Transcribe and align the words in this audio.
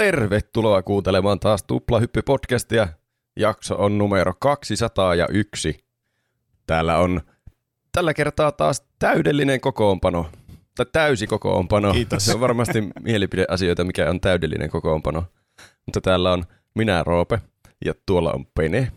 Tervetuloa 0.00 0.82
kuuntelemaan 0.82 1.40
taas 1.40 1.64
Tuplahyppy-podcastia. 1.72 2.88
Jakso 3.36 3.74
on 3.78 3.98
numero 3.98 4.32
201. 4.38 5.84
Täällä 6.66 6.98
on 6.98 7.20
tällä 7.92 8.14
kertaa 8.14 8.52
taas 8.52 8.84
täydellinen 8.98 9.60
kokoonpano. 9.60 10.26
Tai 10.76 10.86
täysi 10.92 11.26
kokoonpano. 11.26 11.92
Kiitos. 11.92 12.24
Se 12.24 12.34
on 12.34 12.40
varmasti 12.40 12.88
mielipideasioita, 13.00 13.84
mikä 13.84 14.10
on 14.10 14.20
täydellinen 14.20 14.70
kokoonpano. 14.70 15.24
Mutta 15.86 16.00
täällä 16.00 16.32
on 16.32 16.44
minä, 16.74 17.04
Roope, 17.04 17.40
ja 17.84 17.94
tuolla 18.06 18.32
on 18.32 18.46
Pene. 18.46 18.92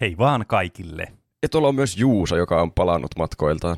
Hei 0.00 0.18
vaan 0.18 0.44
kaikille. 0.46 1.12
Ja 1.42 1.48
tuolla 1.48 1.68
on 1.68 1.74
myös 1.74 1.96
Juuso, 1.96 2.36
joka 2.36 2.62
on 2.62 2.72
palannut 2.72 3.10
matkoiltaan. 3.18 3.76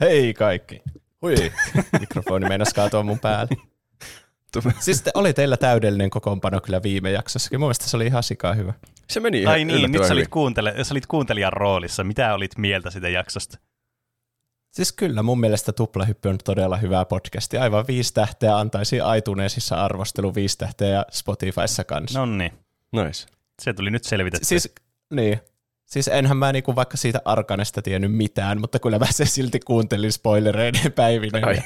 Hei 0.00 0.34
kaikki. 0.34 0.82
Hui, 1.22 1.34
mikrofoni 2.00 2.48
meinasi 2.48 2.74
kaatua 2.74 3.02
mun 3.02 3.18
päälle. 3.18 3.73
Siis 4.80 5.02
te, 5.02 5.10
oli 5.14 5.32
teillä 5.32 5.56
täydellinen 5.56 6.10
kokoonpano 6.10 6.60
kyllä 6.60 6.82
viime 6.82 7.10
jaksossakin. 7.10 7.60
Mun 7.60 7.66
mielestä 7.66 7.84
se 7.88 7.96
oli 7.96 8.06
ihan 8.06 8.22
sikaa 8.22 8.54
hyvä. 8.54 8.72
Se 9.10 9.20
meni 9.20 9.40
ihan 9.40 9.54
Ai 9.54 9.64
niin, 9.64 9.92
nyt 9.92 10.04
sä 10.04 10.12
olit, 10.12 10.28
kuuntele, 10.28 10.74
sä 10.82 10.94
olit 10.94 11.06
kuuntelijan 11.06 11.52
roolissa. 11.52 12.04
Mitä 12.04 12.34
olit 12.34 12.58
mieltä 12.58 12.90
sitä 12.90 13.08
jaksosta? 13.08 13.58
Siis 14.70 14.92
kyllä 14.92 15.22
mun 15.22 15.40
mielestä 15.40 15.72
Tuplahyppy 15.72 16.28
on 16.28 16.38
todella 16.44 16.76
hyvä 16.76 17.04
podcast. 17.04 17.54
Aivan 17.54 17.86
viisi 17.86 18.14
tähteä 18.14 18.56
antaisi 18.56 18.96
iTunesissa 19.18 19.84
arvostelu 19.84 20.34
viisi 20.34 20.58
tähteä 20.58 20.88
ja 20.88 21.06
Spotifyssa 21.10 21.84
kanssa. 21.84 22.18
No 22.18 22.26
niin, 22.26 22.52
Nice. 22.92 23.26
se 23.62 23.72
tuli 23.72 23.90
nyt 23.90 24.04
selvitetty. 24.04 24.46
Siis, 24.46 24.74
niin. 25.10 25.40
Siis 25.84 26.08
enhän 26.08 26.36
mä 26.36 26.52
niinku 26.52 26.76
vaikka 26.76 26.96
siitä 26.96 27.20
Arkanesta 27.24 27.82
tiennyt 27.82 28.12
mitään, 28.12 28.60
mutta 28.60 28.78
kyllä 28.78 28.98
mä 28.98 29.06
se 29.10 29.24
silti 29.24 29.60
kuuntelin 29.60 30.12
spoilereiden 30.12 30.92
päivinä. 30.92 31.46
Ai. 31.46 31.62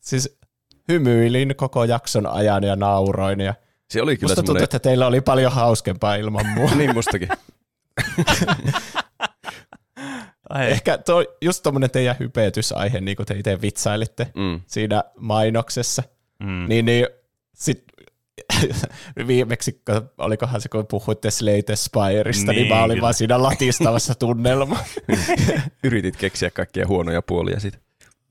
Siis 0.00 0.37
hymyilin 0.88 1.54
koko 1.56 1.84
jakson 1.84 2.26
ajan 2.26 2.64
ja 2.64 2.76
nauroin. 2.76 3.40
Ja 3.40 3.54
Se 3.90 4.02
oli 4.02 4.16
kyllä 4.16 4.30
musta 4.30 4.34
tuntuu, 4.36 4.46
semmoinen... 4.52 4.64
että 4.64 4.78
teillä 4.78 5.06
oli 5.06 5.20
paljon 5.20 5.52
hauskempaa 5.52 6.14
ilman 6.14 6.46
mua. 6.46 6.70
niin 6.78 6.94
mustakin. 6.94 7.28
Ai, 10.50 10.70
Ehkä 10.70 10.98
tuo, 10.98 11.24
just 11.42 11.62
tuommoinen 11.62 11.90
teidän 11.90 12.16
hypetysaihe, 12.20 13.00
niin 13.00 13.16
kuin 13.16 13.26
te 13.26 13.34
itse 13.38 13.60
vitsailitte 13.62 14.26
Mm. 14.34 14.60
siinä 14.66 15.04
mainoksessa, 15.18 16.02
mm. 16.42 16.64
niin, 16.68 16.84
niin 16.84 17.06
sit, 17.54 17.84
viimeksi, 19.26 19.82
olikohan 20.18 20.60
se, 20.60 20.68
kun 20.68 20.86
puhuitte 20.86 21.30
Slate 21.30 21.76
Spireista, 21.76 22.52
niin, 22.52 22.62
Niin, 22.62 22.74
mä 22.74 22.82
olin 22.82 22.94
kyllä. 22.94 23.02
vaan 23.02 23.14
siinä 23.14 23.42
latistavassa 23.42 24.14
tunnelma. 24.14 24.76
Yritit 25.84 26.16
keksiä 26.16 26.50
kaikkia 26.50 26.86
huonoja 26.86 27.22
puolia 27.22 27.60
siitä. 27.60 27.78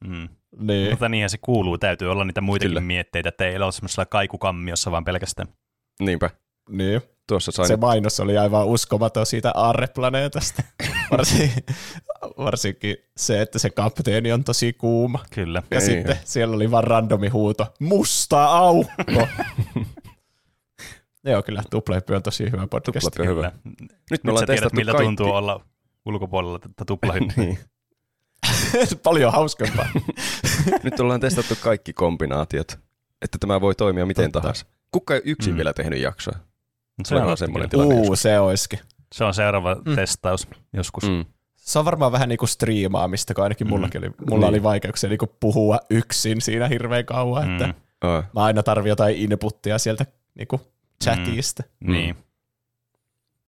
Mm. 0.08 0.30
Niin. 0.60 0.90
Mutta 0.90 1.10
niinhän 1.10 1.30
se 1.30 1.38
kuuluu. 1.42 1.78
Täytyy 1.78 2.12
olla 2.12 2.26
niitä 2.26 2.42
muitakin 2.42 2.70
Kyllä. 2.70 2.82
Mietteitä, 2.82 3.30
että 3.30 3.46
ei 3.46 3.58
ole 3.58 3.72
semmoisella 3.72 4.06
kaikukammiossa 4.06 4.92
vaan 4.92 5.06
pelkästään. 5.06 5.48
Niinpä. 6.00 6.30
niin. 6.70 7.02
Tuossa 7.28 7.52
sain... 7.52 7.68
Se 7.68 7.78
mainos 7.78 8.20
oli 8.20 8.38
aivan 8.38 8.66
uskomaton 8.66 9.26
siitä 9.26 9.52
Aarreplaneetasta. 9.56 10.64
Varsin, 11.12 11.52
varsinkin 12.38 12.98
se, 13.18 13.42
että 13.42 13.60
se 13.60 13.70
kapteeni 13.70 14.32
on 14.32 14.44
tosi 14.44 14.74
kuuma. 14.74 15.20
Kyllä. 15.34 15.64
Ja 15.72 15.80
Ei. 15.80 15.86
sitten 15.86 16.18
siellä 16.24 16.56
oli 16.56 16.72
vaan 16.72 16.84
randomi 16.84 17.28
huuto, 17.28 17.74
musta 17.80 18.46
aukko. 18.46 19.28
Joo, 21.26 21.44
kyllä 21.44 21.64
Tuplehyppy 21.70 22.16
on 22.16 22.24
tosi 22.24 22.52
hyvä 22.52 22.68
podcast. 22.68 23.16
Kyllä. 23.16 23.30
hyvä. 23.30 23.52
Nyt, 24.12 24.24
me 24.24 24.32
ollaan 24.32 24.42
sä 24.42 24.46
tiedät, 24.46 24.60
testattu 24.60 24.76
miltä 24.76 24.92
kaikki. 24.92 25.06
tuntuu 25.06 25.32
olla 25.32 25.66
ulkopuolella 26.06 26.60
tätä 26.60 26.86
tuplahyppyä. 26.88 27.34
niin. 27.46 27.60
Paljon 29.04 29.32
hauskempaa. 29.32 29.88
Nyt 30.84 31.00
ollaan 31.00 31.20
testattu 31.20 31.54
kaikki 31.62 31.94
kombinaatiot, 31.94 32.80
että 33.22 33.38
tämä 33.38 33.62
voi 33.62 33.76
toimia 33.76 34.06
miten 34.06 34.26
Totta. 34.32 34.42
tahansa. 34.42 34.66
Kuka 34.92 35.16
ei 35.16 35.22
yksin 35.26 35.54
Mm. 35.54 35.58
vielä 35.58 35.74
tehnyt 35.74 36.00
jaksoa? 36.02 36.34
se, 37.06 37.14
Olikohan 37.16 37.32
on, 37.32 37.38
semmoinen 37.38 37.70
tilanne 37.70 37.96
Uu, 37.96 38.16
se 38.16 38.40
olisikin. 38.40 38.80
se 39.14 39.24
on 39.24 39.34
seuraava 39.34 39.76
Mm. 39.76 39.82
mm. 39.90 39.96
testaus 39.96 40.48
joskus. 40.74 41.04
Mm. 41.04 41.10
Mm. 41.10 41.26
Se 41.56 41.80
on 41.80 41.86
varmaan 41.86 42.12
vähän 42.12 42.30
niin 42.30 42.38
kuin 42.40 42.50
striimaamista, 42.50 43.34
kun 43.34 43.44
ainakin 43.44 43.68
Mm. 43.68 43.70
mullakin 43.70 44.02
oli, 44.02 44.12
mulla 44.30 44.46
Niin. 44.46 44.50
oli 44.50 44.64
vaikeuksia 44.64 45.10
niin 45.10 45.18
kuin 45.20 45.32
puhua 45.40 45.80
yksin 45.90 46.42
siinä 46.42 46.68
hirveän 46.68 47.06
kauan, 47.06 47.52
että 47.52 47.68
Mm. 47.68 47.74
Oh. 48.10 48.24
mä 48.36 48.44
aina 48.44 48.64
tarvitsen 48.64 48.90
jotain 48.90 49.16
inputtia 49.16 49.78
sieltä 49.78 50.06
niin 50.36 50.48
kuin 50.48 50.62
chatista. 51.04 51.64
Mm. 51.80 51.92
Niin. 51.92 52.16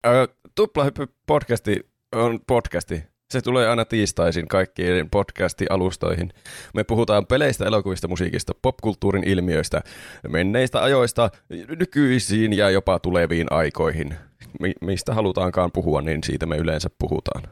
Ö, 0.07 0.29
Tuplahyppy 0.55 1.07
podcasti 1.27 1.91
on 2.13 2.41
podcasti. 2.47 3.05
Se 3.31 3.41
tulee 3.41 3.69
aina 3.69 3.85
tiistaisin 3.85 4.49
kaikkiin 4.49 5.11
podcasti-alustoihin. 5.11 6.31
Me 6.75 6.85
puhutaan 6.85 7.27
peleistä, 7.27 7.65
elokuvista, 7.65 8.09
musiikista, 8.09 8.53
popkulttuurin 8.63 9.25
ilmiöistä, 9.29 9.83
menneistä 10.29 10.83
ajoista, 10.83 11.31
nykyisiin 11.79 12.53
ja 12.53 12.71
jopa 12.71 12.99
tuleviin 12.99 13.47
aikoihin. 13.51 14.15
Mi- 14.61 14.75
mistä 14.81 15.15
halutaankaan 15.15 15.73
puhua, 15.73 16.03
niin 16.03 16.25
siitä 16.25 16.47
me 16.47 16.57
yleensä 16.57 16.89
puhutaan. 16.99 17.43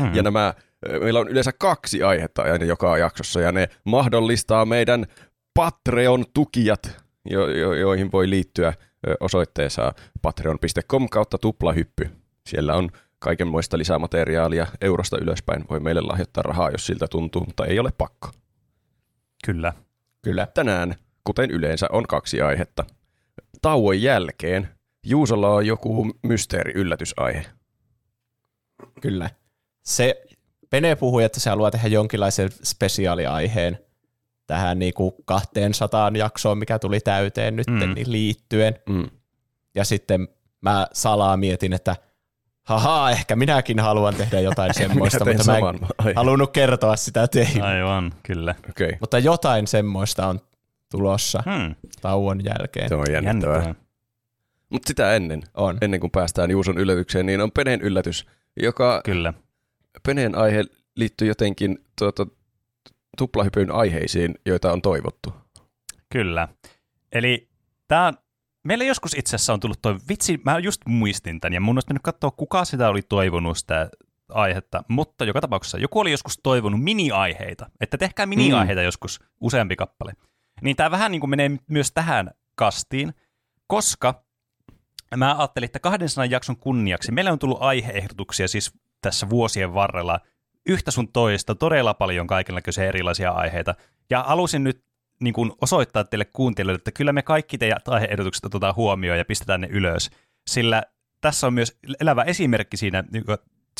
Mm. 0.00 0.14
Ja 0.14 0.22
nämä, 0.22 0.54
meillä 1.00 1.20
on 1.20 1.28
yleensä 1.28 1.52
kaksi 1.58 2.02
aihetta 2.02 2.42
aina 2.42 2.64
joka 2.64 2.98
jaksossa, 2.98 3.40
ja 3.40 3.52
ne 3.52 3.68
mahdollistaa 3.84 4.64
meidän 4.64 5.06
Patreon-tukijat, 5.54 6.96
jo, 7.30 7.48
jo, 7.48 7.74
joihin 7.74 8.12
voi 8.12 8.30
liittyä 8.30 8.72
osoitteessa 9.20 9.92
patreon.com 10.22 11.08
kautta 11.08 11.38
tuplahyppy. 11.38 12.10
Siellä 12.46 12.74
on 12.74 12.88
kaikenmoista 13.22 13.78
lisämateriaalia 13.78 14.66
eurosta 14.80 15.18
ylöspäin. 15.18 15.64
Voi 15.70 15.80
meille 15.80 16.00
lahjoittaa 16.00 16.42
rahaa, 16.42 16.70
jos 16.70 16.86
siltä 16.86 17.06
tuntuu, 17.08 17.44
mutta 17.44 17.66
ei 17.66 17.78
ole 17.78 17.90
pakko. 17.98 18.30
Kyllä. 19.44 19.72
Kyllä. 20.22 20.46
Tänään, 20.46 20.94
kuten 21.24 21.50
yleensä, 21.50 21.86
on 21.92 22.06
kaksi 22.06 22.40
aihetta. 22.40 22.84
Tauon 23.62 24.02
jälkeen 24.02 24.68
Juusolla 25.06 25.48
on 25.48 25.66
joku 25.66 26.10
mysteeri-yllätysaihe. 26.22 27.46
Kyllä. 29.00 29.30
Se 29.84 30.22
Pene 30.70 30.96
puhui, 30.96 31.24
että 31.24 31.40
se 31.40 31.50
haluaa 31.50 31.70
tehdä 31.70 31.88
jonkinlaisen 31.88 32.50
spesiaaliaiheen 32.64 33.78
tähän 34.46 34.78
niin 34.78 34.94
kuin 34.94 35.12
200 35.24 36.10
jaksoon, 36.18 36.58
mikä 36.58 36.78
tuli 36.78 37.00
täyteen 37.00 37.56
nyt 37.56 37.66
Mm. 37.66 37.94
niin 37.94 38.12
liittyen. 38.12 38.78
Mm. 38.88 39.10
Ja 39.74 39.84
sitten 39.84 40.28
mä 40.60 40.86
salaa 40.92 41.36
mietin, 41.36 41.72
että 41.72 41.96
haha, 42.64 43.10
ehkä 43.10 43.36
minäkin 43.36 43.80
haluan 43.80 44.14
tehdä 44.14 44.40
jotain 44.40 44.74
semmoista, 44.74 45.24
mutta 45.24 45.44
mä 45.44 45.58
en 46.08 46.16
halunnut 46.16 46.52
kertoa 46.52 46.96
sitä 46.96 47.28
teille. 47.28 47.62
Aivan, 47.62 48.12
kyllä. 48.22 48.54
Okei, 48.70 48.86
okay. 48.86 48.98
Mutta 49.00 49.18
jotain 49.18 49.66
semmoista 49.66 50.26
on 50.26 50.40
tulossa 50.90 51.42
Hmm. 51.46 51.74
tauon 52.00 52.44
jälkeen. 52.44 52.88
se 52.88 52.94
on 52.94 53.06
jännittävää. 53.12 53.54
Jännittävää. 53.56 53.82
Mutta 54.68 54.88
sitä 54.88 55.14
ennen, 55.14 55.42
On. 55.54 55.78
ennen 55.80 56.00
kuin 56.00 56.10
päästään 56.10 56.50
Juuson 56.50 56.78
yllätykseen, 56.78 57.26
niin 57.26 57.40
on 57.40 57.52
Peneen 57.52 57.80
yllätys, 57.80 58.26
joka 58.56 59.00
Kyllä. 59.04 59.34
Peneen 60.06 60.34
aihe 60.38 60.64
liittyy 60.96 61.28
jotenkin 61.28 61.78
tuota, 61.98 62.26
tuplahypyn 63.18 63.70
aiheisiin, 63.70 64.34
joita 64.46 64.72
on 64.72 64.82
toivottu. 64.82 65.34
Kyllä. 66.12 66.48
Eli 67.12 67.48
tämä 67.88 68.12
Meillä 68.64 68.84
joskus 68.84 69.14
itse 69.14 69.36
asiassa 69.36 69.52
on 69.52 69.60
tullut 69.60 69.82
toi, 69.82 69.96
vitsi, 70.08 70.40
mä 70.44 70.58
just 70.58 70.82
muistin 70.86 71.40
tämän, 71.40 71.52
ja 71.52 71.60
mun 71.60 71.76
olisi 71.76 71.88
mennyt 71.88 72.02
katsoa, 72.02 72.30
kuka 72.30 72.64
sitä 72.64 72.88
oli 72.88 73.02
toivonut 73.02 73.58
sitä 73.58 73.90
aihetta, 74.28 74.84
mutta 74.88 75.24
joka 75.24 75.40
tapauksessa 75.40 75.78
joku 75.78 76.00
oli 76.00 76.10
joskus 76.10 76.40
toivonut 76.42 76.82
mini-aiheita, 76.82 77.70
että 77.80 77.98
tehkää 77.98 78.26
mini-aiheita 78.26 78.80
mm. 78.80 78.84
joskus 78.84 79.20
useampi 79.40 79.76
kappale. 79.76 80.12
Niin 80.62 80.76
tämä 80.76 80.90
vähän 80.90 81.12
niin 81.12 81.20
kuin 81.20 81.30
menee 81.30 81.50
myös 81.68 81.92
tähän 81.92 82.30
kastiin, 82.54 83.14
koska 83.66 84.24
mä 85.16 85.36
ajattelin, 85.38 85.64
että 85.64 85.78
200 85.78 86.24
jakson 86.24 86.56
kunniaksi 86.56 87.12
meillä 87.12 87.32
on 87.32 87.38
tullut 87.38 87.62
aiheehdotuksia 87.62 88.48
siis 88.48 88.72
tässä 89.00 89.30
vuosien 89.30 89.74
varrella 89.74 90.20
yhtä 90.66 90.90
sun 90.90 91.12
toista, 91.12 91.54
todella 91.54 91.94
paljon 91.94 92.26
kaikenlaisia 92.26 92.84
erilaisia 92.84 93.30
aiheita, 93.30 93.74
ja 94.10 94.22
halusin 94.22 94.64
nyt 94.64 94.84
niin 95.22 95.34
kuin 95.34 95.52
osoittaa 95.60 96.04
teille 96.04 96.24
kuuntelijoille, 96.24 96.78
että 96.78 96.92
kyllä 96.92 97.12
me 97.12 97.22
kaikki 97.22 97.58
teidän 97.58 97.78
aiheehdotukset 97.86 98.44
otetaan 98.44 98.76
huomioon 98.76 99.18
ja 99.18 99.24
pistetään 99.24 99.60
ne 99.60 99.68
ylös, 99.70 100.10
sillä 100.46 100.82
tässä 101.20 101.46
on 101.46 101.54
myös 101.54 101.78
elävä 102.00 102.22
esimerkki 102.22 102.76
siinä, 102.76 103.04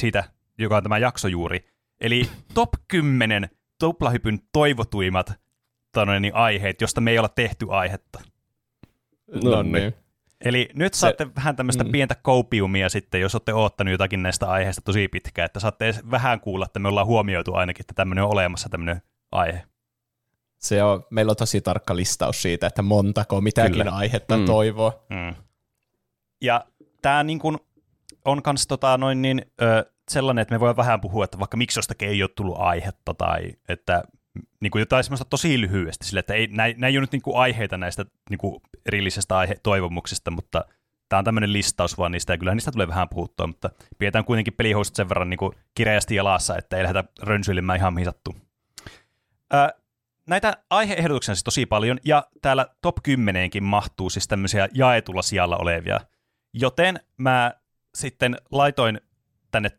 siitä, 0.00 0.24
joka 0.58 0.76
on 0.76 0.82
tämä 0.82 0.98
jakso 0.98 1.28
juuri. 1.28 1.64
Eli 2.00 2.30
top 2.54 2.70
10 2.88 3.50
tuplahypyn 3.78 4.38
toivotuimmat 4.52 5.32
tonne, 5.92 6.20
niin 6.20 6.34
aiheet, 6.34 6.80
josta 6.80 7.00
me 7.00 7.10
ei 7.10 7.18
olla 7.18 7.28
tehty 7.28 7.66
aihetta. 7.70 8.20
No 9.44 9.62
niin. 9.62 9.94
Eli 10.44 10.68
nyt 10.74 10.94
Se- 10.94 10.98
saatte 10.98 11.26
vähän 11.36 11.56
tämmöistä 11.56 11.84
mm. 11.84 11.92
pientä 11.92 12.14
koupiumia 12.22 12.88
sitten, 12.88 13.20
jos 13.20 13.34
olette 13.34 13.54
oottanut 13.54 13.92
jotakin 13.92 14.22
näistä 14.22 14.46
aiheista 14.48 14.82
tosi 14.82 15.08
pitkään, 15.08 15.46
että 15.46 15.60
saatte 15.60 15.84
edes 15.84 16.10
vähän 16.10 16.40
kuulla, 16.40 16.66
että 16.66 16.78
me 16.78 16.88
ollaan 16.88 17.06
huomioitu 17.06 17.54
ainakin, 17.54 17.82
että 17.82 17.94
tämmöinen 17.94 18.24
on 18.24 18.30
olemassa 18.30 18.68
tämmöinen 18.68 19.02
aihe. 19.32 19.62
Se 20.62 20.82
on, 20.82 21.04
meillä 21.10 21.30
on 21.30 21.36
tosi 21.36 21.60
tarkka 21.60 21.96
listaus 21.96 22.42
siitä, 22.42 22.66
että 22.66 22.82
montako 22.82 23.40
mitäkin 23.40 23.72
Kyllä. 23.72 23.90
aihetta 23.90 24.36
Mm. 24.36 24.44
toivoo. 24.44 25.06
Mm. 25.10 25.34
Ja 26.40 26.64
tämä 27.02 27.22
niin 27.22 27.38
kun 27.38 27.60
on 28.24 28.42
kans 28.42 28.66
tota 28.66 28.98
noin 28.98 29.22
niin, 29.22 29.46
ö, 29.62 29.92
sellainen, 30.10 30.42
että 30.42 30.54
me 30.54 30.60
voidaan 30.60 30.76
vähän 30.76 31.00
puhua, 31.00 31.24
että 31.24 31.38
vaikka 31.38 31.56
miksi 31.56 31.78
jostakin 31.78 32.08
ei 32.08 32.22
ole 32.22 32.30
tullut 32.36 32.56
aihetta 32.58 33.14
tai 33.14 33.52
että 33.68 34.02
niin 34.60 34.70
kuin 34.70 34.80
jotain 34.80 35.04
semmoista 35.04 35.24
tosi 35.24 35.60
lyhyesti, 35.60 36.06
sille, 36.06 36.20
että 36.20 36.34
ei, 36.34 36.46
nä, 36.46 36.64
nä 36.76 36.86
ei 36.86 36.96
ole 36.96 37.00
nyt 37.00 37.12
niin 37.12 37.22
kuin 37.22 37.36
aiheita 37.36 37.76
näistä 37.76 38.04
niin 38.30 38.38
kuin 38.38 38.62
erillisestä 38.86 39.36
aihe, 39.38 39.56
toivomuksista, 39.62 40.30
mutta 40.30 40.64
tämä 41.08 41.18
on 41.18 41.24
tämmöinen 41.24 41.52
listaus 41.52 41.98
vaan 41.98 42.12
niistä, 42.12 42.32
ja 42.32 42.38
kyllä 42.38 42.54
niistä 42.54 42.72
tulee 42.72 42.88
vähän 42.88 43.08
puhuttua, 43.08 43.46
mutta 43.46 43.70
pidetään 43.98 44.24
kuitenkin 44.24 44.54
pelihousut 44.54 44.96
sen 44.96 45.08
verran 45.08 45.30
niin 45.30 45.38
kuin 45.38 45.52
kireästi 45.74 46.14
jalassa, 46.14 46.56
että 46.56 46.76
ei 46.76 46.82
lähdetä 46.82 47.08
rönsyilemään 47.22 47.78
ihan 47.78 47.94
mihin 47.94 48.04
sattuu. 48.04 48.34
Ää, 49.50 49.70
näitä 50.32 50.56
aiheehdotuksia 50.70 51.32
on 51.32 51.36
siis 51.36 51.44
tosi 51.44 51.66
paljon, 51.66 51.98
ja 52.04 52.26
täällä 52.42 52.66
top 52.82 52.96
10kin 53.08 53.62
mahtuu 53.62 54.10
siis 54.10 54.28
tämmöisiä 54.28 54.68
jaetulla 54.74 55.22
sijalla 55.22 55.56
olevia, 55.56 56.00
joten 56.52 57.00
mä 57.16 57.52
sitten 57.94 58.36
laitoin 58.50 59.00
tänne 59.50 59.70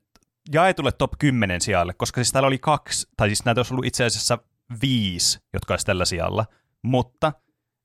jaetulle 0.53 0.91
top 0.91 1.11
10 1.19 1.61
sijalle, 1.61 1.93
koska 1.93 2.19
siis 2.19 2.31
täällä 2.31 2.47
oli 2.47 2.57
kaksi, 2.57 3.07
tai 3.17 3.29
siis 3.29 3.45
näitä 3.45 3.59
olisi 3.59 3.73
ollut 3.73 3.85
itse 3.85 4.03
asiassa 4.03 4.37
viisi, 4.81 5.39
jotka 5.53 5.73
olisi 5.73 5.85
tällä 5.85 6.05
sijalla, 6.05 6.45
mutta 6.81 7.33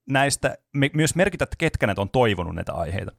näistä 0.09 0.59
me 0.75 0.91
myös 0.95 1.15
merkitä, 1.15 1.45
että 1.45 1.57
ketkä 1.59 1.87
näitä 1.87 2.01
on 2.01 2.11
toivonut 2.11 2.55
näitä 2.55 2.73
aiheita. 2.73 3.13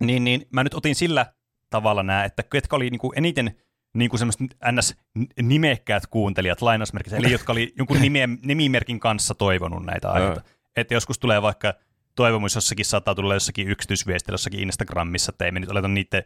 Niin, 0.00 0.24
niin 0.24 0.46
mä 0.52 0.64
nyt 0.64 0.74
otin 0.74 0.94
sillä 0.94 1.26
tavalla 1.70 2.02
nämä, 2.02 2.24
että 2.24 2.42
ketkä 2.42 2.76
oli 2.76 2.90
niinku 2.90 3.12
eniten 3.16 3.56
niin 3.94 4.10
kuin 4.10 4.18
semmoiset 4.18 4.40
ns. 4.72 4.96
nimekkäät 5.42 6.06
kuuntelijat 6.06 6.62
lainausmerkissä, 6.62 7.16
eli 7.16 7.32
jotka 7.32 7.52
oli 7.52 7.72
jonkun 7.78 8.00
nime, 8.00 8.28
nimimerkin 8.42 9.00
kanssa 9.00 9.34
toivonut 9.34 9.84
näitä 9.84 10.10
aiheita. 10.10 10.42
että 10.76 10.94
joskus 10.94 11.18
tulee 11.18 11.42
vaikka 11.42 11.74
toivomus 12.14 12.54
jossakin 12.54 12.84
saattaa 12.84 13.14
tulla 13.14 13.34
jossakin 13.34 13.68
yksityisviestillä 13.68 14.34
jossakin 14.34 14.60
Instagramissa, 14.60 15.30
että 15.30 15.44
ei 15.44 15.52
me 15.52 15.60
nyt 15.60 15.70
oleta 15.70 15.88
niiden 15.88 16.24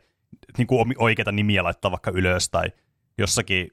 niin 0.58 0.66
kuin 0.66 0.94
oikeita 0.98 1.32
nimiä 1.32 1.64
laittaa 1.64 1.90
vaikka 1.90 2.10
ylös, 2.10 2.50
tai 2.50 2.72
jossakin 3.18 3.70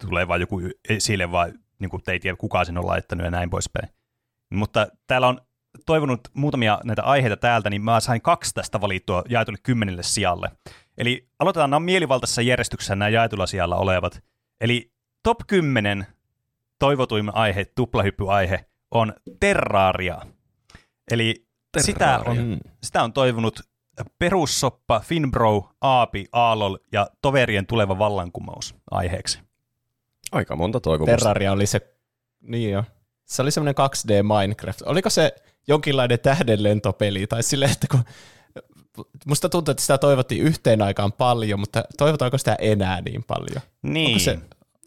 tulee 0.00 0.28
vain 0.28 0.40
joku 0.40 0.60
esille, 0.88 1.30
vaan 1.30 1.52
niin 1.78 1.90
kuin 1.90 2.02
te 2.02 2.12
ei 2.12 2.20
tiedä 2.20 2.36
kuka 2.36 2.64
sen 2.64 2.78
on 2.78 2.86
laittanut 2.86 3.24
ja 3.24 3.30
näin 3.30 3.50
poispäin. 3.50 3.88
Mutta 4.50 4.86
täällä 5.06 5.28
on 5.28 5.40
toivonut 5.86 6.20
muutamia 6.34 6.80
näitä 6.84 7.02
aiheita 7.02 7.36
täältä, 7.36 7.70
niin 7.70 7.82
mä 7.82 8.00
sain 8.00 8.22
kaksi 8.22 8.54
tästä 8.54 8.80
valittua 8.80 9.24
jaetulle 9.28 9.58
kymmenelle 9.62 10.02
sijalle. 10.02 10.50
Eli 10.98 11.28
aloitetaan 11.38 11.70
nämä 11.70 11.80
mielivaltaisessa 11.80 12.42
järjestyksessä 12.42 12.96
nämä 12.96 13.08
jaetulla 13.08 13.46
sijalla 13.46 13.76
olevat. 13.76 14.22
Eli 14.60 14.92
top 15.22 15.38
10 15.46 16.06
toivotuimman 16.78 17.34
aihe, 17.34 17.64
tuplahyppyaihe, 17.64 18.64
on 18.90 19.14
Terraria. 19.40 20.20
Eli 21.10 21.46
Terraria. 21.72 21.86
Sitä, 21.86 22.18
on, 22.26 22.58
sitä 22.82 23.02
on 23.02 23.12
toivonut 23.12 23.60
Perussoppa, 24.18 25.00
Finbro, 25.00 25.70
Aapi, 25.80 26.26
Aalol 26.32 26.76
ja 26.92 27.10
Toverien 27.22 27.66
tuleva 27.66 27.98
vallankumous 27.98 28.74
aiheeksi. 28.90 29.40
Aika 30.32 30.56
monta 30.56 30.80
toivomusta. 30.80 31.16
Terraria 31.16 31.52
oli 31.52 31.66
se, 31.66 31.80
niin 32.40 32.72
jo. 32.72 32.84
Se 33.24 33.42
oli 33.42 33.50
semmoinen 33.50 33.74
2D 33.74 34.38
Minecraft. 34.38 34.82
Oliko 34.82 35.10
se 35.10 35.32
jonkinlainen 35.68 36.20
tähdenlentopeli 36.20 37.26
tai 37.26 37.42
silleen, 37.42 37.72
että 37.72 37.86
kun 37.90 38.04
musta 39.26 39.48
tuntuu, 39.48 39.72
että 39.72 39.80
sitä 39.80 39.98
toivottiin 39.98 40.42
yhteen 40.42 40.82
aikaan 40.82 41.12
paljon, 41.12 41.60
mutta 41.60 41.84
toivotaanko 41.98 42.38
sitä 42.38 42.56
enää 42.60 43.00
niin 43.00 43.24
paljon? 43.24 43.62
Niin. 43.82 44.06
Onko 44.06 44.18
se 44.18 44.38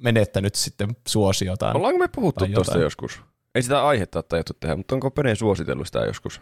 menettänyt 0.01 0.55
sitten 0.55 0.97
suosiotaan? 1.07 1.77
Ollaanko 1.77 1.99
me 1.99 2.07
puhuttu 2.07 2.45
tuosta 2.53 2.77
joskus? 2.77 3.21
Ei 3.55 3.61
sitä 3.61 3.87
aihetta 3.87 4.19
ole 4.19 4.25
tajuttu 4.29 4.53
tehdä, 4.59 4.75
mutta 4.75 4.95
onko 4.95 5.11
Pene 5.11 5.35
suositellut 5.35 5.87
sitä 5.87 5.99
joskus? 5.99 6.41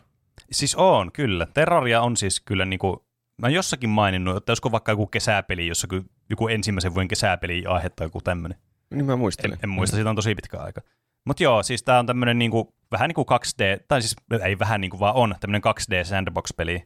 Siis 0.52 0.76
on, 0.76 1.12
kyllä. 1.12 1.48
Terraria 1.54 2.02
on 2.02 2.18
siis 2.18 2.40
kyllä 2.40 2.66
niin 2.66 2.80
kuin, 2.80 2.98
mä 3.42 3.50
jossakin 3.50 3.90
maininnut, 3.90 4.38
että 4.38 4.52
olisiko 4.52 4.72
vaikka 4.72 4.92
joku 4.92 5.08
kesäpeli, 5.08 5.68
jossa 5.68 5.88
joku 6.30 6.48
ensimmäisen 6.48 6.94
vuoden 6.94 7.08
kesäpeli 7.08 7.66
aihetta 7.66 8.04
joku 8.04 8.22
tämmöinen. 8.22 8.58
Niin 8.94 9.06
mä 9.06 9.16
muistan. 9.16 9.52
En, 9.52 9.60
en 9.64 9.70
muista, 9.70 9.96
siitä 9.96 10.10
on 10.10 10.16
tosi 10.16 10.36
pitkä 10.36 10.60
aika. 10.60 10.82
Mutta 11.26 11.44
joo, 11.44 11.64
siis 11.64 11.84
tää 11.84 12.00
on 12.00 12.06
tämmöinen 12.06 12.40
niinku, 12.40 12.74
vähän 12.92 13.08
niin 13.08 13.16
kuin 13.16 13.26
2D, 13.28 13.84
tai 13.88 14.02
siis 14.02 14.16
ei 14.44 14.60
vähän 14.60 14.82
niin 14.82 14.92
kuin 14.92 15.00
vaan 15.00 15.16
on, 15.16 15.36
tämmöinen 15.40 15.62
2D 15.66 16.06
sandbox-peli, 16.06 16.84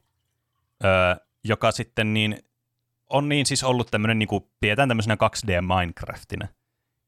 öö, 0.84 1.16
joka 1.44 1.72
sitten 1.72 2.14
niin, 2.14 2.38
on 3.10 3.30
niin 3.30 3.46
siis 3.46 3.64
ollut 3.64 3.88
tämmöinen, 3.92 4.20
niin 4.20 4.28
kuin, 4.28 4.44
pidetään 4.60 4.90
tämmöisenä 4.90 5.16
2D 5.16 5.62
Minecraftina. 5.62 6.48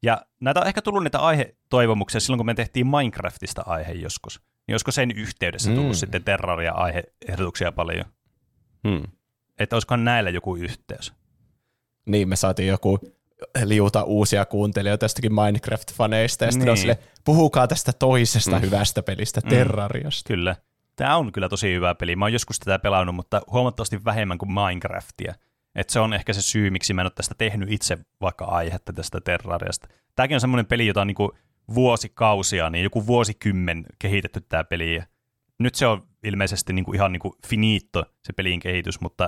Ja 0.04 0.26
näitä 0.40 0.60
on 0.60 0.68
ehkä 0.68 0.82
tullut 0.82 1.04
näitä 1.04 1.20
aihetoivomuksia 1.20 2.20
silloin, 2.20 2.40
kun 2.40 2.46
me 2.46 2.54
tehtiin 2.54 2.88
Minecraftista 2.88 3.64
aihe 3.66 3.92
joskus. 3.92 4.42
Niin 4.68 4.74
olisiko 4.74 4.92
sen 4.92 5.12
yhteydessä 5.12 5.72
tullut 5.72 5.92
mm. 5.92 5.94
sitten 5.96 6.24
Terraria-aiheehdotuksia 6.24 7.72
paljon? 7.72 8.06
Hmm. 8.88 9.04
Että 9.60 9.76
olisikohan 9.76 10.06
näillä 10.06 10.30
joku 10.30 10.56
yhteys? 10.56 11.14
Niin, 12.06 12.30
me 12.30 12.36
saatiin 12.36 12.68
joku 12.68 13.00
liuta 13.64 14.04
uusia 14.04 14.46
kuuntelijoita 14.46 15.00
tästäkin 15.00 15.32
Minecraft-faneista, 15.32 16.46
ja 16.46 16.52
sitten 16.52 16.66
niin. 16.66 16.78
sille, 16.78 17.00
puhukaa 17.26 17.68
tästä 17.68 17.94
toisesta 17.94 18.56
mm. 18.56 18.62
hyvästä 18.62 19.04
pelistä, 19.04 19.42
mm. 19.44 19.50
Terrariasta. 19.50 20.28
Kyllä. 20.28 20.56
Tämä 20.96 21.18
on 21.18 21.32
kyllä 21.32 21.50
tosi 21.50 21.74
hyvä 21.74 21.96
peli. 21.96 22.16
Mä 22.16 22.26
oon 22.26 22.34
joskus 22.34 22.60
tätä 22.60 22.80
pelannut, 22.80 23.16
mutta 23.16 23.42
huomattavasti 23.52 24.06
vähemmän 24.06 24.38
kuin 24.38 24.54
Minecraftia. 24.54 25.34
Et 25.76 25.90
se 25.90 26.00
on 26.00 26.14
ehkä 26.14 26.34
se 26.34 26.42
syy, 26.42 26.70
miksi 26.70 26.94
mä 26.94 27.02
en 27.02 27.06
ole 27.06 27.12
tästä 27.16 27.36
tehnyt 27.38 27.72
itse 27.72 27.98
vaikka 28.22 28.46
aihetta 28.46 28.94
tästä 28.94 29.22
Terrariasta. 29.22 29.88
Tämäkin 30.16 30.36
on 30.36 30.42
semmoinen 30.42 30.66
peli, 30.66 30.88
jota 30.88 31.02
on 31.02 31.08
niinku 31.08 31.38
vuosikausia, 31.76 32.70
niin 32.70 32.84
joku 32.84 33.08
vuosikymmen 33.08 33.86
kehitetty 34.00 34.42
tämä 34.42 34.64
peli. 34.64 35.02
Nyt 35.60 35.76
se 35.76 35.88
on 35.88 36.08
ilmeisesti 36.24 36.74
niinku 36.74 36.94
ihan 36.94 37.12
niinku 37.12 37.38
finito 37.48 38.06
se 38.24 38.34
pelin 38.34 38.60
kehitys, 38.60 39.02
mutta 39.02 39.28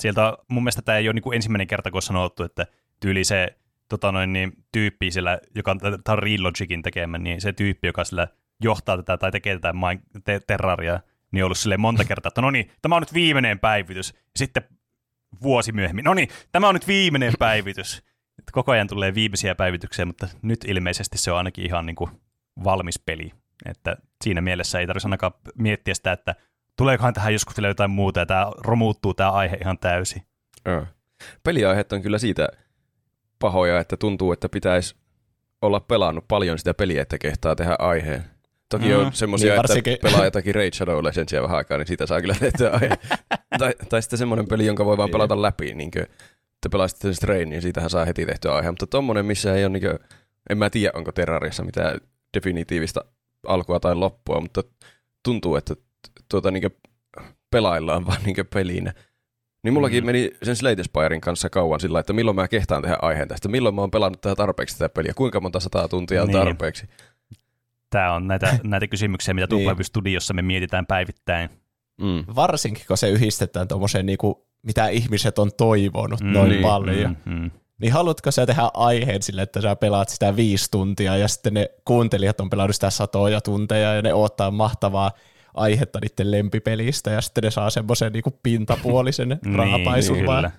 sieltä 0.00 0.38
mun 0.48 0.62
mielestä 0.62 0.82
tämä 0.82 0.98
ei 0.98 1.08
ole 1.08 1.14
niinku 1.14 1.32
ensimmäinen 1.32 1.66
kerta, 1.66 1.90
kun 1.90 1.98
on 1.98 2.02
sanottu, 2.02 2.42
että 2.42 2.66
tyyli 3.00 3.24
se 3.24 3.58
tota 3.88 4.12
noin, 4.12 4.32
niin, 4.32 4.52
tyyppi 4.72 5.10
sillä, 5.10 5.38
joka 5.54 5.70
on 6.08 6.18
Real 6.18 6.42
Logicin 6.42 6.82
tekemä, 6.82 7.18
niin 7.18 7.40
se 7.40 7.52
tyyppi, 7.52 7.86
joka 7.86 8.04
sillä 8.04 8.28
johtaa 8.62 8.96
tätä 8.96 9.18
tai 9.18 9.30
tekee 9.30 9.58
tätä 9.58 9.74
te- 10.24 10.40
terraria, 10.46 11.00
niin 11.30 11.44
on 11.44 11.46
ollut 11.46 11.58
sille 11.58 11.76
monta 11.76 12.04
kertaa, 12.04 12.28
että 12.28 12.40
no 12.40 12.50
niin, 12.50 12.70
tämä 12.82 12.96
on 12.96 13.02
nyt 13.02 13.14
viimeinen 13.14 13.58
päivitys. 13.58 14.14
Sitten 14.36 14.62
vuosi 15.42 15.72
myöhemmin, 15.72 16.04
no 16.04 16.14
niin, 16.14 16.28
tämä 16.52 16.68
on 16.68 16.74
nyt 16.74 16.86
viimeinen 16.86 17.32
päivitys. 17.38 18.02
Että 18.38 18.52
koko 18.52 18.72
ajan 18.72 18.88
tulee 18.88 19.14
viimeisiä 19.14 19.54
päivityksiä, 19.54 20.04
mutta 20.04 20.28
nyt 20.42 20.64
ilmeisesti 20.64 21.18
se 21.18 21.32
on 21.32 21.38
ainakin 21.38 21.66
ihan 21.66 21.86
niin 21.86 21.96
kuin 21.96 22.10
valmis 22.64 22.98
peli. 22.98 23.32
Että 23.66 23.96
siinä 24.24 24.40
mielessä 24.40 24.80
ei 24.80 24.86
tarvitse 24.86 25.06
ainakaan 25.06 25.32
miettiä 25.58 25.94
sitä, 25.94 26.12
että 26.12 26.34
tuleekohan 26.76 27.14
tähän 27.14 27.32
joskus 27.32 27.56
vielä 27.56 27.68
jotain 27.68 27.90
muuta, 27.90 28.20
ja 28.20 28.26
tämä 28.26 28.46
romuuttuu 28.58 29.14
tämä 29.14 29.30
aihe 29.30 29.56
ihan 29.60 29.78
täysin. 29.78 30.22
Peliaiheet 31.42 31.92
on 31.92 32.02
kyllä 32.02 32.18
siitä 32.18 32.48
pahoja, 33.38 33.80
että 33.80 33.96
tuntuu, 33.96 34.32
että 34.32 34.48
pitäisi 34.48 34.96
olla 35.62 35.80
pelannut 35.80 36.24
paljon 36.28 36.58
sitä 36.58 36.74
peliä, 36.74 37.02
että 37.02 37.18
kehtaa 37.18 37.56
tehdä 37.56 37.76
aiheen. 37.78 38.24
Toki 38.68 38.88
mm, 38.88 38.98
on 38.98 39.12
semmoisia, 39.12 39.52
niin 39.52 39.56
varsinkin... 39.56 39.92
että 39.92 40.08
pelaa 40.08 40.24
jotakin 40.24 40.54
Raid 40.54 40.74
Shadow 40.74 41.04
Legendsia 41.04 41.42
vähän 41.42 41.56
aikaa, 41.56 41.78
niin 41.78 41.86
siitä 41.86 42.06
saa 42.06 42.20
kyllä 42.20 42.34
tehtyä 42.40 42.70
tai, 43.58 43.74
tai 43.88 44.02
sitten 44.02 44.18
semmoinen 44.18 44.48
peli, 44.48 44.66
jonka 44.66 44.84
voi 44.84 44.96
vaan 44.96 45.06
niin. 45.06 45.12
pelata 45.12 45.42
läpi, 45.42 45.74
niin 45.74 45.90
kuin, 45.90 46.02
että 46.02 46.68
pelaisit 46.70 46.98
sen 46.98 47.14
Strain, 47.14 47.48
niin 47.48 47.62
siitähän 47.62 47.90
saa 47.90 48.04
heti 48.04 48.26
tehtyä 48.26 48.54
aihe. 48.54 48.70
Mutta 48.70 48.86
tommonen, 48.86 49.26
missä 49.26 49.54
ei 49.54 49.64
ole, 49.64 49.72
niin 49.72 49.82
kuin, 49.82 49.98
en 50.50 50.58
mä 50.58 50.70
tiedä, 50.70 50.92
onko 50.94 51.12
Terrariassa 51.12 51.64
mitään 51.64 52.00
definitiivista 52.34 53.04
alkua 53.46 53.80
tai 53.80 53.94
loppua, 53.94 54.40
mutta 54.40 54.62
tuntuu, 55.22 55.56
että 55.56 55.74
tuota, 56.28 56.50
niin 56.50 56.76
pelaillaan 57.50 58.06
vaan 58.06 58.22
niin 58.24 58.36
pelinä. 58.54 58.92
Niin 59.62 59.74
mullakin 59.74 60.04
mm. 60.04 60.06
meni 60.06 60.30
sen 60.42 60.56
Slate 60.56 60.82
Spirein 60.82 61.20
kanssa 61.20 61.50
kauan 61.50 61.80
sillä, 61.80 62.00
että 62.00 62.12
milloin 62.12 62.34
mä 62.34 62.48
kehtaan 62.48 62.82
tehdä 62.82 62.98
aiheen 63.02 63.28
tästä, 63.28 63.48
milloin 63.48 63.74
mä 63.74 63.80
oon 63.80 63.90
pelannut 63.90 64.20
tätä 64.20 64.34
tarpeeksi 64.34 64.78
tätä 64.78 64.94
peliä, 64.94 65.12
kuinka 65.16 65.40
monta 65.40 65.60
sataa 65.60 65.88
tuntia 65.88 66.22
on 66.22 66.28
niin. 66.28 66.38
tarpeeksi. 66.38 66.86
Tämä 67.90 68.14
on 68.14 68.28
näitä, 68.28 68.58
näitä 68.64 68.86
kysymyksiä, 68.86 69.34
mitä 69.34 69.46
niin. 69.50 69.84
Studiossa 69.84 70.34
me 70.34 70.42
mietitään 70.42 70.86
päivittäin. 70.86 71.50
Mm. 72.00 72.24
Varsinkin, 72.34 72.84
kun 72.88 72.96
se 72.96 73.08
yhdistetään 73.08 73.68
tuommoiseen, 73.68 74.06
niin 74.06 74.18
mitä 74.62 74.88
ihmiset 74.88 75.38
on 75.38 75.50
toivonut 75.56 76.20
mm, 76.20 76.32
noin 76.32 76.48
niin, 76.48 76.62
paljon. 76.62 77.16
Mm, 77.24 77.32
mm. 77.32 77.50
Niin 77.80 77.92
haluatko 77.92 78.30
sä 78.30 78.46
tehdä 78.46 78.70
aiheen 78.74 79.22
sille, 79.22 79.42
että 79.42 79.60
sä 79.60 79.76
pelaat 79.76 80.08
sitä 80.08 80.36
viisi 80.36 80.70
tuntia 80.70 81.16
ja 81.16 81.28
sitten 81.28 81.54
ne 81.54 81.70
kuuntelijat 81.84 82.40
on 82.40 82.50
pelannut 82.50 82.74
sitä 82.76 82.90
satoja 82.90 83.40
tunteja 83.40 83.94
ja 83.94 84.02
ne 84.02 84.14
odottaa 84.14 84.50
mahtavaa 84.50 85.12
aihetta 85.54 85.98
niiden 86.02 86.30
lempipelistä 86.30 87.10
ja 87.10 87.20
sitten 87.20 87.44
ne 87.44 87.50
saa 87.50 87.70
semmoisen 87.70 88.12
niinku 88.12 88.38
pintapuolisen 88.42 89.38
rahapaisun 89.56 90.16
niin, 90.16 90.26
vaan. 90.26 90.52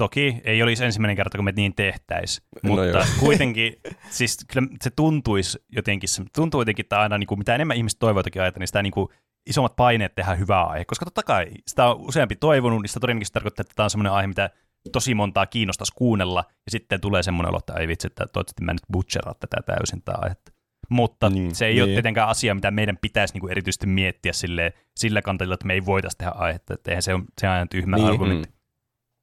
Toki 0.00 0.40
ei 0.44 0.62
olisi 0.62 0.84
ensimmäinen 0.84 1.16
kerta, 1.16 1.38
kun 1.38 1.44
me 1.44 1.52
niin 1.56 1.74
tehtäisiin, 1.74 2.46
no 2.62 2.68
mutta 2.68 2.84
joo. 2.84 3.04
kuitenkin 3.18 3.76
siis 4.10 4.38
kyllä 4.52 4.68
se 4.82 4.90
tuntuisi 4.90 5.58
jotenkin, 5.68 6.08
se 6.08 6.22
tuntuu 6.34 6.60
jotenkin, 6.60 6.84
että 6.84 7.00
aina 7.00 7.18
niin 7.18 7.26
kuin, 7.26 7.38
mitä 7.38 7.54
enemmän 7.54 7.76
ihmiset 7.76 7.98
toivoo 7.98 8.18
jotakin 8.18 8.42
aihetta, 8.42 8.60
niin 8.60 8.68
sitä 8.68 8.82
niin 8.82 8.92
kuin, 8.92 9.08
isommat 9.46 9.76
paineet 9.76 10.14
tehdä 10.14 10.34
hyvää 10.34 10.64
aihe, 10.64 10.84
koska 10.84 11.04
totta 11.04 11.22
kai 11.22 11.46
sitä 11.66 11.86
on 11.86 11.96
useampi 12.00 12.36
toivonut, 12.36 12.82
niin 12.82 12.88
sitä 12.88 13.00
todennäköisesti 13.00 13.34
tarkoittaa, 13.34 13.62
että 13.62 13.72
tämä 13.76 13.84
on 13.84 13.90
semmoinen 13.90 14.12
aihe, 14.12 14.26
mitä 14.26 14.50
tosi 14.92 15.14
montaa 15.14 15.46
kiinnostaisi 15.46 15.92
kuunnella, 15.96 16.44
ja 16.48 16.70
sitten 16.70 17.00
tulee 17.00 17.22
semmoinen 17.22 17.50
olo, 17.50 17.58
että 17.58 17.74
ei 17.74 17.88
vitsi, 17.88 18.06
että 18.06 18.26
toivottavasti 18.32 18.64
mä 18.64 18.72
nyt 18.72 18.82
butcheraa 18.92 19.34
tätä 19.34 19.56
täysin 19.66 20.02
tämä 20.02 20.18
aihetta 20.22 20.52
mutta 20.90 21.30
niin, 21.30 21.54
se 21.54 21.66
ei 21.66 21.74
niin. 21.74 21.82
ole 21.82 21.92
tietenkään 21.92 22.28
asia, 22.28 22.54
mitä 22.54 22.70
meidän 22.70 22.98
pitäisi 23.00 23.34
niin 23.34 23.40
kuin 23.40 23.50
erityisesti 23.50 23.86
miettiä 23.86 24.32
sille, 24.32 24.72
sillä 24.96 25.22
kanteella, 25.22 25.54
että 25.54 25.66
me 25.66 25.72
ei 25.72 25.86
voitaisi 25.86 26.18
tehdä 26.18 26.32
aihetta, 26.32 26.74
että 26.74 26.90
eihän 26.90 27.02
se 27.02 27.14
ole, 27.14 27.22
se 27.40 27.48
aina 27.48 27.66
tyhmä 27.66 27.96
niin. 27.96 28.08
argumentti. 28.08 28.48
Mm. 28.48 28.59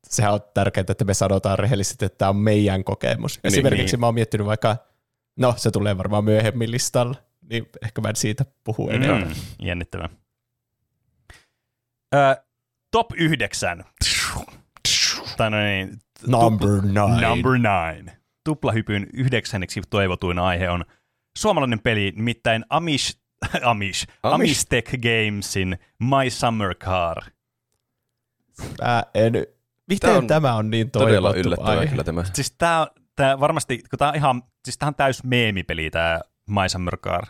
Sehän 0.10 0.34
on 0.34 0.40
tärkeää, 0.54 0.86
että 0.90 1.06
me 1.06 1.14
sanotaan 1.14 1.60
rehellisesti, 1.60 2.06
että 2.06 2.18
tämä 2.18 2.30
on 2.30 2.36
meidän 2.36 2.84
kokemus. 2.84 3.40
Niin, 3.44 3.54
Esimerkiksi 3.54 3.96
niin. 3.96 4.00
mä 4.00 4.06
oon 4.06 4.16
miettinyt 4.16 4.48
vaikka 4.48 4.78
No, 5.38 5.54
se 5.58 5.72
tulee 5.72 5.98
varmaan 5.98 6.24
myöhemmin 6.24 6.72
listalla, 6.72 7.16
niin 7.50 7.70
ehkä 7.86 8.02
mä 8.02 8.10
en 8.10 8.16
siitä 8.16 8.46
puhu 8.64 8.90
enemmän. 8.90 9.28
Mm, 9.28 9.36
jännittävää. 9.60 10.10
Ö, 12.16 12.44
top 12.92 13.12
9. 13.16 13.84
Tai 15.38 15.52
no 15.52 15.58
niin, 15.58 16.00
Number 16.28 16.82
nine. 16.82 17.28
Number 17.28 17.52
nine. 17.52 18.18
Tuplahypyn 18.44 19.08
yhdeksänneksi 19.14 19.82
toivotuin 19.90 20.40
aihe 20.40 20.70
on 20.70 20.86
suomalainen 21.38 21.80
peli, 21.80 22.14
nimittäin 22.16 22.66
Amish, 22.70 23.18
Amish, 23.64 24.08
Amish? 24.24 24.36
Amistech 24.36 24.92
Gamesin 24.92 25.80
My 26.00 26.30
Summer 26.30 26.76
Car. 26.76 27.18
Mä 28.82 29.04
en... 29.14 29.34
Miten 29.88 30.10
Tää 30.10 30.18
on 30.18 30.28
tämä 30.28 30.54
on 30.56 30.70
niin 30.70 30.92
Todella 30.92 31.34
yllättävää 31.34 31.72
aihe? 31.72 31.88
kyllä 31.88 32.04
tämä. 32.04 32.24
Siis 32.34 32.52
tää, 32.52 32.88
tää 33.16 33.40
varmasti, 33.40 33.78
kun 33.90 34.00
tää 34.00 34.10
on 34.10 34.16
ihan, 34.16 34.44
siis 34.66 34.78
tää 34.78 34.88
on 34.88 34.96
täys 34.96 35.24
meemipeli 35.24 35.90
tää 35.90 36.22
My 36.50 36.70
Summer 36.70 36.98
Car. 36.98 37.24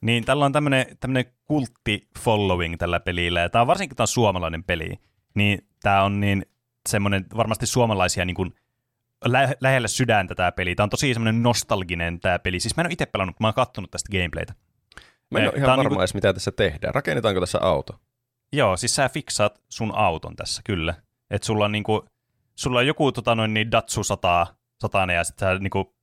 Niin 0.00 0.24
tällä 0.24 0.44
on 0.44 0.52
tämmönen, 0.52 0.86
tämmönen 1.00 1.24
kultti 1.44 2.08
following 2.18 2.76
tällä 2.78 3.00
pelillä, 3.00 3.40
ja 3.40 3.48
tää 3.48 3.60
on 3.60 3.66
varsinkin 3.66 3.90
kun 3.90 3.96
tää 3.96 4.04
on 4.04 4.08
suomalainen 4.08 4.64
peli, 4.64 4.98
niin 5.34 5.68
tää 5.82 6.02
on 6.02 6.20
niin 6.20 6.46
semmoinen 6.88 7.26
varmasti 7.36 7.66
suomalaisia 7.66 8.24
niin 8.24 8.34
kuin 8.34 8.54
lä- 9.24 9.54
lähellä 9.60 9.88
sydäntä 9.88 10.34
tää 10.34 10.52
peli. 10.52 10.74
Tää 10.74 10.84
on 10.84 10.90
tosi 10.90 11.14
semmoinen 11.14 11.42
nostalginen 11.42 12.20
tää 12.20 12.38
peli. 12.38 12.60
Siis 12.60 12.76
mä 12.76 12.80
en 12.80 12.86
ole 12.86 12.92
itse 12.92 13.06
pelannut, 13.06 13.40
mä 13.40 13.46
oon 13.46 13.54
kattonut 13.54 13.90
tästä 13.90 14.08
gameplaytä. 14.12 14.54
Mä 15.30 15.38
en 15.38 15.44
Eh, 15.44 15.48
ole 15.50 15.56
ihan 15.58 15.70
on 15.70 15.76
varma 15.76 15.82
niinku- 15.88 16.00
edes, 16.00 16.14
mitä 16.14 16.32
tässä 16.32 16.52
tehdään. 16.52 16.94
Rakennetaanko 16.94 17.40
tässä 17.40 17.58
auto? 17.62 18.00
Joo, 18.52 18.76
siis 18.76 18.94
sä 18.96 19.08
fiksaat 19.08 19.60
sun 19.68 19.94
auton 19.94 20.36
tässä, 20.36 20.62
kyllä. 20.64 20.94
Että 21.34 21.46
sulla 21.46 21.64
on 21.64 21.72
niinku, 21.72 22.04
sulla 22.54 22.78
on 22.78 22.86
joku 22.86 23.12
tota 23.12 23.34
noin 23.34 23.54
niin 23.54 23.70
Datsu 23.70 24.04
100, 24.04 24.46
100 24.80 25.12
ja 25.12 25.24
sit 25.24 25.38
sä 25.38 25.58
niinku, 25.58 25.94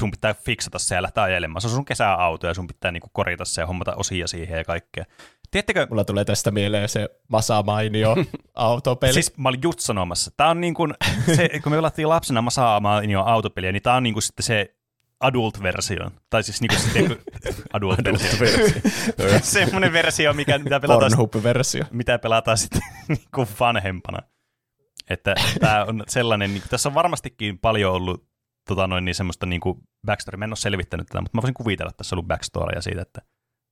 sun 0.00 0.10
pitää 0.10 0.34
fiksata 0.34 0.78
se 0.78 0.94
ja 0.94 1.02
lähteä 1.02 1.22
ajelemaan. 1.22 1.60
Se 1.60 1.68
on 1.68 1.74
sun 1.74 1.84
kesäauto 1.84 2.46
ja 2.46 2.54
sun 2.54 2.66
pitää 2.66 2.92
niinku 2.92 3.08
korjata 3.12 3.44
se 3.44 3.60
ja 3.60 3.66
hommata 3.66 3.94
osia 3.94 4.26
siihen 4.26 4.58
ja 4.58 4.64
kaikkea. 4.64 5.04
Tiedättekö, 5.50 5.86
Mulla 5.90 6.04
tulee 6.04 6.24
tästä 6.24 6.50
mieleen 6.50 6.88
se 6.88 7.08
Masa 7.28 7.62
Mainio 7.62 8.16
autopeli. 8.54 9.12
Siis 9.12 9.36
mä 9.36 9.48
olin 9.48 9.62
just 9.62 9.80
sanomassa. 9.80 10.30
Tää 10.36 10.48
on 10.48 10.60
niin 10.60 10.74
kuin, 10.74 10.94
se, 11.36 11.48
kun 11.62 11.72
me 11.72 11.76
pelattiin 11.76 12.08
lapsena 12.08 12.42
Masaamaa 12.42 13.00
niin 13.00 13.18
autopeliä, 13.18 13.72
niin 13.72 13.82
tää 13.82 13.94
on 13.94 14.02
niin 14.02 14.14
kuin 14.14 14.22
sitten 14.22 14.42
se 14.42 14.74
adult-versio. 15.20 16.10
Tai 16.30 16.42
siis 16.42 16.60
niin 16.60 16.68
kuin 16.68 16.80
sitten 16.80 17.18
adult-versio. 17.76 18.80
Semmoinen 19.42 19.92
versio, 19.92 20.32
mikä, 20.32 20.58
mitä 20.58 20.80
pelataan, 20.80 21.12
Pornhub-versio. 21.12 21.84
mitä 21.90 22.18
pelataan 22.18 22.58
sitten 22.58 22.80
niin 23.08 23.24
kuin 23.34 23.48
vanhempana. 23.60 24.18
Että 25.10 25.34
tää 25.60 25.84
on 25.84 26.04
sellainen, 26.08 26.50
niin 26.54 26.62
tässä 26.70 26.88
on 26.88 26.94
varmastikin 26.94 27.58
paljon 27.58 27.92
ollut 27.94 28.28
tota 28.68 28.86
noin, 28.86 29.04
niin 29.04 29.14
semmoista 29.14 29.46
niin 29.46 29.60
kuin 29.60 29.78
backstory. 30.06 30.36
Mä 30.36 30.44
en 30.44 30.50
ole 30.50 30.56
selvittänyt 30.56 31.06
tätä, 31.06 31.20
mutta 31.20 31.36
mä 31.38 31.42
voisin 31.42 31.54
kuvitella, 31.54 31.90
että 31.90 31.96
tässä 31.96 32.14
on 32.14 32.18
ollut 32.18 32.28
backstorya 32.28 32.82
siitä, 32.82 33.02
että 33.02 33.22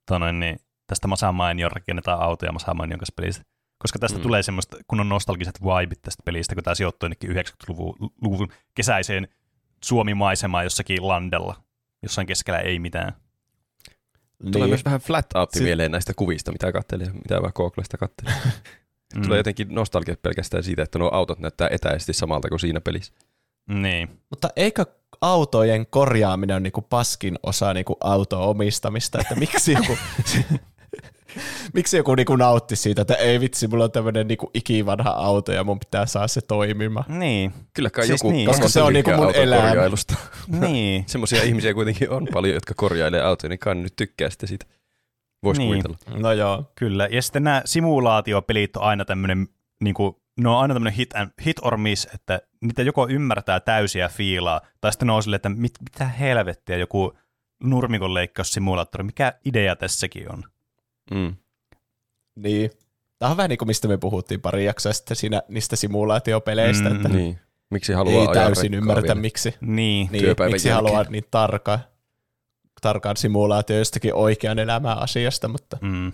tota 0.06 0.18
noin, 0.18 0.40
niin, 0.40 0.59
tästä 0.87 1.09
Masamainion 1.09 1.73
rakennetaan 1.73 2.21
autoja 2.21 2.52
Masamainion 2.52 2.99
kanssa 2.99 3.14
pelistä. 3.16 3.45
Koska 3.78 3.99
tästä 3.99 4.18
Mm. 4.18 4.23
tulee 4.23 4.42
semmoista, 4.42 4.76
kun 4.88 5.00
on 5.00 5.09
nostalgiset 5.09 5.61
vibit 5.62 6.02
tästä 6.02 6.23
pelistä, 6.25 6.54
kun 6.54 6.64
tämä 6.64 6.75
sijoittuu 6.75 7.06
jonnekin 7.06 7.30
90-luvun 7.30 7.97
luvun 8.23 8.49
kesäiseen 8.75 9.28
Suomi-maisemaan 9.85 10.64
jossakin 10.64 11.09
landella, 11.09 11.62
jossain 12.02 12.26
keskellä 12.26 12.59
ei 12.59 12.78
mitään. 12.78 13.12
Tulee 14.42 14.61
Niin. 14.61 14.68
myös 14.68 14.85
vähän 14.85 15.00
flat 15.00 15.26
out 15.35 15.50
Sit- 15.52 15.62
mieleen 15.62 15.90
näistä 15.92 16.12
kuvista, 16.16 16.52
mitä 16.52 16.73
katselin, 16.73 17.14
mitä 17.14 17.35
vähän 17.42 17.52
Googlesta 17.54 17.97
katselin. 17.99 18.35
Mm. 19.14 19.22
Tulee 19.22 19.38
jotenkin 19.38 19.68
nostalgia 19.70 20.16
pelkästään 20.22 20.62
siitä, 20.62 20.82
että 20.82 20.98
nuo 20.98 21.10
autot 21.12 21.38
näyttää 21.38 21.68
etäisesti 21.70 22.12
samalta 22.12 22.48
kuin 22.48 22.60
siinä 22.60 22.80
pelissä. 22.80 23.12
Niin. 23.68 24.08
Mutta 24.30 24.48
eikö 24.56 24.86
autojen 25.20 25.86
korjaaminen 25.86 26.54
ole 26.54 26.60
niinku 26.60 26.82
paskin 26.82 27.38
osa 27.42 27.75
niinku 27.75 27.96
auto-omistamista, 28.00 29.18
että 29.20 29.34
miksi 29.34 29.72
joku, 29.72 29.98
miksi 31.75 31.96
joku 31.96 32.14
niinku 32.14 32.36
nautti 32.36 32.76
siitä, 32.76 33.02
että 33.02 33.14
ei 33.14 33.40
vitsi, 33.40 33.66
mulla 33.66 33.84
on 33.84 33.92
tämmöinen 33.92 34.28
niinku 34.28 34.50
ikivanha 34.54 35.10
auto 35.10 35.52
ja 35.52 35.64
mun 35.64 35.78
pitää 35.78 36.06
saada 36.06 36.28
se 36.28 36.40
toimimaan. 36.40 37.18
Niin. 37.18 37.52
Kyllä 37.75 37.90
kai 37.90 38.06
Siis 38.06 38.20
joku 38.22 38.32
niin. 38.32 38.46
Koska 38.46 38.68
se 38.68 38.82
on 38.82 38.92
niinku 38.92 39.10
mun 39.10 39.34
elämä. 39.34 39.72
niin. 40.60 41.04
Semmoisia 41.08 41.42
ihmisiä 41.42 41.75
kuitenkin 41.75 42.10
on 42.10 42.28
paljon, 42.32 42.54
jotka 42.54 42.75
korjailee 42.76 43.22
autoja, 43.22 43.48
niin 43.48 43.58
kai 43.58 43.75
nyt 43.75 43.96
tykkää 43.96 44.30
sitä 44.30 44.46
siitä. 44.46 44.66
Voisi 45.43 45.61
Niin. 45.61 45.83
kuvitella. 45.83 46.21
No 46.21 46.33
joo. 46.33 46.73
Kyllä, 46.75 47.09
ja 47.11 47.23
sitten 47.23 47.45
nämä 47.45 47.62
simulaatiopelit 47.64 48.76
on 48.76 48.83
aina 48.83 49.05
tämmöinen, 49.05 49.49
niin 49.81 49.95
kuin, 49.95 50.16
ne 50.40 50.49
on 50.49 50.59
aina 50.59 50.75
tämmöinen 50.75 50.95
hit, 50.97 51.16
and, 51.16 51.31
hit 51.47 51.57
or 51.62 51.76
miss, 51.76 52.09
että 52.14 52.40
niitä 52.61 52.83
joko 52.83 53.09
ymmärtää 53.09 53.61
täysiä 53.61 54.09
fiilaa, 54.09 54.61
tai 54.81 54.93
sitten 54.93 55.07
ne 55.07 55.12
on 55.12 55.23
silleen, 55.23 55.37
että 55.37 55.49
mit, 55.49 55.73
mitä 55.90 56.05
helvettiä 56.09 56.76
joku 56.76 57.19
nurmikon 57.62 58.14
leikkaussimulaattori, 58.14 59.05
mikä 59.05 59.33
idea 59.45 59.76
tässäkin 59.76 60.33
on. 60.33 60.45
Mm. 61.14 61.37
Niin. 62.37 62.71
Tämä 63.19 63.31
on 63.31 63.37
vähän 63.37 63.49
niin 63.49 63.59
kuin 63.59 63.66
mistä 63.69 63.88
me 63.88 63.97
puhuttiin 63.99 64.40
pari 64.40 64.64
jaksoa 64.64 64.93
sitten 64.93 65.16
siinä, 65.16 65.43
niistä 65.49 65.76
simulaatiopeleistä, 65.76 66.88
Mm, 66.90 66.97
että 66.97 67.09
Niin. 67.09 67.38
Miksi 67.71 67.93
haluaa 67.93 68.21
ei 68.28 68.35
täysin 68.35 68.73
vielä? 68.73 69.14
miksi, 69.14 69.55
Niin, 69.61 70.09
niin, 70.12 70.25
miksi 70.50 70.69
haluaa 70.69 71.05
niin 71.09 71.25
tarkkaan, 71.31 71.78
tarkkaan 72.83 73.16
simulaatio 73.16 73.78
jostakin 73.78 74.14
oikean 74.14 74.59
elämän 74.59 74.99
asiasta, 74.99 75.49
mutta 75.49 75.78
mm, 75.80 76.12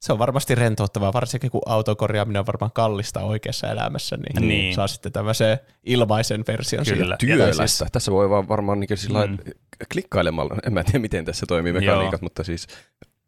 se 0.00 0.12
on 0.12 0.18
varmasti 0.18 0.54
rentouttavaa, 0.54 1.12
varsinkin 1.12 1.50
kun 1.50 1.60
autokorjaaminen 1.66 2.40
on 2.40 2.46
varmaan 2.46 2.72
kallista 2.72 3.20
oikeassa 3.20 3.70
elämässä, 3.70 4.16
niin, 4.16 4.48
Niin. 4.48 4.74
saa 4.74 4.86
sitten 4.88 5.12
tämmöisen 5.12 5.58
ilmaisen 5.84 6.44
version 6.48 6.84
Kyllä. 6.84 6.96
siitä. 7.04 7.16
Työlästä. 7.36 7.66
siis- 7.66 7.92
Tässä 7.92 8.12
voi 8.12 8.30
vaan 8.30 8.48
varmaan 8.48 8.80
niin 8.80 8.98
sillä 8.98 9.26
Mm. 9.26 9.38
klikkailemalla, 9.92 10.54
en 10.66 10.72
mä 10.72 10.84
tiedä 10.84 10.98
miten 10.98 11.24
tässä 11.24 11.46
toimii 11.46 11.72
mekaniikat, 11.72 12.22
mutta 12.22 12.44
siis 12.44 12.66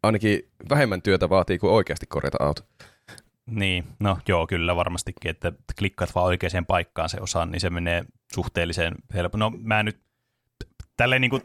ainakin 0.03 0.49
vähemmän 0.71 1.03
työtä 1.03 1.29
vaatii 1.29 1.59
kuin 1.59 1.73
oikeasti 1.73 2.07
korjata 2.07 2.39
auto. 2.41 2.63
niin, 3.47 3.85
no 4.01 4.19
joo, 4.29 4.47
kyllä 4.47 4.77
varmastikin, 4.77 5.31
että 5.31 5.53
klikkaat 5.79 6.15
vaan 6.15 6.27
oikeaan 6.27 6.67
paikkaan 6.67 7.09
se 7.09 7.19
osaan, 7.21 7.51
niin 7.53 7.61
se 7.61 7.71
menee 7.71 8.05
suhteellisen 8.35 8.95
helppo. 9.15 9.39
No 9.39 9.53
mä 9.63 9.83
nyt 9.83 10.01
tälleen 10.97 11.21
niin 11.21 11.31
kuin 11.31 11.43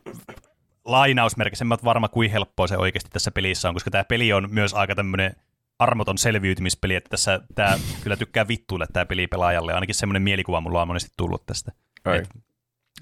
lainausmerkissä, 0.86 1.64
en 1.64 1.68
mä 1.68 1.74
oot 1.74 1.84
varma 1.84 2.08
kuin 2.08 2.32
helppoa 2.32 2.68
se 2.68 2.78
oikeasti 2.78 3.10
tässä 3.14 3.32
pelissä 3.32 3.68
on, 3.68 3.76
koska 3.76 3.92
tämä 3.92 4.04
peli 4.04 4.34
on 4.34 4.48
myös 4.52 4.74
aika 4.74 4.96
tämmöinen 4.96 5.36
armoton 5.80 6.18
selviytymispeli, 6.18 6.96
että 6.96 7.10
tässä 7.10 7.42
tämä 7.56 7.80
kyllä 8.04 8.18
tykkää 8.18 8.48
vittuille 8.48 8.86
tämä 8.94 9.06
peli 9.06 9.28
pelaajalle, 9.28 9.74
ainakin 9.74 9.96
semmoinen 9.96 10.22
mielikuva 10.22 10.62
mulla 10.62 10.82
on 10.82 10.88
monesti 10.88 11.12
tullut 11.18 11.46
tästä. 11.46 11.72
Et, 12.06 12.30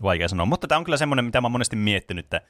vaikea 0.01 0.27
sanoa, 0.27 0.45
mutta 0.45 0.67
tämä 0.67 0.77
on 0.77 0.83
kyllä 0.83 0.98
semmoinen, 0.98 1.25
mitä 1.25 1.41
mä 1.41 1.45
oon 1.45 1.51
monesti 1.51 1.75
miettinyt, 1.75 2.25
että, 2.25 2.41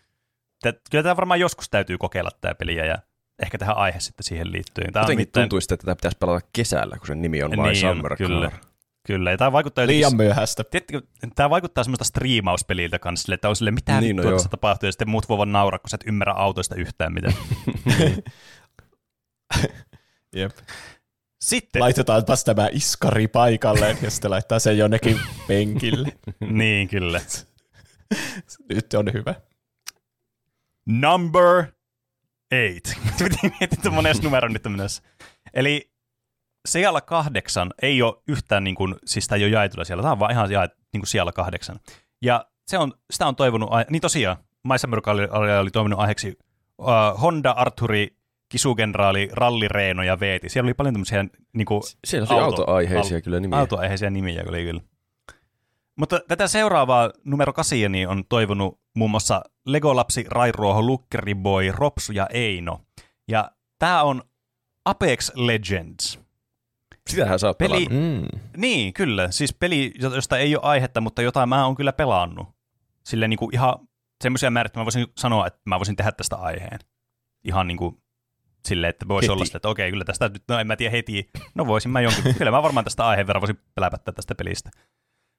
että 0.66 0.82
kyllä 0.92 1.04
tämä 1.04 1.16
varmaan 1.16 1.40
joskus 1.40 1.70
täytyy 1.70 1.98
kokeilla 1.98 2.30
tämä 2.42 2.56
peliä 2.56 2.86
ja 2.86 2.98
ehkä 3.44 3.58
tähän 3.58 3.78
aihe 3.78 4.00
sitten 4.00 4.24
siihen 4.24 4.52
liittyen. 4.52 4.94
Tämä 4.94 5.02
on 5.02 5.04
Jotenkin 5.04 5.24
nimittäin- 5.24 5.44
tuntuisi, 5.44 5.74
että 5.74 5.86
tätä 5.86 5.96
pitäisi 5.96 6.18
pelata 6.18 6.48
kesällä, 6.54 6.98
kun 6.98 7.08
sen 7.08 7.22
nimi 7.22 7.44
on 7.44 7.50
My 7.52 7.56
Niin 7.56 7.68
on, 7.88 7.96
Summer 7.96 8.16
kyllä. 8.18 8.50
Car. 8.50 8.60
Kyllä, 9.10 9.32
ja 9.32 9.38
tämä 9.38 9.52
vaikuttaa 9.52 9.84
jotenkin- 9.84 9.98
Liian 9.98 10.16
myöhäistä. 10.16 10.64
Tiedättekö, 10.64 11.02
tämä 11.36 11.50
vaikuttaa 11.50 11.84
semmoista 11.84 12.04
striimauspeliltä 12.04 13.00
kanssa, 13.00 13.22
sille, 13.24 13.36
että 13.36 13.50
on 13.50 13.56
sille, 13.56 13.72
mitä 13.72 14.02
Niin, 14.02 14.16
no 14.16 14.24
joo. 14.24 14.32
tässä 14.32 14.50
tapahtuu, 14.50 14.88
ja 14.88 14.92
sitten 14.92 15.10
muut 15.10 15.30
voivat 15.30 15.50
nauraa, 15.50 15.80
kun 15.80 15.90
sä 15.90 15.96
et 15.96 16.08
ymmärrä 16.08 16.34
autoista 16.34 16.76
yhtään 16.76 17.14
mitään. 17.14 17.34
Jep. 20.36 20.52
Sitten, 21.42 21.80
Laitetaanpas 21.82 22.44
tämä 22.44 22.70
iskari 22.72 23.28
paikalleen 23.28 23.98
ja 24.02 24.12
sitten 24.12 24.32
laittaa 24.32 24.60
sen 24.60 24.78
jonnekin 24.78 25.20
penkille. 25.48 26.08
niin 26.62 26.88
kyllä. 26.88 27.22
Nyt 28.70 28.94
on 28.94 29.14
hyvä. 29.14 29.36
Number 30.86 31.64
eight. 32.52 32.86
Miettiä, 33.20 33.68
että 33.72 33.90
mones 33.90 34.22
numero 34.22 34.48
nyt 34.48 34.66
on 34.66 34.72
menossa. 34.72 35.04
Eli 35.54 35.92
sijalla 36.68 37.02
kahdeksan 37.02 37.74
ei 37.82 38.02
ole 38.02 38.22
yhtään, 38.28 38.64
niin 38.64 38.76
kuin, 38.76 38.96
siis 39.06 39.28
tämä 39.28 39.38
ei 39.38 39.44
ole 39.44 39.52
jaetulla 39.52 39.86
siellä, 39.86 40.02
tämä 40.02 40.12
on 40.12 40.20
vaan 40.20 40.32
ihan 40.32 40.52
jaet, 40.52 40.72
niin 40.94 41.02
kuin 41.02 41.08
sijalla 41.08 41.32
kahdeksan. 41.32 41.80
Ja 42.22 42.46
se 42.68 42.78
on, 42.78 42.94
sitä 43.12 43.28
on 43.28 43.36
toivonut, 43.36 43.70
niin 43.90 44.02
tosiaan, 44.02 44.38
Maisa 44.64 44.88
oli, 45.08 45.28
oli, 45.32 45.52
oli 45.58 45.72
toivonut 45.72 46.00
aiheeksi 46.00 46.40
uh, 46.78 47.22
Honda, 47.22 47.52
Arturi, 47.52 48.16
Kisugenraali, 48.50 49.30
Ralli, 49.32 49.68
Reeno 49.68 50.04
ja 50.04 50.20
Veeti. 50.20 50.50
Siellä 50.50 50.68
oli 50.68 50.74
paljon 50.74 50.94
tämmöisiä 50.94 51.26
niin 51.54 51.66
kuin, 51.66 51.82
Siellä 52.06 52.28
oli 52.36 52.44
Auto- 52.44 52.62
autoaiheisia 52.62 53.18
au- 53.18 53.22
kyllä 53.22 53.40
nimiä. 53.40 53.60
autoaiheisia 53.60 54.10
nimiä 54.10 54.44
oli 54.48 54.64
kyllä. 54.64 54.82
Mutta 55.96 56.22
tätä 56.28 56.48
seuraavaa 56.48 57.12
numero 57.26 57.54
kasiani 57.54 58.06
on 58.06 58.24
toivonut 58.30 58.80
muun 58.96 59.12
muassa 59.12 59.42
Legolapsi, 59.66 60.26
Rairuoho, 60.30 60.82
Lukkeri 60.82 61.36
Boy, 61.36 61.72
Ropsu 61.72 62.12
ja 62.12 62.28
Eino. 62.34 62.82
Ja 63.28 63.52
tämä 63.80 64.04
on 64.04 64.24
Apex 64.86 65.32
Legends. 65.36 66.20
Sitähän 67.10 67.40
sä 67.40 67.48
oot 67.48 67.58
Peli-. 67.58 67.88
Mm. 67.90 68.40
Niin, 68.58 68.94
kyllä. 68.94 69.32
Siis 69.32 69.54
peli, 69.54 69.92
josta 70.00 70.38
ei 70.38 70.56
ole 70.56 70.64
aihetta, 70.64 71.02
mutta 71.02 71.22
jota 71.22 71.46
mä 71.46 71.66
oon 71.66 71.76
kyllä 71.76 71.94
pelannut. 71.94 72.48
Sille 73.06 73.28
niin 73.28 73.40
kuin 73.40 73.54
ihan 73.54 73.76
semmoisia 74.24 74.52
määriä, 74.52 74.68
että 74.68 74.80
mä 74.80 74.86
voisin 74.86 75.08
sanoa, 75.18 75.48
että 75.48 75.60
mä 75.66 75.80
voisin 75.80 75.96
tehdä 75.96 76.12
tästä 76.12 76.36
aiheen. 76.36 76.80
Ihan 77.44 77.68
niin 77.68 77.78
kuin 77.78 77.98
silleen, 78.68 78.90
että 78.90 79.08
voisi 79.08 79.26
Heti. 79.26 79.34
olla 79.34 79.46
sille, 79.46 79.58
että 79.58 79.70
okei, 79.70 79.92
kyllä 79.92 80.06
tästä 80.06 80.30
nyt, 80.30 80.44
no 80.48 80.60
en 80.60 80.68
mä 80.68 80.76
tiedä 80.76 80.92
heti. 80.92 81.30
No 81.56 81.68
voisin 81.68 81.92
mä 81.92 82.02
jonkin, 82.02 82.36
kyllä 82.38 82.52
mä 82.52 82.64
varmaan 82.64 82.84
tästä 82.84 83.08
aiheen 83.08 83.28
verran 83.28 83.42
voisin 83.42 83.60
peläpättää 83.76 84.14
tästä 84.14 84.36
pelistä. 84.36 84.70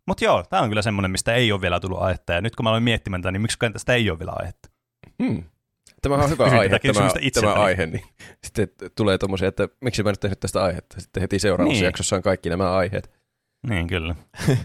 Mutta 0.06 0.24
joo, 0.24 0.42
tämä 0.42 0.62
on 0.62 0.68
kyllä 0.68 0.82
semmoinen, 0.82 1.10
mistä 1.10 1.34
ei 1.34 1.52
ole 1.52 1.60
vielä 1.60 1.80
tullut 1.80 2.02
aihetta. 2.02 2.32
Ja 2.32 2.40
nyt 2.40 2.56
kun 2.56 2.64
mä 2.64 2.70
aloin 2.70 2.82
miettimään 2.82 3.22
tätä, 3.22 3.32
niin 3.32 3.42
miksi 3.42 3.58
tästä 3.72 3.94
ei 3.94 4.10
ole 4.10 4.18
vielä 4.18 4.32
aihetta? 4.36 4.70
Hmm. 5.22 5.44
Tämä 6.02 6.14
on 6.14 6.30
hyvä 6.30 6.44
aihe, 6.44 6.78
tämä, 6.78 7.10
tämä 7.34 7.52
aihe. 7.52 7.86
Niin 7.86 8.04
sitten 8.44 8.68
tulee 8.94 9.18
tommosia, 9.18 9.48
että 9.48 9.68
miksi 9.80 10.02
mä 10.02 10.10
nyt 10.10 10.20
tehnyt 10.20 10.40
tästä 10.40 10.62
aihetta. 10.62 11.00
Sitten 11.00 11.20
heti 11.20 11.38
seuraavassa 11.38 11.80
niin. 11.80 11.84
jaksossa 11.84 12.16
on 12.16 12.22
kaikki 12.22 12.48
nämä 12.48 12.72
aiheet. 12.72 13.10
Niin, 13.68 13.86
kyllä. 13.86 14.14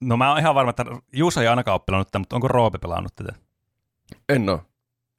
no 0.00 0.16
mä 0.16 0.30
oon 0.30 0.38
ihan 0.38 0.54
varma, 0.54 0.70
että 0.70 0.84
Juuso 1.12 1.40
ei 1.40 1.46
ainakaan 1.46 1.74
ole 1.74 1.82
pelannut 1.86 2.08
tätä, 2.08 2.18
mutta 2.18 2.36
onko 2.36 2.48
Roope 2.48 2.78
pelannut 2.78 3.14
tätä? 3.14 3.32
En 4.28 4.48
oo. 4.48 4.62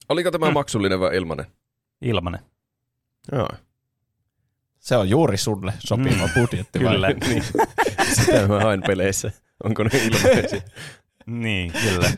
Oliko 0.09 0.31
tämä 0.31 0.45
hmm. 0.45 0.53
maksullinen 0.53 0.99
vai 0.99 1.17
ilmanen? 1.17 1.45
Ilmanen. 2.01 2.39
Joo. 3.31 3.49
Se 4.79 4.97
on 4.97 5.09
juuri 5.09 5.37
sulle 5.37 5.73
sopiva 5.79 6.27
mm. 6.27 6.33
budjetti. 6.33 6.79
Kyllä. 6.89 7.07
Niin. 7.27 7.43
Sitä 8.13 8.47
mä 8.47 8.59
hain 8.59 8.81
peleissä. 8.87 9.31
Onko 9.63 9.83
ne 9.83 9.89
ilmeisiä? 9.93 10.61
niin, 11.25 11.71
kyllä. 11.71 12.09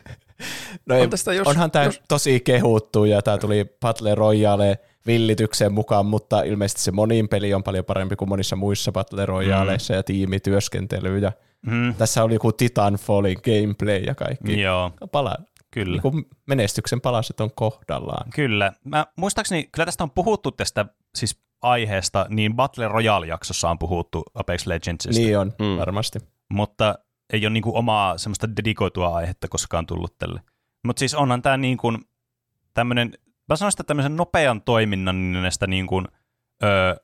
No 0.86 0.94
ei, 0.94 1.08
tästä 1.08 1.34
jos, 1.34 1.46
onhan 1.46 1.70
tämä 1.70 1.84
jos... 1.84 2.00
tosi 2.08 2.40
kehuttu 2.40 3.04
ja 3.04 3.22
tämä 3.22 3.38
tuli 3.38 3.76
Battle 3.80 4.14
Royale 4.14 4.78
villitykseen 5.06 5.72
mukaan, 5.72 6.06
mutta 6.06 6.42
ilmeisesti 6.42 6.82
se 6.82 6.90
monin 6.90 7.28
peli 7.28 7.54
on 7.54 7.62
paljon 7.62 7.84
parempi 7.84 8.16
kuin 8.16 8.28
monissa 8.28 8.56
muissa 8.56 8.92
Battle 8.92 9.26
Royaleissa 9.26 9.92
mm. 9.92 9.96
ja 9.96 10.02
tiimityöskentely. 10.02 11.18
Ja 11.18 11.32
mm. 11.66 11.94
Tässä 11.94 12.24
oli 12.24 12.34
joku 12.34 12.52
Titanfallin 12.52 13.38
gameplay 13.44 13.98
ja 14.06 14.14
kaikki. 14.14 14.60
Joo. 14.60 14.92
Pala, 15.12 15.36
Kyllä. 15.70 16.00
Niin 16.02 16.24
menestyksen 16.46 17.00
palaset 17.00 17.40
on 17.40 17.50
kohdallaan. 17.54 18.30
Kyllä. 18.34 18.72
Mä 18.84 19.06
muistaakseni, 19.16 19.68
kyllä 19.72 19.86
tästä 19.86 20.04
on 20.04 20.10
puhuttu 20.10 20.50
tästä 20.50 20.86
siis 21.14 21.42
aiheesta, 21.62 22.26
niin 22.28 22.56
Battle 22.56 22.88
Royale-jaksossa 22.88 23.70
on 23.70 23.78
puhuttu 23.78 24.22
Apex 24.34 24.66
Legendsista. 24.66 25.22
Niin 25.22 25.38
on, 25.38 25.52
mm. 25.58 25.76
varmasti. 25.78 26.18
Mutta 26.52 26.94
ei 27.32 27.46
ole 27.46 27.52
niin 27.52 27.62
kuin 27.62 27.76
omaa 27.76 28.18
semmoista 28.18 28.56
dedikoitua 28.56 29.16
aihetta 29.16 29.48
koskaan 29.48 29.86
tullut 29.86 30.18
tälle. 30.18 30.40
Mutta 30.84 31.00
siis 31.00 31.14
onhan 31.14 31.42
tämä 31.42 31.56
niin 31.56 31.76
kuin 31.76 31.98
tämmöinen, 32.74 33.12
mä 33.48 33.56
sanoisin, 33.56 33.76
että 33.80 33.88
tämmöisen 33.88 34.16
nopean 34.16 34.62
toiminnan 34.62 35.32
näistä 35.32 35.66
niin 35.66 35.86
kuin, 35.86 36.08
öö, 36.62 36.96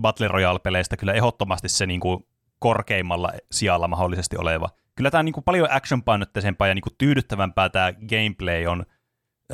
Battle 0.00 0.28
Royale-peleistä 0.28 0.96
kyllä 0.96 1.12
ehdottomasti 1.12 1.68
se 1.68 1.86
niin 1.86 2.00
kuin 2.00 2.26
korkeimmalla 2.58 3.32
sijalla 3.52 3.88
mahdollisesti 3.88 4.36
oleva. 4.36 4.68
Kyllä 4.94 5.10
tämä 5.10 5.18
on 5.18 5.24
niin 5.24 5.32
kuin 5.32 5.44
paljon 5.44 5.68
action-painotteisempaa 5.70 6.68
ja 6.68 6.74
niin 6.74 6.82
kuin 6.82 6.94
tyydyttävämpää 6.98 7.68
tämä 7.68 7.92
gameplay 7.92 8.66
on 8.66 8.86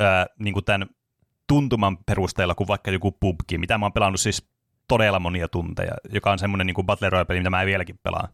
öö, 0.01 0.25
niin 0.39 0.53
kuin 0.53 0.65
tämän 0.65 0.87
tuntuman 1.47 1.97
perusteella 1.97 2.55
kuin 2.55 2.67
vaikka 2.67 2.91
joku 2.91 3.11
PUBG, 3.11 3.51
mitä 3.57 3.77
mä 3.77 3.85
oon 3.85 3.93
pelannut 3.93 4.21
siis 4.21 4.49
todella 4.87 5.19
monia 5.19 5.47
tunteja, 5.47 5.93
joka 6.13 6.31
on 6.31 6.39
semmoinen 6.39 6.67
niin 6.67 6.75
kuin 6.75 6.85
Battle 6.85 7.09
Royale-peli, 7.09 7.39
mitä 7.39 7.49
mä 7.49 7.65
vieläkin 7.65 7.99
pelaan. 8.03 8.29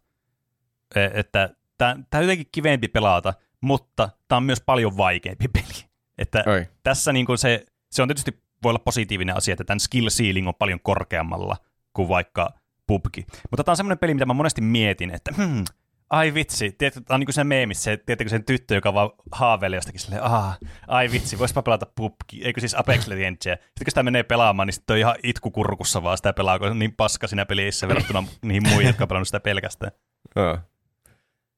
E- 0.96 1.20
että 1.20 1.50
tämä 1.77 2.03
on 2.15 2.22
jotenkin 2.22 2.48
kivempi 2.51 2.88
pelata, 2.88 3.34
mutta 3.62 4.10
tämä 4.27 4.38
on 4.38 4.44
myös 4.44 4.62
paljon 4.62 4.98
vaikeampi 4.98 5.48
peli. 5.53 5.89
Että 6.17 6.44
Oi. 6.48 6.67
tässä 6.84 7.13
niin 7.13 7.25
kuin 7.25 7.38
se, 7.38 7.65
se 7.91 8.01
on 8.01 8.08
tietysti 8.08 8.46
voi 8.63 8.70
olla 8.70 8.79
positiivinen 8.79 9.38
asia, 9.38 9.53
että 9.53 9.63
tämän 9.63 9.79
skill 9.79 10.08
ceiling 10.08 10.48
on 10.48 10.55
paljon 10.55 10.79
korkeammalla 10.79 11.58
kuin 11.94 12.08
vaikka 12.08 12.50
PUBG. 12.88 13.17
Mutta 13.51 13.63
tämä 13.63 13.74
on 13.74 13.77
semmoinen 13.77 14.00
peli, 14.00 14.13
mitä 14.13 14.25
mä 14.25 14.34
monesti 14.34 14.62
mietin, 14.62 15.15
että 15.15 15.32
hmm, 15.38 15.63
ai 16.10 16.34
vitsi, 16.34 16.72
tiedätkö, 16.72 17.01
tämä 17.01 17.15
on 17.15 17.20
niin 17.20 17.25
kuin 17.25 17.34
se 17.34 17.44
meemissä, 17.44 17.84
se, 17.84 17.98
tiedätkö 17.98 18.29
sen 18.29 18.46
tyttö, 18.46 18.75
joka 18.75 18.94
vaan 18.94 19.10
haaveilee 19.32 19.77
jostakin 19.77 20.00
silleen, 20.00 20.24
ah, 20.24 20.58
ai 20.88 21.12
vitsi, 21.12 21.39
voispa 21.39 21.62
pelata 21.62 21.86
PUBG, 21.96 22.34
eikö 22.41 22.60
siis 22.60 22.75
Apex 22.75 23.08
Legendsia. 23.08 23.55
Sitten 23.55 23.86
kun 23.86 23.91
sitä 23.91 24.03
menee 24.03 24.24
pelaamaan, 24.24 24.67
niin 24.67 24.74
sitten 24.74 24.94
on 24.94 25.00
ihan 25.00 25.15
itku 25.24 25.51
kurkussa 25.51 26.03
vaan 26.03 26.18
sitä 26.18 26.33
pelaa, 26.33 26.59
kun 26.59 26.68
on 26.68 26.79
niin 26.79 26.96
paska 26.96 27.27
siinä 27.27 27.46
pelissä 27.46 27.88
verrattuna 27.88 28.24
niihin 28.46 28.68
muihin, 28.68 28.88
jotka 28.88 29.03
on 29.03 29.07
pelannut 29.07 29.27
sitä 29.27 29.40
pelkästään. 29.40 29.92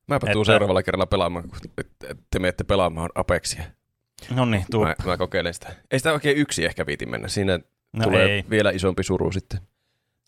Mäpä 0.08 0.32
tuun 0.32 0.46
seuraavalla 0.46 0.84
kerralla 0.84 1.06
pelaamaan, 1.06 1.50
kun 1.50 1.60
te 2.32 2.40
menette 2.40 2.64
pelaamaan 2.64 3.10
Apexia. 3.16 3.64
No 4.36 4.46
niin, 4.46 4.66
tuu. 4.72 4.84
Mä, 4.84 4.96
mä 5.06 5.18
kokeilen 5.18 5.54
sitä. 5.54 5.76
Ei 5.92 6.00
sitä 6.00 6.14
oikein 6.14 6.38
yksi 6.38 6.66
ehkä 6.66 6.86
viiti 6.86 7.06
mennä. 7.06 7.28
Siinä 7.28 7.60
no 7.94 8.04
tulee 8.04 8.26
ei. 8.26 8.46
vielä 8.50 8.72
isompi 8.72 9.04
suru 9.04 9.32
sitten. 9.32 9.60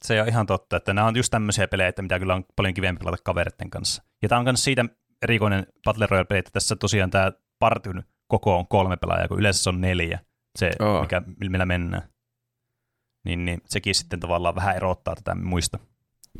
Se 0.01 0.21
on 0.21 0.27
ihan 0.27 0.45
totta, 0.45 0.77
että 0.77 0.93
nämä 0.93 1.07
on 1.07 1.15
just 1.15 1.31
tämmöisiä 1.31 1.67
pelejä, 1.67 1.87
että 1.87 2.01
mitä 2.01 2.19
kyllä 2.19 2.35
on 2.35 2.45
paljon 2.55 2.73
kivempi 2.73 2.99
pelata 2.99 3.23
kaveritten 3.23 3.69
kanssa. 3.69 4.03
Ja 4.21 4.29
tämä 4.29 4.39
on 4.39 4.45
myös 4.45 4.63
siitä 4.63 4.85
erikoinen 5.21 5.67
Battle 5.83 6.07
Royale-peli, 6.09 6.39
että 6.39 6.51
tässä 6.51 6.75
tosiaan 6.75 7.09
tämä 7.09 7.31
partyn 7.59 8.03
koko 8.27 8.57
on 8.57 8.67
kolme 8.67 8.97
pelaajaa, 8.97 9.27
kun 9.27 9.39
yleensä 9.39 9.63
se 9.63 9.69
on 9.69 9.81
neljä, 9.81 10.19
se 10.55 10.71
oh. 10.79 11.01
mikä, 11.01 11.21
millä 11.39 11.65
mennään. 11.65 12.09
Niin, 13.25 13.45
niin 13.45 13.61
sekin 13.65 13.95
sitten 13.95 14.19
tavallaan 14.19 14.55
vähän 14.55 14.75
erottaa 14.75 15.15
tätä 15.15 15.35
muista. 15.35 15.79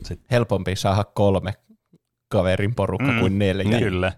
Sitten. 0.04 0.28
Helpompi 0.32 0.75
saada 0.75 1.04
kolme 1.04 1.54
kaverin 2.29 2.75
porukka 2.75 3.11
mm, 3.11 3.19
kuin 3.19 3.39
neljä. 3.39 3.69
Niin. 3.69 3.83
Kyllä. 3.83 4.11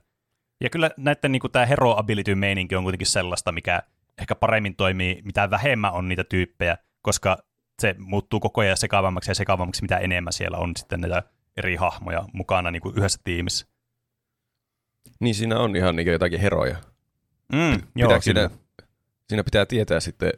Ja 0.62 0.70
kyllä 0.70 0.92
näiden 0.98 1.32
niin 1.32 1.42
tämä 1.52 1.66
hero 1.66 1.98
ability 1.98 2.36
meininki 2.36 2.76
on 2.76 2.84
kuitenkin 2.84 3.08
sellaista, 3.08 3.52
mikä 3.52 3.82
ehkä 4.22 4.36
paremmin 4.36 4.76
toimii, 4.76 5.22
mitä 5.26 5.50
vähemmän 5.50 5.94
on 5.94 6.10
niitä 6.10 6.24
tyyppejä, 6.24 6.78
koska 7.02 7.38
se 7.82 7.96
muuttuu 7.98 8.40
koko 8.40 8.62
ajan 8.62 8.78
sekavammaksi 8.78 9.32
ja 9.32 9.36
sekavammaksi, 9.36 9.82
mitä 9.82 9.98
enemmän 9.98 10.34
siellä 10.34 10.58
on 10.58 10.72
sitten 10.76 11.02
näitä 11.02 11.24
eri 11.58 11.76
hahmoja 11.76 12.26
mukana 12.34 12.72
niin 12.72 12.82
kuin 12.82 12.98
yhdessä 12.98 13.20
tiimissä. 13.24 13.68
Niin 15.20 15.36
siinä 15.36 15.60
on 15.60 15.76
ihan 15.76 15.96
niin 15.96 16.08
jotakin 16.08 16.40
heroja. 16.40 16.76
Mm, 17.54 17.82
joo, 17.96 18.22
siinä, 18.22 18.50
siinä 19.30 19.44
pitää 19.44 19.66
tietää 19.66 20.00
sitten, 20.00 20.32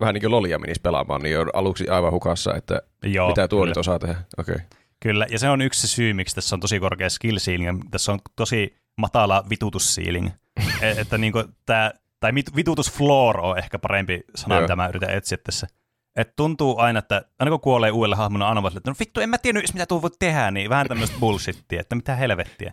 vähän 0.00 0.14
niin 0.14 0.22
kuin 0.22 0.30
Lolia 0.30 0.58
menisi 0.58 0.80
pelaamaan, 0.80 1.22
niin 1.22 1.38
on 1.38 1.50
aluksi 1.54 1.88
aivan 1.88 2.12
hukassa, 2.12 2.54
että 2.54 2.82
joo, 3.02 3.28
mitä 3.28 3.48
tuo 3.48 3.64
nyt 3.64 3.76
osaa 3.76 3.98
tehdä. 3.98 4.16
Okay. 4.38 4.56
Kyllä, 5.00 5.26
ja 5.30 5.38
se 5.38 5.48
on 5.48 5.60
yksi 5.60 5.88
syy, 5.88 6.12
miksi 6.12 6.34
tässä 6.34 6.56
on 6.56 6.60
tosi 6.60 6.80
korkea 6.80 7.10
skill 7.10 7.38
ceiling, 7.38 7.82
tässä 7.90 8.12
on 8.12 8.18
tosi 8.36 8.76
matala 8.98 9.44
vitutus 9.50 9.94
ceiling. 9.94 10.28
E, 10.80 10.90
että 10.90 11.18
niin 11.18 11.32
kuin 11.32 11.44
tämä, 11.66 11.92
tai 12.20 12.34
vitutus 12.34 12.92
floor 12.92 13.40
on 13.40 13.58
ehkä 13.58 13.78
parempi 13.78 14.20
sana, 14.34 14.60
mitä 14.60 14.76
mä 14.76 14.88
yritän 14.88 15.10
etsiä 15.10 15.38
tässä. 15.44 15.66
Et 16.16 16.36
tuntuu 16.36 16.78
aina, 16.78 16.98
että 16.98 17.22
aina 17.38 17.50
kun 17.50 17.60
kuolee 17.60 17.90
uudelle 17.90 18.16
hahmolle, 18.16 18.44
aina 18.44 18.62
vaan, 18.62 18.76
että 18.76 18.90
no 18.90 18.96
vittu, 19.00 19.20
en 19.20 19.30
mä 19.30 19.38
tiennyt 19.38 19.74
mitä 19.74 19.86
tuo 19.86 20.02
voi 20.02 20.10
tehdä, 20.18 20.50
niin 20.50 20.70
vähän 20.70 20.88
tämmöistä 20.88 21.16
bullshittia, 21.20 21.80
että 21.80 21.94
mitä 21.94 22.16
helvettiä. 22.16 22.72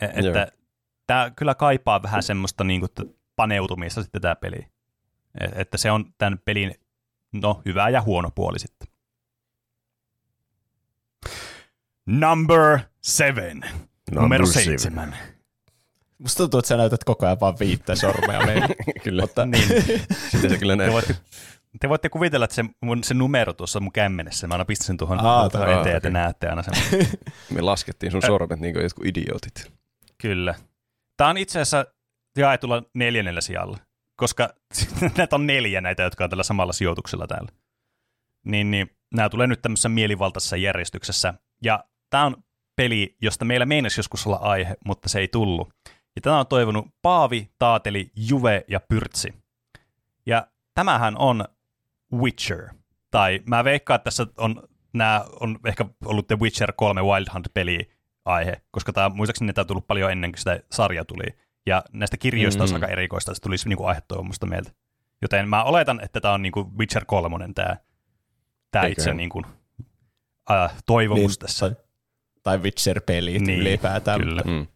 E, 0.00 0.06
että 0.06 0.52
tämä 1.06 1.30
kyllä 1.36 1.54
kaipaa 1.54 2.02
vähän 2.02 2.22
semmoista 2.22 2.64
niin 2.64 2.80
kuin, 2.80 3.16
paneutumista 3.36 4.02
sitten 4.02 4.22
tämä 4.22 4.36
peli. 4.36 4.66
Et, 5.40 5.50
että 5.54 5.76
se 5.76 5.90
on 5.90 6.04
tämän 6.18 6.38
pelin 6.44 6.74
no, 7.32 7.62
hyvä 7.64 7.88
ja 7.88 8.02
huono 8.02 8.30
puoli 8.30 8.58
sitten. 8.58 8.85
Number 12.06 12.78
seven. 13.02 13.60
Number 13.60 14.22
Numero 14.22 14.46
seitsemän. 14.46 15.16
Musta 16.18 16.38
tuntuu, 16.38 16.58
että 16.58 16.68
sä 16.68 16.76
näytät 16.76 17.04
koko 17.04 17.26
ajan 17.26 17.40
vaan 17.40 17.58
viittä 17.60 17.94
sormea 17.94 18.46
meille. 18.46 18.76
kyllä. 19.04 19.22
Mutta, 19.22 19.46
niin. 19.46 19.68
Sitä 20.30 20.48
se 20.48 20.58
kyllä 20.58 20.76
näyttää. 20.76 21.02
Te 21.02 21.08
voitte, 21.08 21.24
te 21.80 21.88
voitte 21.88 22.08
kuvitella, 22.08 22.44
että 22.44 22.54
se, 22.54 22.64
mun, 22.80 23.04
se 23.04 23.14
numero 23.14 23.52
tuossa 23.52 23.80
mun 23.80 23.92
kämmenessä, 23.92 24.46
mä 24.46 24.54
aina 24.54 24.64
pistin 24.64 24.86
sen 24.86 24.96
tuohon 24.96 25.20
Aa, 25.20 25.46
eteen 25.46 25.70
ja 25.70 25.80
okay. 25.80 26.00
te 26.00 26.10
näette 26.10 26.48
aina 26.48 26.62
sen. 26.62 27.06
Me 27.54 27.60
laskettiin 27.60 28.12
sun 28.12 28.22
sormet 28.22 28.60
niin 28.60 28.74
kuin 28.74 28.82
jotkut 28.82 29.06
idiootit. 29.06 29.72
Kyllä. 30.18 30.54
Tämä 31.16 31.30
on 31.30 31.38
itse 31.38 31.60
asiassa 31.60 31.86
jaetulla 32.36 32.82
neljännellä 32.94 33.40
sijalla, 33.40 33.78
koska 34.16 34.54
näitä 35.18 35.36
on 35.36 35.46
neljä 35.46 35.80
näitä, 35.80 36.02
jotka 36.02 36.24
on 36.24 36.30
tällä 36.30 36.42
samalla 36.42 36.72
sijoituksella 36.72 37.26
täällä. 37.26 37.52
Niin, 38.44 38.70
niin 38.70 38.90
nämä 39.14 39.28
tulee 39.28 39.46
nyt 39.46 39.62
tämmöisessä 39.62 39.88
mielivaltaisessa 39.88 40.56
järjestyksessä. 40.56 41.34
Ja 41.62 41.84
tämä 42.10 42.24
on 42.24 42.36
peli, 42.76 43.16
josta 43.22 43.44
meillä 43.44 43.66
meinasi 43.66 43.98
joskus 43.98 44.26
olla 44.26 44.36
aihe, 44.36 44.76
mutta 44.84 45.08
se 45.08 45.18
ei 45.18 45.28
tullut. 45.28 45.72
Ja 46.16 46.22
tämä 46.22 46.40
on 46.40 46.46
toivonut 46.46 46.86
Paavi, 47.02 47.50
Taateli, 47.58 48.10
Juve 48.16 48.64
ja 48.68 48.80
Pyrtsi. 48.80 49.34
Ja 50.26 50.46
tämähän 50.74 51.16
on 51.18 51.44
Witcher. 52.14 52.68
Tai 53.10 53.42
mä 53.46 53.64
veikkaan, 53.64 53.96
että 53.96 54.04
tässä 54.04 54.26
on, 54.38 54.62
nämä 54.92 55.24
on 55.40 55.58
ehkä 55.64 55.84
ollut 56.04 56.26
The 56.26 56.38
Witcher 56.38 56.72
3 56.76 57.02
Wild 57.02 57.26
Hunt-peli 57.34 57.90
aihe, 58.24 58.62
koska 58.70 58.92
tämä, 58.92 59.08
muistaakseni 59.08 59.52
tämä 59.52 59.62
on 59.62 59.66
tullut 59.66 59.86
paljon 59.86 60.12
ennen 60.12 60.32
kuin 60.32 60.38
sitä 60.38 60.60
sarja 60.72 61.04
tuli. 61.04 61.26
Ja 61.66 61.84
näistä 61.92 62.16
kirjoista 62.16 62.64
mm-hmm. 62.64 62.76
on 62.76 62.82
aika 62.82 62.92
erikoista, 62.92 63.30
että 63.30 63.36
se 63.36 63.42
tulisi 63.42 63.68
niinku 63.68 63.84
aihe 63.84 64.00
toivomusta 64.08 64.46
meiltä. 64.46 64.70
Joten 65.22 65.48
mä 65.48 65.64
oletan, 65.64 66.00
että 66.04 66.20
tämä 66.20 66.34
on 66.34 66.42
niinku 66.42 66.72
Witcher 66.78 67.04
3 67.04 67.48
tämä, 67.54 67.76
tämä 68.70 68.86
itse 68.86 69.14
niinku, 69.14 69.42
äh, 70.50 70.72
toivomus 70.86 71.32
niin, 71.32 71.38
tässä. 71.38 71.70
Tai, 71.70 71.85
tai 72.46 72.58
Witcher-pelit 72.58 73.40
niin, 73.40 73.60
ylipäätään. 73.60 74.20
Kyllä. 74.20 74.42
Mm. 74.44 74.66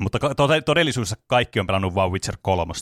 Mutta 0.00 0.18
todellisuudessa 0.64 1.16
kaikki 1.26 1.60
on 1.60 1.66
pelannut 1.66 1.94
vain 1.94 2.12
Witcher 2.12 2.36
3. 2.42 2.72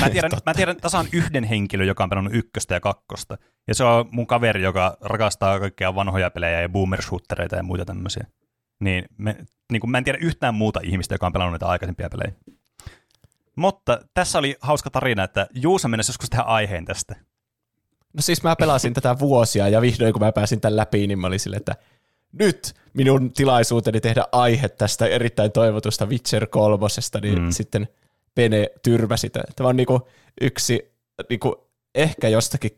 Mä 0.00 0.10
tiedän, 0.10 0.30
mä 0.46 0.54
tiedän 0.54 0.76
tasan 0.76 1.06
yhden 1.12 1.44
henkilön, 1.44 1.86
joka 1.86 2.04
on 2.04 2.10
pelannut 2.10 2.34
ykköstä 2.34 2.74
ja 2.74 2.80
kakkosta. 2.80 3.38
Ja 3.68 3.74
se 3.74 3.84
on 3.84 4.08
mun 4.10 4.26
kaveri, 4.26 4.62
joka 4.62 4.96
rakastaa 5.00 5.60
kaikkia 5.60 5.94
vanhoja 5.94 6.30
pelejä 6.30 6.60
ja 6.60 6.68
boomer 6.68 7.00
ja 7.56 7.62
muita 7.62 7.84
tämmöisiä. 7.84 8.26
Niin, 8.80 9.04
me, 9.18 9.36
niin 9.72 9.80
kuin 9.80 9.90
mä 9.90 9.98
en 9.98 10.04
tiedä 10.04 10.18
yhtään 10.22 10.54
muuta 10.54 10.80
ihmistä, 10.82 11.14
joka 11.14 11.26
on 11.26 11.32
pelannut 11.32 11.52
näitä 11.52 11.66
aikaisempia 11.66 12.10
pelejä. 12.10 12.32
Mutta 13.56 14.00
tässä 14.14 14.38
oli 14.38 14.56
hauska 14.60 14.90
tarina, 14.90 15.24
että 15.24 15.46
Juusa 15.54 15.88
mennessä 15.88 16.10
joskus 16.10 16.30
tehdä 16.30 16.44
aiheen 16.44 16.84
tästä. 16.84 17.14
No 18.12 18.22
siis 18.22 18.42
mä 18.42 18.56
pelasin 18.56 18.94
tätä 18.94 19.18
vuosia 19.18 19.68
ja 19.68 19.80
vihdoin 19.80 20.12
kun 20.12 20.22
mä 20.22 20.32
pääsin 20.32 20.60
tämän 20.60 20.76
läpi, 20.76 21.06
niin 21.06 21.18
mä 21.18 21.26
olin 21.26 21.40
silleen, 21.40 21.60
että 21.60 21.76
nyt 22.32 22.74
minun 22.94 23.32
tilaisuuteni 23.32 24.00
tehdä 24.00 24.24
aihe 24.32 24.68
tästä 24.68 25.06
erittäin 25.06 25.52
toivotusta 25.52 26.06
Witcher 26.06 26.46
kolmosesta, 26.46 27.20
niin 27.20 27.42
mm. 27.42 27.50
sitten 27.50 27.88
Pene 28.34 28.70
tyrmäsi 28.82 29.20
sitä. 29.20 29.42
Tämä 29.56 29.68
on 29.68 29.76
niinku 29.76 30.08
yksi 30.40 30.92
niinku 31.30 31.70
ehkä 31.94 32.28
jostakin 32.28 32.70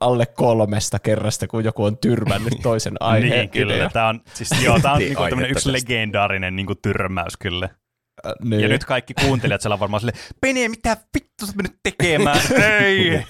alle 0.00 0.26
kolmesta 0.26 0.98
kerrasta, 0.98 1.46
kun 1.46 1.64
joku 1.64 1.84
on 1.84 1.98
tyrmännyt 1.98 2.54
toisen 2.62 2.96
aiheen. 3.00 3.30
niin, 3.30 3.50
kyllä. 3.50 3.90
Tämä 3.92 4.08
on, 4.08 4.20
siis, 4.34 4.50
joo, 4.62 4.80
tämä 4.80 4.94
on 4.94 4.98
niinku 4.98 5.22
yksi 5.24 5.54
tästä. 5.54 5.72
legendaarinen 5.72 6.56
niinku 6.56 6.74
tyrmäys 6.74 7.36
kyllä. 7.36 7.68
Äh, 8.26 8.32
niin. 8.44 8.60
Ja 8.62 8.68
nyt 8.68 8.84
kaikki 8.84 9.14
kuuntelijat 9.14 9.60
siellä 9.60 9.74
on 9.74 9.80
varmaan 9.80 10.00
silleen, 10.00 10.18
Pene, 10.40 10.68
mitä 10.68 10.96
vittu 11.14 11.46
sä 11.46 11.52
nyt 11.62 11.78
tekemään? 11.82 12.40
Ei! 12.82 13.24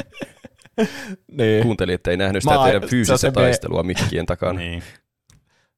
niin. 1.30 1.62
Kuuntelijat 1.62 2.06
ei 2.06 2.16
nähnyt 2.16 2.42
sitä 2.42 2.54
Maa- 2.54 2.64
teidän 2.64 2.88
fyysistä 2.88 3.32
taistelua 3.32 3.82
me- 3.82 3.86
mikkien 3.86 4.26
takana. 4.26 4.58
Niin. 4.58 4.82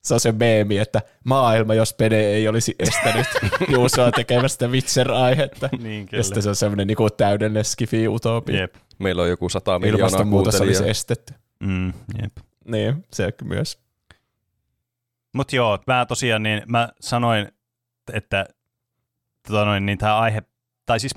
Se 0.03 0.15
on 0.15 0.21
se 0.21 0.33
meemi, 0.33 0.79
että 0.79 1.03
maailma, 1.25 1.75
jos 1.75 1.95
Pene 1.95 2.17
ei 2.17 2.49
olisi 2.49 2.75
estänyt 2.79 3.27
Juusoa 3.73 4.11
tekemästä 4.11 4.67
Witcher-aihetta. 4.67 5.69
Niin, 5.79 6.07
kyllä. 6.07 6.21
Ja 6.21 6.25
sitten 6.25 6.43
se 6.43 6.49
on 6.49 6.57
semmoinen 6.57 6.87
niin 6.87 6.97
täydellinen 7.17 7.65
skifi-utopia. 7.65 8.61
Jep. 8.61 8.75
Meillä 8.99 9.23
on 9.23 9.29
joku 9.29 9.49
sata 9.49 9.79
miljoonaa 9.79 9.99
Ilmastonmuutos 9.99 10.61
olisi 10.61 10.89
estetty. 10.89 11.35
Mm, 11.61 11.93
jep. 12.23 12.37
Niin, 12.65 13.05
se 13.13 13.33
myös. 13.45 13.79
Mutta 15.33 15.57
joo, 15.57 15.79
mä 15.87 16.07
tosiaan 16.07 16.43
niin, 16.43 16.63
mä 16.67 16.89
sanoin, 17.01 17.49
että 18.13 18.47
tota 19.49 19.65
noin, 19.65 19.87
niin 19.87 19.99
tämä 19.99 20.19
aihe, 20.19 20.43
tai 20.87 21.01
siis 21.01 21.13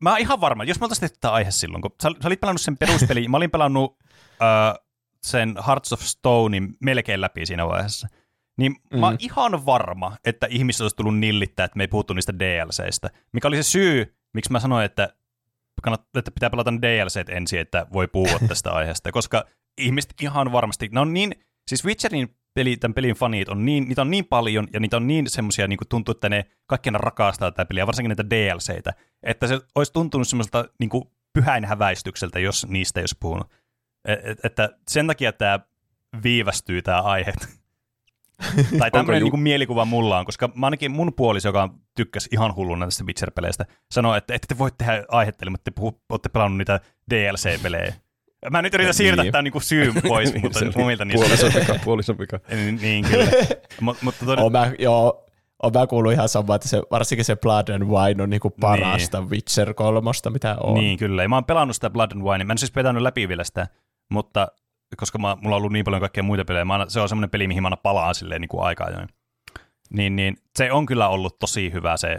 mä 0.00 0.10
oon 0.10 0.18
ihan 0.18 0.40
varma, 0.40 0.64
jos 0.64 0.80
me 0.80 0.84
oltaisiin 0.84 1.00
tehty 1.00 1.18
tämä 1.20 1.34
aihe 1.34 1.50
silloin, 1.50 1.82
kun 1.82 1.90
sä, 2.02 2.10
sä 2.22 2.28
olit 2.28 2.40
pelannut 2.40 2.60
sen 2.60 2.76
peruspeli, 2.76 3.28
mä 3.28 3.36
olin 3.36 3.50
pelannut 3.50 3.90
uh, 3.90 4.85
sen 5.26 5.54
Hearts 5.66 5.92
of 5.92 6.00
Stonein 6.00 6.74
melkein 6.80 7.20
läpi 7.20 7.46
siinä 7.46 7.66
vaiheessa, 7.66 8.08
niin 8.58 8.76
mm. 8.92 9.00
mä 9.00 9.06
oon 9.06 9.16
ihan 9.18 9.66
varma, 9.66 10.16
että 10.24 10.46
ihmiset 10.50 10.80
olisi 10.80 10.96
tullut 10.96 11.18
nillittää, 11.18 11.64
että 11.64 11.76
me 11.76 11.82
ei 11.82 11.88
puhuttu 11.88 12.14
niistä 12.14 12.38
DLCistä, 12.38 13.10
mikä 13.32 13.48
oli 13.48 13.56
se 13.56 13.62
syy, 13.62 14.16
miksi 14.34 14.52
mä 14.52 14.60
sanoin, 14.60 14.84
että, 14.84 15.08
kannat, 15.82 16.02
että 16.18 16.30
pitää 16.30 16.50
pelata 16.50 16.70
ne 16.70 16.78
DLCt 16.82 17.28
ensin, 17.28 17.60
että 17.60 17.86
voi 17.92 18.08
puhua 18.08 18.38
tästä 18.48 18.72
aiheesta, 18.72 19.12
koska 19.12 19.44
ihmiset 19.78 20.14
ihan 20.22 20.52
varmasti, 20.52 20.88
ne 20.92 21.00
on 21.00 21.14
niin, 21.14 21.32
siis 21.68 21.84
Witcherin 21.84 22.36
peli, 22.54 22.76
tämän 22.76 22.94
pelin 22.94 23.14
fanit 23.14 23.48
on 23.48 23.64
niin, 23.64 23.88
niitä 23.88 24.02
on 24.02 24.10
niin 24.10 24.24
paljon 24.24 24.68
ja 24.72 24.80
niitä 24.80 24.96
on 24.96 25.06
niin 25.06 25.30
semmoisia, 25.30 25.68
niin 25.68 25.76
kuin 25.76 25.88
tuntuu, 25.88 26.12
että 26.12 26.28
ne 26.28 26.44
kaikki 26.66 26.90
rakastaa 26.92 27.50
tätä 27.50 27.64
peliä, 27.64 27.86
varsinkin 27.86 28.08
näitä 28.08 28.30
DLCitä, 28.30 28.92
että 29.22 29.46
se 29.46 29.60
olisi 29.74 29.92
tuntunut 29.92 30.28
semmoiselta 30.28 30.64
niin 30.80 30.90
kuin 30.90 31.04
pyhäin 31.32 31.64
häväistykseltä, 31.64 32.38
jos 32.38 32.66
niistä 32.68 33.00
ei 33.00 33.02
olisi 33.02 33.16
puhunut. 33.20 33.50
Et, 34.06 34.20
et, 34.24 34.38
että 34.44 34.68
sen 34.88 35.06
takia 35.06 35.32
tämä 35.32 35.60
viivästyy 36.22 36.82
tämä 36.82 37.02
aihe. 37.02 37.32
tai 38.78 38.90
tämmöinen 38.90 39.20
ju- 39.20 39.30
niin 39.30 39.40
mielikuva 39.40 39.84
mulla 39.84 40.18
on, 40.18 40.24
koska 40.24 40.50
ainakin 40.62 40.90
mun 40.90 41.12
puoliso, 41.14 41.48
joka 41.48 41.68
tykkäsi 41.94 42.28
ihan 42.32 42.54
hulluna 42.54 42.86
tästä 42.86 43.04
Witcher-peleistä, 43.04 43.64
sanoi, 43.90 44.18
että 44.18 44.34
ette 44.34 44.46
te 44.46 44.58
voi 44.58 44.70
tehdä 44.78 45.04
aihetta, 45.08 45.50
mutta 45.50 45.64
te 45.64 45.70
puhu, 45.70 46.00
olette 46.08 46.28
pelannut 46.28 46.58
niitä 46.58 46.80
DLC-pelejä. 47.10 47.94
Mä 48.50 48.62
nyt 48.62 48.74
yritän 48.74 48.94
siirtää 48.94 49.22
niin. 49.24 49.32
tämän 49.32 49.44
niin 49.44 49.62
syyn 49.62 49.94
pois, 50.08 50.34
mutta 50.42 50.60
omilta 50.74 51.04
niistä. 51.04 51.26
Puolison 51.26 51.60
vika, 51.60 51.74
puolison 51.84 52.18
vika. 52.18 52.40
niin, 52.50 52.78
niin, 52.82 53.04
kyllä. 53.04 53.26
Mut, 53.80 54.02
mutta 54.02 54.26
todella... 54.26 54.46
on 54.46 54.52
mä, 54.52 54.72
joo, 54.78 55.26
on 55.62 55.72
mä 55.74 55.86
kuullut 55.86 56.12
ihan 56.12 56.28
sama, 56.28 56.54
että 56.54 56.68
se, 56.68 56.82
varsinkin 56.90 57.24
se 57.24 57.36
Blood 57.36 57.68
and 57.68 57.82
Wine 57.82 58.22
on 58.22 58.30
niinku 58.30 58.50
parasta 58.50 59.20
niin. 59.20 59.30
Witcher 59.30 59.74
kolmosta, 59.74 60.30
mitä 60.30 60.56
on. 60.60 60.74
Niin, 60.74 60.98
kyllä. 60.98 61.22
Ja 61.22 61.28
mä 61.28 61.36
oon 61.36 61.44
pelannut 61.44 61.76
sitä 61.76 61.90
Blood 61.90 62.10
and 62.12 62.22
Wine. 62.22 62.44
Mä 62.44 62.52
en 62.52 62.58
siis 62.58 62.76
vetänyt 62.76 63.02
läpi 63.02 63.28
vielä 63.28 63.44
sitä, 63.44 63.66
mutta 64.08 64.48
koska 64.96 65.18
mä, 65.18 65.36
mulla 65.40 65.56
on 65.56 65.60
ollut 65.60 65.72
niin 65.72 65.84
paljon 65.84 66.00
kaikkea 66.00 66.22
muita 66.22 66.44
pelejä, 66.44 66.64
mä, 66.64 66.86
se 66.88 67.00
on 67.00 67.08
semmoinen 67.08 67.30
peli, 67.30 67.48
mihin 67.48 67.62
mä 67.62 67.66
aina 67.66 67.76
palaan 67.76 68.14
silleen 68.14 68.40
niin 68.40 68.48
kuin 68.48 68.64
aikaa 68.64 68.86
ajoin. 68.86 69.08
Niin, 69.90 70.16
niin, 70.16 70.36
se 70.56 70.72
on 70.72 70.86
kyllä 70.86 71.08
ollut 71.08 71.38
tosi 71.38 71.72
hyvä 71.72 71.96
se, 71.96 72.18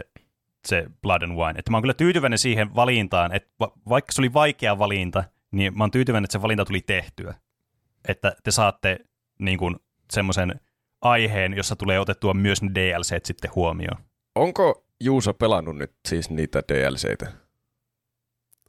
se 0.66 0.84
Blood 1.02 1.22
and 1.22 1.32
Wine. 1.32 1.58
Että 1.58 1.70
mä 1.70 1.76
oon 1.76 1.82
kyllä 1.82 1.94
tyytyväinen 1.94 2.38
siihen 2.38 2.74
valintaan, 2.74 3.34
että 3.34 3.50
va, 3.60 3.72
vaikka 3.88 4.12
se 4.12 4.20
oli 4.20 4.32
vaikea 4.32 4.78
valinta, 4.78 5.24
niin 5.50 5.78
mä 5.78 5.84
oon 5.84 5.90
tyytyväinen, 5.90 6.24
että 6.24 6.32
se 6.32 6.42
valinta 6.42 6.64
tuli 6.64 6.80
tehtyä. 6.80 7.34
Että 8.08 8.32
te 8.44 8.50
saatte 8.50 8.98
niin 9.38 9.58
kuin 9.58 9.76
semmoisen 10.12 10.60
aiheen, 11.00 11.56
jossa 11.56 11.76
tulee 11.76 12.00
otettua 12.00 12.34
myös 12.34 12.62
ne 12.62 12.70
DLCt 12.74 13.24
sitten 13.24 13.50
huomioon. 13.54 13.98
Onko 14.34 14.84
Juuso 15.00 15.34
pelannut 15.34 15.76
nyt 15.76 15.92
siis 16.08 16.30
niitä 16.30 16.62
DLCitä? 16.68 17.32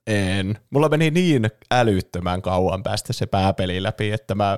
En. 0.10 0.60
Mulla 0.70 0.90
meni 0.90 1.12
niin 1.12 1.50
älyttömän 1.72 2.42
kauan 2.42 2.84
päästä 2.84 3.14
se 3.14 3.26
pääpeli 3.26 3.84
läpi, 3.84 4.12
että 4.12 4.36
mä 4.36 4.58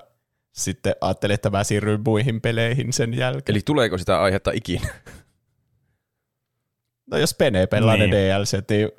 sitten 0.52 0.96
ajattelin, 1.02 1.34
että 1.34 1.50
mä 1.50 1.64
siirryn 1.64 2.02
muihin 2.06 2.42
peleihin 2.42 2.94
sen 2.94 3.18
jälkeen. 3.18 3.56
Eli 3.56 3.62
tuleeko 3.66 3.98
sitä 3.98 4.22
aihetta 4.22 4.52
ikinä? 4.54 4.88
No 7.12 7.18
jos 7.18 7.34
Pene 7.34 7.68
pelaa 7.68 7.98
niin. 7.98 8.10
ne 8.10 8.18
DLC, 8.18 8.58
niin 8.70 8.90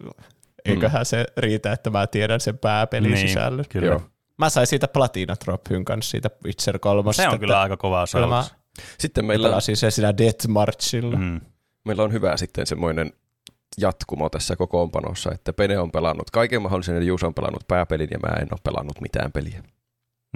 eiköhän 0.65 1.01
mm. 1.01 1.05
se 1.05 1.27
riitä, 1.37 1.73
että 1.73 1.91
mä 1.91 2.07
tiedän 2.07 2.41
sen 2.41 2.59
pääpelin 2.59 3.11
niin, 3.11 3.29
sisällön. 3.29 3.65
Kyllä. 3.69 3.87
Joo. 3.87 4.03
Mä 4.39 4.51
sain 4.51 4.67
siitä 4.67 4.89
Platina 4.89 5.35
Drophyn 5.45 5.85
kanssa 5.85 6.11
siitä 6.11 6.31
Witcher 6.45 6.79
3. 6.79 7.13
Se 7.13 7.29
on 7.29 7.41
kyllä 7.41 7.61
aika 7.61 7.77
kova 7.77 8.07
saavutus. 8.07 8.55
Sitten 8.99 9.25
meillä... 9.25 9.49
Pelasin 9.49 9.77
se 9.77 9.91
siinä 9.91 10.19
Death 10.19 10.49
Marchilla. 10.49 11.17
Mm. 11.17 11.41
Meillä 11.85 12.03
on 12.03 12.13
hyvä 12.13 12.37
sitten 12.37 12.67
semmoinen 12.67 13.13
jatkumo 13.79 14.29
tässä 14.29 14.57
kokoonpanossa, 14.57 15.33
että 15.33 15.53
Pene 15.53 15.79
on 15.79 15.91
pelannut 15.91 16.31
kaiken 16.31 16.63
mahdollisen, 16.63 16.95
ja 16.95 17.03
Juuso 17.03 17.27
on 17.27 17.35
pelannut 17.35 17.69
pääpelin, 17.69 18.09
ja 18.11 18.19
mä 18.19 18.37
en 18.41 18.49
ole 18.53 18.61
pelannut 18.65 19.01
mitään 19.01 19.33
peliä. 19.33 19.63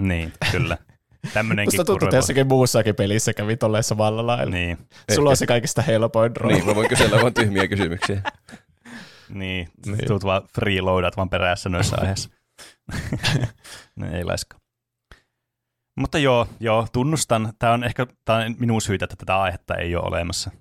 Niin, 0.01 0.33
kyllä. 0.51 0.77
Tämmönenkin 1.33 1.77
Musta 1.77 1.85
tuntuu, 1.85 2.07
että 2.07 2.15
jossakin 2.17 2.47
muussakin 2.47 2.95
pelissä 2.95 3.33
kävi 3.33 3.57
tolleen 3.57 3.83
samalla 3.83 4.27
lailla. 4.27 4.51
Niin. 4.51 4.77
Sulla 5.15 5.29
on 5.29 5.37
se 5.37 5.47
kaikista 5.47 5.81
helpoin 5.81 6.35
rooli. 6.35 6.53
Niin, 6.53 6.65
mä 6.65 6.75
voin 6.75 6.89
kysellä 6.89 7.21
vaan 7.21 7.33
tyhmiä 7.33 7.67
kysymyksiä. 7.67 8.21
niin, 9.29 9.69
niin. 9.85 10.07
tuut 10.07 10.23
vaan 10.23 10.41
freeloadat 10.55 11.17
vaan 11.17 11.29
perässä 11.29 11.69
noissa 11.69 11.95
aiheissa. 12.01 12.29
no, 13.95 14.11
ei 14.11 14.23
laiska. 14.23 14.57
Mutta 15.97 16.17
joo, 16.17 16.47
joo, 16.59 16.87
tunnustan, 16.93 17.53
tämä 17.59 17.73
on 17.73 17.83
ehkä 17.83 18.07
tää 18.25 18.35
on 18.35 18.55
minun 18.59 18.81
syytä, 18.81 19.05
että 19.05 19.15
tätä 19.15 19.41
aihetta 19.41 19.75
ei 19.75 19.95
ole 19.95 20.05
olemassa. 20.05 20.51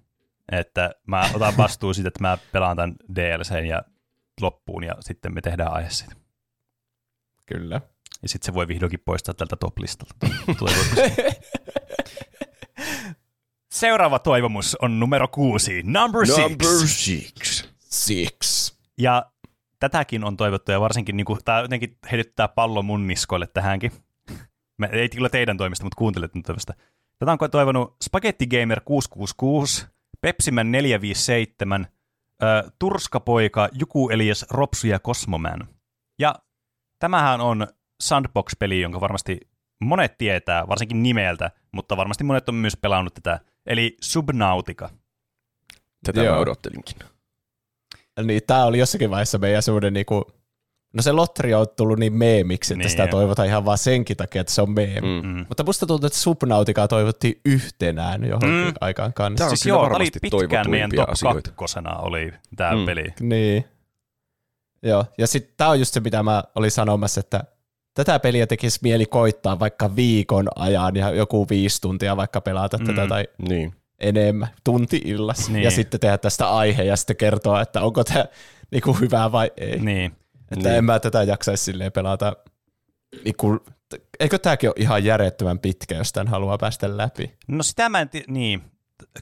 Että 0.52 0.90
mä 1.06 1.30
otan 1.34 1.56
vastuun 1.56 1.94
siitä, 1.94 2.08
että 2.08 2.22
mä 2.22 2.38
pelaan 2.52 2.76
tämän 2.76 2.96
DLCn 3.14 3.66
ja 3.66 3.82
loppuun 4.40 4.84
ja 4.84 4.94
sitten 5.00 5.34
me 5.34 5.40
tehdään 5.40 5.72
aihe 5.72 5.90
siitä. 5.90 6.14
Kyllä. 7.46 7.80
Ja 8.22 8.28
sitten 8.28 8.46
se 8.46 8.54
voi 8.54 8.68
vihdoinkin 8.68 9.00
poistaa 9.04 9.34
tältä 9.34 9.56
top-listalta. 9.56 10.14
Seuraava 13.72 14.18
toivomus 14.18 14.76
on 14.82 15.00
numero 15.00 15.28
kuusi. 15.28 15.82
Number 15.84 16.26
six. 16.26 16.38
Number 16.38 16.68
six. 16.86 17.68
Six. 17.78 18.72
Ja 18.98 19.30
tätäkin 19.80 20.24
on 20.24 20.36
toivottu 20.36 20.72
ja 20.72 20.80
varsinkin 20.80 21.16
niin 21.16 21.24
kuin, 21.24 21.38
tämä 21.44 21.60
jotenkin 21.60 21.98
heitetään 22.10 22.48
pallo 22.54 22.82
mun 22.82 23.06
niskoille 23.06 23.46
tähänkin. 23.46 23.92
Me, 24.78 24.88
ei 24.92 25.08
kyllä 25.08 25.28
teidän 25.28 25.56
toimista, 25.56 25.84
mutta 25.84 25.98
kuuntelet 25.98 26.34
nyt 26.34 26.44
tästä. 26.44 26.74
Tätä 27.18 27.32
on 27.32 27.50
toivonut 27.50 27.96
Spaghetti 28.04 28.46
Gamer 28.46 28.80
666, 28.84 29.86
Pepsiman 30.26 30.72
457, 30.72 31.86
äh, 32.42 32.72
Turskapoika, 32.78 33.68
Juku 33.72 34.10
Elias, 34.10 34.46
Ropsu 34.50 34.86
ja 34.86 34.98
Cosmoman. 34.98 35.68
Ja 36.18 36.34
tämähän 36.98 37.40
on 37.40 37.66
Sandbox-peli, 38.00 38.80
jonka 38.80 39.00
varmasti 39.00 39.40
monet 39.80 40.18
tietää, 40.18 40.68
varsinkin 40.68 41.02
nimeltä, 41.02 41.50
mutta 41.72 41.96
varmasti 41.96 42.24
monet 42.24 42.48
on 42.48 42.54
myös 42.54 42.76
pelannut 42.76 43.14
tätä, 43.14 43.40
eli 43.66 43.96
Subnautica. 44.00 44.90
Tätä 46.04 46.22
Joo. 46.22 46.34
mä 46.34 46.40
odottelinkin. 46.40 46.96
Niin, 48.22 48.40
tämä 48.46 48.64
oli 48.64 48.78
jossakin 48.78 49.10
vaiheessa 49.10 49.38
meidän 49.38 49.62
suuden 49.62 49.92
niinku 49.92 50.32
No 50.96 51.02
se 51.02 51.12
Lotri 51.12 51.54
on 51.54 51.66
tullut 51.76 51.98
niin 51.98 52.12
meemiksi, 52.12 52.74
että 52.74 52.82
niin. 52.82 52.90
sitä 52.90 53.06
toivotaan 53.06 53.48
ihan 53.48 53.64
vaan 53.64 53.78
senkin 53.78 54.16
takia, 54.16 54.40
että 54.40 54.52
se 54.52 54.62
on 54.62 54.70
meemi. 54.70 55.22
Mm. 55.22 55.28
mm. 55.28 55.44
Mutta 55.48 55.64
musta 55.64 55.86
tuntuu, 55.86 56.06
että 56.06 56.18
Subnautica 56.18 56.88
toivottiin 56.88 57.40
yhtenään 57.44 58.24
johonkin 58.24 58.50
mm. 58.50 58.72
aikaan 58.80 59.12
kanssa. 59.12 59.36
Tämä 59.38 59.48
siis 59.48 59.66
joo, 59.66 59.82
oli 59.82 60.08
pitkään 60.22 60.70
meidän 60.70 60.90
top 60.96 61.10
asioita. 61.10 61.50
kakkosena 61.50 61.96
oli 61.96 62.32
tämä 62.56 62.76
mm. 62.76 62.86
peli. 62.86 63.04
Niin. 63.20 63.64
Joo, 64.82 65.04
ja 65.18 65.26
sitten 65.26 65.54
tämä 65.56 65.70
on 65.70 65.78
just 65.78 65.94
se, 65.94 66.00
mitä 66.00 66.22
mä 66.22 66.44
olin 66.54 66.70
sanomassa, 66.70 67.20
että 67.20 67.44
tätä 67.94 68.18
peliä 68.18 68.46
tekisi 68.46 68.78
mieli 68.82 69.06
koittaa 69.06 69.58
vaikka 69.58 69.96
viikon 69.96 70.48
ajan 70.56 70.96
ja 70.96 71.10
joku 71.10 71.46
viisi 71.50 71.80
tuntia 71.80 72.16
vaikka 72.16 72.40
pelata 72.40 72.78
mm. 72.78 72.86
tätä 72.86 73.06
tai 73.06 73.24
niin. 73.48 73.74
enemmän, 73.98 74.48
tunti 74.64 75.00
illassa. 75.04 75.52
Niin. 75.52 75.64
Ja 75.64 75.70
sitten 75.70 76.00
tehdä 76.00 76.18
tästä 76.18 76.48
aihe 76.48 76.82
ja 76.82 76.96
sitten 76.96 77.16
kertoa, 77.16 77.60
että 77.60 77.82
onko 77.82 78.04
tämä 78.04 78.24
niinku 78.70 78.92
hyvää 78.92 79.32
vai 79.32 79.50
ei. 79.56 79.78
Niin. 79.78 80.12
Että 80.50 80.68
niin. 80.68 80.78
en 80.78 80.84
mä 80.84 81.00
tätä 81.00 81.22
jaksaisi 81.22 81.64
silleen 81.64 81.92
pelata. 81.92 82.36
Niin 83.24 83.60
eikö 84.20 84.38
tämäkin 84.38 84.68
ole 84.68 84.74
ihan 84.78 85.04
järjettömän 85.04 85.58
pitkä, 85.58 85.94
jos 85.94 86.12
tämän 86.12 86.28
haluaa 86.28 86.58
päästä 86.58 86.96
läpi? 86.96 87.36
No 87.48 87.62
sitä 87.62 87.88
mä 87.88 88.00
en 88.00 88.08
tii- 88.08 88.24
niin. 88.28 88.62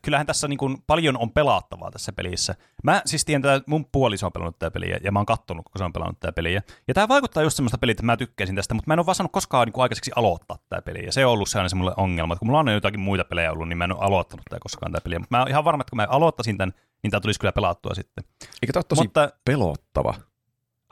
kyllähän 0.02 0.26
tässä 0.26 0.48
niin 0.48 0.58
kuin 0.58 0.76
paljon 0.86 1.18
on 1.18 1.30
pelattavaa 1.30 1.90
tässä 1.90 2.12
pelissä. 2.12 2.54
Mä 2.84 3.02
siis 3.06 3.24
tiedän, 3.24 3.56
että 3.56 3.70
mun 3.70 3.86
puoliso 3.92 4.26
on 4.26 4.32
pelannut 4.32 4.58
tätä 4.58 4.70
peliä, 4.70 4.98
ja 5.04 5.12
mä 5.12 5.18
oon 5.18 5.26
kattonut, 5.26 5.64
kun 5.64 5.78
se 5.78 5.84
on 5.84 5.92
pelannut 5.92 6.20
tätä 6.20 6.32
peliä. 6.32 6.62
Ja 6.88 6.94
tämä 6.94 7.08
vaikuttaa 7.08 7.42
just 7.42 7.56
semmoista 7.56 7.78
peliä, 7.78 7.92
että 7.92 8.02
mä 8.02 8.16
tykkäsin 8.16 8.56
tästä, 8.56 8.74
mutta 8.74 8.88
mä 8.88 8.94
en 8.94 8.98
ole 8.98 9.06
vaan 9.06 9.14
saanut 9.14 9.32
koskaan 9.32 9.66
niin 9.66 9.72
kuin 9.72 9.82
aikaiseksi 9.82 10.10
aloittaa 10.16 10.58
tätä 10.68 10.82
peliä. 10.82 11.02
Ja 11.02 11.12
se 11.12 11.26
on 11.26 11.32
ollut 11.32 11.48
sellainen 11.48 11.70
se 11.70 11.76
mulle 11.76 11.94
ongelma, 11.96 12.34
että 12.34 12.38
kun 12.38 12.48
mulla 12.48 12.60
on 12.60 12.68
jotakin 12.68 13.00
muita 13.00 13.24
pelejä 13.24 13.52
ollut, 13.52 13.68
niin 13.68 13.78
mä 13.78 13.84
en 13.84 13.92
ole 13.92 14.04
aloittanut 14.04 14.44
tätä 14.50 14.60
koskaan 14.60 14.92
tätä 14.92 15.04
peliä. 15.04 15.18
Mutta 15.18 15.36
mä 15.36 15.38
oon 15.38 15.48
ihan 15.48 15.64
varma, 15.64 15.80
että 15.80 15.90
kun 15.90 15.96
mä 15.96 16.06
aloittaisin 16.10 16.58
tämän, 16.58 16.74
niin 17.02 17.10
tämä 17.10 17.20
tulisi 17.20 17.40
kyllä 17.40 17.52
pelattua 17.52 17.94
sitten. 17.94 18.24
Eikä 18.62 18.72
tämä 18.72 18.78
ole 18.78 18.84
tosi 18.88 19.02
Mutta 19.02 19.30
pelottava? 19.44 20.14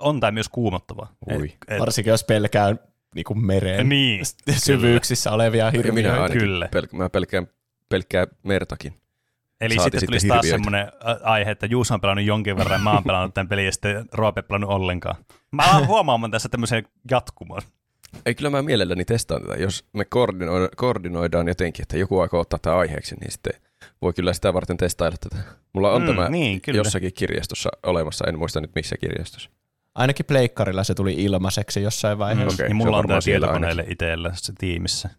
On 0.03 0.21
tämä 0.21 0.31
myös 0.31 0.49
kuumottava. 0.49 1.07
Ui. 1.33 1.45
Et, 1.45 1.57
et, 1.69 1.81
Varsinkin 1.81 2.11
jos 2.11 2.25
pelkää 2.25 2.77
niin 3.15 3.25
kuin 3.25 3.47
mereen 3.47 3.88
niin, 3.88 4.21
syvyyksissä 4.57 5.33
olevia 5.33 5.65
Minä 5.71 5.83
hirviöitä. 5.83 6.15
ainakin 6.15 6.38
Kyllä. 6.41 6.69
Pel- 6.77 6.97
mä 6.97 7.11
pelkään, 7.11 7.47
pelkkää 7.88 8.27
mertakin. 8.43 8.95
Eli 9.61 9.75
Saati 9.75 9.85
sitten 9.85 10.01
sitten 10.01 10.07
tulisi 10.09 10.29
taas 10.29 10.47
semmoinen 10.49 10.93
aihe, 11.23 11.51
että 11.51 11.67
Juuso 11.67 11.95
on 11.95 12.01
pelannut 12.01 12.27
jonkin 12.27 12.57
verran, 12.57 12.81
mä 12.81 12.93
oon 12.93 13.05
pelannut 13.05 13.35
tämän 13.35 13.49
pelin 13.49 13.65
ja 13.65 13.73
sitten 13.73 14.05
Roope 14.12 14.43
pelannut 14.43 14.71
ollenkaan. 14.71 15.17
Mä 15.51 15.62
alan 15.62 15.87
huomaamaan 15.87 16.31
tässä 16.31 16.49
tämmöisen 16.49 16.85
jatkumon. 17.11 17.62
Ei 18.27 18.35
kyllä 18.35 18.51
mä 18.51 18.62
mielelläni 18.62 19.05
testaan 19.05 19.43
tätä. 19.43 19.55
Jos 19.55 19.85
me 19.93 20.05
koordinoidaan, 20.05 20.71
koordinoidaan 20.77 21.49
jotenkin, 21.49 21.83
että 21.83 21.97
joku 21.99 22.21
aikoo 22.21 22.41
ottaa 22.41 22.59
tämä 22.62 22.77
aiheeksi, 22.77 23.15
niin 23.21 23.31
sitten 23.33 23.53
voi 24.03 24.12
kyllä 24.12 24.33
sitä 24.33 24.55
varten 24.55 24.77
testailla 24.77 25.17
tätä. 25.21 25.43
Mulla 25.73 25.93
on 25.93 26.03
Mm, 26.03 26.07
tämä 26.09 26.29
niin, 26.29 26.61
kyllä. 26.61 26.77
jossakin 26.77 27.12
kirjastossa 27.15 27.71
olemassa, 27.83 28.25
en 28.29 28.38
muista 28.38 28.61
nyt 28.61 28.71
missä 28.75 28.97
kirjastossa. 28.97 29.51
Ainakin 29.95 30.27
pleikkarilla 30.27 30.85
se 30.85 30.95
tuli 30.95 31.13
ilmaiseksi 31.15 31.83
jossain 31.83 32.19
vaiheessa. 32.19 32.63
Ja 32.63 32.69
se 32.69 32.73
on 32.73 32.77
mulla 32.77 32.91
on 32.91 32.97
varmaan 32.97 33.23
tämä 33.23 33.25
tietokoneelle 33.25 33.85
itsellä 33.89 34.31
se 34.35 34.53
tiimissä. 34.59 35.11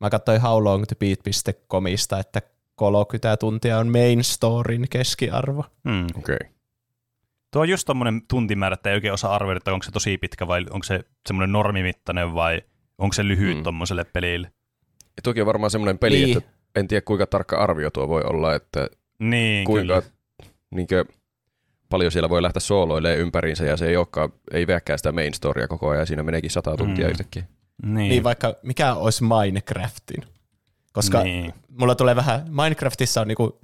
Mä 0.00 0.10
katsoin 0.10 0.40
howlongtobeat.comista, 0.40 2.18
että 2.18 2.42
30 2.74 3.36
tuntia 3.36 3.78
on 3.78 3.88
main 3.88 4.24
storin 4.24 4.86
keskiarvo. 4.90 5.64
Hmm. 5.88 6.04
Okei. 6.18 6.34
Okay. 6.34 6.48
Tuo 7.52 7.62
on 7.62 7.68
just 7.68 7.86
tommonen 7.86 8.22
tuntimäärä, 8.28 8.74
että 8.74 8.90
ei 8.90 8.94
oikein 8.94 9.12
osaa 9.12 9.34
arvioida, 9.34 9.56
että 9.58 9.72
onko 9.72 9.82
se 9.82 9.90
tosi 9.92 10.18
pitkä 10.18 10.46
vai 10.46 10.66
onko 10.70 10.84
se 10.84 11.00
semmoinen 11.28 11.52
normimittainen 11.52 12.34
vai 12.34 12.62
onko 12.98 13.12
se 13.12 13.28
lyhyt 13.28 13.54
Mm. 13.56 13.60
mm. 13.60 13.64
tommoselle 13.64 14.04
pelille. 14.04 14.52
Ja 15.16 15.22
toki 15.22 15.40
on 15.40 15.46
varmaan 15.46 15.70
semmoinen 15.70 15.98
peli, 15.98 16.14
Niin. 16.16 16.26
niin. 16.26 16.38
että 16.38 16.50
en 16.74 16.88
tiedä 16.88 17.00
kuinka 17.04 17.26
tarkka 17.26 17.56
arvio 17.62 17.90
tuo 17.90 18.08
voi 18.08 18.22
olla, 18.24 18.54
että 18.54 18.88
Niin, 19.18 19.64
kuinka 19.64 19.80
kyllä. 20.00 20.02
niinkö, 20.70 21.04
paljon 21.90 22.12
siellä 22.12 22.28
voi 22.28 22.42
lähteä 22.42 22.60
sooloilemaan 22.60 23.18
ympäriinsä 23.20 23.64
ja 23.64 23.76
se 23.76 23.86
ei 23.86 23.96
olekaan, 23.96 24.32
ei 24.52 24.66
veäkään 24.66 24.98
sitä 24.98 25.12
main 25.12 25.34
storya 25.34 25.68
koko 25.68 25.88
ajan 25.88 26.00
ja 26.00 26.06
siinä 26.06 26.22
meneekin 26.22 26.50
sata 26.50 26.76
tuntia 26.76 27.06
Mm. 27.06 27.10
yhtäkkiä. 27.10 27.44
Niin, 27.82 27.94
Niin 28.08 28.24
vaikka 28.24 28.54
mikä 28.62 28.94
olisi 28.94 29.24
Minecraftin. 29.24 30.24
Koska 30.92 31.22
niin. 31.22 31.52
mulla 31.78 31.94
tulee 31.94 32.16
vähän, 32.16 32.44
Minecraftissa 32.48 33.20
on 33.20 33.28
niinku, 33.28 33.60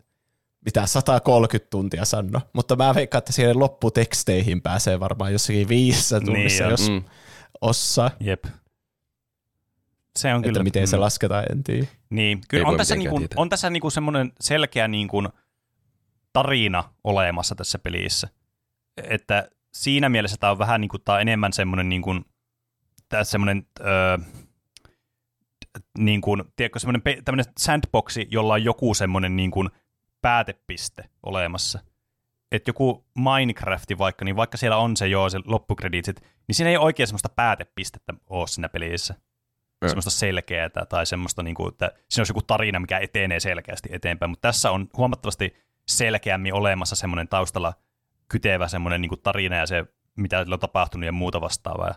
mitä 0.65 0.87
130 0.87 1.71
tuntia 1.71 2.05
sanno, 2.05 2.41
mutta 2.53 2.77
mä 2.77 2.95
veikkaan, 2.95 3.19
että 3.19 3.33
siihen 3.33 3.59
lopputeksteihin 3.59 4.63
pääsee 4.63 5.01
varmaan 5.01 5.33
jossakin 5.33 5.69
viissä 5.69 6.21
tunnissa, 6.21 6.65
Niin, 6.65 6.71
jos 6.71 6.89
Mm. 6.91 7.03
osaa, 7.61 8.11
Jep. 8.21 8.45
Se 10.17 10.35
on 10.35 10.41
että 10.41 10.49
kyllä. 10.49 10.63
miten 10.63 10.89
se 10.89 10.97
mm. 10.97 11.01
lasketaan, 11.01 11.45
en 11.53 11.65
tiedä. 11.65 11.87
Niin, 12.11 12.39
Ei 12.39 12.45
kyllä 12.49 12.65
voi 12.65 12.73
on 12.75 12.79
tässä, 12.79 12.97
niinku, 12.97 13.21
on 13.37 13.49
tässä 13.49 13.71
niinku 13.71 13.91
semmoinen 13.91 14.33
selkeä 14.41 14.89
niinku 14.89 15.23
tarina 16.37 16.85
olemassa 17.05 17.55
tässä 17.55 17.79
pelissä. 17.79 18.29
Että 18.97 19.49
siinä 19.75 20.09
mielessä 20.09 20.37
tämä 20.41 20.51
on 20.51 20.59
vähän 20.59 20.81
niinku, 20.81 20.99
tää 20.99 21.15
on 21.15 21.21
enemmän 21.21 21.53
semmoinen 21.53 21.89
niinku, 21.89 22.15
tää 23.09 23.25
semmoinen 23.25 23.67
öö, 23.81 24.19
niin 25.99 26.21
kuin, 26.21 26.45
tiedätkö, 26.57 26.79
semmoinen 26.79 27.03
pe- 27.03 27.23
tämmöinen 27.25 27.53
sandboxi, 27.59 28.29
jolla 28.31 28.55
on 28.55 28.65
joku 28.65 28.95
semmoinen 28.95 29.37
niin 29.37 29.51
kuin 29.51 29.71
päätepiste 30.23 31.05
olemassa. 31.23 31.79
Että 32.53 32.69
joku 32.69 33.07
Minecrafti 33.15 33.99
vaikka, 33.99 34.25
niin 34.25 34.37
vaikka 34.37 34.57
siellä 34.57 34.77
on 34.77 34.97
se 34.97 35.07
joo, 35.07 35.31
se 35.31 35.41
loppukrediitsit, 35.45 36.21
niin 36.21 36.55
siinä 36.55 36.71
ei 36.71 36.77
oikein 36.77 37.07
semmoista 37.07 37.29
päätepistettä 37.29 38.15
ole 38.27 38.47
siinä 38.47 38.69
pelissä. 38.69 39.15
Joo. 39.83 39.89
Semmoista 39.89 40.11
selkeää 40.11 40.71
tai 40.89 41.07
semmoista, 41.07 41.43
niin 41.43 41.55
kuin, 41.55 41.69
että 41.73 41.87
siinä 41.87 42.21
olisi 42.21 42.31
joku 42.31 42.43
tarina, 42.43 42.81
mikä 42.81 42.99
etenee 42.99 43.41
selkeästi 43.41 43.89
eteenpäin. 43.93 44.31
Mutta 44.31 44.49
tässä 44.49 44.71
on 44.71 44.89
huomattavasti 44.97 45.66
selkeämmin 45.89 46.55
olemassa 46.55 46.97
semmoinen 46.97 47.29
taustalla 47.29 47.75
kytevä 48.29 48.69
semmoinen 48.69 49.01
niin 49.01 49.23
tarina 49.23 49.57
ja 49.57 49.67
se, 49.67 49.85
mitä 50.17 50.43
sillä 50.43 50.55
on 50.55 50.61
tapahtunut 50.61 51.07
ja 51.07 51.13
muuta 51.13 51.41
vastaavaa, 51.41 51.95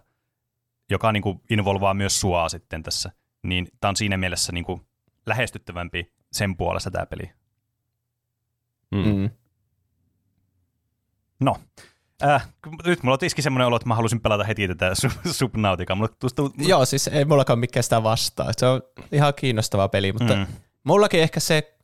joka 0.90 1.12
niin 1.12 1.24
kuin 1.24 1.42
involvaa 1.50 1.94
myös 1.94 2.20
sua 2.20 2.50
sitten 2.50 2.84
tässä. 2.84 3.12
Niin 3.44 3.68
tämä 3.80 3.90
on 3.90 3.96
siinä 3.96 4.18
mielessä 4.18 4.52
niin 4.52 4.66
kuin 4.66 4.82
lähestyttävämpi 5.26 6.14
sen 6.32 6.58
puolesta 6.58 6.92
tämä 6.92 7.06
peli. 7.06 7.32
Mm. 8.92 9.06
Mm. 9.06 9.30
No, 11.40 11.56
äh, 12.24 12.50
nyt 12.86 13.04
mulla 13.04 13.14
on 13.14 13.20
tiski 13.20 13.42
semmoinen 13.42 13.68
olo, 13.68 13.76
että 13.76 13.88
mä 13.88 13.96
haluaisin 13.96 14.22
pelata 14.22 14.44
heti 14.44 14.68
tätä 14.68 14.94
Sub- 14.94 15.32
Subnautica. 15.32 15.96
Mulla 15.96 16.10
tuosta, 16.20 16.42
Joo, 16.58 16.86
siis 16.86 17.08
ei 17.08 17.26
mullakaan 17.26 17.60
mikään 17.60 17.84
sitä 17.84 18.04
vastaa. 18.04 18.52
Se 18.58 18.66
on 18.66 18.82
ihan 19.12 19.34
kiinnostava 19.34 19.88
peli, 19.88 20.12
mutta 20.12 20.36
mm, 20.36 20.46
mullakin 20.84 21.22
ehkä 21.22 21.40
se, 21.40 21.79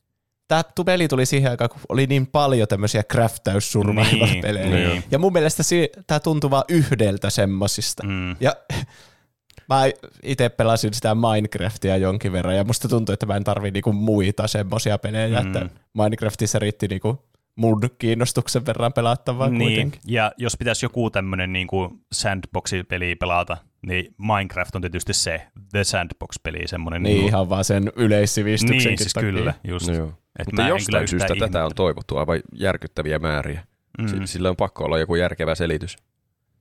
tämä 0.48 0.62
peli 0.86 1.08
tuli 1.08 1.26
siihen 1.26 1.50
aikaan, 1.50 1.70
kun 1.70 1.80
oli 1.88 2.06
niin 2.06 2.26
paljon 2.26 2.68
tämmöisiä 2.68 3.02
craftaus 3.02 3.72
survival-pelejä. 3.72 4.66
Niin, 4.66 4.88
niin. 4.90 5.04
Ja 5.10 5.18
mun 5.18 5.32
mielestä 5.32 5.62
tämä 6.06 6.20
tuntuu 6.20 6.50
vaan 6.50 6.64
yhdeltä 6.68 7.30
semmosista. 7.30 8.06
mm, 8.06 8.36
Ja 8.40 8.52
mä 9.68 9.82
itse 10.22 10.48
pelasin 10.48 10.94
sitä 10.94 11.14
Minecraftia 11.14 11.96
jonkin 11.96 12.32
verran, 12.32 12.56
ja 12.56 12.64
musta 12.64 12.88
tuntuu, 12.88 13.12
että 13.12 13.26
mä 13.26 13.36
en 13.36 13.44
tarvii 13.44 13.70
niinku 13.70 13.92
muita 13.92 14.46
semmosia 14.46 14.98
pelejä, 14.98 15.40
Mm. 15.40 15.46
että 15.46 15.68
Minecraftissa 15.94 16.58
riitti 16.58 16.88
niinku 16.88 17.26
mun 17.56 17.80
kiinnostuksen 17.98 18.66
verran 18.66 18.92
pelattavaa 18.92 19.48
niin, 19.48 19.58
kuitenkin. 19.60 20.00
ja 20.06 20.32
jos 20.38 20.56
pitäisi 20.56 20.84
joku 20.84 21.10
tämmöinen 21.10 21.52
niin 21.52 21.66
kuin 21.66 21.90
sandbox-peli 22.12 23.14
pelata, 23.16 23.56
niin 23.86 24.14
Minecraft 24.18 24.74
on 24.74 24.80
tietysti 24.82 25.12
se 25.14 25.42
The 25.72 25.84
Sandbox-peli, 25.84 26.68
semmoinen. 26.68 27.02
Niin 27.02 27.16
kuin- 27.16 27.28
ihan 27.28 27.48
vaan 27.48 27.64
sen 27.64 27.92
yleissivistyksenkin 27.96 28.88
niin 28.88 28.98
siis 28.98 29.12
takia. 29.12 29.30
kyllä, 29.32 29.54
just. 29.64 29.88
No 29.88 29.94
joo. 29.94 30.12
Et 30.38 30.46
Mutta 30.46 30.68
jostain 30.68 31.08
syystä 31.08 31.34
tätä 31.38 31.64
on 31.64 31.72
toivottu 31.74 32.16
aivan 32.16 32.40
järkyttäviä 32.52 33.18
määriä. 33.18 33.66
Mm. 33.98 34.24
Sillä 34.24 34.50
on 34.50 34.56
pakko 34.56 34.84
olla 34.84 34.98
joku 34.98 35.14
järkevä 35.14 35.54
selitys. 35.54 35.96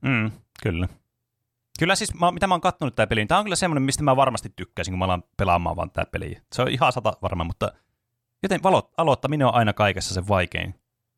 Mm, 0.01 0.31
kyllä. 0.63 0.87
Kyllä 1.79 1.95
siis, 1.95 2.13
mä, 2.13 2.31
mitä 2.31 2.47
mä 2.47 2.53
oon 2.53 2.61
kattonut 2.61 2.95
tää 2.95 3.07
peli, 3.07 3.19
niin 3.21 3.27
tää 3.27 3.37
on 3.37 3.43
kyllä 3.43 3.55
semmoinen, 3.55 3.83
mistä 3.83 4.03
mä 4.03 4.15
varmasti 4.15 4.53
tykkäisin, 4.55 4.91
kun 4.91 4.99
mä 4.99 5.05
alan 5.05 5.23
pelaamaan 5.37 5.75
vaan 5.75 5.91
tää 5.91 6.05
peli. 6.05 6.37
Se 6.53 6.61
on 6.61 6.67
ihan 6.67 6.93
sata 6.93 7.13
varma, 7.21 7.43
mutta 7.43 7.71
joten 8.43 8.63
valo, 8.63 8.91
aloittaminen 8.97 9.47
on 9.47 9.53
aina 9.55 9.73
kaikessa 9.73 10.13
se 10.13 10.27
vaikein 10.27 10.75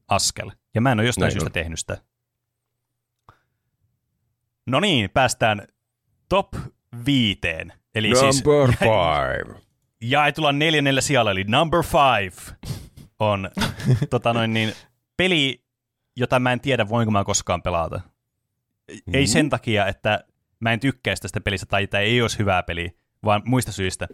askel. 0.08 0.52
Ja 0.76 0.82
mä 0.82 0.92
en 0.92 1.00
ole 1.00 1.08
jostain 1.08 1.24
Näin 1.24 1.32
syystä 1.32 1.48
on. 1.50 1.52
tehnyt 1.52 1.80
sitä. 1.80 1.98
No 4.68 4.80
niin, 4.80 5.10
päästään 5.10 5.68
top 6.30 6.48
viiteen. 7.06 7.74
Eli 7.96 8.16
siis 8.16 8.44
Number 8.46 8.76
five. 8.80 9.62
Jaetulla 10.02 10.52
neljännellä 10.52 11.02
sijalla, 11.02 11.32
eli 11.32 11.44
number 11.44 11.84
five, 11.84 12.56
on 13.20 13.50
tota 14.10 14.34
noin 14.34 14.54
niin, 14.54 14.74
peli, 15.18 15.64
jota 16.16 16.40
mä 16.40 16.54
en 16.54 16.60
tiedä, 16.60 16.90
voinko 16.90 17.12
mä 17.12 17.24
koskaan 17.24 17.62
pelata. 17.62 18.02
Ei 19.14 19.24
Mm. 19.24 19.28
sen 19.28 19.50
takia, 19.50 19.88
että 19.88 20.24
mä 20.60 20.74
en 20.74 20.80
tykkäisi 20.80 21.22
tästä 21.22 21.42
pelistä 21.42 21.66
tai 21.66 21.88
tämä 21.88 22.02
ei 22.02 22.22
olisi 22.22 22.40
hyvää 22.40 22.64
peli, 22.64 22.98
vaan 23.26 23.42
muista 23.46 23.72
syistä. 23.72 24.08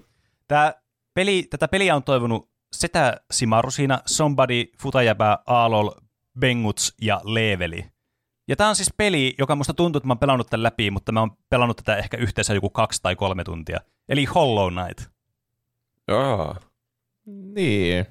Tää 0.48 0.74
peli, 1.14 1.48
tätä 1.50 1.68
peliä 1.68 1.96
on 1.96 2.04
toivonut 2.04 2.50
Setä 2.72 3.22
Simarusina, 3.32 4.00
Somebody, 4.06 4.66
Futajäpä, 4.82 5.40
Aalol, 5.46 5.92
Benguts 6.40 6.94
ja 7.02 7.22
Leveli. 7.24 7.86
Ja 8.48 8.56
tämä 8.56 8.70
on 8.70 8.76
siis 8.76 8.94
peli, 8.98 9.36
joka 9.40 9.56
musta 9.56 9.74
tuntuu, 9.74 9.98
että 9.98 10.08
mä 10.08 10.12
oon 10.12 10.20
pelannut 10.20 10.48
tämän 10.50 10.64
läpi, 10.64 10.92
mutta 10.92 11.12
mä 11.12 11.20
oon 11.20 11.32
pelannut 11.50 11.78
tätä 11.78 11.98
ehkä 11.98 12.18
yhteensä 12.18 12.54
joku 12.54 12.70
kaksi 12.70 13.02
tai 13.02 13.16
kolme 13.16 13.44
tuntia. 13.44 13.80
Eli 14.10 14.26
Hollow 14.26 14.74
Knight. 14.74 15.13
Aa, 16.08 16.56
Niin. 17.26 18.06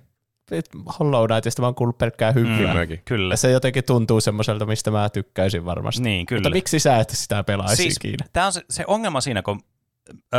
Hollow 0.99 1.27
Knightista 1.27 1.63
mä 1.63 1.67
oon 1.67 1.75
kuullut 1.75 1.99
pelkkää 1.99 2.33
hyvää. 2.33 2.75
Mm. 2.87 2.99
Kyllä. 3.05 3.33
Ja 3.33 3.37
se 3.37 3.51
jotenkin 3.51 3.85
tuntuu 3.85 4.21
semmoiselta, 4.21 4.67
mistä 4.67 4.91
mä 4.91 5.09
tykkäisin 5.11 5.65
varmasti. 5.65 6.03
Niin, 6.03 6.27
kyllä. 6.27 6.41
Mutta 6.41 6.51
miksi 6.51 6.79
sä 6.79 6.97
et 6.97 7.11
sitä 7.11 7.45
pelaisi 7.45 7.77
Siis- 7.83 7.97
ikinä? 7.97 8.27
Tämä 8.33 8.47
on 8.47 8.53
se, 8.53 8.63
se 8.71 8.85
ongelma 8.87 9.21
siinä, 9.21 9.43
kun 9.43 9.61
ö, 10.35 10.39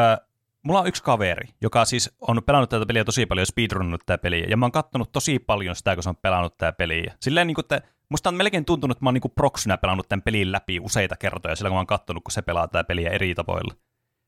mulla 0.63 0.80
on 0.80 0.88
yksi 0.88 1.04
kaveri, 1.04 1.48
joka 1.62 1.86
siis 1.86 2.12
on 2.22 2.42
pelannut 2.46 2.70
tätä 2.70 2.86
peliä 2.86 3.04
tosi 3.04 3.26
paljon 3.26 3.48
speedrunnut 3.48 4.02
tätä 4.06 4.22
peliä, 4.22 4.46
ja 4.50 4.58
mä 4.58 4.66
oon 4.66 4.72
kattonut 4.72 5.12
tosi 5.12 5.39
paljon 5.39 5.76
sitä, 5.76 5.96
kun 5.96 6.04
se 6.04 6.10
on 6.10 6.16
pelannut 6.22 6.58
tätä 6.58 6.74
peliä. 6.78 7.13
Silleen 7.20 7.48
niin 7.48 7.56
kuin, 7.56 7.63
että 7.66 7.82
musta 8.10 8.30
on 8.30 8.36
melkein 8.36 8.66
tuntunut, 8.66 8.98
että 8.98 9.06
mä 9.06 9.08
oon 9.08 9.13
niin 9.13 9.22
kuin 9.22 9.32
proksynä 9.36 9.78
pelannut 9.78 10.10
tämän 10.10 10.22
pelin 10.22 10.52
läpi 10.52 10.80
useita 10.80 11.16
kertoja, 11.16 11.56
sillä 11.56 11.70
kun 11.70 11.76
mä 11.76 11.80
oon 11.80 11.88
kattonut, 11.88 12.24
kun 12.24 12.32
se 12.32 12.42
pelaa 12.42 12.68
tätä 12.68 12.84
peliä 12.84 13.10
eri 13.10 13.36
tavoilla. 13.36 13.74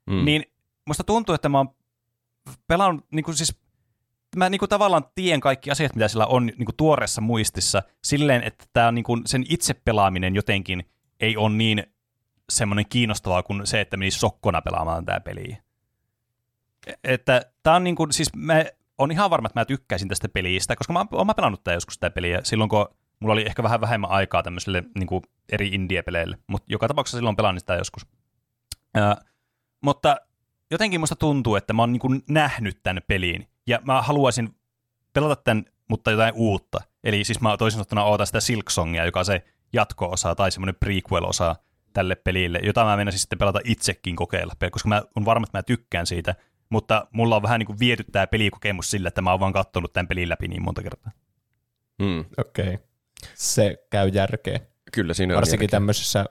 Mm. 0.09 0.25
Niin 0.25 0.43
musta 0.87 1.03
tuntuu, 1.03 1.35
että 1.35 1.49
mä 1.49 1.57
oon 1.57 1.69
pelannut, 2.67 3.05
niin 3.11 3.25
kuin 3.25 3.35
siis, 3.35 3.59
mä 4.35 4.49
niin 4.49 4.59
kuin 4.59 4.69
tavallaan 4.69 5.05
tien 5.15 5.39
kaikki 5.39 5.71
asiat, 5.71 5.95
mitä 5.95 6.07
sillä 6.07 6.25
on 6.25 6.45
niin 6.45 6.65
kuin 6.65 6.75
tuoreessa 6.77 7.21
muistissa, 7.21 7.83
silleen, 8.03 8.43
että 8.43 8.87
on 8.87 8.95
niin 8.95 9.03
kuin 9.03 9.21
sen 9.25 9.45
itse 9.49 9.73
pelaaminen 9.73 10.35
jotenkin 10.35 10.89
ei 11.19 11.37
ole 11.37 11.55
niin 11.55 11.83
semmoinen 12.49 12.85
kiinnostavaa 12.89 13.43
kuin 13.43 13.67
se, 13.67 13.81
että 13.81 13.97
menisi 13.97 14.19
sokkona 14.19 14.61
pelaamaan 14.61 15.05
tämä 15.05 15.19
peli. 15.19 15.57
Että 17.03 17.41
tää 17.63 17.75
on 17.75 17.83
niin 17.83 17.95
kuin, 17.95 18.13
siis 18.13 18.29
mä 18.35 18.65
on 18.97 19.11
ihan 19.11 19.29
varma, 19.29 19.47
että 19.47 19.59
mä 19.59 19.65
tykkäisin 19.65 20.09
tästä 20.09 20.29
pelistä, 20.29 20.75
koska 20.75 20.93
mä 20.93 21.05
oon 21.11 21.27
mä 21.27 21.33
pelannut 21.33 21.63
tää 21.63 21.73
joskus 21.73 21.93
sitä 21.93 22.09
peliä 22.09 22.39
silloin, 22.43 22.69
kun 22.69 22.87
mulla 23.19 23.33
oli 23.33 23.45
ehkä 23.45 23.63
vähän 23.63 23.81
vähemmän 23.81 24.09
aikaa 24.09 24.43
tämmöisille 24.43 24.83
niin 24.95 25.21
eri 25.51 25.67
indie-peleille, 25.67 26.37
mutta 26.47 26.65
joka 26.69 26.87
tapauksessa 26.87 27.17
silloin 27.17 27.35
pelaan 27.35 27.59
sitä 27.59 27.75
joskus. 27.75 28.07
Ää, 28.93 29.17
mutta 29.81 30.17
jotenkin 30.75 30.99
musta 30.99 31.15
tuntuu, 31.15 31.55
että 31.55 31.73
mä 31.73 31.81
oon 31.81 31.91
niin 31.91 32.23
nähnyt 32.29 32.83
tämän 32.83 33.03
peliin, 33.07 33.47
ja 33.67 33.79
mä 33.83 34.01
haluaisin 34.01 34.55
pelata 35.13 35.35
tämän, 35.35 35.65
mutta 35.89 36.11
jotain 36.11 36.33
uutta. 36.35 36.79
Eli 37.03 37.23
siis 37.23 37.41
mä 37.41 37.57
toisin 37.57 37.75
sanottuna 37.75 38.03
ootan 38.03 38.27
sitä 38.27 38.39
Silksongia, 38.39 39.05
joka 39.05 39.19
on 39.19 39.25
se 39.25 39.43
jatko-osa 39.73 40.35
tai 40.35 40.51
semmoinen 40.51 40.75
prequel-osa 40.75 41.55
tälle 41.93 42.15
pelille, 42.15 42.59
jota 42.63 42.85
mä 42.85 42.97
menisin 42.97 43.19
sitten 43.19 43.39
pelata 43.39 43.59
itsekin 43.63 44.15
kokeilla, 44.15 44.53
koska 44.71 44.89
mä 44.89 45.01
on 45.15 45.25
varma, 45.25 45.43
että 45.43 45.57
mä 45.57 45.63
tykkään 45.63 46.07
siitä, 46.07 46.35
mutta 46.69 47.07
mulla 47.11 47.35
on 47.35 47.41
vähän 47.41 47.59
niin 47.59 47.67
kuin 47.67 47.79
viety 47.79 48.03
tämä 48.11 48.27
pelikokemus 48.27 48.91
sillä, 48.91 49.07
että 49.07 49.21
mä 49.21 49.31
oon 49.31 49.39
vaan 49.39 49.53
katsonut 49.53 49.93
tämän 49.93 50.07
pelin 50.07 50.29
läpi 50.29 50.47
niin 50.47 50.63
monta 50.63 50.83
kertaa. 50.83 51.11
Mm. 52.01 52.25
Okei. 52.37 52.73
Okay. 52.73 52.77
Se 53.33 53.77
käy 53.89 54.09
järkeen. 54.09 54.59
Kyllä 54.91 55.13
siinä 55.13 55.33
on 55.33 55.35
Varsinkin 55.35 55.63
järkeä. 55.63 55.75
tämmöisessä 55.75 56.25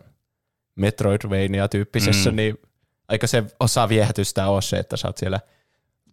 Metroidvania-tyyppisessä, 0.77 2.31
mm. 2.31 2.37
niin 2.37 2.59
aika 3.09 3.27
se 3.27 3.45
osa 3.61 3.89
viehätystä 3.89 4.49
on 4.49 4.63
se, 4.63 4.77
että 4.77 4.97
sä 4.97 5.09
oot 5.09 5.17
siellä 5.17 5.41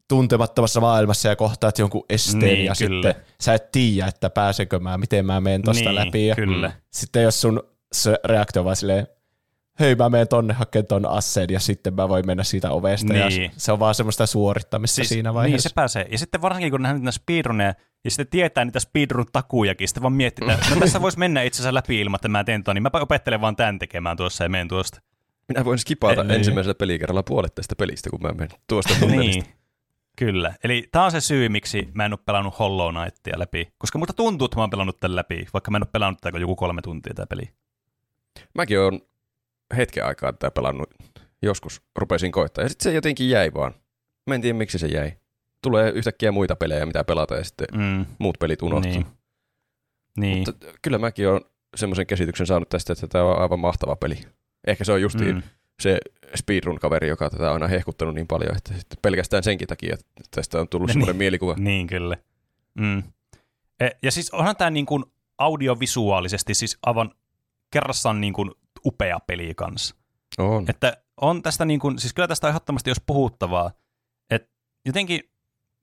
tuntemattomassa 0.08 0.82
maailmassa 0.82 1.30
ja 1.30 1.36
kohtaat 1.36 1.80
jonkun 1.80 2.06
esteen 2.10 2.40
niin, 2.40 2.66
ja 2.66 2.74
kyllä. 2.78 3.10
sitten 3.10 3.26
sä 3.42 3.54
et 3.54 3.72
tiedä, 3.72 4.08
että 4.08 4.30
pääsenkö 4.30 4.80
mä, 4.80 4.98
miten 4.98 5.26
mä 5.26 5.42
menen 5.42 5.62
tosta 5.62 5.90
niin, 5.90 5.96
läpi. 5.96 6.28
Ja 6.28 6.36
kyllä. 6.36 6.72
Sitten 6.92 7.24
jos 7.24 7.42
sun 7.42 7.64
se 7.92 8.20
reaktio 8.26 8.66
vaan 8.66 8.76
silleen, 8.76 9.08
hei 9.80 9.96
mä 9.96 10.10
menen 10.10 10.28
tonne 10.28 10.54
hakemaan 10.54 10.88
ton 10.88 11.06
asseen 11.06 11.48
ja 11.50 11.60
sitten 11.60 11.94
mä 11.94 12.10
voin 12.10 12.26
mennä 12.26 12.44
siitä 12.44 12.72
ovesta 12.72 13.14
niin. 13.14 13.44
ja 13.44 13.50
se 13.58 13.72
on 13.72 13.80
vaan 13.80 13.96
semmoista 13.96 14.26
suorittamista 14.26 14.96
siis, 14.96 15.10
siinä 15.10 15.34
vaiheessa. 15.34 15.56
Niin 15.56 15.72
se 15.72 15.76
pääsee. 15.76 16.08
Ja 16.12 16.18
sitten 16.18 16.42
varsinkin 16.42 16.72
kun 16.72 16.82
nähdään 16.82 17.02
niitä 17.02 17.12
speedruneja 17.12 17.74
ja 18.04 18.12
sitten 18.12 18.28
tietää 18.28 18.66
niitä 18.66 18.80
speedrun 18.80 19.26
takujakin, 19.32 19.88
sitten 19.88 20.04
vaan 20.04 20.14
miettii, 20.14 20.52
että 20.52 20.76
no 20.76 20.80
tässä 20.80 21.02
voisi 21.02 21.20
mennä 21.20 21.42
itse 21.44 21.62
asiassa 21.62 21.74
läpi 21.74 22.02
ilman, 22.02 22.18
että 22.18 22.28
mä 22.28 22.44
teen 22.44 22.64
ton, 22.64 22.76
niin 22.76 22.84
mä 22.84 22.90
opettelen 22.94 23.42
vaan 23.42 23.56
tämän 23.56 23.80
tekemään 23.80 24.18
tuossa 24.18 24.44
ja 24.44 24.50
menen 24.50 24.68
tuosta. 24.68 25.02
Minä 25.54 25.66
voin 25.66 25.80
skipata 25.80 26.24
niin. 26.24 26.32
ensimmäisellä 26.32 26.76
pelikerralla 26.76 27.24
puolet 27.24 27.56
tästä 27.56 27.76
pelistä, 27.76 28.10
kun 28.10 28.22
mä 28.22 28.30
menen 28.30 28.50
tuosta 28.68 28.94
tunnelista. 29.00 29.42
niin. 29.42 29.62
Kyllä. 30.18 30.56
Eli 30.64 30.88
tämä 30.92 31.06
on 31.06 31.12
se 31.12 31.22
syy, 31.22 31.50
miksi 31.50 31.90
mä 31.94 32.06
en 32.06 32.14
ole 32.14 32.20
pelannut 32.26 32.60
Hollow 32.60 32.96
Knightia 32.96 33.40
läpi. 33.40 33.74
Koska 33.78 34.00
musta 34.00 34.14
tuntuu, 34.14 34.46
että 34.46 34.58
mä 34.58 34.64
oon 34.64 34.70
pelannut 34.70 35.00
tämän 35.00 35.16
läpi, 35.16 35.48
vaikka 35.54 35.72
mä 35.72 35.78
en 35.78 35.84
ole 35.84 35.90
pelannut 35.92 36.22
tätä 36.22 36.38
joku 36.38 36.56
kolme 36.56 36.82
tuntia 36.82 37.14
tämä 37.14 37.26
peli. 37.26 37.44
Mäkin 38.56 38.80
oon 38.80 39.02
hetken 39.78 40.06
aikaa 40.06 40.34
tätä 40.34 40.52
pelannut. 40.52 40.90
Joskus 41.42 41.82
rupesin 41.96 42.32
koittaa 42.32 42.64
ja 42.66 42.70
sitten 42.70 42.84
se 42.84 42.96
jotenkin 42.96 43.30
jäi 43.30 43.54
vaan. 43.54 43.74
Mä 44.28 44.36
en 44.36 44.42
tiedä, 44.42 44.58
miksi 44.58 44.80
se 44.80 44.88
jäi. 44.88 45.14
Tulee 45.62 45.90
yhtäkkiä 45.90 46.32
muita 46.32 46.56
pelejä, 46.56 46.86
mitä 46.86 47.04
pelata 47.04 47.36
ja 47.36 47.44
sitten 47.44 47.68
mm. 47.74 48.06
muut 48.20 48.40
pelit 48.40 48.62
unohtuu. 48.62 48.92
Niin. 48.92 49.06
niin. 50.18 50.38
Mutta 50.38 50.54
kyllä 50.82 50.98
mäkin 50.98 51.28
oon 51.28 51.42
semmoisen 51.76 52.08
käsityksen 52.08 52.48
saanut 52.48 52.70
tästä, 52.70 52.94
että 52.94 53.08
tämä 53.08 53.24
on 53.24 53.42
aivan 53.42 53.60
mahtava 53.60 53.96
peli. 53.96 54.20
Ehkä 54.68 54.84
se 54.84 54.92
on 54.92 55.02
justiin 55.02 55.36
mm. 55.36 55.42
se 55.82 55.98
speedrun-kaveri, 56.36 57.08
joka 57.08 57.30
tätä 57.30 57.48
on 57.48 57.54
aina 57.54 57.68
hehkuttanut 57.68 58.16
niin 58.16 58.28
paljon, 58.28 58.58
että 58.58 58.74
pelkästään 59.02 59.44
senkin 59.44 59.68
takia, 59.68 59.94
että 59.94 60.24
tästä 60.32 60.60
on 60.60 60.68
tullut 60.70 60.90
semmoinen 60.92 61.14
niin, 61.14 61.18
mielikuva. 61.18 61.56
Niin, 61.72 61.88
kyllä. 61.88 62.18
Mm. 62.74 63.04
E, 63.80 63.90
ja 64.04 64.12
siis 64.12 64.30
onhan 64.30 64.56
tämä 64.56 64.70
niin 64.70 64.86
kuin 64.86 65.04
audiovisuaalisesti 65.38 66.54
siis 66.54 66.78
aivan 66.84 67.12
kerrassaan 67.72 68.22
niin 68.22 68.34
kuin 68.34 68.52
upea 68.86 69.20
peli 69.20 69.54
kanssa. 69.56 69.96
On. 70.38 70.66
Että 70.70 70.98
on 71.22 71.42
tästä 71.42 71.66
niin 71.66 71.80
kuin, 71.80 72.00
siis 72.00 72.14
kyllä 72.14 72.28
tästä 72.28 72.48
on 72.48 72.50
ehdottomasti 72.50 72.90
jos 72.90 73.02
puhuttavaa, 73.06 73.72
että 74.30 74.50
jotenkin 74.86 75.22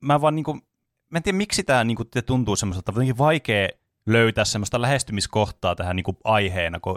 mä 0.01 0.21
vaan 0.21 0.35
niin 0.35 0.43
kuin, 0.43 0.61
mä 1.09 1.17
en 1.17 1.23
tiedä 1.23 1.37
miksi 1.37 1.63
tämä 1.63 1.83
niin 1.83 1.97
kuin, 1.97 2.09
tuntuu 2.25 2.55
semmoiselta, 2.55 2.91
jotenkin 2.91 3.17
vaikea 3.17 3.69
löytää 4.05 4.45
semmoista 4.45 4.81
lähestymiskohtaa 4.81 5.75
tähän 5.75 5.95
niin 5.95 6.03
kuin, 6.03 6.17
aiheena, 6.23 6.79
kun 6.79 6.95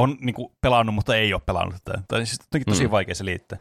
on 0.00 0.16
niin 0.20 0.34
kuin, 0.34 0.52
pelannut, 0.60 0.94
mutta 0.94 1.16
ei 1.16 1.34
ole 1.34 1.42
pelannut 1.46 1.84
tätä. 1.84 2.02
Tai 2.08 2.26
siis 2.26 2.38
jotenkin 2.40 2.72
tosi 2.72 2.84
mm. 2.84 2.90
vaikea 2.90 3.14
se 3.14 3.24
liittää. 3.24 3.58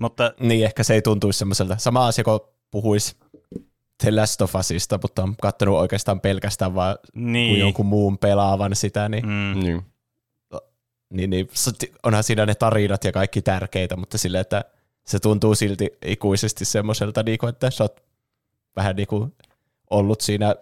Mutta, 0.00 0.34
niin, 0.40 0.64
ehkä 0.64 0.82
se 0.82 0.94
ei 0.94 1.02
tuntuisi 1.02 1.38
semmoiselta. 1.38 1.76
Sama 1.78 2.06
asia, 2.06 2.24
kun 2.24 2.40
puhuisi 2.70 3.16
The 3.98 4.10
Last 4.10 4.42
of 4.42 4.54
Usista, 4.54 4.98
mutta 5.02 5.22
on 5.22 5.34
katsonut 5.42 5.78
oikeastaan 5.78 6.20
pelkästään 6.20 6.74
vaan 6.74 6.96
niin. 7.14 7.50
kuin 7.50 7.60
jonkun 7.60 7.86
muun 7.86 8.18
pelaavan 8.18 8.76
sitä, 8.76 9.08
niin, 9.08 9.26
mm. 9.26 9.60
niin. 9.60 9.82
Niin, 11.10 11.30
niin 11.30 11.48
onhan 12.02 12.24
siinä 12.24 12.46
ne 12.46 12.54
tarinat 12.54 13.04
ja 13.04 13.12
kaikki 13.12 13.42
tärkeitä, 13.42 13.96
mutta 13.96 14.18
sille, 14.18 14.40
että 14.40 14.64
se 15.06 15.18
tuntuu 15.18 15.54
silti 15.54 15.90
ikuisesti 16.04 16.64
semmoiselta, 16.64 17.22
niin 17.22 17.38
kuin, 17.38 17.50
että 17.50 17.70
sä 17.70 17.84
oot 17.84 18.00
vähän 18.76 18.96
niin 18.96 19.08
kuin 19.08 19.34
ollut 19.90 20.20
siinä 20.20 20.54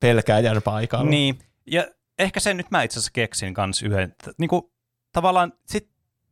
pelkääjän 0.00 0.62
paikalla. 0.62 1.10
Niin, 1.10 1.38
ja 1.66 1.86
ehkä 2.20 2.40
sen 2.40 2.56
nyt 2.56 2.70
mä 2.70 2.82
itse 2.82 2.98
asiassa 2.98 3.12
keksin 3.12 3.54
kanssa 3.54 3.86
yhden, 3.86 4.14
niin 4.38 4.48
kuin, 4.48 4.62
tavallaan 5.12 5.52
sit, 5.66 5.90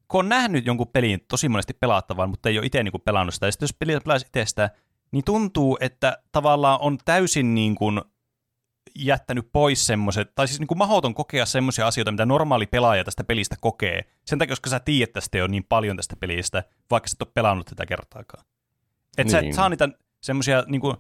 kun 0.09 0.19
on 0.19 0.29
nähnyt 0.29 0.67
jonkun 0.67 0.89
pelin 0.89 1.21
tosi 1.29 1.49
monesti 1.49 1.75
pelattavan, 1.75 2.31
mutta 2.31 2.49
ei 2.49 2.59
ole 2.59 2.67
itse 2.67 2.83
niin 2.83 2.93
pelannut 3.05 3.35
sitä, 3.35 3.47
ja 3.47 3.53
sitten 3.53 3.65
jos 3.67 3.75
peli 3.79 4.01
pelaisi 4.01 4.27
itsestä, 4.27 4.71
niin 5.11 5.25
tuntuu, 5.25 5.79
että 5.81 6.19
tavallaan 6.33 6.81
on 6.81 6.99
täysin 7.05 7.55
niin 7.55 7.75
kuin 7.75 8.01
jättänyt 8.97 9.49
pois 9.53 9.87
semmoiset, 9.87 10.35
tai 10.35 10.49
siis 10.49 10.61
niin 10.61 10.69
kuin 10.69 10.79
mahdoton 10.79 11.15
kokea 11.15 11.47
semmoisia 11.47 11.87
asioita, 11.87 12.11
mitä 12.11 12.27
normaali 12.27 12.67
pelaaja 12.67 13.05
tästä 13.05 13.25
pelistä 13.25 13.57
kokee. 13.61 14.05
Sen 14.25 14.39
takia, 14.39 14.53
koska 14.53 14.71
sä 14.71 14.81
tiedät 14.81 15.13
tästä 15.13 15.39
jo 15.39 15.47
niin 15.47 15.65
paljon 15.69 15.97
tästä 15.97 16.17
pelistä, 16.17 16.65
vaikka 16.91 17.09
sä 17.09 17.15
et 17.17 17.23
ole 17.23 17.33
pelannut 17.35 17.67
tätä 17.67 17.87
kertaakaan. 17.87 18.45
Että 19.19 19.23
niin. 19.23 19.31
sä 19.31 19.49
et 19.49 19.55
saa 19.55 19.69
niitä 19.69 19.89
semmoisia, 20.21 20.65
niin 20.67 20.81
kuin, 20.81 20.97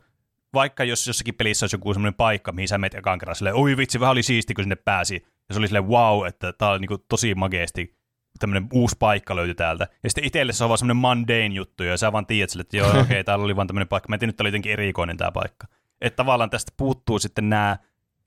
vaikka 0.55 0.85
jos 0.85 1.07
jossakin 1.07 1.35
pelissä 1.35 1.65
olisi 1.65 1.77
joku 1.77 1.95
semmoinen 1.95 2.15
paikka, 2.15 2.53
mihin 2.53 2.69
sä 2.69 2.79
menet 2.79 2.95
ekan 2.95 3.19
kerran 3.19 3.37
silleen, 3.37 3.57
oi 3.57 3.77
vitsi, 3.77 4.01
vähän 4.01 4.13
oli 4.13 4.23
siisti, 4.23 4.55
kun 4.55 4.65
sinne 4.65 4.77
pääsi. 4.77 5.15
Ja 5.49 5.55
se 5.55 5.59
oli 5.59 5.67
silleen, 5.67 5.89
wow, 5.89 6.27
että 6.27 6.53
tää 6.53 6.71
on 6.71 6.81
niin 6.81 6.89
kuin, 6.89 7.05
tosi 7.09 7.35
mageesti 7.35 7.99
tämmöinen 8.39 8.69
uusi 8.73 8.97
paikka 8.99 9.37
löytyi 9.37 9.55
täältä. 9.55 9.89
Ja 10.03 10.11
sitten 10.11 10.25
itselle 10.25 10.53
se 10.53 10.65
on 10.65 10.69
vaan 10.69 10.79
semmoinen 10.79 10.97
mundane 10.97 11.47
juttu, 11.47 11.83
ja 11.83 11.97
sä 11.97 12.13
vaan 12.13 12.27
tiedät 12.27 12.51
sille, 12.51 12.61
että 12.61 12.77
joo, 12.77 12.91
okei, 12.91 13.01
okay, 13.01 13.25
täällä 13.25 13.45
oli 13.45 13.57
vaan 13.57 13.67
tämmöinen 13.67 13.89
paikka. 13.89 14.09
Mä 14.09 14.15
en 14.15 14.19
tiedä, 14.19 14.31
että 14.31 14.43
oli 14.43 14.49
jotenkin 14.49 14.73
erikoinen 14.73 15.17
tämä 15.17 15.33
paikka. 15.33 15.67
Että 16.01 16.17
tavallaan 16.17 16.51
tästä 16.51 16.73
puuttuu 16.77 17.19
sitten 17.19 17.49
nämä 17.49 17.77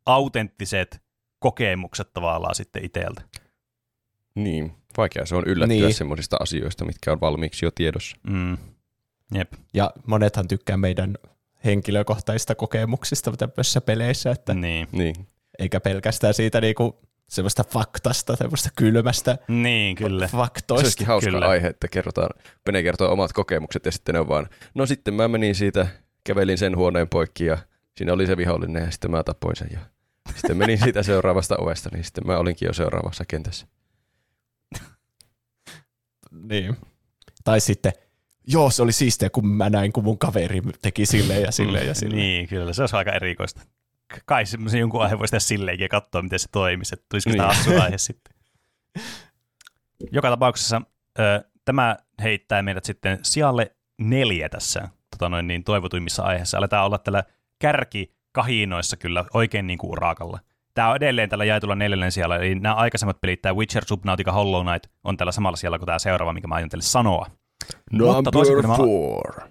autenttiset 0.06 1.02
kokemukset 1.40 2.14
tavallaan 2.14 2.56
sitten 2.56 2.86
itseltä. 2.86 3.22
Niin, 4.36 4.72
vaikea 4.98 5.26
se 5.26 5.36
on 5.36 5.44
yllättyä 5.48 5.78
niin. 5.78 5.94
semmoisista 5.94 6.38
asioista, 6.40 6.86
mitkä 6.86 7.12
on 7.12 7.22
valmiiksi 7.22 7.66
jo 7.66 7.72
tiedossa. 7.72 8.18
Mm. 8.24 8.58
Jep. 9.34 9.54
Ja 9.74 9.92
monethan 10.08 10.48
tykkää 10.48 10.78
meidän 10.78 11.18
henkilökohtaisista 11.66 12.56
kokemuksista 12.56 13.32
tämmöisissä 13.32 13.82
peleissä, 13.82 14.32
että 14.32 14.54
niin. 14.54 14.88
niin. 14.92 15.16
eikä 15.60 15.80
pelkästään 15.80 16.34
siitä 16.34 16.62
niinku 16.62 17.00
semmoista 17.30 17.64
faktasta, 17.64 18.36
semmoista 18.36 18.70
kylmästä 18.76 19.38
niin, 19.48 19.96
kyllä. 19.96 20.28
faktoista. 20.28 20.82
Se 20.82 20.86
olisikin 20.86 21.08
hauska 21.08 21.32
kyllä. 21.32 21.48
aihe, 21.48 21.68
että 21.68 21.88
kerrotaan, 21.88 22.30
Pene 22.64 22.84
kertoo 22.84 23.12
omat 23.12 23.34
kokemukset 23.34 23.86
ja 23.86 23.92
sitten 23.92 24.14
ne 24.14 24.20
on 24.20 24.28
vaan, 24.28 24.50
no 24.74 24.86
sitten 24.86 25.14
mä 25.14 25.28
menin 25.28 25.56
siitä, 25.56 25.88
kävelin 26.24 26.58
sen 26.58 26.78
huoneen 26.78 27.10
poikki 27.10 27.46
ja 27.46 27.58
siinä 27.98 28.14
oli 28.14 28.28
se 28.28 28.38
vihollinen 28.38 28.84
ja 28.84 28.92
sitten 28.92 29.12
mä 29.12 29.24
tapoin 29.24 29.56
sen 29.56 29.70
ja 29.72 29.80
sitten 30.36 30.58
menin 30.58 30.80
siitä 30.84 31.04
seuraavasta 31.04 31.56
ovesta, 31.58 31.90
niin 31.94 32.04
sitten 32.04 32.28
mä 32.28 32.38
olinkin 32.38 32.66
jo 32.66 32.74
seuraavassa 32.74 33.26
kentässä. 33.28 33.68
niin. 36.32 36.78
Tai 37.44 37.60
sitten, 37.62 37.94
joo 38.48 38.70
se 38.70 38.82
oli 38.82 38.92
siistiä, 38.92 39.30
kun 39.30 39.48
mä 39.48 39.70
näin, 39.70 39.94
kun 39.94 40.04
mun 40.04 40.18
kaveri 40.18 40.62
teki 40.82 41.06
silleen 41.06 41.42
ja 41.42 41.52
silleen 41.52 41.88
ja 41.88 41.94
silleen. 41.94 42.18
niin, 42.18 42.48
kyllä, 42.48 42.74
se 42.74 42.82
olisi 42.82 42.96
aika 42.96 43.12
erikoista 43.12 43.62
kai 44.26 44.46
semmoisen 44.46 44.80
jonkun 44.80 45.02
aihe 45.02 45.20
voisi 45.20 45.32
tehdä 45.32 45.40
silleenkin 45.40 45.86
ja 45.86 45.90
katsoa, 45.90 46.22
miten 46.22 46.40
se 46.40 46.48
toimisi, 46.52 46.96
että 46.96 47.06
tulisiko 47.10 47.30
niin. 47.30 47.66
tämä 47.66 47.84
aihe 47.84 47.98
sitten. 47.98 48.34
Joka 50.12 50.30
tapauksessa 50.30 50.82
ö, 51.20 51.44
tämä 51.66 51.98
heittää 52.22 52.62
meidät 52.62 52.86
sitten 52.86 53.20
sijalle 53.22 53.76
neljä 53.98 54.50
tässä 54.50 54.90
tota 55.12 55.30
noin, 55.30 55.48
niin 55.48 55.64
toivotuimmissa 55.64 56.24
aiheissa. 56.24 56.58
Aletaan 56.58 56.86
olla 56.86 56.98
tällä 56.98 57.24
kärkikahinoissa 57.60 58.98
kyllä 58.98 59.26
oikein 59.34 59.68
niin 59.68 59.78
kuin 59.78 59.92
urakalla. 59.92 60.40
Tämä 60.74 60.90
on 60.90 60.96
edelleen 60.96 61.30
tällä 61.30 61.46
jaetulla 61.46 61.76
neljännen 61.76 62.12
siellä, 62.12 62.38
eli 62.38 62.56
nämä 62.56 62.76
aikaisemmat 62.76 63.22
pelit, 63.22 63.42
tämä 63.42 63.56
Witcher, 63.56 63.86
Subnautica, 63.86 64.32
Hollow 64.32 64.68
Knight, 64.68 64.92
on 65.04 65.18
tällä 65.18 65.32
samalla 65.32 65.58
siellä 65.58 65.80
kuin 65.80 65.86
tämä 65.86 66.00
seuraava, 66.00 66.34
mikä 66.34 66.48
mä 66.48 66.56
aion 66.56 66.70
teille 66.70 66.84
sanoa. 66.84 67.28
Number 67.92 68.16
Mutta 68.16 68.78
four. 68.78 69.38
Nämä... 69.38 69.50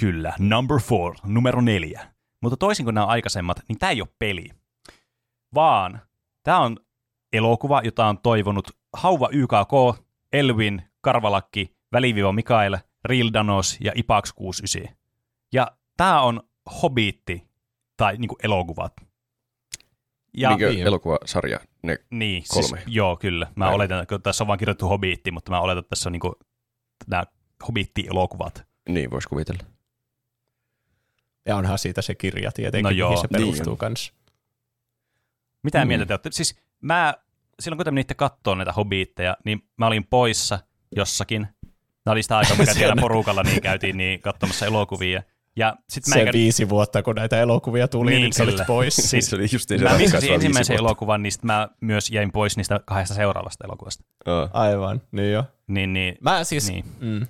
Kyllä, 0.00 0.34
number 0.38 0.80
four, 0.80 1.14
numero 1.24 1.60
neljä. 1.60 2.06
Mutta 2.42 2.56
toisin 2.56 2.84
kuin 2.84 2.94
nämä 2.94 3.06
aikaisemmat, 3.06 3.56
niin 3.68 3.78
tämä 3.78 3.90
ei 3.90 4.00
ole 4.00 4.08
peli, 4.18 4.48
vaan 5.54 6.00
tämä 6.42 6.60
on 6.60 6.76
elokuva, 7.32 7.80
jota 7.84 8.06
on 8.06 8.18
toivonut 8.18 8.70
Hauva 8.92 9.28
YKK, 9.32 10.04
Elvin, 10.32 10.82
Karvalakki, 11.00 11.76
Väliviiva 11.92 12.32
Mikael, 12.32 12.78
Rildanos 13.04 13.78
ja 13.80 13.92
Ipax 13.94 14.32
69. 14.32 14.96
Ja 15.52 15.66
tämä 15.96 16.20
on 16.22 16.40
Hobitti, 16.82 17.46
tai 17.96 18.16
niinku 18.16 18.36
elokuvat. 18.42 18.92
Ja, 20.34 20.56
niin, 20.56 20.86
elokuvasarja, 20.86 21.60
ne 21.82 21.98
niin, 22.10 22.42
siis 22.42 22.66
kolme. 22.66 22.82
Siis, 22.82 22.96
joo, 22.96 23.16
kyllä. 23.16 23.46
Mä 23.56 23.64
Näin. 23.64 23.74
oletan, 23.74 24.02
että 24.02 24.18
tässä 24.18 24.44
on 24.44 24.48
vain 24.48 24.58
kirjoitettu 24.58 24.88
Hobitti, 24.88 25.30
mutta 25.30 25.50
mä 25.50 25.60
oletan, 25.60 25.78
että 25.78 25.88
tässä 25.88 26.08
on 26.08 26.12
niinku 26.12 26.34
nämä 27.06 27.24
Hobitti-elokuvat. 27.68 28.64
Niin, 28.88 29.10
voisi 29.10 29.28
kuvitella. 29.28 29.62
Ja 31.46 31.56
onhan 31.56 31.78
siitä 31.78 32.02
se 32.02 32.14
kirja 32.14 32.52
tietenkin, 32.52 32.84
No 32.84 32.90
joo, 32.90 33.10
mihin 33.10 33.20
se 33.22 33.26
niin 33.38 33.46
perustuu 33.46 33.72
on. 33.72 33.78
kans. 33.78 34.12
Mitä 35.62 35.84
Mm. 35.84 35.88
mieltä 35.88 36.06
te 36.06 36.12
olette? 36.12 36.28
Siis 36.32 36.56
mä, 36.80 37.14
silloin 37.60 37.76
kun 37.76 37.84
te 37.84 37.90
menitte 37.90 38.14
katsoa 38.14 38.54
näitä 38.54 38.72
hobbiitteja, 38.72 39.36
niin 39.44 39.62
mä 39.76 39.86
olin 39.86 40.06
poissa 40.06 40.58
jossakin. 40.96 41.46
Mä 42.06 42.12
olin 42.12 42.22
sitä 42.22 42.38
aikaa, 42.38 42.56
mikä 42.56 42.74
siellä 42.84 43.00
porukalla 43.00 43.42
niin 43.42 43.62
käytiin 43.62 43.96
niin 43.96 44.20
katsomassa 44.20 44.66
elokuvia. 44.66 45.22
Ja 45.56 45.76
sit 45.88 46.06
mä 46.06 46.12
Se 46.14 46.20
enkä, 46.20 46.32
viisi 46.32 46.68
vuotta, 46.68 47.02
kun 47.02 47.14
näitä 47.14 47.40
elokuvia 47.40 47.88
tuli, 47.88 48.10
niin, 48.10 48.16
Niin, 48.16 48.22
niin 48.24 48.32
sä 48.32 48.42
olit 48.42 48.66
pois. 48.66 48.96
Siis 49.10 49.30
se 49.30 49.36
oli 49.36 49.46
just 49.52 49.70
niin 49.70 49.82
mä 49.82 49.96
missasin 49.96 50.20
viisi 50.20 50.34
ensimmäisen 50.34 50.74
vuotta. 50.74 50.88
elokuvan, 50.88 51.22
niin 51.22 51.32
sit 51.32 51.42
mä 51.44 51.68
myös 51.80 52.10
jäin 52.10 52.32
pois 52.32 52.56
niistä 52.56 52.80
kahdesta 52.84 53.14
seuraavasta 53.14 53.64
elokuvasta. 53.64 54.04
Aa. 54.26 54.50
Aivan, 54.52 55.02
niin 55.12 55.32
jo. 55.32 55.44
Niin, 55.70 55.92
niin, 55.92 56.16
Mä 56.20 56.44
siis, 56.44 56.68
niin. 56.70 56.84
mm, 57.00 57.26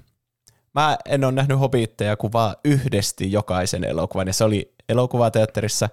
mä 0.75 0.99
en 1.05 1.25
ole 1.25 1.33
nähnyt 1.33 1.59
Hobbitteja 1.59 2.17
kuin 2.17 2.33
vaan 2.33 2.57
yhdesti 2.65 3.33
jokaisen 3.33 3.85
elokuvan, 3.85 4.27
ja 4.27 4.33
se 4.33 4.45
oli 4.45 4.75
elokuvateatterissa, 4.89 5.89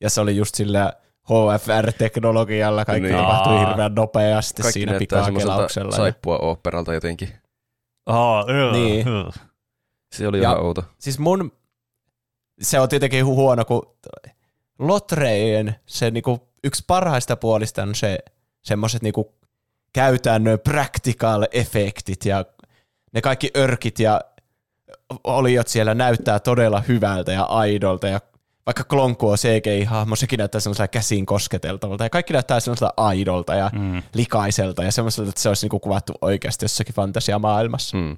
ja 0.00 0.10
se 0.10 0.20
oli 0.20 0.36
just 0.36 0.54
sillä 0.54 0.92
HFR-teknologialla, 1.28 2.84
kaikki 2.84 3.08
Niin. 3.08 3.16
tapahtui 3.18 3.52
Aa. 3.58 3.66
hirveän 3.68 3.94
nopeasti 3.94 4.62
Kaikki 4.62 4.72
siinä 4.80 4.98
pikakelauksella. 4.98 5.96
saippua 5.96 6.38
oopperalta 6.38 6.94
jotenkin. 6.94 7.28
Oh, 8.06 8.44
uh, 8.44 8.72
Niin. 8.72 9.06
uh. 9.08 9.34
Se 10.14 10.28
oli 10.28 10.42
Ja- 10.42 10.50
ihan 10.50 10.62
outo. 10.64 10.84
Siis 10.98 11.18
mun, 11.18 11.52
se 12.60 12.80
on 12.80 12.88
tietenkin 12.88 13.22
hu- 13.24 13.26
huono, 13.34 13.64
kun 13.64 13.96
Lotreien 14.78 15.74
se 15.86 16.10
niinku, 16.10 16.48
yksi 16.64 16.84
parhaista 16.86 17.36
puolista 17.36 17.82
on 17.82 17.94
se 17.94 18.18
semmoiset 18.64 19.02
niinku 19.02 19.34
käytännön 19.92 20.58
practical 20.60 21.46
efektit 21.52 22.24
ja 22.24 22.44
ne 23.12 23.20
kaikki 23.20 23.50
örkit 23.56 23.98
ja 23.98 24.20
oliot 25.24 25.68
siellä 25.68 25.94
näyttää 25.94 26.38
todella 26.40 26.82
hyvältä 26.88 27.32
ja 27.32 27.42
aidolta 27.42 28.08
ja 28.08 28.20
vaikka 28.66 28.84
Klonku 28.84 29.28
on 29.28 29.36
CGI-hahmo, 29.36 30.16
sekin 30.16 30.38
näyttää 30.38 30.60
semmoiselta 30.60 30.88
käsiin 30.88 31.26
kosketeltavalta 31.26 32.04
ja 32.04 32.10
kaikki 32.10 32.32
näyttää 32.32 32.60
semmoiselta 32.60 32.94
aidolta 32.96 33.54
ja 33.54 33.70
Mm. 33.72 34.02
likaiselta 34.14 34.82
ja 34.84 34.92
semmoiselta, 34.92 35.28
että 35.28 35.40
se 35.40 35.48
olisi 35.48 35.64
niinku 35.64 35.80
kuvattu 35.80 36.12
oikeasti 36.20 36.64
jossakin 36.64 36.94
fantasiamaailmassa. 36.94 37.96
Mm. 37.96 38.16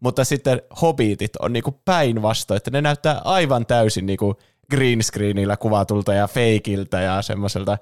Mutta 0.00 0.24
sitten 0.24 0.62
hobbitit 0.82 1.36
on 1.36 1.52
niinku 1.52 1.80
päinvastoin, 1.84 2.56
että 2.56 2.70
ne 2.70 2.82
näyttää 2.82 3.20
aivan 3.24 3.66
täysin 3.66 4.06
niinku 4.06 4.36
green 4.70 5.02
screenillä 5.02 5.56
kuvatulta 5.56 6.14
ja 6.14 6.28
feikiltä 6.28 7.00
ja 7.00 7.22
semmoiselta 7.22 7.78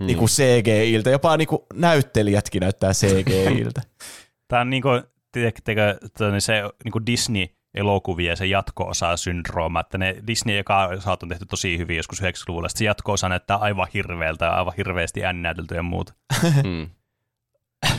mm. 0.00 0.06
niinku 0.06 0.26
CGIltä. 0.26 1.10
Jopa 1.10 1.36
niinku 1.36 1.66
näyttelijätkin 1.74 2.60
näyttää 2.60 2.92
CGIltä. 2.92 3.82
Tämä 4.48 4.60
on 4.60 4.70
niinku, 4.70 4.88
tiedättekö, 5.32 5.98
toi 6.18 6.40
se 6.40 6.62
niinku 6.84 7.00
Disney-elokuvia 7.06 8.36
se 8.36 8.46
jatko-osa 8.46 9.16
syndrooma, 9.16 9.80
että 9.80 9.98
ne 9.98 10.16
Disney 10.26 10.58
eka 10.58 10.86
osat 10.86 11.22
on 11.22 11.28
tehty 11.28 11.46
tosi 11.46 11.78
hyvin 11.78 11.96
joskus 11.96 12.22
90-luvulla, 12.22 12.68
sitten 12.68 12.78
se 12.78 12.84
jatko-osa 12.84 13.28
näyttää 13.28 13.56
aivan 13.56 13.88
hirveältä 13.94 14.44
ja 14.44 14.50
aivan 14.50 14.74
hirveästi 14.76 15.24
ännäytelty 15.24 15.74
ja 15.74 15.82
muuta. 15.82 16.12
Mm. 16.64 16.90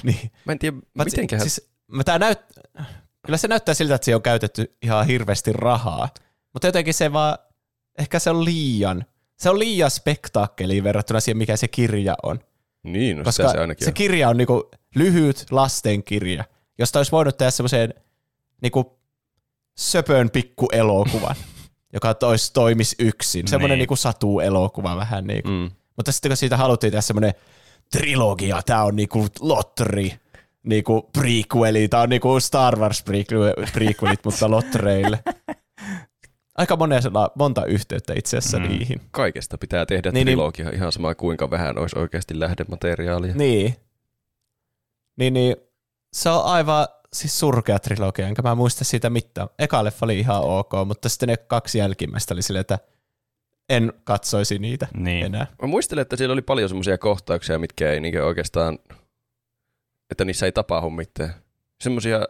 niin. 0.04 0.32
Mä 0.46 0.52
en 0.52 0.60
tiedä, 0.60 0.78
Mä- 0.94 1.04
mitenköhän... 1.04 1.50
Siis, 1.50 1.70
mä 1.92 2.04
tää 2.04 2.20
näyt... 2.20 2.40
Kyllä 3.26 3.38
se 3.38 3.48
näyttää 3.48 3.74
siltä, 3.74 3.96
että 3.96 4.06
se 4.06 4.16
on 4.16 4.22
käytetty 4.22 4.78
ihan 4.82 5.08
hirveästi 5.08 5.54
rahaa. 5.54 6.10
Mutta 6.54 6.68
jotenkin 6.68 6.94
se 6.94 7.14
vaan, 7.14 7.38
ehkä 7.98 8.20
se 8.20 8.30
on 8.30 8.46
liian, 8.46 9.06
se 9.38 9.50
on 9.50 9.60
liian 9.60 9.92
spektaakkeliin 9.92 10.84
verrattuna 10.84 11.20
siihen, 11.20 11.38
mikä 11.38 11.56
se 11.58 11.68
kirja 11.68 12.16
on. 12.24 12.40
Niin, 12.84 13.18
no 13.18 13.24
koska 13.24 13.52
se 13.52 13.58
ainakin 13.58 13.86
se 13.86 13.90
on. 13.90 13.94
kirja 13.94 14.30
on 14.30 14.38
niinku 14.38 14.72
lyhyt 14.96 15.46
lastenkirja, 15.52 16.44
josta 16.80 17.00
olisi 17.00 17.12
voinut 17.12 17.38
tehdä 17.38 17.52
semmoisen 17.52 17.94
niinku 18.62 19.00
söpön 19.78 20.30
pikku 20.30 20.68
elokuvan, 20.72 21.36
joka 21.94 22.14
tois, 22.14 22.52
toimisi 22.52 22.96
yksin. 23.00 23.48
Semmoinen 23.48 23.76
Niin. 23.76 23.80
niinku 23.80 23.96
satu-elokuva 23.96 24.96
vähän 24.96 25.28
niinku. 25.28 25.50
Mm. 25.50 25.72
Mutta 25.96 26.12
sitten 26.12 26.30
kun 26.30 26.38
siitä 26.38 26.58
haluttiin 26.58 26.92
tehdä 26.92 27.02
semmoinen 27.02 27.34
trilogia, 27.92 28.62
tämä 28.66 28.84
on 28.84 28.96
niinku 28.96 29.28
lotri, 29.40 30.14
niinku 30.64 31.10
prequeli, 31.14 31.88
tämä 31.88 32.04
on 32.04 32.10
niinku 32.10 32.40
Star 32.40 32.80
Wars 32.80 33.04
prequel- 33.10 33.72
prequelit, 33.74 34.20
mutta 34.26 34.52
lotreille. 34.52 35.20
Aika 36.58 36.76
monella, 36.76 37.32
monta 37.36 37.66
yhteyttä 37.66 38.14
itse 38.18 38.38
asiassa 38.38 38.60
Mm. 38.60 38.68
niihin. 38.68 39.02
Kaikesta 39.12 39.58
pitää 39.58 39.86
tehdä 39.86 40.12
Niin, 40.12 40.14
niin. 40.26 40.26
trilogia, 40.38 40.70
ihan 40.70 40.92
sama 40.92 41.16
kuinka 41.16 41.50
vähän 41.50 41.78
olisi 41.80 42.00
oikeasti 42.00 42.40
lähdemateriaalia. 42.40 43.34
Niin. 43.36 43.76
Niin, 45.20 45.34
niin 45.34 45.56
se 46.14 46.30
on 46.30 46.46
aivan 46.46 46.88
siis 47.14 47.40
surkea 47.40 47.80
trilogia, 47.80 48.28
enkä 48.28 48.42
mä 48.42 48.56
muista 48.56 48.84
siitä 48.84 49.10
mitään. 49.10 49.48
Eka 49.60 49.84
leffa 49.84 50.06
oli 50.06 50.20
ihan 50.20 50.42
ok, 50.42 50.72
mutta 50.86 51.10
sitten 51.10 51.30
ne 51.30 51.38
kaksi 51.38 51.78
jälkimmäistä 51.78 52.34
oli 52.34 52.42
silleen, 52.42 52.62
että 52.62 52.80
en 53.70 53.94
katsoisi 54.04 54.60
niitä 54.60 54.88
Niin. 54.98 55.26
enää. 55.26 55.48
Mä 55.62 55.68
muistelen, 55.68 56.02
että 56.02 56.16
siellä 56.16 56.34
oli 56.34 56.42
paljon 56.42 56.70
semmoisia 56.70 56.98
kohtauksia, 56.98 57.60
mitkä 57.60 57.92
ei 57.92 58.00
niinkö 58.00 58.26
oikeastaan, 58.26 58.80
että 60.12 60.26
niissä 60.26 60.46
ei 60.46 60.52
tapahdu 60.52 60.90
mitään. 60.90 61.34
Semmoisia, 61.84 62.28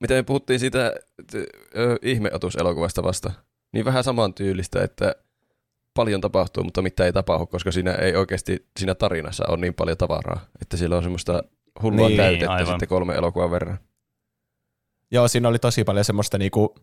mitä 0.00 0.14
me 0.14 0.22
puhuttiin 0.22 0.60
siitä 0.60 0.92
t- 1.32 1.34
ö, 1.76 1.98
ihmeotuselokuvasta 2.02 3.02
vasta, 3.02 3.32
niin 3.74 3.84
vähän 3.84 4.04
samantyylistä, 4.04 4.82
että 4.84 5.14
paljon 5.94 6.20
tapahtuu, 6.20 6.64
mutta 6.64 6.82
mitä 6.82 7.04
ei 7.04 7.12
tapahdu, 7.12 7.46
koska 7.46 7.72
siinä 7.72 7.92
ei 7.92 8.16
oikeasti 8.16 8.66
siinä 8.78 8.94
tarinassa 8.94 9.44
ole 9.48 9.56
niin 9.56 9.74
paljon 9.74 9.96
tavaraa, 9.98 10.40
että 10.62 10.76
siellä 10.76 10.96
on 10.96 11.02
semmoista 11.02 11.42
hullua 11.82 12.08
Niin, 12.08 12.16
täytettä 12.16 12.52
aivan. 12.52 12.66
sitten 12.66 12.88
kolme 12.88 13.14
elokuvan 13.14 13.50
verran. 13.50 13.78
Joo, 15.10 15.28
siinä 15.28 15.48
oli 15.48 15.58
tosi 15.58 15.84
paljon 15.84 16.04
semmoista 16.04 16.38
niinku, 16.38 16.74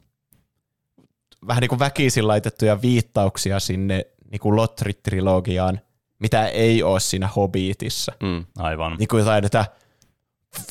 vähän 1.47 1.61
niinku 1.61 1.79
väkisin 1.79 2.27
laitettuja 2.27 2.81
viittauksia 2.81 3.59
sinne 3.59 4.05
niinku 4.31 4.55
Lotri-trilogiaan, 4.55 5.79
mitä 6.19 6.47
ei 6.47 6.83
ole 6.83 6.99
siinä 6.99 7.27
Hobbitissa. 7.27 8.13
Mm. 8.23 8.45
Aivan. 8.57 8.95
Niin 8.99 9.07
kuin 9.07 9.19
jotain, 9.19 9.45
että 9.45 9.65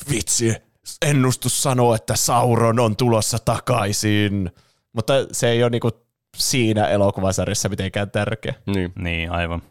vitsi, 0.09 0.55
ennustus 1.01 1.63
sanoo, 1.63 1.95
että 1.95 2.15
Sauron 2.15 2.79
on 2.79 2.97
tulossa 2.97 3.39
takaisin. 3.39 4.51
Mutta 4.93 5.13
se 5.31 5.49
ei 5.49 5.63
ole 5.63 5.69
niinku 5.69 5.91
siinä 6.37 6.87
elokuvasarjassa 6.87 7.69
mitenkään 7.69 8.11
tärkeä. 8.11 8.53
Niin. 8.65 8.93
Niin, 8.95 9.31
aivan. 9.31 9.61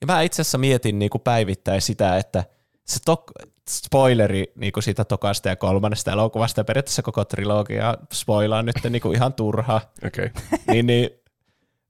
Ja 0.00 0.06
mä 0.06 0.22
itse 0.22 0.42
asiassa 0.42 0.58
mietin 0.58 0.98
niinku 0.98 1.18
päivittäin 1.18 1.80
sitä, 1.80 2.16
että 2.16 2.44
se 2.84 3.00
tok- 3.10 3.48
spoileri 3.70 4.52
niinku 4.56 4.80
siitä 4.80 5.04
tokasta 5.04 5.48
ja 5.48 5.56
kolmannesta 5.56 6.12
elokuvasta 6.12 6.60
ja 6.60 6.64
periaatteessa 6.64 7.02
koko 7.02 7.24
trilogia 7.24 7.98
spoilaan 8.12 8.66
nyt 8.66 8.76
niinku 8.90 9.12
ihan 9.12 9.32
turhaa. 9.34 9.80
Okei. 10.06 10.26
Okay. 10.26 10.58
niin, 10.72 10.86
niin 10.86 11.10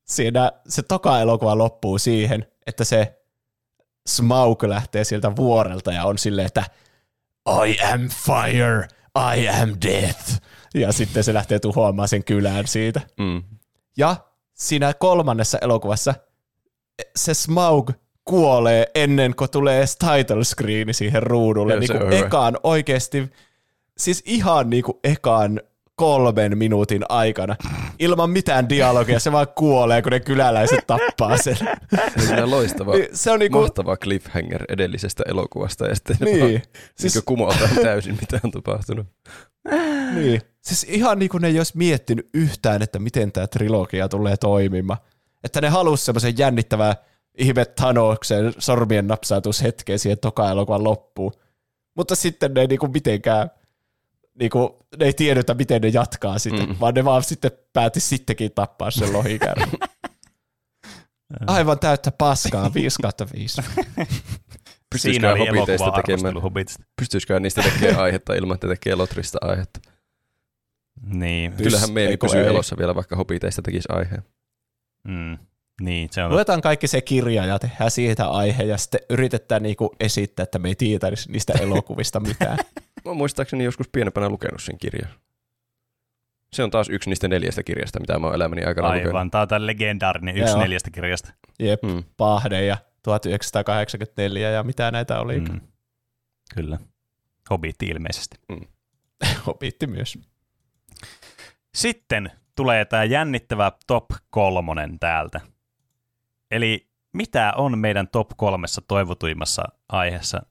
siinä 0.05 0.53
se 0.69 0.83
toka 0.83 1.21
elokuva 1.21 1.59
loppuu 1.59 1.99
siihen, 1.99 2.47
että 2.67 2.85
se 2.85 3.19
Smaug 4.07 4.63
lähtee 4.63 5.05
sieltä 5.05 5.37
vuorelta 5.37 5.93
ja 5.93 6.05
on 6.05 6.19
silleen, 6.19 6.47
että 6.47 6.65
I 7.67 7.83
am 7.83 8.09
fire, 8.09 8.89
I 9.37 9.49
am 9.49 9.75
death. 9.87 10.43
Ja 10.75 10.93
sitten 10.93 11.25
se 11.25 11.35
lähtee 11.35 11.59
tuhoamaan 11.59 12.09
sen 12.09 12.25
kylään 12.25 12.67
siitä. 12.67 13.01
Mm. 13.19 13.43
Ja 13.97 14.17
siinä 14.55 14.95
kolmannessa 14.95 15.59
elokuvassa 15.63 16.15
se 17.17 17.35
Smaug 17.35 17.91
kuolee 18.25 18.87
ennen 18.95 19.35
kuin 19.37 19.51
tulee 19.51 19.79
edes 19.79 19.97
title 19.97 20.45
screen 20.45 20.95
siihen 20.95 21.23
ruudulle. 21.23 21.75
Ja 21.75 21.81
Niin 21.81 21.93
kuin 21.99 22.07
hyvä. 22.07 22.27
ekaan 22.27 22.59
oikeasti, 22.63 23.31
siis 23.99 24.23
ihan 24.27 24.71
niin 24.71 24.83
kuin 24.85 24.99
ekaan 25.05 25.61
kolmen 25.95 26.59
minuutin 26.59 27.03
aikana, 27.09 27.57
ilman 27.99 28.31
mitään 28.31 28.69
dialogia, 28.69 29.21
se 29.21 29.33
vaan 29.33 29.47
kuolee, 29.55 30.03
kun 30.03 30.13
ne 30.13 30.21
kyläläiset 30.21 30.87
tappaa 30.87 31.37
sen. 31.37 31.57
Se 32.27 32.43
on 32.43 32.51
loistava, 32.51 32.93
Niin, 32.95 33.09
se 33.13 33.31
on 33.31 33.39
niinku, 33.39 33.61
mahtava 33.61 33.97
cliffhanger 33.97 34.65
edellisestä 34.69 35.23
elokuvasta 35.27 35.87
ja 35.87 35.95
sitten 35.95 36.17
Niin, 36.21 36.41
vaan 36.41 36.63
siis- 36.95 37.23
kumotaan 37.25 37.71
täysin, 37.83 38.19
mitä 38.21 38.41
on 38.45 38.51
tapahtunut. 38.51 39.07
niin. 40.15 40.41
Siis 40.63 40.85
ihan 40.89 41.19
niin 41.19 41.29
kuin 41.29 41.41
ne 41.41 41.49
ei 41.49 41.59
olisi 41.59 41.77
miettinyt 41.79 42.29
yhtään, 42.35 42.83
että 42.83 42.99
miten 42.99 43.33
tämä 43.33 43.47
trilogia 43.47 44.09
tulee 44.09 44.37
toimimaan. 44.37 44.99
Että 45.45 45.61
ne 45.61 45.69
halusi 45.69 46.05
semmoisen 46.05 46.39
jännittävää 46.39 46.97
ihme 47.39 47.65
Thanoksen 47.65 48.55
sormien 48.59 49.07
napsautushetkeä 49.07 49.99
siihen 49.99 50.19
toka 50.19 50.51
elokuvan 50.51 50.85
loppuun. 50.85 51.33
Mutta 51.97 52.15
sitten 52.15 52.55
ne 52.55 52.61
ei 52.61 52.67
niinku 52.67 52.89
mitenkään, 52.89 53.51
niinku, 54.41 54.87
ne 54.99 55.07
ei 55.07 55.13
tiedetä, 55.13 55.55
miten 55.55 55.83
ne 55.83 55.89
jatkaa 55.89 56.39
sitä, 56.39 56.67
Mm. 56.67 56.77
vaan 56.81 56.95
ne 56.95 57.05
vaan 57.05 57.23
sitten 57.23 57.51
päätti 57.73 58.01
sittenkin 58.01 58.53
tappaa 58.55 58.91
sen 58.91 59.13
lohikärry. 59.17 59.65
Aivan 61.47 61.79
täyttä 61.79 62.11
paskaa, 62.19 62.75
5 62.75 62.97
kautta 63.03 63.27
5. 63.35 63.55
Siinä 63.63 64.07
Pystyisikö 64.91 65.31
oli 65.33 65.39
hobiteista 65.39 65.85
elokuva 65.85 66.03
tekemään, 66.03 66.21
arvostelu 66.21 66.41
Hobbitista. 66.41 66.83
pystyisikö 66.97 67.41
niistä 67.41 67.63
tekemään 67.63 68.01
aihetta 68.03 68.35
ilman, 68.35 68.55
että 68.55 68.69
tekee 68.69 68.95
Lotrista 68.95 69.39
aihetta? 69.41 69.81
Niin. 71.01 71.53
Kyllähän 71.53 71.93
meemi 71.93 72.17
pysyy 72.17 72.41
ei? 72.41 72.47
elossa 72.47 72.77
vielä, 72.79 72.95
vaikka 72.95 73.17
hobiteista 73.17 73.63
tekisi 73.63 73.89
aiheen. 73.93 74.23
Mm. 75.09 75.39
Niin, 75.81 76.09
se 76.13 76.25
on. 76.25 76.31
Luetaan 76.33 76.61
kaikki 76.61 76.87
se 76.87 77.01
kirja 77.01 77.47
ja 77.47 77.59
tehdään 77.59 77.91
siitä 77.91 78.29
aihe 78.29 78.63
ja 78.63 78.77
sitten 78.77 79.01
yritetään 79.11 79.63
niinku 79.63 79.95
esittää, 80.01 80.43
että 80.43 80.59
me 80.59 80.69
ei 80.69 80.75
tiedä 80.75 81.07
niistä 81.29 81.53
elokuvista 81.61 82.21
mitään. 82.21 82.59
Mä 83.05 83.11
oon 83.11 83.17
muistaakseni 83.17 83.65
joskus 83.65 83.89
pienempänä 83.89 84.29
lukenut 84.29 84.63
sen 84.63 84.79
kirjan. 84.79 85.09
Se 86.53 86.63
on 86.65 86.71
taas 86.71 86.89
yksi 86.89 87.11
niistä 87.11 87.29
neljästä 87.29 87.63
kirjasta, 87.63 88.01
mitä 88.01 88.19
mä 88.19 88.27
oon 88.27 88.35
elämäni 88.35 88.65
aikana 88.65 88.89
lukenut. 88.89 89.07
Aivan, 89.07 89.31
tämä 89.31 89.43
on 89.43 89.49
tämä 89.49 89.67
legendaarinen 89.67 90.37
yksi 90.37 90.51
Joo. 90.53 90.61
neljästä 90.61 90.91
kirjasta. 90.91 91.33
Jep, 91.59 91.83
Mm. 91.83 91.91
mm. 91.91 92.05
Pahde 92.17 92.65
ja 92.65 92.77
1984 93.03 94.51
ja 94.51 94.63
mitä 94.63 94.91
näitä 94.91 95.21
oli. 95.21 95.41
Mm. 95.41 95.53
Mm. 95.53 95.61
Kyllä. 96.55 96.79
Hobitti 97.51 97.87
ilmeisesti. 97.87 98.37
Hobitti 99.47 99.87
myös. 99.87 100.19
Sitten 101.75 102.31
tulee 102.57 102.85
tämä 102.85 103.05
jännittävä 103.05 103.73
top 103.87 104.05
kolmonen 104.31 104.99
täältä. 104.99 105.41
Eli 106.51 106.89
mitä 107.13 107.53
on 107.57 107.79
meidän 107.79 108.09
top 108.09 108.29
kolmessa 108.37 108.83
toivotuimmassa 108.89 109.63
aiheessa? 109.89 110.43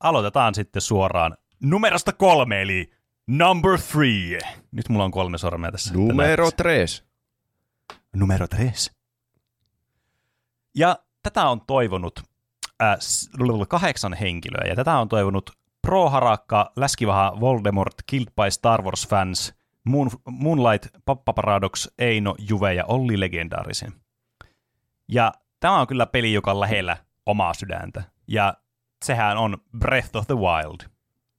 Aloitetaan 0.00 0.54
sitten 0.54 0.82
suoraan 0.82 1.36
numerosta 1.62 2.12
kolme, 2.12 2.62
eli 2.62 2.92
number 3.26 3.78
three. 3.92 4.38
Nyt 4.72 4.88
mulla 4.88 5.04
on 5.04 5.10
kolme 5.10 5.38
sormea 5.38 5.72
tässä. 5.72 5.94
Numero 5.94 6.50
tres. 6.50 7.04
numero 8.16 8.48
tres. 8.48 8.92
Ja 10.74 10.98
tätä 11.22 11.48
on 11.48 11.60
toivonut 11.66 12.20
äh, 12.82 12.98
kahdeksan 13.68 14.14
henkilöä, 14.14 14.68
ja 14.68 14.76
tätä 14.76 14.98
on 14.98 15.08
toivonut 15.08 15.50
Pro 15.82 16.10
Harakka, 16.10 16.72
Läskivaha, 16.76 17.40
Voldemort, 17.40 17.94
Killed 18.06 18.32
by 18.36 18.50
Star 18.50 18.82
Wars 18.82 19.08
Fans, 19.08 19.54
Moon, 19.90 20.10
Moonlight, 20.30 20.86
Pappa 21.04 21.32
Paradox, 21.32 21.88
Eino, 21.98 22.34
Juve 22.48 22.74
ja 22.74 22.84
Olli 22.84 23.20
Legendaarisen. 23.20 23.92
Ja 25.08 25.32
tämä 25.60 25.80
on 25.80 25.86
kyllä 25.86 26.06
peli, 26.06 26.32
joka 26.32 26.50
on 26.50 26.60
lähellä 26.60 26.96
omaa 27.26 27.54
sydäntä. 27.54 28.02
Ja 28.28 28.54
sehän 29.04 29.38
on 29.38 29.58
Breath 29.78 30.16
of 30.16 30.26
the 30.26 30.34
Wild. 30.34 30.80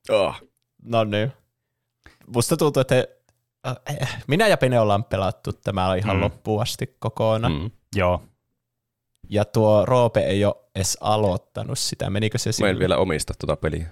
Oh. 0.10 0.36
No 0.84 1.04
niin. 1.04 1.32
Musta 2.36 2.58
tuntuu, 2.58 2.82
että 2.82 2.96
äh, 3.68 4.24
minä 4.28 4.48
ja 4.48 4.58
Pene 4.58 4.80
ollaan 4.80 5.04
pelattu 5.04 5.54
tämä 5.54 5.96
ihan 5.96 6.16
Mm. 6.16 6.22
loppuun 6.22 6.62
asti 6.62 6.96
kokonaan. 7.00 7.54
Mm. 7.54 7.72
Joo, 7.96 8.24
Ja 9.30 9.46
tuo 9.46 9.86
Roope 9.86 10.20
ei 10.20 10.46
ole 10.46 10.56
edes 10.76 10.98
aloittanut 11.02 11.80
sitä. 11.80 12.10
Menikö 12.10 12.38
se 12.38 12.50
Mä 12.50 12.52
sille? 12.52 12.70
en 12.70 12.80
vielä 12.80 12.98
omista 12.98 13.34
tuota 13.40 13.56
peliä. 13.62 13.88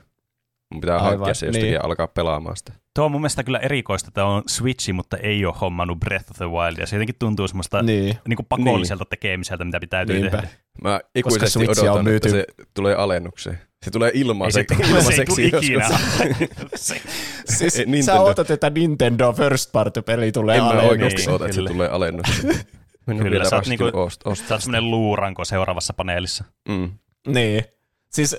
Mun 0.74 0.82
pitää 0.82 0.96
Aivan, 0.98 1.10
hankkia 1.10 1.34
se 1.34 1.46
jostakin 1.46 1.64
niin. 1.66 1.74
ja 1.74 1.80
alkaa 1.84 2.08
pelaamaan 2.08 2.58
sitä. 2.58 2.74
Tuo 2.96 3.06
on 3.06 3.12
mun 3.12 3.22
mielestä 3.22 3.44
kyllä 3.44 3.60
erikoista, 3.60 4.08
että 4.08 4.26
on 4.26 4.44
Switchi, 4.48 4.94
mutta 4.94 5.18
ei 5.18 5.46
ole 5.46 5.54
hommannut 5.62 6.00
Breath 6.00 6.32
of 6.32 6.38
the 6.38 6.46
Wildia. 6.50 6.86
Se 6.86 6.96
jotenkin 6.96 7.16
tuntuu 7.20 7.48
semmoista 7.48 7.82
Niin. 7.84 8.18
niin 8.28 8.36
kuin 8.36 8.46
pakolliselta 8.50 9.06
tekemiseltä, 9.06 9.64
mitä 9.66 9.80
pitää 9.80 10.06
Niinpä. 10.06 10.30
tehdä. 10.32 10.48
Mä 10.84 11.00
ikuisesti 11.16 11.60
on 11.60 11.66
odotan, 11.70 11.88
että 11.98 12.04
myyty- 12.04 12.30
se 12.30 12.46
tulee 12.74 12.96
alennukseen. 12.96 13.60
Se 13.86 13.92
tulee 13.92 14.12
ilmaiseksi. 14.14 14.76
se, 14.76 15.26
tule, 15.26 15.36
se 15.36 15.58
ikinä. 15.58 15.90
Se, 16.76 17.02
Siis 17.46 17.62
Ei, 17.80 17.86
sä 17.86 17.92
Nintendo. 17.92 18.22
ootat, 18.22 18.52
että 18.52 18.70
Nintendo 18.70 19.34
First 19.34 19.72
Party-peli 19.72 20.32
tulee 20.32 20.58
en 20.58 20.64
mä 20.64 20.70
alennukseen. 20.70 20.92
oikeasti 20.92 21.22
Niin, 21.22 21.30
oota, 21.32 21.46
että 21.46 21.56
se 21.56 21.62
tulee 21.68 21.90
alennukseen. 21.90 22.48
Mä 23.08 23.14
en 23.14 23.18
Kyllä, 23.18 23.32
vielä 23.32 23.50
sä 23.50 23.56
oot 23.56 23.68
niinku- 23.68 23.86
ost- 23.86 24.22
ostaa 24.26 24.36
Sä 24.48 24.54
oot 24.56 24.62
semmoinen 24.64 24.92
luuranko 24.92 25.46
seuraavassa 25.46 25.94
paneelissa. 25.94 26.44
Mm. 26.70 26.92
Niin. 27.28 27.64
Siis 28.12 28.36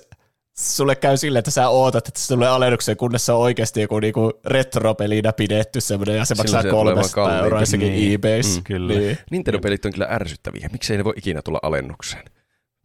sulle 0.61 0.97
käy 0.97 1.17
silleen, 1.17 1.39
että 1.39 1.51
sä 1.51 1.69
ootat, 1.69 2.09
että 2.09 2.21
se 2.21 2.29
tulee 2.35 2.49
alennukseen, 2.49 2.97
kunnes 2.97 3.27
se 3.27 3.33
on 3.33 3.41
oikeasti 3.41 3.81
joku 3.81 4.01
niinku 4.01 4.33
retropelinä 4.47 5.33
pidetty 5.33 5.81
semmoinen, 5.81 6.17
ja 6.17 6.25
se 6.25 6.35
Silloin 6.35 6.55
maksaa 6.55 6.73
300 6.73 7.39
euroa 7.45 7.61
jossakin 7.61 7.93
Niin. 7.93 8.15
eBays. 8.15 8.57
Mm, 8.57 8.63
kyllä. 8.65 8.95
Niin. 8.95 9.19
Nintendo-pelit 9.31 9.85
on 9.85 9.93
kyllä 9.93 10.07
ärsyttäviä. 10.11 10.69
Miksei 10.73 10.97
ne 10.97 11.05
voi 11.05 11.13
ikinä 11.17 11.43
tulla 11.43 11.59
alennukseen? 11.63 12.25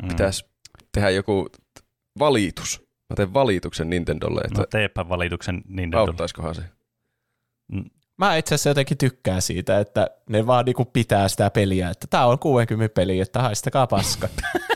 Mm. 0.02 0.08
Pitäisi 0.08 0.46
tehdä 0.92 1.10
joku 1.10 1.50
valitus. 2.20 2.80
Mä 3.10 3.16
teen 3.16 3.34
valituksen 3.34 3.90
Nintendolle, 3.90 4.42
että 4.46 4.60
No 4.62 4.66
teepä 4.70 5.10
valituksen 5.10 5.62
Nintendo. 5.68 5.98
auttaisikohan 6.00 6.56
se. 6.56 6.62
Mä 8.18 8.36
itse 8.38 8.56
asiassa 8.56 8.70
jotenkin 8.70 8.98
tykkään 8.98 9.42
siitä, 9.42 9.80
että 9.80 10.10
ne 10.30 10.48
vaan 10.48 10.66
niinku 10.66 10.86
pitää 10.86 11.28
sitä 11.28 11.50
peliä, 11.50 11.90
että 11.90 12.08
tää 12.10 12.26
on 12.26 12.40
60 12.40 12.94
peli, 12.94 13.20
että 13.20 13.42
haistakaa 13.42 13.88
paska. 13.88 14.30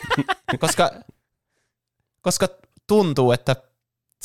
koska, 0.59 0.91
koska 2.21 2.47
tuntuu, 2.89 3.31
että 3.31 3.55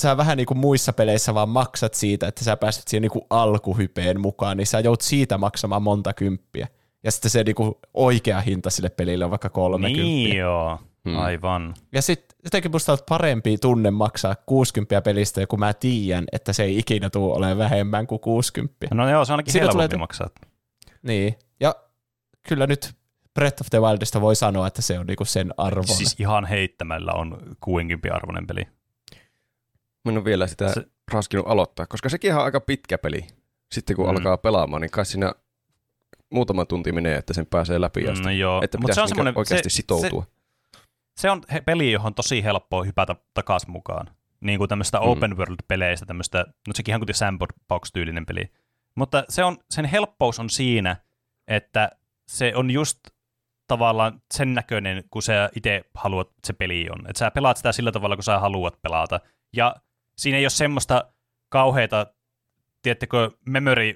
sä 0.00 0.16
vähän 0.16 0.36
niin 0.36 0.46
kuin 0.46 0.58
muissa 0.58 0.92
peleissä 0.92 1.34
vaan 1.34 1.48
maksat 1.48 1.94
siitä, 1.94 2.28
että 2.28 2.44
sä 2.44 2.56
pääset 2.56 2.88
siihen 2.88 3.02
niin 3.02 3.10
kuin 3.10 3.24
alkuhypeen 3.30 4.20
mukaan, 4.20 4.56
niin 4.56 4.66
sä 4.66 4.80
joudut 4.80 5.00
siitä 5.00 5.38
maksamaan 5.38 5.82
monta 5.82 6.12
kymppiä. 6.12 6.68
Ja 7.04 7.10
sitten 7.12 7.30
se 7.30 7.44
niin 7.44 7.54
kuin 7.54 7.74
oikea 7.94 8.40
hinta 8.40 8.70
sille 8.70 8.88
pelille 8.90 9.24
on 9.24 9.30
vaikka 9.30 9.48
30. 9.50 10.02
Niin 10.02 10.36
joo, 10.36 10.78
Hmm. 11.08 11.18
aivan. 11.18 11.74
Ja 11.92 12.02
sitten 12.02 12.36
jotenkin 12.44 12.70
musta 12.70 12.92
on 12.92 12.98
parempi 13.08 13.58
tunne 13.58 13.90
maksaa 13.90 14.34
60 14.46 15.02
pelistä, 15.02 15.46
kun 15.46 15.58
mä 15.58 15.74
tiedän, 15.74 16.24
että 16.32 16.52
se 16.52 16.62
ei 16.62 16.78
ikinä 16.78 17.10
tule 17.10 17.34
olemaan 17.34 17.58
vähemmän 17.58 18.06
kuin 18.06 18.20
60. 18.20 18.86
No 18.94 19.10
joo, 19.10 19.24
se 19.24 19.32
on 19.32 19.34
ainakin 19.34 19.52
Siinä 19.52 19.64
helpompi 19.66 19.88
tulee- 19.88 19.98
maksaa. 19.98 20.30
Niin, 21.02 21.34
ja 21.60 21.74
kyllä 22.48 22.66
nyt 22.66 22.94
Breath 23.34 23.60
of 23.62 23.66
the 23.70 23.80
Wildista 23.80 24.20
voi 24.20 24.36
sanoa, 24.36 24.66
että 24.66 24.82
se 24.82 24.98
on 24.98 25.06
niinku 25.06 25.24
sen 25.24 25.54
arvon. 25.56 25.88
Siis 25.96 26.16
ihan 26.20 26.44
heittämällä 26.44 27.12
on 27.12 27.38
60 27.60 28.14
arvoinen 28.14 28.46
peli. 28.46 28.62
Mä 30.04 30.10
en 30.12 30.16
ole 30.16 30.24
vielä 30.24 30.46
sitä 30.46 30.72
Se- 30.72 30.86
raskinut 31.12 31.46
aloittaa, 31.48 31.86
koska 31.86 32.08
sekin 32.08 32.34
on 32.34 32.44
aika 32.44 32.60
pitkä 32.60 32.98
peli. 32.98 33.26
Sitten 33.72 33.96
kun 33.96 34.04
Mm. 34.06 34.10
mm. 34.10 34.16
alkaa 34.16 34.36
pelaamaan, 34.36 34.82
niin 34.82 34.90
kai 34.90 35.06
siinä 35.06 35.32
muutama 36.30 36.64
tunti 36.64 36.92
menee, 36.92 37.16
että 37.16 37.34
sen 37.34 37.46
pääsee 37.46 37.80
läpi 37.80 38.08
asti. 38.08 38.24
No 38.24 38.30
joo, 38.30 38.60
Että 38.64 38.78
mutta 38.78 38.92
pitäisi 38.92 38.94
se 38.94 39.00
on 39.00 39.04
niinku 39.06 39.14
semmoinen, 39.16 39.38
oikeasti 39.38 39.70
se, 39.70 39.76
sitoutua. 39.76 40.22
Se, 40.72 40.80
se 41.16 41.30
on 41.30 41.42
he, 41.52 41.60
peli, 41.60 41.92
johon 41.92 42.06
on 42.06 42.14
tosi 42.14 42.44
helppoa 42.44 42.84
hypätä 42.84 43.16
takaisin 43.34 43.70
mukaan. 43.70 44.06
Niin 44.40 44.58
kuin 44.58 44.68
tämmöistä 44.68 44.98
Mm. 44.98 45.04
open 45.08 45.36
world-peleistä, 45.36 46.06
tämmöistä, 46.06 46.38
no 46.68 46.72
sekin 46.74 46.92
ihan 46.92 47.00
kuin 47.00 47.14
sandbox-tyylinen 47.14 48.26
peli. 48.26 48.50
Mutta 48.94 49.24
se 49.28 49.44
on, 49.44 49.56
sen 49.70 49.84
helppous 49.84 50.40
on 50.40 50.50
siinä, 50.50 50.96
että 51.48 51.90
se 52.28 52.52
on 52.56 52.70
just 52.70 52.98
tavallaan 53.66 54.20
sen 54.34 54.54
näköinen, 54.54 55.04
kun 55.10 55.22
sä 55.22 55.50
itse 55.56 55.84
haluat, 55.94 56.28
että 56.28 56.46
se 56.46 56.52
peli 56.52 56.88
on. 56.90 57.00
Että 57.08 57.18
sä 57.18 57.30
pelaat 57.30 57.56
sitä 57.56 57.72
sillä 57.72 57.92
tavalla, 57.92 58.16
kun 58.16 58.22
sä 58.22 58.38
haluat 58.38 58.82
pelata. 58.82 59.20
Ja 59.52 59.76
siinä 60.18 60.38
ei 60.38 60.44
ole 60.44 60.50
semmoista 60.50 61.12
kauheita, 61.48 62.06
tiedättekö, 62.82 63.30
memory 63.46 63.94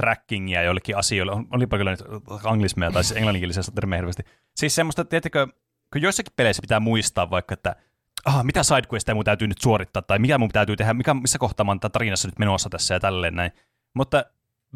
trackingia 0.00 0.62
jollekin 0.62 0.96
asioille. 0.96 1.32
Olipa 1.50 1.76
kyllä 1.76 1.90
nyt 1.90 2.04
anglismeja 2.44 2.90
tai 2.90 3.04
siis 3.04 3.16
englanninkielisessä 3.16 3.72
termejä 3.72 3.98
hirveästi. 3.98 4.22
Siis 4.56 4.74
semmoista, 4.74 5.04
tiedättekö, 5.04 5.46
kun 5.92 6.02
joissakin 6.02 6.32
peleissä 6.36 6.60
pitää 6.60 6.80
muistaa 6.80 7.30
vaikka, 7.30 7.54
että 7.54 7.76
ah, 8.24 8.44
mitä 8.44 8.62
sidequesteja 8.62 9.14
mun 9.14 9.24
täytyy 9.24 9.48
nyt 9.48 9.60
suorittaa, 9.60 10.02
tai 10.02 10.18
mikä 10.18 10.38
mun 10.38 10.48
täytyy 10.48 10.76
tehdä, 10.76 10.94
mikä, 10.94 11.14
missä 11.14 11.38
kohtaa 11.38 11.64
mä 11.64 11.70
oon 11.70 11.80
tarinassa 11.80 12.28
nyt 12.28 12.38
menossa 12.38 12.70
tässä 12.70 12.94
ja 12.94 13.00
tälleen 13.00 13.34
näin. 13.34 13.50
Mutta 13.94 14.24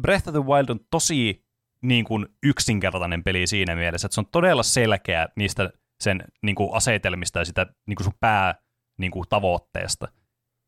Breath 0.01 0.27
of 0.27 0.33
the 0.33 0.43
Wild 0.43 0.69
on 0.69 0.79
tosi 0.89 1.42
niin 1.83 2.05
kuin 2.05 2.25
yksinkertainen 2.43 3.23
peli 3.23 3.47
siinä 3.47 3.75
mielessä, 3.75 4.05
että 4.05 4.13
se 4.15 4.21
on 4.21 4.27
todella 4.31 4.63
selkeä 4.63 5.27
niistä 5.35 5.69
sen 6.03 6.23
niin 6.41 6.55
kuin 6.55 6.69
asetelmista 6.73 7.39
ja 7.39 7.45
sitä 7.45 7.65
niin 7.87 7.95
kuin 7.95 8.03
sun 8.05 8.13
pää 8.19 8.55
niin 8.99 9.11
kuin 9.11 9.25
tavoitteesta. 9.29 10.07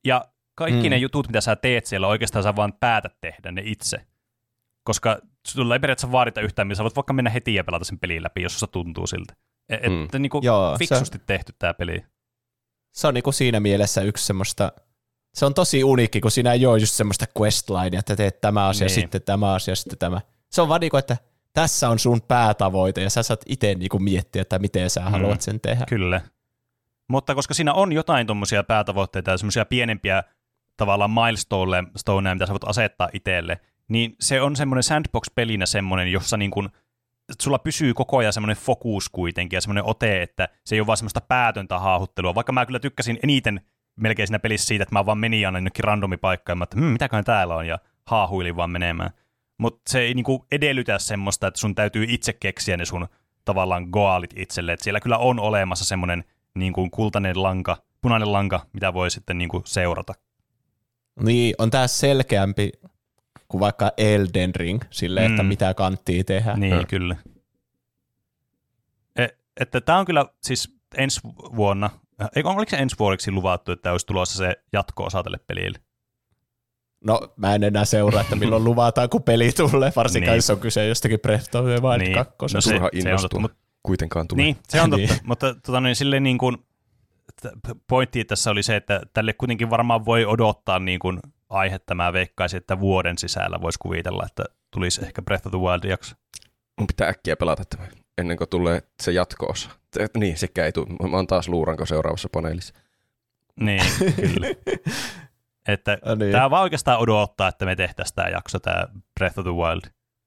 Ja 0.06 0.26
kaikki 0.58 0.84
Mm. 0.84 0.90
ne 0.90 0.98
jutut, 0.98 1.28
mitä 1.28 1.42
sä 1.42 1.56
teet 1.56 1.86
siellä, 1.86 2.08
oikeastaan 2.08 2.44
sä 2.44 2.56
vaan 2.56 2.74
päätät 2.80 3.14
tehdä 3.22 3.52
ne 3.52 3.62
itse. 3.66 3.98
Koska 4.84 5.20
sulla 5.48 5.76
ei 5.76 5.80
periaatteessa 5.80 6.12
vaadita 6.12 6.42
yhtään, 6.42 6.68
mitä 6.68 6.78
sä 6.78 6.84
voit 6.84 6.96
vaikka 6.96 7.14
mennä 7.14 7.30
heti 7.30 7.54
ja 7.56 7.64
pelata 7.64 7.86
sen 7.86 8.00
pelin 8.00 8.24
läpi, 8.24 8.42
jos 8.42 8.60
se 8.60 8.68
tuntuu 8.68 9.08
siltä. 9.08 9.34
Mm. 9.90 10.04
että 10.04 10.20
niin 10.20 10.30
kuin 10.30 10.44
Joo, 10.44 10.72
se- 10.74 10.78
fiksusti 10.80 11.20
tehty 11.26 11.54
tämä 11.60 11.74
peli. 11.74 12.06
se 12.96 13.08
on 13.08 13.14
niinku 13.14 13.32
siinä 13.32 13.60
mielessä 13.60 14.02
yksi 14.02 14.26
semmoista, 14.26 14.72
se 15.34 15.46
on 15.46 15.54
tosi 15.54 15.84
uniikki, 15.84 16.22
kun 16.22 16.32
siinä 16.32 16.54
ei 16.54 16.66
ole 16.66 16.80
just 16.80 16.94
semmoista 16.94 17.26
questlinea, 17.40 18.00
että 18.00 18.16
teet 18.16 18.42
tämä 18.42 18.68
asia, 18.68 18.88
Niin. 18.88 18.96
niin. 18.96 19.02
sitten 19.02 19.22
tämä 19.22 19.54
asia, 19.54 19.76
sitten 19.76 19.98
tämä. 19.98 20.22
Se 20.52 20.62
on 20.62 20.70
vaan 20.70 20.82
niinku, 20.82 20.98
että 20.98 21.18
tässä 21.54 21.90
on 21.90 22.00
sun 22.00 22.22
päätavoite 22.22 23.02
ja 23.04 23.10
sä 23.10 23.24
saat 23.24 23.42
itse 23.46 23.76
niinku 23.76 24.00
miettiä, 24.00 24.42
että 24.42 24.60
miten 24.60 24.90
sä 24.90 25.02
Mm. 25.02 25.12
haluat 25.12 25.42
sen 25.42 25.60
tehdä. 25.62 25.86
Kyllä. 25.90 26.22
Mutta 27.08 27.36
koska 27.36 27.54
siinä 27.54 27.74
on 27.74 27.92
jotain 27.94 28.28
tuommoisia 28.28 28.64
päätavoitteita 28.64 29.32
ja 29.32 29.38
semmoisia 29.38 29.66
pienempiä 29.66 30.24
tavallaan 30.78 31.12
milestoneja, 31.12 32.36
mitä 32.36 32.46
sä 32.46 32.52
voit 32.54 32.64
asettaa 32.70 33.10
itselle, 33.14 33.60
niin 33.88 34.16
se 34.20 34.42
on 34.42 34.56
semmoinen 34.56 34.84
sandbox-pelinä 34.84 35.66
semmoinen, 35.66 36.12
jossa 36.12 36.38
niin 36.38 36.52
kun, 36.52 36.70
sulla 37.42 37.60
pysyy 37.60 37.94
koko 37.94 38.18
ajan 38.18 38.34
semmoinen 38.34 38.58
fokus 38.58 39.10
kuitenkin 39.10 39.58
ja 39.58 39.62
semmoinen 39.62 39.84
ote, 39.86 40.22
että 40.22 40.50
se 40.66 40.76
ei 40.76 40.80
ole 40.80 40.88
vaan 40.88 40.98
semmoista 40.98 41.22
päätöntä 41.22 41.80
haahuttelua. 41.80 42.36
Vaikka 42.36 42.52
mä 42.54 42.66
kyllä 42.66 42.80
tykkäsin 42.80 43.20
eniten 43.24 43.62
melkein 43.96 44.28
siinä 44.28 44.40
pelissä 44.40 44.68
siitä, 44.68 44.84
että 44.84 44.96
mä 44.96 45.06
vaan 45.06 45.18
menin 45.18 45.46
aina 45.46 45.58
jonnekin 45.58 45.84
randomi 45.84 46.18
paikkaan, 46.18 46.64
että 46.64 46.78
hmm, 46.80 46.86
mitäköhän 46.86 47.24
täällä 47.26 47.56
on, 47.56 47.68
ja 47.68 47.80
haahuilin 48.06 48.56
vaan 48.56 48.70
menemään. 48.70 49.10
Mutta 49.58 49.82
se 49.90 50.00
ei 50.00 50.14
niinku 50.14 50.46
edellytä 50.52 51.00
semmoista, 51.00 51.48
että 51.48 51.60
sun 51.60 51.76
täytyy 51.76 52.06
itse 52.10 52.34
keksiä 52.34 52.78
ne 52.78 52.86
sun 52.86 53.08
tavallaan 53.46 53.88
goalit 53.92 54.34
itselle. 54.38 54.74
Et 54.74 54.82
siellä 54.82 55.00
kyllä 55.00 55.18
on 55.18 55.40
olemassa 55.40 55.86
semmoinen 55.86 56.24
niin 56.56 56.74
kuin 56.74 56.92
kultainen 56.92 57.44
lanka, 57.44 57.78
punainen 58.02 58.32
lanka, 58.34 58.66
mitä 58.74 58.94
voi 58.94 59.12
sitten 59.12 59.38
niin 59.38 59.50
kuin 59.50 59.64
seurata. 59.66 60.14
Niin, 61.24 61.56
on 61.58 61.72
tää 61.72 61.88
selkeämpi 61.88 62.72
kuin 63.48 63.60
vaikka 63.60 63.92
Elden 63.98 64.56
Ring, 64.56 64.82
sille, 64.92 65.26
että 65.26 65.44
Mm. 65.44 65.48
mitä 65.50 65.74
kanttii 65.74 66.24
tehdä. 66.24 66.54
Niin, 66.58 66.74
Joo. 66.74 66.84
kyllä. 66.90 67.16
E, 69.16 69.28
että 69.60 69.82
tämä 69.82 70.00
on 70.00 70.06
kyllä 70.06 70.26
siis 70.44 70.76
ensi 70.98 71.20
vuonna, 71.56 71.90
äh, 72.22 72.30
ei, 72.36 72.44
oliko 72.46 72.70
se 72.70 72.78
ensi 72.78 72.96
vuodeksi 73.00 73.32
luvattu, 73.32 73.72
että 73.72 73.92
olisi 73.92 74.06
tulossa 74.06 74.38
se 74.38 74.56
jatko-osa 74.74 75.24
tälle 75.24 75.40
pelille? 75.48 75.80
No, 77.06 77.34
mä 77.36 77.56
en 77.56 77.64
enää 77.64 77.86
seuraa, 77.86 78.22
että 78.22 78.36
milloin 78.36 78.64
luvataan, 78.70 79.10
kun 79.10 79.24
peli 79.24 79.52
tulee, 79.52 79.92
varsinkaan 79.96 80.30
Niin. 80.32 80.38
jos 80.38 80.50
on 80.50 80.60
kyse 80.60 80.88
jostakin 80.88 81.20
Breath 81.20 81.56
of 81.56 81.66
the 81.66 81.82
Wild 81.82 81.98
Niin. 82.02 82.14
2. 82.14 82.36
No 82.42 82.48
No 82.54 82.62
se- 82.62 82.70
se, 83.02 83.14
on 83.14 83.22
totta, 83.22 83.40
mut- 83.40 83.56
Kuitenkaan 83.84 84.28
tulee. 84.28 84.46
Niin, 84.46 84.58
se 84.70 84.82
on 84.82 84.90
totta. 84.92 85.14
Niin. 85.14 85.20
Mutta 85.24 85.56
tota, 85.56 85.82
niin, 85.82 85.96
silleen 85.96 86.24
niin 86.24 86.38
kuin, 86.38 86.58
pointti 87.88 88.26
tässä 88.26 88.52
oli 88.52 88.64
se, 88.64 88.76
että 88.76 89.02
tälle 89.14 89.34
kuitenkin 89.34 89.70
varmaan 89.70 90.06
voi 90.06 90.26
odottaa 90.26 90.80
niin 90.80 91.00
kuin 91.00 91.20
aihetta. 91.50 91.96
Mä 91.96 92.14
veikkaisin, 92.14 92.58
että 92.58 92.80
vuoden 92.80 93.18
sisällä 93.18 93.62
voisi 93.62 93.80
kuvitella, 93.80 94.24
että 94.26 94.44
tulisi 94.72 95.06
ehkä 95.06 95.22
Breath 95.22 95.48
of 95.48 95.52
the 95.52 95.60
Wild 95.60 95.84
jakso. 95.90 96.16
Mun 96.80 96.88
pitää 96.88 97.08
äkkiä 97.10 97.36
pelata 97.36 97.64
tämä 97.66 97.88
ennen 98.18 98.38
kuin 98.38 98.50
tulee 98.50 98.82
se 99.04 99.12
jatko-osa. 99.12 99.70
Niin, 100.18 100.38
sekä 100.38 100.66
ei 100.66 100.72
tule. 100.72 101.10
Mä 101.10 101.18
oon 101.18 101.28
taas 101.28 101.48
luuranko 101.50 101.86
seuraavassa 101.86 102.30
paneelissa. 102.32 102.74
Niin, 103.60 103.82
kyllä. 104.16 104.48
Että 105.68 105.98
Ja 106.06 106.16
niin. 106.16 106.32
tämä 106.32 106.50
vaan 106.50 106.64
oikeastaan 106.64 107.00
odottaa, 107.00 107.48
että 107.48 107.66
me 107.66 107.76
tehtäisiin 107.76 108.16
tämä 108.16 108.30
jakso, 108.30 108.60
tämä 108.60 108.88
Breath 109.20 109.40
of 109.40 109.46
the 109.46 109.52
Wild. 109.54 109.82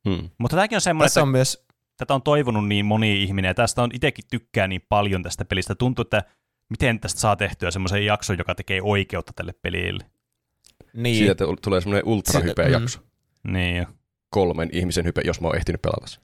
Hmm. 0.09 0.31
Mutta 0.39 0.57
tämäkin 0.57 0.77
on 0.77 0.81
semmoinen, 0.81 1.07
Tässä 1.07 1.21
että 1.21 1.23
on 1.23 1.29
myös, 1.29 1.67
tätä 1.97 2.15
on 2.15 2.23
toivonut 2.23 2.69
niin 2.69 2.87
moni 2.87 3.23
ihminen, 3.23 3.49
ja 3.49 3.55
tästä 3.55 3.83
on 3.83 3.91
itsekin 3.95 4.25
tykkää 4.31 4.69
niin 4.69 4.83
paljon 4.89 5.23
tästä 5.23 5.45
pelistä. 5.45 5.75
Tuntuu, 5.75 6.03
että 6.03 6.23
miten 6.71 7.01
tästä 7.01 7.21
saa 7.21 7.37
tehtyä 7.37 7.71
semmoisen 7.71 8.05
jakson, 8.07 8.39
joka 8.39 8.55
tekee 8.55 8.81
oikeutta 8.83 9.33
tälle 9.37 9.53
pelille. 9.63 10.05
niin, 10.93 11.17
Siitä 11.17 11.35
te- 11.35 11.45
tulee 11.63 11.81
semmoinen 11.81 12.07
ultrahypeä 12.09 12.65
Se- 12.65 12.69
mm. 12.69 12.73
jakso. 12.73 13.01
Niin 13.49 13.77
jo. 13.77 13.85
Kolmen 14.31 14.69
ihmisen 14.73 15.05
hype, 15.05 15.23
jos 15.25 15.41
mä 15.41 15.47
oon 15.49 15.57
ehtinyt 15.57 15.83
pelata 15.83 16.07
sen. 16.07 16.23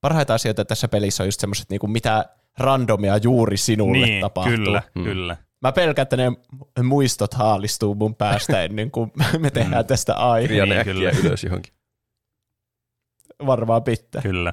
parhaita 0.00 0.34
asioita 0.34 0.64
tässä 0.64 0.88
pelissä 0.88 1.22
on 1.22 1.26
just 1.26 1.40
semmoiset, 1.40 1.70
niinku, 1.70 1.86
mitä 1.86 2.24
randomia 2.58 3.16
juuri 3.16 3.56
sinulle 3.56 4.06
Niin, 4.06 4.20
tapahtuu. 4.20 4.56
kyllä, 4.56 4.82
Mm. 4.94 5.04
kyllä. 5.04 5.36
Mä 5.62 5.72
pelkään, 5.72 6.02
että 6.02 6.16
ne 6.16 6.32
muistot 6.82 7.34
haalistuu 7.34 7.94
mun 7.94 8.14
päästä 8.14 8.62
ennen 8.62 8.90
kuin 8.90 9.12
me 9.38 9.50
tehdään 9.50 9.84
Mm. 9.84 9.86
tästä 9.88 10.14
aihe. 10.14 10.66
Niin, 10.66 10.84
kyllä. 10.84 11.10
ylös 11.24 11.44
johonkin. 11.44 11.72
Varmaan 13.46 13.82
pitää. 13.82 14.22
Kyllä. 14.22 14.52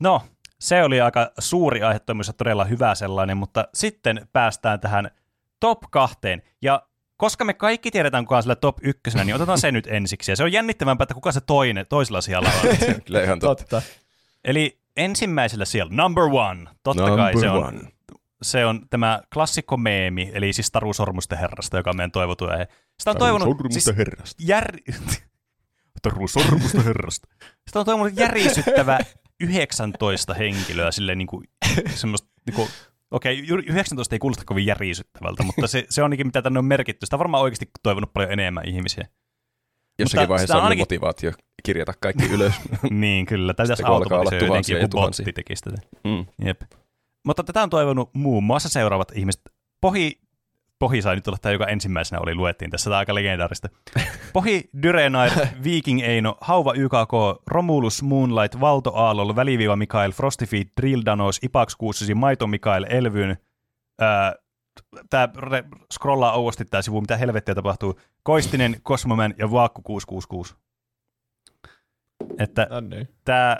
No, 0.00 0.22
se 0.60 0.82
oli 0.84 1.00
aika 1.00 1.32
suuri 1.38 1.82
aiheettomuus 1.82 2.26
ja 2.26 2.32
todella 2.32 2.64
hyvä 2.64 2.94
sellainen, 2.94 3.36
mutta 3.36 3.68
sitten 3.74 4.28
päästään 4.32 4.80
tähän 4.80 5.10
top 5.60 5.78
kahteen. 5.90 6.42
Ja 6.62 6.82
koska 7.16 7.44
me 7.44 7.54
kaikki 7.54 7.90
tiedetään, 7.90 8.24
kuka 8.24 8.36
on 8.36 8.42
sillä 8.42 8.56
top 8.56 8.78
ykkösenä, 8.82 9.24
niin 9.24 9.34
otetaan 9.36 9.58
se 9.58 9.72
nyt 9.72 9.86
ensiksi. 9.86 10.32
Ja 10.32 10.36
se 10.36 10.42
on 10.42 10.52
jännittävämpää, 10.52 11.02
että 11.02 11.14
kuka 11.14 11.32
se 11.32 11.40
toinen, 11.40 11.86
toisella 11.88 12.20
sijalla 12.20 12.48
on. 12.48 12.76
Kyllä 13.06 13.22
ihan 13.22 13.38
totta. 13.40 13.64
Totta. 13.64 13.82
Eli 14.44 14.78
ensimmäisellä 14.96 15.64
siellä, 15.64 15.92
number 15.94 16.24
one. 16.24 16.64
Totta 16.82 17.16
kai 17.16 17.40
se 17.40 17.50
on, 17.50 17.64
one. 17.66 17.80
Se 18.42 18.66
on 18.66 18.86
tämä 18.90 19.20
klassikko 19.34 19.76
meemi, 19.76 20.30
eli 20.34 20.52
siis 20.52 20.70
Taru 20.70 20.92
Sormusten 20.92 21.38
herrasta, 21.38 21.76
joka 21.76 21.90
on 21.90 21.96
meidän 21.96 22.10
toivotu 22.10 22.44
aihe. 22.44 22.68
Sitä 22.98 23.10
on 23.10 23.16
toivonut, 23.16 23.56
siis 23.70 23.96
herrasta. 23.96 24.42
jär... 24.46 24.76
Taru 26.02 26.28
Sormusten 26.28 26.84
herrasta. 26.84 27.28
Sitä 27.66 27.78
on 27.78 27.86
toivonut 27.86 28.16
järisyttävä 28.16 28.98
19 29.40 30.34
henkilöä, 30.34 30.90
silleen 30.90 31.18
niin 31.18 31.28
kuin, 31.28 31.44
semmoista, 31.94 32.28
niin 32.46 32.54
kuin, 32.54 32.68
okei, 33.10 33.42
okay, 33.42 33.64
19 33.66 34.14
ei 34.14 34.18
kuulosta 34.18 34.44
kovin 34.44 34.66
järisyttävältä, 34.66 35.42
mutta 35.42 35.66
se, 35.66 35.86
se 35.90 36.02
on 36.02 36.04
ainakin, 36.04 36.26
mitä 36.26 36.42
tänne 36.42 36.58
on 36.58 36.64
merkitty. 36.64 37.06
Sitä 37.06 37.16
on 37.16 37.18
varmaan 37.18 37.42
oikeasti 37.42 37.70
toivonut 37.82 38.12
paljon 38.12 38.32
enemmän 38.32 38.68
ihmisiä. 38.68 39.08
Jossakin 39.98 40.22
Mutta 40.22 40.28
vaiheessa 40.28 40.56
on 40.56 40.62
ainakin... 40.62 40.82
motivaatio 40.82 41.32
kirjata 41.62 41.92
kaikki 42.00 42.26
ylös. 42.26 42.54
niin, 42.90 43.26
kyllä. 43.26 43.54
Tämä 43.54 43.64
pitäisi 43.64 43.82
automatisoida 43.82 44.36
jotenkin, 44.36 44.46
tuhansia 44.46 44.76
ja 44.76 44.82
joku 44.82 44.90
tuhansia. 44.90 45.24
botti 45.24 45.32
tekisi 45.32 45.62
tätä. 45.62 45.78
Mm. 46.04 46.26
Jep. 46.44 46.60
Mutta 47.26 47.44
tätä 47.44 47.62
on 47.62 47.70
toivonut 47.70 48.10
muun 48.14 48.44
muassa 48.44 48.68
seuraavat 48.68 49.12
ihmiset. 49.14 49.42
Pohi, 49.80 50.20
Pohi 50.78 51.02
sai 51.02 51.14
nyt 51.14 51.28
olla 51.28 51.38
tämä, 51.42 51.52
joka 51.52 51.66
ensimmäisenä 51.66 52.20
oli, 52.20 52.34
luettiin 52.34 52.70
tässä, 52.70 52.90
tämä 52.90 52.98
aika 52.98 53.14
legendaarista. 53.14 53.68
Pohi, 54.32 54.70
Dyrenair, 54.82 55.32
Viking 55.64 56.02
Eino, 56.02 56.36
Hauva 56.40 56.72
YKK, 56.74 57.42
Romulus, 57.46 58.02
Moonlight, 58.02 58.60
Valto 58.60 58.94
Aalol, 58.94 59.36
Väliviiva 59.36 59.76
Mikael, 59.76 60.12
Frostifeed, 60.12 60.66
Drill 60.80 61.02
Danos, 61.06 61.38
Ipax 61.42 61.76
69, 61.76 62.18
Maito 62.18 62.46
Mikael, 62.46 62.86
Elvyn, 62.88 63.36
ää, 64.00 64.34
tämä 65.10 65.28
re- 65.36 65.84
scrollaa 65.92 66.32
ouosti 66.32 66.64
tämä 66.64 66.82
sivu, 66.82 67.00
mitä 67.00 67.16
helvettiä 67.16 67.54
tapahtuu, 67.54 68.00
Koistinen, 68.22 68.76
Cosmoman 68.82 69.34
ja 69.38 69.50
Vaakku 69.50 69.82
666. 69.82 70.54
Että 72.38 72.66
No 72.70 72.80
niin. 72.80 73.08
tämä 73.24 73.56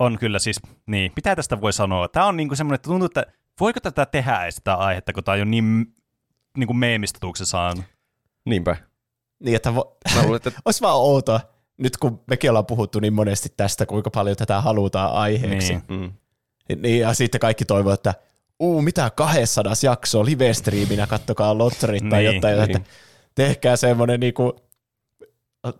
on 0.00 0.18
kyllä 0.18 0.38
siis, 0.38 0.60
niin, 0.86 1.12
mitä 1.16 1.36
tästä 1.36 1.60
voi 1.60 1.72
sanoa? 1.72 2.08
Tämä 2.08 2.26
on 2.26 2.36
niinku 2.36 2.56
semmoinen, 2.56 2.74
että 2.74 2.88
tuntuu, 2.88 3.06
että 3.06 3.26
voiko 3.60 3.80
tätä 3.80 4.06
tehdä 4.06 4.42
edes 4.42 4.56
sitä 4.56 4.74
aihetta, 4.74 5.12
kun 5.12 5.24
tämä 5.24 5.32
on 5.32 5.38
jo 5.38 5.44
niin 5.44 5.86
niinku 6.56 6.74
meemistatuksen 6.74 7.46
saanut. 7.46 7.84
Niinpä. 8.44 8.76
Niin, 9.44 9.56
että 9.56 9.74
vo... 9.74 9.96
Mä 10.14 10.22
luulen, 10.22 10.36
että 10.36 10.52
olisi 10.64 10.80
vaan 10.80 10.96
outoa, 10.96 11.40
nyt 11.78 11.96
kun 11.96 12.20
mekin 12.26 12.50
ollaan 12.50 12.66
puhuttu 12.66 13.00
niin 13.00 13.12
monesti 13.12 13.48
tästä, 13.56 13.86
kuinka 13.86 14.10
paljon 14.10 14.36
tätä 14.36 14.60
halutaan 14.60 15.12
aiheeksi. 15.12 15.72
Niin. 15.72 15.82
Niin. 15.88 16.14
mm. 16.68 16.82
niin 16.82 17.00
ja 17.00 17.14
sitten 17.14 17.40
kaikki 17.40 17.64
toivoo, 17.64 17.92
että 17.92 18.14
uu, 18.60 18.82
mitä 18.82 19.10
200 19.10 19.72
jaksoa 19.82 20.24
live-striiminä, 20.24 21.06
kattokaa 21.06 21.58
lotterit 21.58 22.08
tai 22.08 22.22
Niin, 22.22 22.34
jotain, 22.34 22.58
niin. 22.58 22.76
että 22.76 22.90
tehkää 23.34 23.76
semmoinen 23.76 24.20
niinku, 24.20 24.56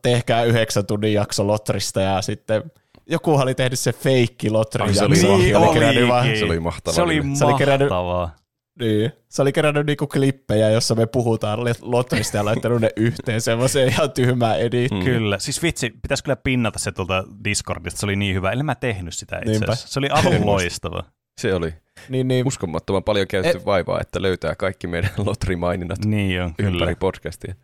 tehkää 0.02 0.44
yhdeksän 0.44 0.86
tunnin 0.86 1.12
jakso 1.12 1.46
lotterista 1.46 2.00
ja 2.00 2.22
sitten 2.22 2.62
joku 3.06 3.34
oli 3.34 3.54
tehnyt 3.54 3.78
se 3.78 3.92
feikki 3.92 4.50
lotterin 4.50 4.88
Ai, 4.88 4.94
se 4.94 5.04
oli 5.04 5.14
mahtavaa. 5.16 5.38
mihin 5.38 5.56
oli 5.56 5.74
kerännyt 5.74 6.08
vaan. 6.08 6.26
Se 6.38 6.44
oli 6.44 6.60
mahtavaa 6.60 6.94
Se 6.94 7.02
oli 7.02 7.20
kyllä. 7.20 7.34
Se 7.34 7.44
oli 7.44 7.54
kerännyt- 7.54 7.88
mahtavaa. 7.88 8.36
niin, 8.80 9.12
se 9.28 9.42
oli 9.42 9.52
kerännyt 9.52 9.86
niinku 9.86 10.06
klippejä, 10.06 10.70
jossa 10.70 10.94
me 10.94 11.06
puhutaan 11.06 11.58
lotterista 11.82 12.36
ja 12.36 12.44
laittanut 12.44 12.80
ne 12.80 12.90
yhteen 12.96 13.40
semmoiseen 13.40 13.88
ihan 13.88 14.10
tyhmään 14.12 14.60
edit. 14.60 14.92
Mm. 14.92 15.04
Kyllä. 15.04 15.38
Siis 15.38 15.62
vitsi, 15.62 15.90
pitäisi 16.02 16.24
kyllä 16.24 16.36
pinnata 16.36 16.78
se 16.78 16.92
tuolta 16.92 17.24
Discordista. 17.44 18.00
Se 18.00 18.06
oli 18.06 18.16
niin 18.16 18.34
hyvä. 18.34 18.50
En 18.50 18.64
mä 18.66 18.74
tehnyt 18.74 19.14
sitä 19.14 19.38
itse 19.38 19.64
asiassa. 19.64 19.88
Se 19.88 19.98
oli 19.98 20.08
aivan 20.08 20.46
loistava. 20.46 21.04
Se 21.40 21.54
oli 21.54 21.74
Niin, 22.08 22.28
niin, 22.28 22.46
uskomattoman 22.46 23.04
paljon 23.04 23.26
käytetty 23.26 23.58
E- 23.58 23.64
vaivaa, 23.64 24.00
että 24.00 24.22
löytää 24.22 24.54
kaikki 24.54 24.86
meidän 24.86 25.10
lotrimaininnat 25.26 26.04
Niin 26.04 26.42
on, 26.42 26.54
kyllä. 26.54 26.70
ympäri 26.70 26.94
podcastia. 26.94 27.54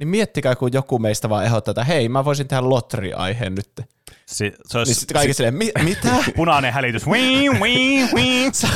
Niin 0.00 0.08
miettikää, 0.08 0.56
kun 0.56 0.72
joku 0.72 0.98
meistä 0.98 1.28
vaan 1.28 1.44
ehdottaa, 1.44 1.72
että 1.72 1.84
hei, 1.84 2.08
mä 2.08 2.24
voisin 2.24 2.48
tehdä 2.48 2.68
lotteriaiheen 2.68 3.54
nyt. 3.54 3.70
Si- 3.76 3.84
se 4.26 4.44
Niin 4.44 4.78
olisi 4.78 4.94
sitten 4.94 5.14
kaikki 5.14 5.34
silleen, 5.34 5.54
Mi- 5.54 5.72
mitä? 5.84 6.08
punainen 6.36 6.72
hälytys. 6.72 7.06
Wii, 7.06 7.48
wii, 7.50 8.08
wii. 8.14 8.50
Sä, 8.52 8.68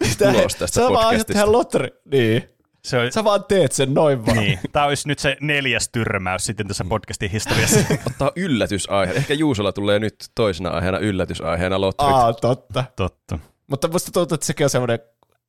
mitä? 0.00 0.30
Ulos 0.30 0.54
tästä 0.54 0.74
sä 0.74 0.80
vaan 0.80 0.92
aiot 0.92 1.02
podcastista. 1.02 1.32
tehdä 1.32 1.52
lotteri. 1.52 1.88
Niin. 2.12 2.48
Se 2.84 2.98
on, 2.98 3.12
Sä 3.12 3.24
vaan 3.24 3.44
teet 3.44 3.72
sen 3.72 3.94
noin 3.94 4.26
vaan. 4.26 4.36
niin. 4.38 4.58
Tämä 4.72 4.84
olisi 4.86 5.08
nyt 5.08 5.18
se 5.18 5.36
neljäs 5.40 5.88
tyrmäys 5.92 6.44
sitten 6.44 6.68
tässä 6.68 6.84
podcastin 6.88 7.30
historiassa. 7.30 7.78
Ottaa 8.06 8.32
yllätysaihe. 8.36 9.12
Ehkä 9.12 9.34
Juusolla 9.34 9.72
tulee 9.72 9.98
nyt 9.98 10.14
toisena 10.34 10.70
aiheena 10.70 10.98
yllätysaiheena 10.98 11.80
lotrit. 11.80 12.10
Aa, 12.10 12.32
totta. 12.32 12.84
Totta. 12.96 13.38
Mutta 13.66 13.88
musta 13.88 14.10
tuntuu, 14.12 14.34
että 14.34 14.46
sekin 14.46 14.64
on 14.64 14.70
semmoinen, 14.70 14.98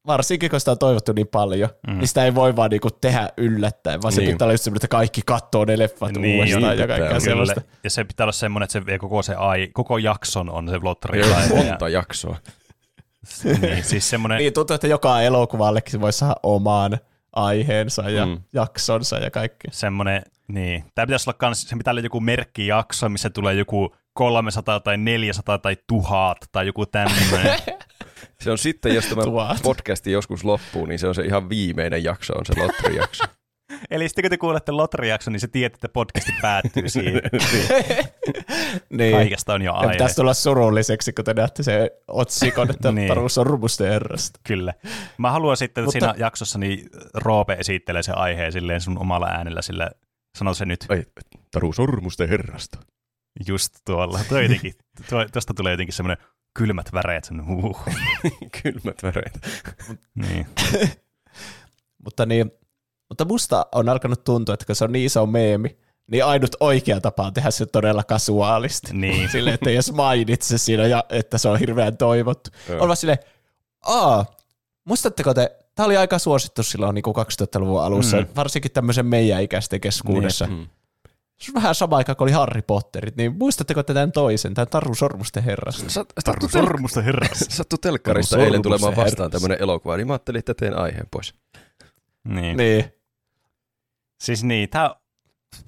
varsinkin 0.07 0.49
kun 0.49 0.59
sitä 0.59 0.71
on 0.71 0.77
toivottu 0.77 1.13
niin 1.13 1.27
paljon, 1.27 1.69
Mm. 1.87 1.97
niin 1.97 2.07
sitä 2.07 2.25
ei 2.25 2.35
voi 2.35 2.55
vaan 2.55 2.69
niinku 2.69 2.91
tehdä 2.91 3.29
yllättäen, 3.37 4.01
vaan 4.01 4.11
se 4.13 4.21
Niin. 4.21 4.31
pitää 4.33 4.45
olla 4.45 4.53
just 4.53 4.63
semmoinen, 4.63 4.77
että 4.77 4.87
kaikki 4.87 5.21
kattoo 5.25 5.65
ne 5.65 5.77
leffat 5.79 6.11
Niin, 6.11 6.35
uudestaan 6.35 6.61
niin 6.61 6.79
ja 6.79 6.83
pitää 6.87 6.97
kaikkea 6.99 7.19
semmoista. 7.19 7.61
Ja 7.83 7.89
se 7.89 8.03
pitää 8.03 8.23
olla 8.23 8.31
semmoinen, 8.31 8.63
että 8.63 8.73
se 8.73 8.85
vie 8.85 8.99
koko, 8.99 9.21
se 9.21 9.35
ai, 9.35 9.69
koko 9.73 9.97
jakson 9.97 10.49
on 10.49 10.69
se 10.69 10.75
ole 10.75 11.65
monta 11.65 11.89
jaksoa. 11.89 12.37
niin, 13.61 13.83
siis 13.83 14.09
semmoinen, 14.09 14.37
Niin 14.37 14.53
tuntuu, 14.53 14.73
että 14.75 14.87
joka 14.87 15.21
elokuvallekin 15.21 16.01
voi 16.01 16.13
saada 16.13 16.35
omaan 16.43 16.97
aiheensa 17.35 18.09
ja 18.09 18.25
Mm. 18.25 18.31
mm. 18.31 18.39
jaksonsa 18.53 19.17
ja 19.17 19.31
kaikki. 19.31 19.67
semmoinen, 19.71 20.21
niin. 20.47 20.83
Tämä 20.95 21.05
pitäisi 21.05 21.29
olla 21.29 21.37
kans, 21.37 21.61
se 21.61 21.75
pitää 21.75 21.91
olla 21.91 22.01
joku 22.01 22.19
merkkijakso, 22.19 23.09
missä 23.09 23.29
tulee 23.29 23.53
joku 23.53 23.95
300 24.13 24.79
tai 24.79 24.97
400 24.97 25.57
tai 25.57 25.77
1000 25.87 26.37
tai 26.51 26.65
joku 26.67 26.85
tämmöinen. 26.85 27.59
Se 28.41 28.51
on 28.51 28.57
sitten, 28.57 28.95
jos 28.95 29.05
tämä 29.05 29.23
Tuhat. 29.23 29.61
podcasti 29.63 30.11
joskus 30.11 30.43
loppuu, 30.43 30.85
niin 30.85 30.99
se 30.99 31.07
on 31.07 31.15
se 31.15 31.21
ihan 31.21 31.49
viimeinen 31.49 32.03
jakso, 32.03 32.33
on 32.33 32.45
se 32.45 32.53
lotrijakso. 32.61 33.23
Eli 33.91 34.09
sitten 34.09 34.23
kun 34.23 34.29
te 34.29 34.37
kuulette 34.37 34.71
lotrijakson, 34.71 35.31
niin 35.33 35.39
se 35.39 35.47
tiedät, 35.47 35.73
että 35.73 35.89
podcasti 35.89 36.31
päättyy 36.41 36.89
siihen. 36.99 37.21
niin. 38.89 39.15
Kaikesta 39.15 39.53
on 39.53 39.61
jo 39.61 39.73
aihe. 39.73 39.91
pitäisi 39.91 40.15
tulla 40.15 40.33
surulliseksi, 40.33 41.13
kun 41.13 41.25
te 41.25 41.33
näette 41.33 41.63
se 41.63 41.91
otsikon, 42.07 42.69
että 42.69 42.91
Niin. 42.91 43.07
Taru 43.07 43.29
Sormusten 43.29 43.87
herrasta. 43.87 44.39
Kyllä. 44.47 44.73
Mä 45.17 45.31
haluan 45.31 45.57
sitten, 45.57 45.81
että 45.83 45.97
Mutta- 45.97 46.13
siinä 46.13 46.25
jaksossa 46.25 46.59
niin 46.59 46.89
Roope 47.13 47.53
esittelee 47.53 48.03
sen 48.03 48.17
aiheen 48.17 48.51
silleen 48.51 48.81
sun 48.81 48.97
omalla 48.97 49.27
äänellä, 49.27 49.61
sillä 49.61 49.91
sano 50.37 50.53
se 50.53 50.65
nyt 50.65 50.85
Ai, 50.89 51.03
Taru 51.51 51.73
Sormusten 51.73 52.29
herrasta. 52.29 52.77
just 53.47 53.73
tuolla. 53.85 54.19
Tuo 54.29 54.39
jotenkin, 54.39 54.73
tuo, 55.09 55.25
tosta 55.33 55.53
tulee 55.53 55.73
jotenkin 55.73 55.93
semmoinen 55.93 56.25
kylmät 56.53 56.93
väreet. 56.93 57.29
Uh. 57.49 57.85
Kylmät 58.63 59.03
väreet. 59.03 59.39
niin. 60.15 60.47
Mutta, 62.05 62.25
niin, 62.25 62.51
mutta 63.09 63.25
musta 63.25 63.65
on 63.71 63.89
alkanut 63.89 64.23
tuntua, 64.23 64.53
että 64.53 64.65
kun 64.65 64.75
se 64.75 64.83
on 64.83 64.91
niin 64.91 65.05
iso 65.05 65.25
meemi, 65.25 65.77
niin 66.11 66.25
ainut 66.25 66.55
oikea 66.59 67.01
tapa 67.01 67.23
on 67.23 67.33
tehdä 67.33 67.51
se 67.51 67.65
todella 67.65 68.03
kasuaalisti. 68.03 68.93
Niin. 68.93 69.29
Silleen, 69.31 69.53
että 69.53 69.69
edes 69.69 69.91
mainitse 69.91 70.57
siinä, 70.57 70.87
ja 70.87 71.03
että 71.09 71.37
se 71.37 71.49
on 71.49 71.59
hirveän 71.59 71.97
toivottu. 71.97 72.49
On 72.79 72.87
vaan 72.87 72.97
silleen, 72.97 73.19
aa, 73.85 74.25
muistatteko 74.85 75.33
te 75.33 75.57
tämä 75.75 75.85
oli 75.85 75.97
aika 75.97 76.19
suosittu 76.19 76.63
silloin 76.63 76.95
niin 76.95 77.03
kuin 77.03 77.15
2000-luvun 77.15 77.83
alussa, 77.83 78.17
mm. 78.17 78.27
varsinkin 78.35 78.71
tämmöisen 78.71 79.05
meidän 79.05 79.43
ikäisten 79.43 79.81
keskuudessa. 79.81 80.47
Mm. 80.47 80.67
Se 81.41 81.51
on 81.51 81.55
vähän 81.55 81.75
sama 81.75 81.97
aika 81.97 82.15
kuin 82.15 82.25
oli 82.25 82.31
Harry 82.31 82.61
Potterit, 82.61 83.15
niin 83.15 83.37
muistatteko 83.37 83.83
te 83.83 83.93
tämän 83.93 84.11
toisen, 84.11 84.53
tämän 84.53 84.67
Taru 84.67 84.95
Sormusten 84.95 85.43
herrasta? 85.43 85.89
Sat, 85.89 86.13
Taru 86.23 86.49
Sormusten 86.49 87.03
herrasta. 87.03 87.45
Sattu 87.55 87.77
telkkarista 87.77 88.37
eilen 88.37 88.61
tulemaan 88.61 88.95
vastaan 88.95 89.31
tämmöinen 89.31 89.61
elokuva, 89.61 89.97
niin 89.97 90.07
mä 90.07 90.13
ajattelin, 90.13 90.39
että 90.39 90.53
teen 90.53 90.77
aiheen 90.77 91.07
pois. 91.11 91.33
Niin. 92.23 92.57
Niin. 92.57 92.85
Siis 94.23 94.43
niin, 94.43 94.69
tää, 94.69 94.95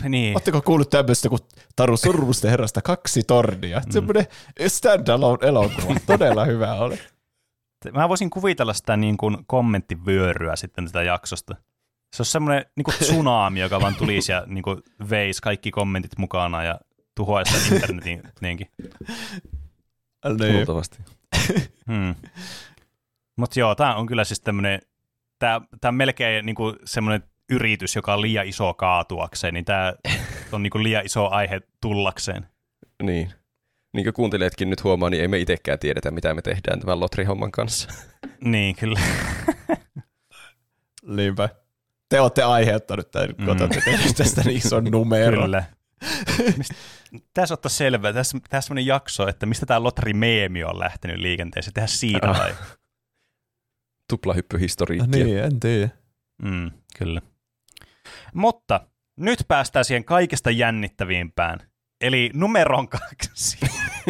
niin. 0.10 0.36
Oletteko 0.36 0.62
kuullut 0.62 0.90
tämmöistä 0.90 1.30
kuin 1.30 1.42
Taru 1.76 1.98
Sormusten 1.98 2.52
herrasta 2.52 2.82
kaksi 2.82 3.24
tornia? 3.24 3.80
Mm. 3.80 3.92
Semmoinen 3.92 4.26
standalone 4.68 5.48
elokuva. 5.48 6.00
Todella 6.08 6.46
hyvä 6.46 6.74
oli. 6.76 7.00
Mä 7.94 8.10
voisin 8.10 8.30
kuvitella 8.30 8.74
sitä 8.74 8.98
niin 8.98 9.18
kuin 9.18 9.38
kommenttivyöryä 9.48 10.56
sitten 10.56 10.86
tätä 10.86 11.04
jaksosta. 11.04 11.56
Se 12.14 12.22
on 12.22 12.26
semmoinen 12.26 12.66
niin 12.76 12.84
kuin 12.84 12.96
tsunami, 13.00 13.60
joka 13.60 13.82
vaan 13.82 13.96
tulisi 13.96 14.32
ja 14.32 14.44
niin 14.48 14.64
kuin 14.64 14.78
veisi 15.10 15.42
kaikki 15.42 15.72
kommentit 15.72 16.18
mukana 16.18 16.64
ja 16.64 16.80
tuhoaisi 17.16 17.60
sen 17.60 17.74
internetin 17.74 18.24
niinkin. 18.42 18.68
Niin. 20.40 20.54
Luultavasti. 20.56 20.98
Hmm. 21.88 22.16
Mutta 23.36 23.60
joo, 23.60 23.76
tämä 23.76 23.96
on 23.96 24.06
kyllä 24.06 24.24
siis 24.24 24.42
tämmöinen, 24.42 24.80
tämä 25.40 25.62
on 25.86 25.96
melkein 25.96 26.46
niin 26.46 26.56
kuin 26.56 26.76
semmoinen 26.86 27.24
yritys, 27.50 27.96
joka 27.96 28.14
on 28.14 28.22
liian 28.22 28.48
iso 28.48 28.74
kaatuakseen, 28.74 29.54
niin 29.54 29.66
tämä 29.66 29.94
on 30.52 30.64
niin 30.64 30.72
kuin 30.72 30.84
liian 30.84 31.06
iso 31.06 31.30
aihe 31.30 31.62
tullakseen. 31.82 32.48
Niin. 33.04 33.34
Niin 33.94 34.04
kuin 34.04 34.14
kuuntelijatkin 34.14 34.70
nyt 34.70 34.84
huomaa, 34.84 35.10
niin 35.10 35.22
ei 35.22 35.28
me 35.28 35.40
itsekään 35.40 35.80
tiedetä, 35.80 36.12
mitä 36.12 36.34
me 36.34 36.42
tehdään 36.42 36.80
tämän 36.80 37.00
Lotri-homman 37.00 37.52
kanssa. 37.52 37.90
Niin, 38.44 38.76
kyllä. 38.76 39.00
Niinpä. 41.08 41.50
Te 42.14 42.22
olette 42.22 42.44
aiheuttanut 42.44 43.12
tämän, 43.12 43.30
Mm. 43.38 43.46
mm. 43.46 43.70
tehneet 43.86 44.16
tästä 44.16 44.42
niin 44.42 44.58
ison 44.58 44.84
numeron. 44.84 45.42
Kyllä. 45.44 45.64
Mist- 46.40 46.76
Tässä 47.34 47.54
ottaa 47.54 47.70
selvää, 47.70 48.14
tässä, 48.14 48.38
tässä 48.50 48.68
semmoinen 48.68 48.86
jakso, 48.86 49.28
että 49.28 49.46
mistä 49.46 49.66
tämä 49.66 49.84
Lotri-meemi 49.84 50.64
on 50.64 50.80
lähtenyt 50.80 51.18
liikenteeseen, 51.18 51.74
tehdä 51.74 51.88
siitä 51.88 52.30
Ah. 52.30 52.40
vai? 52.40 52.56
Tuplahyppyhistoriikkia. 54.10 55.24
Niin, 55.26 55.38
en 55.44 55.60
tiedä. 55.60 55.90
Mm, 56.44 56.72
kyllä. 56.98 57.22
Mutta 58.34 58.88
nyt 59.18 59.40
päästään 59.48 59.86
siihen 59.86 60.06
kaikista 60.06 60.52
jännittävimpään, 60.52 61.60
eli 62.02 62.30
numeron 62.34 62.88
kaksi. 62.90 63.58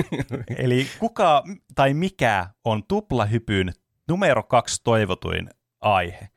eli 0.64 0.88
kuka 1.00 1.44
tai 1.76 1.94
mikä 1.94 2.48
on 2.64 2.84
tuplahypyn 2.88 3.74
numero 4.08 4.44
kaksi 4.44 4.82
toivotuin 4.84 5.50
aihe? 5.82 6.30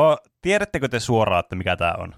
O, 0.00 0.16
tiedättekö 0.42 0.88
te 0.88 1.00
suoraan, 1.00 1.40
että 1.40 1.56
mikä 1.56 1.76
tämä 1.76 1.94
on? 1.98 2.14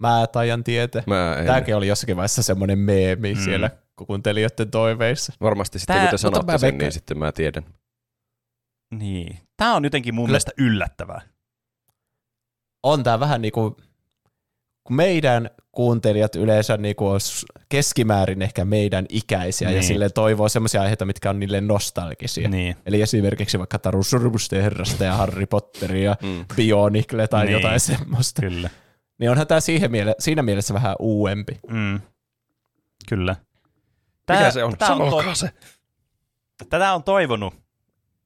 Mä 0.00 0.26
taian 0.32 0.64
tietää. 0.64 1.02
Mä 1.06 1.36
en. 1.38 1.46
Tämäkin 1.46 1.76
oli 1.76 1.88
jossakin 1.88 2.16
vaiheessa 2.16 2.42
semmoinen 2.42 2.78
meemi 2.78 3.34
Mm. 3.34 3.40
siellä 3.40 3.70
kuuntelijoiden 4.06 4.70
toiveissa. 4.70 5.32
Varmasti 5.40 5.78
sitten, 5.78 5.94
Tää- 5.96 6.04
kun 6.04 6.10
te 6.10 6.18
sanotte 6.18 6.52
sen, 6.52 6.60
veikkaan- 6.60 6.78
niin 6.78 6.92
sitten 6.92 7.18
mä 7.18 7.32
tiedän. 7.32 7.64
Niin. 8.94 9.38
Tämä 9.56 9.74
on 9.74 9.84
jotenkin 9.84 10.14
mun 10.14 10.24
Kyllä- 10.24 10.32
mielestä 10.32 10.52
yllättävää. 10.58 11.20
On 12.82 13.02
tää 13.02 13.20
vähän 13.20 13.42
niin 13.42 13.52
kuin, 13.52 13.74
kun 14.84 14.96
meidän 14.96 15.50
kuuntelijat 15.72 16.36
yleensä 16.36 16.76
niin 16.76 16.96
kuin 16.96 17.20
keskimäärin 17.68 18.42
ehkä 18.42 18.64
meidän 18.64 19.06
ikäisiä 19.08 19.68
Niin. 19.68 19.76
ja 19.76 19.82
sille 19.82 20.10
toivoo 20.10 20.48
semmoisia 20.48 20.82
aiheita, 20.82 21.04
mitkä 21.04 21.30
on 21.30 21.40
niille 21.40 21.60
nostalgisia. 21.60 22.48
Niin. 22.48 22.76
Eli 22.86 23.02
esimerkiksi 23.02 23.58
vaikka 23.58 23.78
Taru 23.78 24.02
Surmusten 24.02 24.62
herrasta 24.62 25.04
ja 25.04 25.14
Harry 25.16 25.46
Potteria 25.46 26.10
ja 26.10 26.16
Mm. 26.22 26.44
Bionicle 26.56 27.28
tai 27.28 27.44
Niin. 27.44 27.52
jotain 27.52 27.80
semmoista. 27.80 28.42
Kyllä. 28.42 28.70
Niin 29.18 29.30
onhan 29.30 29.46
tämä 29.46 29.60
siihen 29.60 29.90
miele- 29.90 30.14
siinä 30.18 30.42
mielessä 30.42 30.74
vähän 30.74 30.96
uudempi. 30.98 31.58
Mm. 31.70 32.00
Kyllä. 33.08 33.36
Mikä 34.30 34.50
se 34.50 34.64
on? 34.64 34.76
Tää 34.78 34.88
on 34.92 34.96
Sanokaa 35.10 35.34
se. 35.34 35.50
Tätä 36.68 36.92
on 36.94 37.02
toivonut 37.02 37.54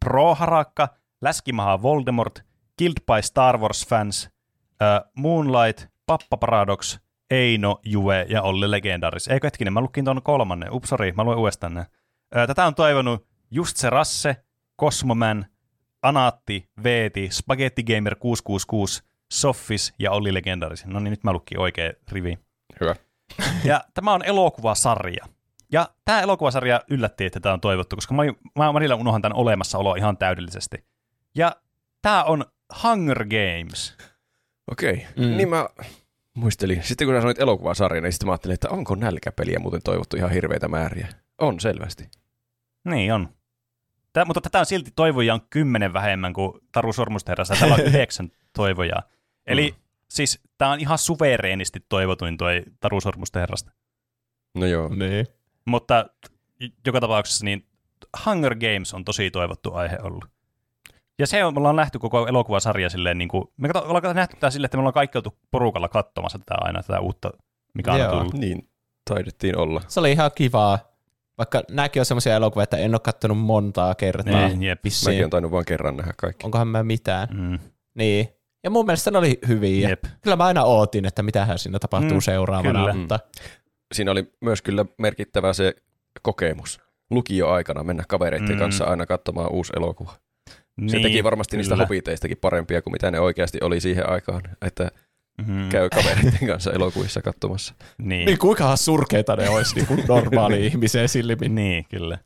Pro 0.05 0.35
Harakka, 0.35 0.89
Läskimaha 1.23 1.83
Voldemort, 1.83 2.43
Guild 2.79 2.95
by 3.07 3.23
Star 3.23 3.59
Wars 3.59 3.87
Fans, 3.87 4.25
uh, 4.71 5.11
Moonlight, 5.17 5.87
Pappa 6.07 6.37
Paradox, 6.37 6.99
Eino, 7.31 7.81
Jue 7.85 8.27
ja 8.29 8.43
Olli 8.43 8.71
Legendaris. 8.71 9.29
Eikö 9.29 9.47
hetkinen, 9.47 9.73
mä 9.73 9.81
lukin 9.81 10.05
tuon 10.05 10.23
kolmannen. 10.23 10.73
Ups, 10.73 10.89
sorry, 10.89 11.13
mä 11.13 11.25
luen 11.25 11.39
uudestaan 11.39 11.75
ne. 11.75 11.87
Tätä 12.47 12.67
on 12.67 12.75
toivonut 12.75 13.27
Just 13.51 13.77
se 13.77 13.91
Rasse, 13.91 14.37
Cosmoman, 14.81 15.47
Anaatti, 16.03 16.69
Veeti, 16.85 17.29
Spaghetti 17.33 17.83
Gamer 17.83 18.17
666, 18.17 19.03
Soffis 19.33 19.95
ja 19.99 20.13
Olli 20.13 20.35
Legendaris. 20.35 20.87
No 20.87 21.01
niin, 21.01 21.11
nyt 21.11 21.25
mä 21.25 21.33
lukin 21.33 21.61
oikein 21.61 21.93
rivi. 22.13 22.39
Hyvä. 22.81 22.95
Ja 23.65 23.85
tämä 23.95 24.15
on 24.15 24.25
elokuvasarja. 24.25 25.27
Ja 25.73 25.89
tämä 26.05 26.21
elokuvasarja 26.21 26.81
yllätti, 26.91 27.25
että 27.25 27.41
tämä 27.41 27.53
on 27.53 27.61
toivottu, 27.61 27.97
koska 27.97 28.15
mä, 28.15 28.23
mä 28.59 28.75
välillä 28.75 28.95
unohan 28.95 29.23
tämän 29.23 29.37
olemassaolo 29.37 29.95
ihan 29.95 30.17
täydellisesti. 30.17 30.85
Ja 31.35 31.57
tämä 32.03 32.25
on 32.25 32.45
Hunger 32.83 33.25
Games. 33.25 33.97
Okei. 34.71 35.07
Mm. 35.17 35.37
Niin 35.37 35.49
mä 35.49 35.69
muistelin. 36.37 36.83
Sitten 36.83 37.07
kun 37.07 37.15
sä 37.15 37.21
sanoit 37.21 37.39
elokuvasarja, 37.41 38.01
niin 38.01 38.13
sitten 38.13 38.27
mä 38.27 38.33
ajattelin, 38.33 38.55
että 38.55 38.69
onko 38.69 38.95
nälkäpeliä 38.95 39.59
muuten 39.59 39.81
toivottu 39.85 40.17
ihan 40.17 40.31
hirveitä 40.31 40.69
määriä. 40.69 41.09
On 41.39 41.61
selvästi. 41.61 42.09
Niin 42.85 43.13
on. 43.13 43.29
Tää, 44.13 44.25
mutta 44.25 44.41
tätä 44.41 44.59
on 44.59 44.67
silti 44.67 44.91
toivoja 44.97 45.35
on 45.35 45.41
kymmenen 45.51 45.93
vähemmän 45.93 46.33
kuin 46.33 46.53
Taru 46.73 46.93
Sormusterrassa. 46.93 47.55
Täällä 47.59 47.75
on 47.75 47.85
yhdeksän 47.95 48.31
toivojaa. 48.53 49.03
Eli 49.47 49.71
Mm. 49.71 49.77
siis 50.11 50.41
tämä 50.59 50.71
on 50.71 50.81
ihan 50.81 50.99
suvereenisti 50.99 51.81
toivotuin 51.89 52.37
toi 52.37 52.63
Taru 52.81 53.01
Sormusterrasta. 53.01 53.73
No 54.55 54.67
joo. 54.67 54.89
Niin. 54.89 55.27
Mutta 55.65 56.07
joka 56.87 57.01
tapauksessa 57.01 57.45
niin 57.45 57.67
Hunger 58.27 58.55
Games 58.55 58.95
on 58.95 59.05
tosi 59.05 59.31
toivottu 59.31 59.75
aihe 59.75 59.99
ollut. 60.03 60.25
Ja 61.19 61.27
se 61.27 61.45
on, 61.45 61.55
me 61.55 61.59
ollaan 61.59 61.77
nähty 61.77 61.99
koko 61.99 62.27
elokuvasarja 62.27 62.91
silleen, 62.91 63.19
niin 63.19 63.29
kuin, 63.29 63.45
me 63.57 63.69
kato, 63.69 63.89
ollaan 63.89 64.17
nähty 64.17 64.37
tämä 64.41 64.51
silleen, 64.51 64.65
että 64.67 64.77
me 64.77 64.81
ollaan 64.81 64.93
kaikki 64.95 65.19
oltu 65.19 65.39
porukalla 65.51 65.89
katsomassa 65.89 66.39
tätä 66.39 66.55
aina, 66.61 66.83
tätä 66.83 67.01
uutta, 67.01 67.31
mikä 67.75 67.93
on 67.93 68.01
Joo. 68.01 68.11
tullut. 68.11 68.35
Niin 68.35 68.69
taidettiin 69.11 69.59
olla. 69.59 69.83
Se 69.89 70.01
oli 70.01 70.13
ihan 70.13 70.31
kivaa. 70.35 70.79
Vaikka 71.39 71.63
nämäkin 71.71 72.01
on 72.01 72.07
semmoisia 72.07 72.35
elokuvia, 72.37 72.63
että 72.65 72.77
en 72.77 72.95
ole 72.95 73.01
kattonut 73.01 73.39
montaa 73.39 73.95
kertaa. 73.95 74.49
Niin, 74.49 74.63
jep. 74.63 74.81
Mäkin 75.07 75.25
on 75.25 75.31
tainnut 75.31 75.53
vain 75.53 75.65
kerran 75.65 75.97
nähdä 75.97 76.13
kaikki. 76.17 76.45
Onkohan 76.47 76.69
mä 76.69 76.83
mitään? 76.83 77.29
Mm, 77.33 77.59
Niin. 77.95 78.29
Ja 78.65 78.71
mun 78.71 78.87
mielestä 78.87 79.11
ne 79.11 79.19
oli 79.19 79.39
hyviä. 79.49 79.89
jep. 79.89 80.05
Kyllä 80.21 80.37
mä 80.37 80.45
aina 80.45 80.65
ootin, 80.65 81.05
että 81.05 81.23
mitähän 81.23 81.59
siinä 81.59 81.79
tapahtuu 81.79 82.11
Mm, 82.11 82.15
mm, 82.17 82.21
seuraavana. 82.21 82.79
kyllä. 82.81 82.95
Mutta 82.95 83.19
Siinä 83.95 84.11
oli 84.11 84.33
myös 84.41 84.63
kyllä 84.63 84.85
merkittävä 84.99 85.53
se 85.53 85.75
kokemus. 86.23 86.81
Lukio-aikana 87.11 87.85
mennä 87.85 88.05
kavereiden 88.09 88.49
Mm. 88.57 88.59
kanssa 88.59 88.85
aina 88.85 89.07
katsomaan 89.07 89.53
uusi 89.53 89.73
elokuva. 89.77 90.13
Niin, 90.81 90.91
Se 90.91 91.01
teki 91.01 91.25
varmasti 91.25 91.57
niistä 91.57 91.75
kyllä. 91.75 91.85
hobiteistakin 91.87 92.37
parempia 92.41 92.83
kuin 92.83 92.93
mitä 92.93 93.11
ne 93.11 93.21
oikeasti 93.21 93.59
oli 93.63 93.81
siihen 93.81 94.11
aikaan, 94.11 94.43
että 94.63 94.91
Mhm. 95.43 95.69
käy 95.69 95.89
kavereiden 95.91 96.47
kanssa 96.49 96.73
elokuvissa 96.73 97.23
katsomassa. 97.23 97.75
Niin. 97.99 98.27
niin 98.27 98.39
kuinkahan 98.39 98.79
surkeita 98.79 99.37
ne 99.37 99.49
olisi 99.49 99.75
niin 99.75 99.87
kuin 99.87 100.05
normaali 100.09 100.67
ihmisen 100.67 101.09
silmin. 101.09 101.55
Niin, 101.55 101.85
kyllä. 101.91 102.19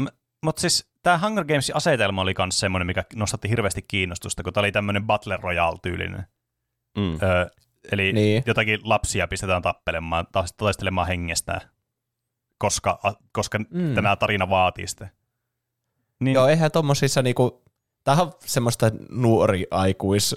M- 0.00 0.06
Mutta 0.44 0.60
siis 0.60 0.88
tämä 1.02 1.18
Hunger 1.18 1.44
Gamesin 1.44 1.76
asetelma 1.76 2.22
oli 2.22 2.34
myös 2.38 2.60
semmoinen, 2.60 2.86
mikä 2.86 3.04
nostatti 3.14 3.48
hirveästi 3.50 3.82
kiinnostusta, 3.88 4.42
kun 4.42 4.52
tämä 4.52 4.62
oli 4.62 4.72
tämmöinen 4.72 5.06
Battle 5.06 5.38
Royale-tyylinen. 5.42 6.24
Mm. 6.98 7.14
Ö, 7.14 7.50
eli 7.92 8.12
Niin. 8.12 8.42
jotakin 8.46 8.80
lapsia 8.84 9.28
pistetään 9.28 9.62
tappelemaan, 9.62 10.26
taas 10.32 10.52
taistelemaan 10.56 11.06
hengestään, 11.06 11.60
koska, 12.58 12.98
a, 13.02 13.12
koska 13.32 13.58
mm. 13.58 13.94
Tämä 13.94 14.16
tarina 14.16 14.50
vaatii 14.50 14.86
sitä. 14.86 15.08
Niin, 16.20 16.34
Joo, 16.34 16.48
eihän 16.48 16.70
tommosissa 16.70 17.22
niinku, 17.22 17.62
tämähän 18.04 18.26
on 18.26 18.32
semmoista 18.44 18.90
nuori 19.10 19.66
aikuis, 19.70 20.36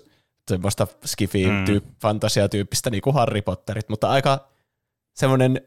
semmoista 0.49 0.87
skifi 1.05 1.45
Mm. 1.47 1.65
tyyp, 1.65 1.85
fantasiatyyppistä 2.01 2.89
niinku 2.89 3.11
Harry 3.11 3.41
Potterit, 3.41 3.89
mutta 3.89 4.09
aika 4.09 4.47
semmoinen 5.15 5.61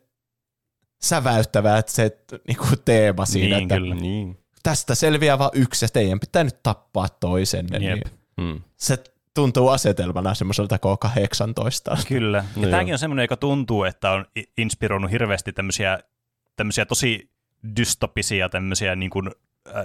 säväyttävä 1.03 1.79
että 1.79 1.93
se 1.93 2.19
niinku 2.49 2.67
teema 2.85 3.27
siinä, 3.27 3.57
Niin, 3.57 3.63
että 3.63 3.75
kyllä. 3.77 3.95
Niin. 3.95 4.39
tästä 4.63 4.95
selviää 4.95 5.39
vain 5.39 5.51
yksi 5.55 5.85
ja 5.85 5.89
teidän 5.89 6.21
pitää 6.21 6.45
nyt 6.45 6.63
tappaa 6.63 7.09
toisenne. 7.09 7.79
Jep. 7.79 8.05
Niin 8.05 8.17
Mm. 8.37 8.61
se 8.77 9.05
tuntuu 9.35 9.69
asetelmana 9.69 10.35
semmoiselta 10.35 10.77
K18. 10.77 12.05
Kyllä. 12.09 12.39
No 12.57 12.63
Ja 12.63 12.63
joo. 12.63 12.71
tämäkin 12.71 12.95
on 12.95 12.99
semmoinen, 12.99 13.25
joka 13.25 13.37
tuntuu, 13.37 13.85
että 13.85 14.11
on 14.11 14.27
inspiroinut 14.59 15.11
hirveästi 15.11 15.53
tämmöisiä, 15.53 15.99
tämmöisiä 16.57 16.87
tosi 16.87 17.31
dystopisia 17.77 18.49
tämmöisiä 18.49 18.97
niin 18.97 19.11
kuin, 19.11 19.31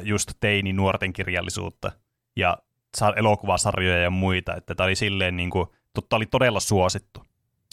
just 0.01 0.31
teini-nuorten 0.39 1.13
kirjallisuutta 1.13 1.91
ja 2.35 2.57
sa- 2.97 3.13
elokuvasarjoja 3.15 4.01
ja 4.01 4.09
muita. 4.09 4.55
Että 4.55 4.75
tämä 4.75 4.85
oli 4.85 4.95
silleen 4.95 5.37
niin 5.37 5.49
kuin, 5.49 5.67
totta 5.93 6.15
oli 6.15 6.25
todella 6.25 6.59
suosittu. 6.59 7.25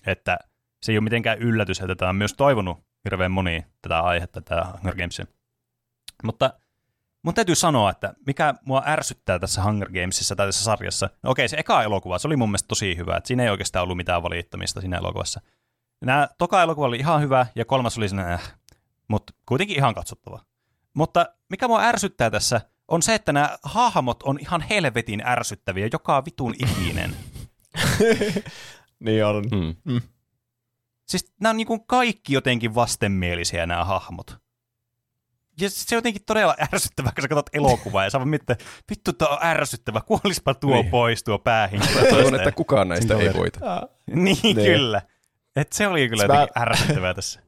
Että 0.07 0.39
se 0.83 0.93
ei 0.93 0.99
ole 0.99 1.05
mitenkään 1.05 1.39
yllätys, 1.39 1.81
että 1.81 1.95
tämä 1.95 2.09
on 2.09 2.17
myös 2.17 2.35
toivonut 2.35 2.79
hirveän 3.05 3.31
moni 3.31 3.67
tätä 3.83 4.01
aihetta, 4.01 4.41
tätä 4.41 4.67
Hunger 4.73 4.97
Gamesia. 4.97 5.27
Mutta 6.23 6.53
mun 7.23 7.35
täytyy 7.35 7.55
sanoa, 7.55 7.91
että 7.91 8.15
mikä 8.27 8.55
mua 8.65 8.83
ärsyttää 8.87 9.39
tässä 9.39 9.63
Hunger 9.63 9.89
Gamesissa 9.89 10.37
tai 10.37 10.47
tässä 10.47 10.65
sarjassa, 10.65 11.11
no 11.23 11.31
okei, 11.31 11.49
se 11.49 11.57
eka 11.57 11.83
elokuva, 11.83 12.19
se 12.19 12.29
oli 12.29 12.37
mun 12.37 12.49
mielestä 12.49 12.69
tosi 12.69 12.97
hyvä, 12.97 13.17
että 13.17 13.29
siinä 13.29 13.43
ei 13.43 13.51
oikeastaan 13.51 13.83
ollut 13.83 13.97
mitään 13.97 14.23
valittamista 14.23 14.81
siinä 14.81 14.99
elokuvassa. 14.99 15.41
Nämä 16.01 16.29
toka 16.39 16.63
elokuva 16.63 16.87
oli 16.87 16.97
ihan 16.97 17.21
hyvä 17.21 17.47
ja 17.55 17.65
kolmas 17.65 17.99
oli 17.99 18.09
sinne, 18.09 18.33
äh, 18.33 18.55
mutta 19.09 19.33
kuitenkin 19.47 19.77
ihan 19.77 19.95
katsottava. 19.95 20.41
Mutta 20.99 21.27
mikä 21.51 21.69
mua 21.69 21.83
ärsyttää 21.83 22.31
tässä, 22.31 22.61
on 22.89 23.03
se, 23.03 23.15
että 23.15 23.33
nämä 23.33 23.59
hahmot 23.63 24.23
on 24.23 24.39
ihan 24.41 24.61
helvetin 24.61 25.27
ärsyttäviä, 25.27 25.89
joka 25.93 26.25
vitun 26.25 26.55
ikinen. 26.59 27.17
niin 29.05 29.25
on. 29.25 29.45
Mm. 29.51 29.93
Mm. 29.93 30.01
Siis 31.07 31.33
nämä 31.41 31.51
on 31.51 31.57
niin 31.57 31.67
kuin 31.67 31.87
kaikki 31.87 32.33
jotenkin 32.35 32.75
vastenmielisiä 32.75 33.67
nämä 33.67 33.85
hahmot. 33.85 34.37
Ja 35.61 35.71
se 35.71 35.95
on 35.95 35.99
jotenkin 35.99 36.23
todella 36.27 36.55
ärsyttävää, 36.75 37.13
kun 37.15 37.23
sä 37.23 37.29
katsot 37.29 37.51
elokuvaa 37.53 38.05
ja 38.05 38.11
sä 38.11 38.19
vaan 38.19 38.29
miettii, 38.29 38.57
vittu 38.91 39.13
tää 39.13 39.29
on 39.29 39.39
ärsyttävä, 39.43 40.01
kuolispa 40.01 40.55
tuo 40.55 40.75
Niin. 40.75 40.91
pois 40.91 41.23
tuo 41.25 41.39
päähenkilö. 41.39 42.11
Toivon, 42.11 42.35
että 42.35 42.53
kukaan 42.53 42.89
näistä 42.89 43.15
ei 43.15 43.35
voita. 43.35 43.61
Niin, 44.15 44.37
Niin. 44.43 44.57
kyllä. 44.57 45.03
Et 45.57 45.73
se 45.73 45.87
oli 45.87 46.09
kyllä 46.09 46.27
Mä- 46.27 46.35
jotenkin 46.35 46.63
ärsyttävää 46.63 47.15
tässä. 47.15 47.41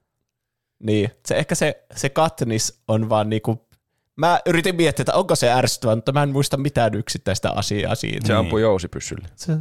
Niin, 0.82 1.10
se 1.26 1.34
ehkä 1.36 1.54
se, 1.54 1.84
se 1.96 2.08
Katniss 2.08 2.82
on 2.88 3.08
vaan 3.08 3.30
niinku, 3.30 3.68
mä 4.16 4.40
yritin 4.46 4.76
miettiä, 4.76 5.02
että 5.02 5.14
onko 5.14 5.36
se 5.36 5.52
ärsyttävää, 5.52 5.94
mutta 5.96 6.12
mä 6.12 6.22
en 6.22 6.28
muista 6.32 6.56
mitään 6.56 6.94
yksittäistä 6.94 7.50
asiaa 7.50 7.94
siitä. 7.94 8.26
Se 8.26 8.32
Niin. 8.32 8.38
ampui 8.38 8.60
jousipyssyllä. 8.62 9.28
Se, 9.36 9.52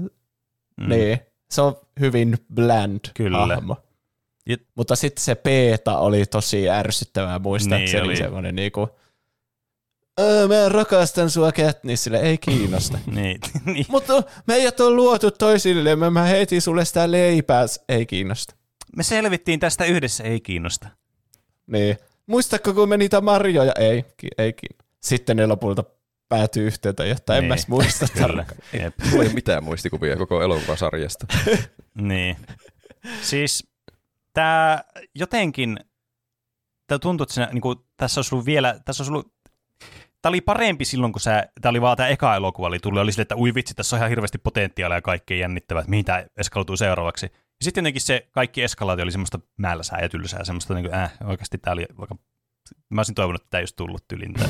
Mm. 0.81 0.89
Niin, 0.89 1.19
se 1.49 1.61
on 1.61 1.75
hyvin 1.99 2.37
bland 2.53 2.99
Kyllä. 3.13 3.37
hahmo. 3.37 3.75
Ja- 4.49 4.57
Mutta 4.75 4.95
sitten 4.95 5.23
se 5.23 5.35
Peeta 5.35 5.97
oli 5.99 6.25
tosi 6.25 6.69
ärsyttävää 6.69 7.39
muistaa, 7.39 7.77
Niin 7.77 7.89
se 7.89 8.01
oli 8.01 8.15
semmoinen 8.17 8.55
niinku, 8.55 8.89
"Ää, 10.17 10.47
mä 10.47 10.69
rakastan 10.69 11.29
sua 11.29 11.51
Katnissille, 11.51 12.19
ei 12.19 12.37
kiinnosta. 12.37 12.99
Niin, 13.15 13.39
niin. 13.65 13.85
Mutta 13.89 14.23
meidät 14.47 14.79
on 14.79 14.95
luotu 14.95 15.31
toisille, 15.31 15.95
mä 15.95 16.23
heitin 16.23 16.61
sulle 16.61 16.85
sitä 16.85 17.11
leipää, 17.11 17.65
ei 17.89 18.05
kiinnosta. 18.05 18.55
Me 18.95 19.03
selvittiin 19.03 19.59
tästä 19.59 19.85
yhdessä, 19.85 20.23
ei 20.23 20.39
kiinnosta. 20.39 20.87
Niin. 21.71 21.97
Muistatko, 22.25 22.73
kun 22.73 22.89
me 22.89 22.97
niitä 22.97 23.21
marjoja? 23.21 23.71
Ei, 23.79 24.05
ki- 24.17 24.27
ei 24.37 24.53
kiinnosta. 24.53 24.85
Sitten 25.03 25.37
ne 25.37 25.45
lopulta 25.47 25.83
päätyy 26.29 26.67
yhteen 26.67 26.95
tai 26.95 27.09
jotain, 27.09 27.37
en 27.37 27.43
mä 27.43 27.47
Niin. 27.47 27.53
edes 27.53 27.67
muista 27.67 28.05
tarkkaan. 28.19 28.61
Mulla 29.11 29.23
ei 29.23 29.33
mitään 29.33 29.63
muistikuvia 29.63 30.17
koko 30.17 30.41
elokuvasarjasta. 30.41 31.27
Niin. 32.01 32.37
Siis 33.21 33.67
tämä 34.33 34.83
jotenkin, 35.15 35.79
tämä 36.87 36.99
tuntuu, 36.99 37.23
että 37.23 37.33
siinä, 37.33 37.49
niin 37.53 37.61
kuin, 37.61 37.79
tässä 37.97 38.19
olisi 38.19 38.35
ollut 38.35 38.45
vielä, 38.45 38.79
tässä 38.85 39.03
olisi 39.03 39.11
ollut, 39.11 39.33
tämä 40.21 40.29
oli 40.29 40.41
parempi 40.41 40.85
silloin, 40.85 41.13
kun 41.13 41.21
sä, 41.21 41.47
tämä 41.61 41.69
oli 41.69 41.81
vaan 41.81 41.97
tämä 41.97 42.09
eka 42.09 42.35
elokuva 42.35 42.67
oli 42.67 42.79
tullut, 42.79 43.01
oli 43.01 43.11
sille, 43.11 43.21
että 43.21 43.37
ui 43.37 43.53
vitsi, 43.53 43.73
tässä 43.73 43.95
on 43.95 43.97
ihan 43.97 44.09
hirveästi 44.09 44.37
potentiaalia 44.37 44.97
ja 44.97 45.01
kaikkea 45.01 45.37
jännittävää, 45.37 45.79
että 45.81 45.89
mihin 45.89 46.05
tämä 46.05 46.25
eskaloituu 46.37 46.77
seuraavaksi. 46.77 47.31
Ja 47.59 47.63
sitten 47.63 47.81
jotenkin 47.81 48.01
se 48.01 48.27
kaikki 48.31 48.63
eskalaatio 48.63 49.03
oli 49.03 49.11
semmoista 49.11 49.39
mälsää 49.57 50.01
ja 50.01 50.09
tylsää, 50.09 50.43
semmoista 50.43 50.73
niin 50.73 50.85
kuin, 50.85 50.93
äh, 50.93 51.13
oikeasti 51.23 51.57
tämä 51.57 51.73
oli 51.73 51.85
vaikka, 51.97 52.15
mä 52.89 52.99
olisin 52.99 53.15
toivonut, 53.15 53.41
että 53.41 53.49
tämä 53.49 53.59
ei 53.59 53.61
olisi 53.61 53.75
tullut 53.75 54.07
tylintä. 54.07 54.49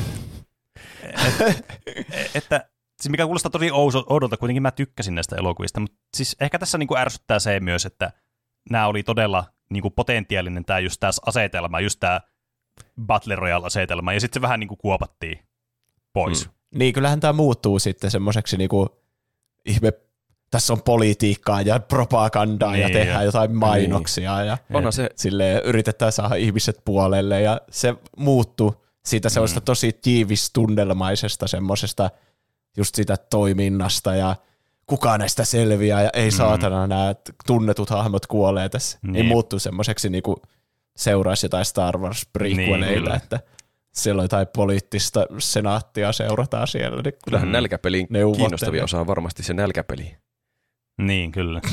Et- 2.04 2.36
että 2.36 2.70
siis 3.00 3.10
mikä 3.10 3.24
kuulostaa 3.24 3.50
tosi 3.50 3.70
oudolta, 4.06 4.36
kuitenkin 4.36 4.62
mä 4.62 4.70
tykkäsin 4.70 5.14
näistä 5.14 5.36
elokuvista, 5.36 5.80
mutta 5.80 5.98
siis 6.16 6.36
ehkä 6.40 6.58
tässä 6.58 6.78
niin 6.78 6.86
kuin 6.86 7.00
ärsyttää 7.00 7.38
se 7.38 7.60
myös, 7.60 7.86
että 7.86 8.12
nämä 8.70 8.86
oli 8.86 9.02
todella 9.02 9.44
niin 9.70 9.82
kuin 9.82 9.94
potentiaalinen 9.94 10.64
tämä 10.64 10.78
just 10.78 11.00
tämä 11.00 11.10
asetelma, 11.26 11.80
just 11.80 12.00
tämä 12.00 12.20
Battle 13.06 13.36
Royale-asetelma, 13.36 14.12
ja 14.12 14.20
sitten 14.20 14.40
se 14.40 14.42
vähän 14.42 14.60
niin 14.60 14.68
kuin 14.68 14.78
kuopattiin 14.78 15.38
pois. 16.12 16.46
Mm. 16.46 16.52
Niin, 16.78 16.92
kyllähän 16.92 17.20
tämä 17.20 17.32
muuttuu 17.32 17.78
sitten 17.78 18.10
semmoiseksi 18.10 18.56
niinku, 18.56 19.02
ihme, 19.64 19.92
tässä 20.50 20.72
on 20.72 20.82
politiikkaa 20.82 21.62
ja 21.62 21.80
propagandaa 21.80 22.76
ja 22.76 22.86
Niin, 22.86 22.98
tehdään 22.98 23.18
ja- 23.20 23.24
jotain 23.24 23.56
mainoksia 23.56 24.44
ja 24.44 24.58
Onhan 24.74 24.92
se, 24.92 25.10
sille 25.16 25.62
yritetään 25.64 26.12
saada 26.12 26.34
ihmiset 26.34 26.80
puolelle 26.84 27.40
ja 27.42 27.60
se 27.70 27.94
muuttuu 28.16 28.84
siitä 29.04 29.28
sellaista 29.28 29.60
Mm. 29.60 29.64
tosi 29.64 29.92
tiivistunnelmaisesta 30.02 31.48
semmoisesta 31.48 32.10
just 32.76 32.94
sitä 32.94 33.16
toiminnasta 33.16 34.14
ja 34.14 34.36
kuka 34.86 35.18
näistä 35.18 35.44
selviää 35.44 36.02
ja 36.02 36.10
ei 36.12 36.30
saatana 36.30 36.86
nämä 36.86 37.14
tunnetut 37.46 37.90
hahmot 37.90 38.26
kuolee 38.26 38.68
tässä. 38.68 38.98
Niin, 39.02 39.12
Niin. 39.12 39.26
muuttuu 39.26 39.58
semmoiseksi 39.58 40.10
niinku 40.10 40.42
seuraisi 40.96 41.44
jotain 41.46 41.64
Star 41.64 41.98
Wars 41.98 42.22
Niin, 42.22 42.30
prequeleita, 42.32 42.94
kyllä. 43.00 43.14
että 43.14 43.40
siellä 43.94 44.20
on 44.20 44.24
jotain 44.24 44.46
poliittista 44.56 45.26
senaattia 45.38 46.12
seurataan 46.12 46.66
siellä. 46.68 47.02
Niin 47.02 47.14
kyllähän 47.24 47.48
Mm. 47.48 47.52
nälkäpelin 47.52 48.06
Neuvottelee. 48.10 48.42
kiinnostavia 48.46 48.84
osa 48.84 49.00
on 49.00 49.06
varmasti 49.06 49.42
se 49.42 49.54
nälkäpeli. 49.54 50.16
Niin, 51.06 51.32
kyllä. 51.32 51.60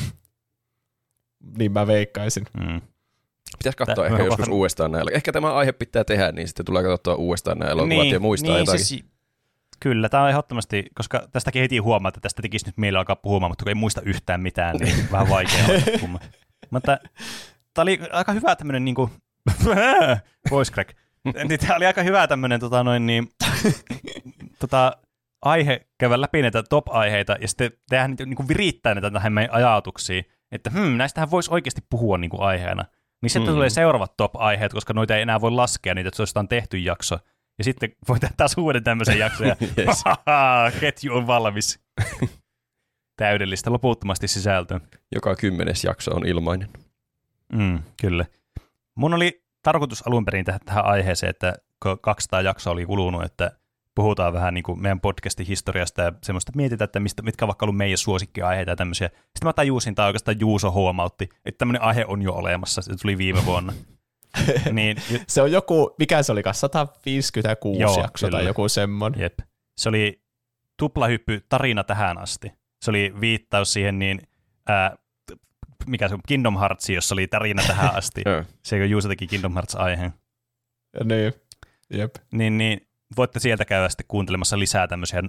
Niin 1.58 1.72
mä 1.72 1.88
veikkaisin. 1.88 2.46
Mm. 2.60 2.82
Pitäisi 3.58 3.78
katsoa 3.78 3.96
Tää- 3.96 4.06
ehkä 4.06 4.24
joskus 4.24 4.48
vaan- 4.48 4.58
uudestaan 4.58 4.92
näillä. 4.92 5.12
Ehkä 5.14 5.32
tämä 5.32 5.54
aihe 5.54 5.72
pitää 5.72 6.04
tehdä, 6.04 6.32
niin 6.32 6.48
sitten 6.48 6.66
tulee 6.66 6.84
katsottua 6.84 7.16
uudestaan 7.16 7.58
nämä 7.60 7.72
elokuvat 7.72 8.08
ja 8.08 8.20
muistaa 8.20 8.52
niin, 8.54 8.60
jotakin. 8.60 8.86
Siis, 8.86 9.06
kyllä, 9.80 10.10
tämä 10.10 10.24
on 10.24 10.30
ehdottomasti, 10.30 10.86
koska 10.96 11.28
tästäkin 11.32 11.62
heti 11.62 11.78
huomaa, 11.78 12.10
että 12.10 12.22
tästä 12.22 12.42
tekisi 12.42 12.66
nyt 12.66 12.78
meillä 12.78 13.00
alkaa 13.00 13.16
puhumaan, 13.16 13.52
mutta 13.52 13.64
kun 13.64 13.70
ei 13.70 13.76
muista 13.76 14.02
yhtään 14.02 14.42
mitään, 14.42 14.76
niin 14.76 14.96
vähän 15.12 15.30
vaikea 15.30 15.66
alkaa. 15.66 16.20
Mutta 16.70 16.98
tämä 17.74 17.84
oli 17.84 18.00
aika 18.12 18.32
hyvä 18.34 18.56
tämmöinen 18.56 18.86
niin 18.86 18.96
kuin, 18.96 19.12
voice 20.52 20.72
crack. 20.74 20.90
Niin 21.26 21.60
Tämä 21.60 21.76
oli 21.76 21.86
aika 21.86 22.04
hyvä 22.04 22.28
tämmöinen 22.28 22.60
tota, 22.60 22.84
noin, 22.84 23.06
niin, 23.06 23.30
tota, 24.60 24.98
aihe, 25.42 25.88
käydä 25.98 26.22
läpi 26.22 26.42
näitä 26.42 26.64
top-aiheita 26.64 27.36
ja 27.42 27.48
sitten 27.48 27.72
tehdä 27.90 28.08
niitä, 28.08 28.26
niin 28.26 28.36
kuin 28.36 28.48
virittää 28.48 28.96
näitä 28.96 29.12
tähän 29.12 29.34
meidän 29.34 29.54
ajatuksiin, 29.56 30.26
että 30.52 30.70
hmm, 30.70 30.98
näistähän 30.98 31.32
voisi 31.32 31.54
oikeasti 31.54 31.82
puhua 31.90 32.18
niin 32.18 32.30
kuin 32.30 32.42
aiheena. 32.42 32.86
Niin 33.22 33.30
sitten 33.30 33.50
Mm. 33.50 33.54
tulee 33.56 33.70
seuraavat 33.70 34.18
top-aiheet, 34.18 34.74
koska 34.74 34.94
noita 34.94 35.16
ei 35.16 35.22
enää 35.22 35.42
voi 35.42 35.52
laskea 35.52 35.94
niitä, 35.96 36.08
että 36.08 36.26
se 36.26 36.40
on 36.40 36.48
tehty 36.48 36.78
jakso. 36.78 37.20
Ja 37.58 37.64
sitten 37.64 37.90
voi 38.08 38.20
tehdä 38.20 38.34
taas 38.38 38.58
uuden 38.58 38.84
tämmöisen 38.84 39.20
jakson 39.20 39.48
ja 39.48 39.56
Yes. 39.78 40.04
ketju 40.80 41.16
on 41.16 41.28
valmis. 41.28 41.80
Täydellistä, 43.18 43.72
loputtomasti 43.72 44.28
sisältöä. 44.28 44.80
Joka 45.16 45.36
kymmenes 45.36 45.84
jakso 45.84 46.16
on 46.16 46.26
ilmainen. 46.28 46.70
Mm, 47.54 47.80
kyllä. 48.02 48.26
Mun 48.96 49.14
oli 49.14 49.44
tarkoitus 49.64 50.08
alun 50.08 50.26
perin 50.26 50.46
tehdä 50.46 50.60
tähän 50.66 50.86
aiheeseen, 50.86 51.30
että 51.30 51.54
kun 51.84 52.00
200 52.02 52.42
jaksoa 52.42 52.74
oli 52.74 52.86
kulunut, 52.86 53.24
että 53.24 53.52
puhutaan 53.98 54.34
vähän 54.34 54.54
niin 54.54 54.64
kuin 54.64 54.82
meidän 54.82 55.00
podcastin 55.00 55.46
historiasta 55.46 56.02
ja 56.02 56.14
semmoista, 56.24 56.50
että 56.50 56.58
mietitään, 56.58 56.86
että 56.86 57.00
mistä, 57.00 57.22
mitkä 57.22 57.46
on 57.46 57.48
vaikka 57.48 57.66
ollut 57.66 57.78
meidän 57.78 57.98
suosikkiaiheita 57.98 58.72
ja 58.72 58.76
tämmöisiä. 58.76 59.08
Sitten 59.08 59.44
mä 59.44 59.54
tajusin, 59.54 59.96
tai 59.96 60.08
oikeastaan 60.08 60.40
Juuso 60.40 60.72
huomautti, 60.72 61.30
että 61.46 61.58
tämmöinen 61.58 61.82
aihe 61.82 62.06
on 62.08 62.22
jo 62.22 62.34
olemassa, 62.34 62.82
se 62.82 62.96
tuli 63.02 63.18
viime 63.18 63.46
vuonna. 63.46 63.74
niin, 64.72 64.98
Se 65.28 65.42
on 65.42 65.52
joku, 65.52 65.96
mikä 66.00 66.24
se 66.24 66.32
oli, 66.32 66.42
156 66.52 67.82
Joo, 67.82 68.02
jakso 68.02 68.30
tai 68.30 68.40
kyllä. 68.40 68.50
joku 68.50 68.70
semmoinen. 68.70 69.22
jep. 69.22 69.40
Se 69.78 69.90
oli 69.90 70.22
tuplahyppy 70.80 71.46
tarina 71.50 71.84
tähän 71.84 72.18
asti. 72.18 72.52
Se 72.82 72.92
oli 72.92 73.14
viittaus 73.22 73.74
siihen 73.74 74.00
niin, 74.00 74.22
ää, 74.68 74.96
mikä 75.88 76.08
se 76.08 76.14
on, 76.14 76.20
Kingdom 76.28 76.60
Hearts, 76.60 76.90
jossa 76.90 77.16
oli 77.16 77.28
tarina 77.28 77.64
tähän 77.68 77.96
asti. 77.96 78.22
Se 78.66 78.80
kun 78.80 78.90
Juuso 78.90 79.08
teki 79.08 79.28
Kingdom 79.28 79.54
Hearts-aiheen. 79.54 80.14
Niin, 81.04 81.34
jep. 81.90 82.16
niin, 82.32 82.58
niin 82.58 82.87
voitte 83.18 83.40
sieltä 83.40 83.66
käydä 83.66 83.90
sitten 83.90 84.06
kuuntelemassa 84.08 84.60
lisää 84.60 84.88
tämmöisiä 84.88 85.24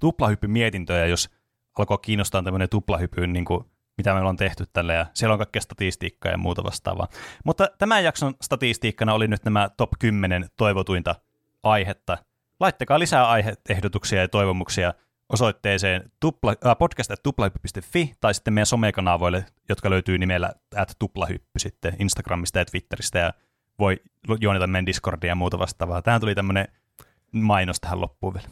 tuplahyppymietintöjä, 0.00 1.06
jos 1.06 1.30
alkoi 1.78 1.98
kiinnostaa 2.02 2.42
tämmöinen 2.42 2.68
tuplahypy, 2.68 3.26
niin 3.26 3.44
kuin, 3.44 3.64
mitä 3.98 4.12
meillä 4.12 4.28
on 4.28 4.36
tehty 4.36 4.64
tälle, 4.72 4.94
ja 4.94 5.06
siellä 5.14 5.32
on 5.32 5.38
kaikkea 5.38 5.62
statistiikkaa 5.62 6.32
ja 6.32 6.38
muuta 6.38 6.64
vastaavaa. 6.64 7.08
Mutta 7.44 7.68
tämän 7.78 8.04
jakson 8.04 8.34
statistiikkana 8.42 9.14
oli 9.14 9.28
nyt 9.28 9.44
nämä 9.44 9.70
top 9.76 9.90
10 9.98 10.46
toivotuinta 10.56 11.14
aihetta. 11.62 12.18
Laittakaa 12.60 12.98
lisää 12.98 13.28
aiheehdotuksia 13.28 14.20
ja 14.20 14.28
toivomuksia 14.28 14.94
osoitteeseen 15.28 16.10
äh, 16.24 16.76
podcast.tuplahyppy.fi 16.78 18.14
tai 18.20 18.34
sitten 18.34 18.54
meidän 18.54 18.66
somekanavoille, 18.66 19.46
jotka 19.68 19.90
löytyy 19.90 20.18
nimellä 20.18 20.52
at 20.76 20.96
tuplahyppy 20.98 21.58
sitten 21.58 21.96
Instagramista 21.98 22.58
ja 22.58 22.64
Twitteristä 22.64 23.18
ja 23.18 23.32
voi 23.78 24.00
juonita 24.40 24.66
meidän 24.66 24.86
Discordia 24.86 25.28
ja 25.28 25.34
muuta 25.34 25.58
vastaavaa. 25.58 26.02
Tähän 26.02 26.20
tuli 26.20 26.34
tämmöinen 26.34 26.68
mainos 27.32 27.80
tähän 27.80 28.00
loppuun 28.00 28.34
vielä. 28.34 28.48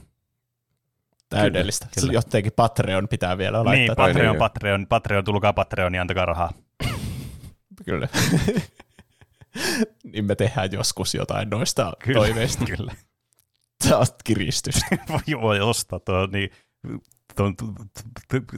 Täydellistä. 1.29 1.87
Kyllä, 1.95 2.07
kyllä. 2.07 2.12
Jotenkin 2.12 2.53
Patreon 2.57 3.09
pitää 3.09 3.39
vielä 3.39 3.59
Niin, 3.59 3.64
laittaa. 3.64 4.05
Ai 4.05 4.11
Patreon, 4.11 4.33
niin. 4.33 4.39
Patreon, 4.39 4.87
Patreon, 4.87 5.25
tulkaa 5.25 5.53
Patreoniin, 5.53 6.01
antakaa 6.01 6.27
rahaa. 6.27 6.53
Kyllä. 7.85 8.09
niin 10.12 10.25
me 10.25 10.35
tehdään 10.35 10.72
joskus 10.72 11.14
jotain 11.14 11.51
noista 11.51 11.93
Kyllä. 12.05 12.18
toiveista. 12.18 12.64
Kyllä. 12.64 12.95
Tämä 13.89 13.99
on 13.99 14.07
kiristys. 14.25 14.75
voi, 15.09 15.41
voi 15.41 15.61
ostaa 15.61 16.01
tuo, 16.01 16.27
niin, 16.27 16.51
tuon, 17.37 17.57
tu, 17.57 17.66
tu, 17.66 18.41
tu, 18.41 18.57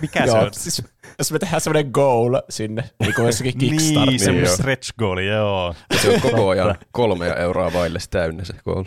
mikä 0.00 0.26
se 0.26 0.32
on? 0.32 0.48
siis, 0.52 0.82
jos 1.18 1.32
me 1.32 1.38
tehdään 1.38 1.60
semmoinen 1.60 1.90
goal 1.92 2.40
sinne, 2.50 2.84
niin 3.00 3.14
kuin 3.14 3.26
jossakin 3.26 3.58
Niin, 3.58 3.70
Kickstarter. 3.70 4.18
semmoinen 4.18 4.44
joo. 4.46 4.56
stretch 4.56 4.92
goal, 4.98 5.18
joo. 5.18 5.74
Ja 5.90 5.98
se 5.98 6.10
on 6.10 6.20
koko 6.20 6.48
ajan 6.48 6.74
kolmea 6.92 7.34
euroa 7.34 7.72
vaille 7.72 7.98
täynnä 8.10 8.44
se 8.44 8.54
koulu. 8.64 8.86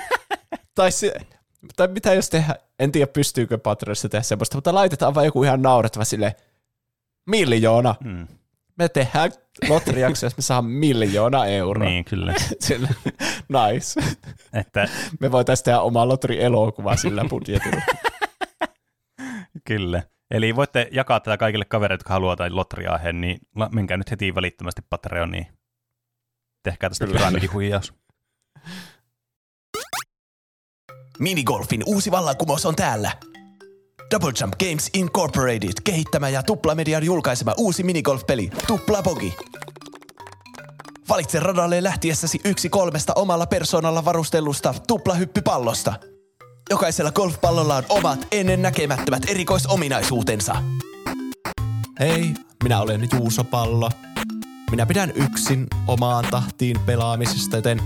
tai, 0.74 0.92
se, 0.92 1.14
tai 1.76 1.88
mitä 1.88 2.14
jos 2.14 2.30
tehdään, 2.30 2.58
en 2.78 2.92
tiedä 2.92 3.06
pystyykö 3.06 3.58
Patreonissa 3.58 4.08
tehdä 4.08 4.22
semmoista, 4.22 4.56
mutta 4.56 4.74
laitetaan 4.74 5.14
vaan 5.14 5.26
joku 5.26 5.44
ihan 5.44 5.62
naurettava 5.62 6.04
sille 6.04 6.36
miljoona. 7.26 7.94
Hmm. 8.04 8.26
Me 8.78 8.88
tehdään 8.88 9.32
lotriaksi, 9.68 10.26
jos 10.26 10.36
me 10.36 10.42
saamme 10.42 10.70
miljoona 10.78 11.46
euroa. 11.46 11.88
Niin, 11.88 12.04
kyllä. 12.04 12.34
sillä, 12.60 12.88
nice. 13.48 14.00
Että... 14.52 14.88
Me 15.20 15.32
voitaisiin 15.32 15.64
tehdä 15.64 15.80
oma 15.80 16.08
lotri-elokuva 16.08 16.96
sillä 16.96 17.24
budjetilla. 17.30 17.82
Kyllä. 19.64 20.02
Eli 20.30 20.56
voitte 20.56 20.88
jakaa 20.92 21.20
tätä 21.20 21.36
kaikille 21.36 21.64
kavereille, 21.64 21.98
jotka 21.98 22.14
haluaa 22.14 22.36
tai 22.36 22.50
lotriaiheen, 22.50 23.20
niin 23.20 23.38
menkää 23.72 23.96
nyt 23.96 24.10
heti 24.10 24.34
välittömästi 24.34 24.82
Patreoniin. 24.90 25.46
Tehkää 26.62 26.90
tästä 26.90 27.06
huijaus. 27.52 27.94
Minigolfin 31.18 31.82
uusi 31.86 32.10
vallankumous 32.10 32.66
on 32.66 32.76
täällä. 32.76 33.12
Double 34.10 34.32
Jump 34.40 34.54
Games 34.58 34.90
Incorporated 34.94 35.72
kehittämä 35.84 36.28
ja 36.28 36.42
Tupla-median 36.42 37.04
julkaisema 37.04 37.54
uusi 37.56 37.82
minigolf-peli 37.82 38.50
Tupla 38.66 39.02
Bogi. 39.02 39.34
Valitse 41.08 41.40
radalle 41.40 41.82
lähtiessäsi 41.82 42.40
yksi 42.44 42.68
kolmesta 42.68 43.12
omalla 43.16 43.46
persoonalla 43.46 44.04
varustellusta 44.04 44.74
tuplahyppypallosta. 44.86 45.94
Jokaisella 46.70 47.12
golfpallolla 47.12 47.76
on 47.76 47.84
omat 47.88 48.26
ennen 48.32 48.62
näkemättömät 48.62 49.22
erikoisominaisuutensa. 49.28 50.62
Hei, 52.00 52.34
minä 52.62 52.80
olen 52.80 53.08
Juuso 53.12 53.44
Pallo. 53.44 53.90
Minä 54.70 54.86
pidän 54.86 55.12
yksin 55.14 55.66
omaan 55.86 56.24
tahtiin 56.30 56.80
pelaamisesta, 56.86 57.56
joten 57.56 57.82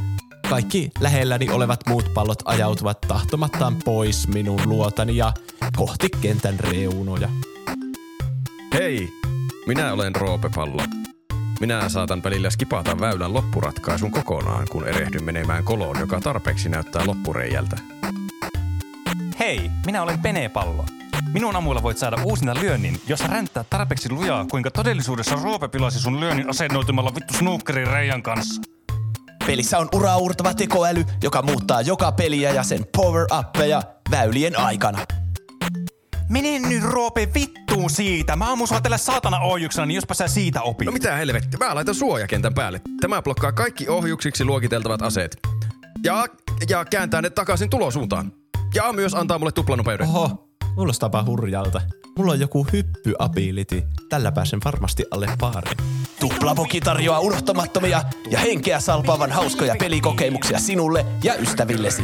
kaikki 0.50 0.90
lähelläni 1.00 1.48
olevat 1.50 1.80
muut 1.88 2.14
pallot 2.14 2.38
ajautuvat 2.44 3.00
tahtomattaan 3.00 3.76
pois 3.84 4.28
minun 4.28 4.60
luotani 4.66 5.16
ja 5.16 5.32
kohti 5.76 6.08
kentän 6.20 6.60
reunoja. 6.60 7.28
Hei, 8.74 9.08
minä 9.66 9.92
olen 9.92 10.16
Roope 10.16 10.50
Pallo. 10.54 10.82
Minä 11.60 11.88
saatan 11.88 12.22
välillä 12.22 12.50
skipata 12.50 13.00
väylän 13.00 13.34
loppuratkaisun 13.34 14.10
kokonaan, 14.10 14.66
kun 14.70 14.88
erehdyn 14.88 15.24
menemään 15.24 15.64
koloon, 15.64 16.00
joka 16.00 16.20
tarpeeksi 16.20 16.68
näyttää 16.68 17.06
loppureijältä. 17.06 17.76
Hei, 19.38 19.70
minä 19.86 20.02
olen 20.02 20.18
Pallo. 20.52 20.84
Minun 21.32 21.56
amuilla 21.56 21.82
voit 21.82 21.98
saada 21.98 22.16
uusinta 22.24 22.54
lyönnin, 22.54 23.00
jos 23.06 23.24
ränttää 23.24 23.64
tarpeeksi 23.70 24.10
lujaa, 24.10 24.46
kuinka 24.50 24.70
todellisuudessa 24.70 25.34
Roope 25.42 25.68
pilasi 25.68 26.00
sun 26.00 26.20
lyönnin 26.20 26.50
asennoitumalla 26.50 27.14
vittu 27.14 27.34
snookerin 27.34 27.86
reijan 27.86 28.22
kanssa. 28.22 28.62
Pelissä 29.46 29.78
on 29.78 29.88
uraurtava 29.94 30.54
tekoäly, 30.54 31.04
joka 31.22 31.42
muuttaa 31.42 31.80
joka 31.80 32.12
peliä 32.12 32.50
ja 32.50 32.62
sen 32.62 32.84
power-uppeja 32.96 33.82
väylien 34.10 34.58
aikana. 34.58 34.98
Mene 36.28 36.58
nyt 36.58 36.82
Roope 36.82 37.28
vittuun 37.34 37.90
siitä. 37.90 38.36
Mä 38.36 38.48
aamun 38.48 38.68
sua 38.68 38.80
tällä 38.80 38.98
saatana 38.98 39.38
ohjuksena, 39.38 39.86
niin 39.86 39.94
jospa 39.94 40.14
sä 40.14 40.28
siitä 40.28 40.62
opit. 40.62 40.86
No 40.86 40.92
mitä 40.92 41.16
helvettiä, 41.16 41.58
mä 41.58 41.74
laitan 41.74 41.94
suojakentän 41.94 42.54
päälle. 42.54 42.80
Tämä 43.00 43.22
blokkaa 43.22 43.52
kaikki 43.52 43.88
ohjuksiksi 43.88 44.44
luokiteltavat 44.44 45.02
aseet. 45.02 45.36
Ja, 46.04 46.26
ja 46.68 46.84
kääntää 46.84 47.22
ne 47.22 47.30
takaisin 47.30 47.70
tulosuuntaan. 47.70 48.32
Ja 48.74 48.92
myös 48.92 49.14
antaa 49.14 49.38
mulle 49.38 49.52
tuplanopeuden. 49.52 50.08
Oho, 50.08 50.48
kuulostaapa 50.74 51.24
hurjalta. 51.24 51.80
Mulla 52.18 52.32
on 52.32 52.40
joku 52.40 52.66
hyppyability. 52.72 53.82
Tällä 54.08 54.32
pääsen 54.32 54.60
varmasti 54.64 55.04
alle 55.10 55.28
paarin. 55.40 55.76
Tuplapoki 56.20 56.80
tarjoaa 56.80 57.20
unohtamattomia 57.20 58.02
ja 58.30 58.38
henkeä 58.38 58.80
salpaavan 58.80 59.32
hauskoja 59.32 59.76
pelikokemuksia 59.78 60.58
sinulle 60.58 61.06
ja 61.22 61.34
ystävillesi. 61.34 62.02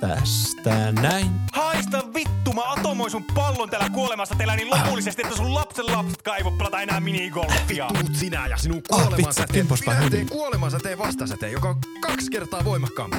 Tästä 0.00 0.92
näin. 0.92 1.30
Haista 1.52 2.02
vittu, 2.14 2.52
mä 2.52 2.72
atomoin 2.72 3.10
sun 3.10 3.24
pallon 3.34 3.70
täällä 3.70 3.90
kuolemassa 3.90 4.34
teillä 4.34 4.56
niin 4.56 4.70
lopullisesti, 4.70 5.22
että 5.22 5.36
sun 5.36 5.54
lapsen 5.54 5.86
lapset 5.86 6.22
kaivo 6.22 6.50
pelata 6.50 6.80
enää 6.80 7.00
minigolfia. 7.00 7.88
Vittu 7.98 8.14
sinä 8.14 8.46
ja 8.46 8.56
sinun 8.56 8.82
kuolemansäteen. 8.88 9.66
Ah, 9.88 9.98
Minä 9.98 10.10
teen 10.10 10.28
kuolemansäteen 10.28 10.98
vastasäteen, 10.98 11.52
joka 11.52 11.68
on 11.68 11.76
kaksi 12.00 12.30
kertaa 12.30 12.64
voimakkaampi. 12.64 13.16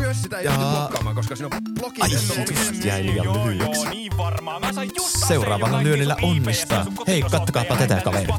Myös 0.00 0.22
sitä 0.22 0.38
ei 0.38 0.44
ja... 0.44 0.50
pysty 0.50 0.64
blokkaamaan, 0.70 1.16
koska 1.16 1.36
sinun 1.36 1.50
blokit... 1.80 2.02
Ai, 2.02 2.10
jäi 2.84 3.06
liian 3.06 3.44
lyhyeksi. 3.44 3.82
Joo, 3.82 3.90
niin 3.90 4.16
varmaan. 4.16 4.60
Mä 4.60 4.72
sain 4.72 4.90
just 4.96 5.16
Seuraavalla 5.28 5.82
lyönnillä 5.82 6.16
onnistaa. 6.22 6.86
Hei, 7.06 7.22
kattokaapa 7.22 7.76
tätä 7.76 8.00
kaverit. 8.04 8.34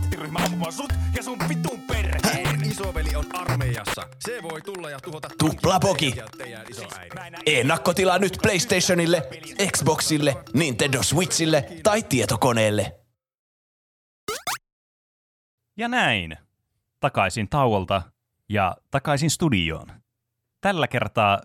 sut 0.69 0.93
ja 1.15 1.23
sun 1.23 1.37
perheen. 1.37 1.74
Isoveli 2.85 3.15
on 3.15 3.25
armeijassa. 3.33 4.01
Se 4.19 4.43
voi 4.43 4.61
tulla 4.61 4.89
ja 4.89 4.99
tuhota... 4.99 5.29
Tuplapoki. 5.37 6.15
Ennakkotilaa 7.45 8.19
nyt 8.19 8.37
PlayStationille, 8.41 9.27
Xboxille, 9.71 10.35
Nintendo 10.53 11.03
Switchille 11.03 11.65
tai 11.83 12.03
tietokoneelle. 12.03 12.99
Ja 15.77 15.87
näin. 15.87 16.37
Takaisin 16.99 17.49
tauolta 17.49 18.01
ja 18.49 18.75
takaisin 18.91 19.29
studioon. 19.29 19.87
Tällä 20.61 20.87
kertaa 20.87 21.41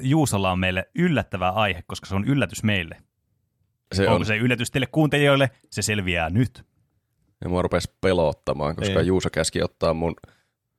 Juusolla 0.00 0.52
on 0.52 0.58
meille 0.58 0.90
yllättävä 0.94 1.50
aihe, 1.50 1.82
koska 1.86 2.06
se 2.06 2.14
on 2.14 2.24
yllätys 2.24 2.62
meille. 2.62 2.96
Se 3.94 4.02
Onko 4.02 4.14
on. 4.14 4.26
se 4.26 4.36
yllätys 4.36 4.70
teille 4.70 4.86
kuuntelijoille? 4.86 5.50
Se 5.70 5.82
selviää 5.82 6.30
nyt. 6.30 6.66
Ja 7.40 7.48
mua 7.48 7.62
rupesi 7.62 7.94
pelottamaan, 8.00 8.76
koska 8.76 9.00
Ei. 9.00 9.06
Juuso 9.06 9.30
käski 9.30 9.62
ottaa 9.62 9.94
mun 9.94 10.14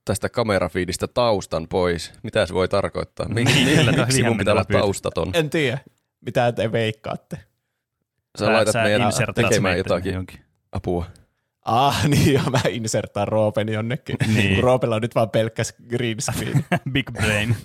tästä 0.08 0.28
kamerafiidistä 0.28 1.06
taustan 1.06 1.68
pois. 1.68 2.12
Mitä 2.22 2.46
se 2.46 2.54
voi 2.54 2.68
tarkoittaa? 2.68 3.28
Miksi, 3.28 3.64
niin, 3.64 3.96
miksi 3.96 4.22
mun 4.22 4.38
pitää 4.38 4.52
olla 4.52 4.64
taustaton? 4.64 5.30
En 5.34 5.50
tiedä. 5.50 5.78
Mitä 6.20 6.52
te 6.52 6.72
veikkaatte? 6.72 7.36
Sä, 8.38 8.44
sä 8.44 8.52
laitat 8.52 8.74
meidän 8.74 9.12
tekemään 9.34 9.78
jotakin 9.78 10.14
jonkin. 10.14 10.40
apua. 10.72 11.06
Ah, 11.64 12.04
niin 12.08 12.32
joo, 12.32 12.42
mä 12.50 12.60
insertaan 12.68 13.28
Roopen 13.28 13.68
jonnekin. 13.68 14.16
niin. 14.34 14.62
Roopella 14.62 14.96
on 14.96 15.02
nyt 15.02 15.14
vaan 15.14 15.30
pelkkäs 15.30 15.74
green 15.88 16.20
screen. 16.20 16.64
Big 16.92 17.10
brain. 17.12 17.56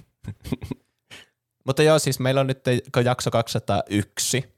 Mutta 1.66 1.84
joo, 1.84 2.00
siis 2.00 2.20
meillä 2.20 2.42
on 2.42 2.48
nyt 2.48 2.60
jakso 3.04 3.32
201. 3.32 4.54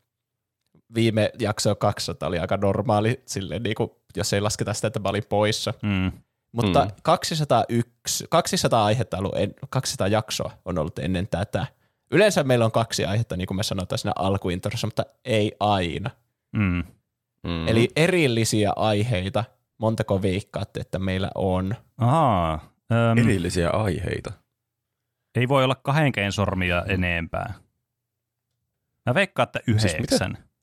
Viime 0.95 1.31
jakso 1.39 1.75
200 1.75 2.29
oli 2.29 2.39
aika 2.39 2.57
normaali, 2.57 3.23
silleen, 3.25 3.63
niin 3.63 3.75
kuin, 3.75 3.89
jos 4.15 4.33
ei 4.33 4.41
lasketa 4.41 4.73
sitä, 4.73 4.87
että 4.87 4.99
mä 4.99 5.09
olin 5.09 5.25
poissa. 5.29 5.73
Mm. 5.81 6.11
Mutta 6.55 6.85
mm. 6.85 6.91
201, 7.03 8.25
200 8.29 8.85
aihetta 8.85 9.17
ollut, 9.17 9.33
200 9.69 10.07
jaksoa 10.07 10.51
on 10.65 10.77
ollut 10.77 10.99
ennen 10.99 11.27
tätä. 11.27 11.65
Yleensä 12.11 12.43
meillä 12.43 12.65
on 12.65 12.71
kaksi 12.71 13.05
aihetta, 13.05 13.37
niin 13.37 13.47
kuin 13.47 13.57
me 13.57 13.63
sanotaan 13.63 13.99
siinä 13.99 14.13
alkuintrossa, 14.15 14.87
mutta 14.87 15.05
ei 15.25 15.51
aina. 15.59 16.09
Mm. 16.55 16.83
Mm. 17.43 17.67
Eli 17.67 17.89
erillisiä 17.95 18.73
aiheita, 18.75 19.43
montako 19.77 20.21
veikkaatte, 20.21 20.79
että 20.79 20.99
meillä 20.99 21.29
on? 21.35 21.75
Aa, 21.97 22.53
um, 23.11 23.17
erillisiä 23.17 23.69
aiheita. 23.69 24.31
Ei 25.35 25.47
voi 25.47 25.63
olla 25.63 25.75
kahdenkeen 25.75 26.31
sormia 26.31 26.83
enempää. 26.87 27.53
Mä 29.05 29.13
veikkaan, 29.13 29.47
että 29.47 29.59
siis 29.65 29.93
yhdeksän. 29.93 30.35
Siis 30.35 30.54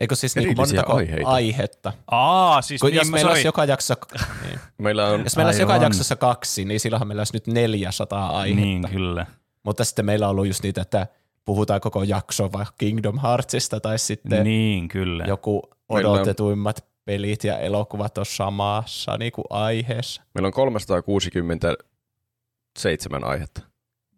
Eikö 0.00 0.14
siis 0.14 0.36
niin 0.36 0.56
montako 0.56 0.96
aiheita. 0.96 1.28
aihetta? 1.28 1.92
Aa, 2.10 2.62
siis 2.62 2.80
Kun 2.80 2.90
niin, 2.90 2.98
jos 2.98 3.10
meillä 3.10 3.30
olisi 3.30 3.46
joka 3.46 3.64
jakso, 3.64 3.94
niin. 4.42 4.60
meillä 4.78 5.06
on, 5.06 5.24
jos 5.24 5.36
meillä 5.36 5.48
olisi 5.48 5.62
joka 5.62 5.76
jaksossa 5.76 6.16
kaksi, 6.16 6.64
niin 6.64 6.80
silloinhan 6.80 7.08
meillä 7.08 7.20
olisi 7.20 7.36
nyt 7.36 7.46
400 7.46 8.38
aihetta. 8.38 8.60
Niin, 8.60 8.88
kyllä. 8.90 9.26
Mutta 9.62 9.84
sitten 9.84 10.04
meillä 10.04 10.26
on 10.26 10.30
ollut 10.30 10.46
just 10.46 10.62
niitä, 10.62 10.82
että 10.82 11.06
puhutaan 11.44 11.80
koko 11.80 12.02
jakso 12.02 12.52
vaikka 12.52 12.74
Kingdom 12.78 13.18
Heartsista 13.18 13.80
tai 13.80 13.98
sitten 13.98 14.44
niin, 14.44 14.88
kyllä. 14.88 15.24
joku 15.24 15.62
odotetuimmat 15.88 16.78
on, 16.78 16.84
pelit 17.04 17.44
ja 17.44 17.58
elokuvat 17.58 18.18
on 18.18 18.26
samassa 18.26 19.16
niin 19.16 19.32
kuin 19.32 19.44
aiheessa. 19.50 20.22
Meillä 20.34 20.46
on 20.46 20.52
367 20.52 23.24
aihetta. 23.24 23.60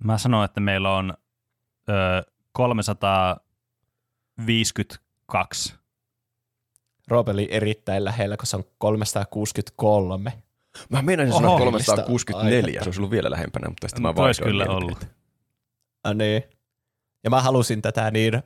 Mä 0.04 0.18
sanoin, 0.18 0.44
että 0.44 0.60
meillä 0.60 0.96
on 0.96 1.14
ö, 1.88 1.92
352. 5.32 5.74
Roopeli 7.08 7.48
erittäin 7.50 8.04
lähellä, 8.04 8.36
kun 8.36 8.46
se 8.46 8.56
on 8.56 8.64
363. 8.78 10.32
Mä 10.88 11.02
meinasin 11.02 11.32
sanoa 11.32 11.58
364, 11.58 12.80
se 12.82 12.88
olisi 12.88 13.00
ollut 13.00 13.10
vielä 13.10 13.30
lähempänä, 13.30 13.68
mutta 13.68 13.88
sitten 13.88 14.02
mä 14.02 14.14
vaihdoin. 14.14 14.50
kyllä 14.50 14.64
ollut. 14.64 15.06
Ah, 16.04 16.14
niin. 16.14 16.42
Ja 17.24 17.30
mä 17.30 17.40
halusin 17.40 17.82
tätä 17.82 18.10
niin, 18.10 18.42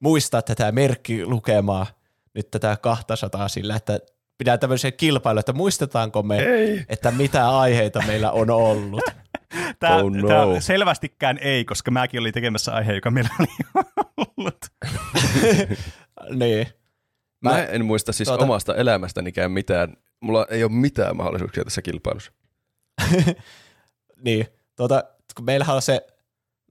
muistaa 0.00 0.42
tätä 0.42 0.72
merkkilukemaa, 0.72 1.86
nyt 2.34 2.50
tätä 2.50 2.76
200 2.82 3.48
sillä, 3.48 3.76
että 3.76 4.00
pitää 4.38 4.58
tämmöisen 4.58 4.92
kilpailu, 4.92 5.38
että 5.38 5.52
muistetaanko 5.52 6.22
me, 6.22 6.38
Ei. 6.38 6.84
että 6.88 7.10
mitä 7.10 7.58
aiheita 7.58 8.02
meillä 8.06 8.30
on 8.30 8.50
ollut. 8.50 9.02
Tämä, 9.80 9.96
oh 9.96 10.10
no. 10.10 10.28
tämä 10.28 10.60
selvästikään 10.60 11.38
ei, 11.38 11.64
koska 11.64 11.90
mäkin 11.90 12.20
olin 12.20 12.32
tekemässä 12.32 12.72
aihe, 12.72 12.94
joka 12.94 13.10
meillä 13.10 13.30
oli 13.40 13.84
ollut. 14.36 14.58
niin. 16.30 16.66
Mä, 17.40 17.50
mä 17.50 17.64
en 17.64 17.84
muista 17.84 18.12
siis 18.12 18.28
tuota... 18.28 18.44
omasta 18.44 18.74
elämästänikään 18.74 19.50
mitään. 19.50 19.96
Mulla 20.20 20.46
ei 20.50 20.64
ole 20.64 20.72
mitään 20.72 21.16
mahdollisuuksia 21.16 21.64
tässä 21.64 21.82
kilpailussa. 21.82 22.32
niin. 24.24 24.46
Tuota, 24.76 25.04
kun 25.36 25.44
meillähän 25.44 25.76
on 25.76 25.82
se 25.82 26.06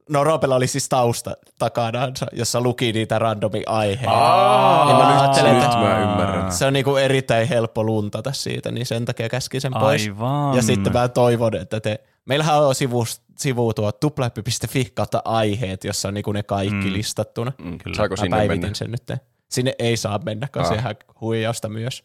no 0.09 0.23
Roopella 0.23 0.55
oli 0.55 0.67
siis 0.67 0.89
tausta 0.89 1.33
takana, 1.59 1.99
jossa 2.31 2.61
luki 2.61 2.91
niitä 2.93 3.19
randomi 3.19 3.63
aiheita. 3.65 4.11
Aa, 4.11 4.85
Niin 4.85 4.97
mä 4.97 5.11
nyt- 5.11 5.21
ajattelin, 5.21 5.53
nyt 5.55 5.63
että- 5.63 5.77
mä 5.77 5.99
ymmärrän. 5.99 6.51
Se 6.51 6.65
on 6.65 6.73
niinku 6.73 6.95
erittäin 6.95 7.47
helppo 7.47 7.83
luntata 7.83 8.33
siitä, 8.33 8.71
niin 8.71 8.85
sen 8.85 9.05
takia 9.05 9.29
käski 9.29 9.59
sen 9.59 9.73
pois. 9.79 10.03
Aivan. 10.07 10.55
Ja 10.55 10.61
sitten 10.61 10.93
mä 10.93 11.07
toivon, 11.07 11.55
että 11.55 11.79
te... 11.79 11.99
Meillähän 12.25 12.63
on 12.63 12.75
sivu, 12.75 13.05
sivu 13.37 13.73
tuo 13.73 13.91
tuplahyppy.fi 13.91 14.91
kautta 14.93 15.21
aiheet, 15.25 15.83
jossa 15.83 16.07
on 16.07 16.13
niinku 16.13 16.31
ne 16.31 16.43
kaikki 16.43 16.75
Mm. 16.87 16.93
listattuna. 16.93 17.51
Mm. 17.57 17.77
Kyllä. 17.77 17.97
Saako 17.97 18.13
Mä 18.13 18.17
sinne 18.17 18.37
päivitin 18.37 18.61
mennä? 18.61 18.73
sen 18.75 18.91
nyt. 18.91 19.19
Sinne 19.51 19.73
ei 19.79 19.97
saa 19.97 20.19
mennä, 20.25 20.47
koska 20.47 20.61
Ah. 20.67 20.69
se 20.69 20.75
ihan 20.75 20.95
huijausta 21.21 21.69
myös. 21.69 22.03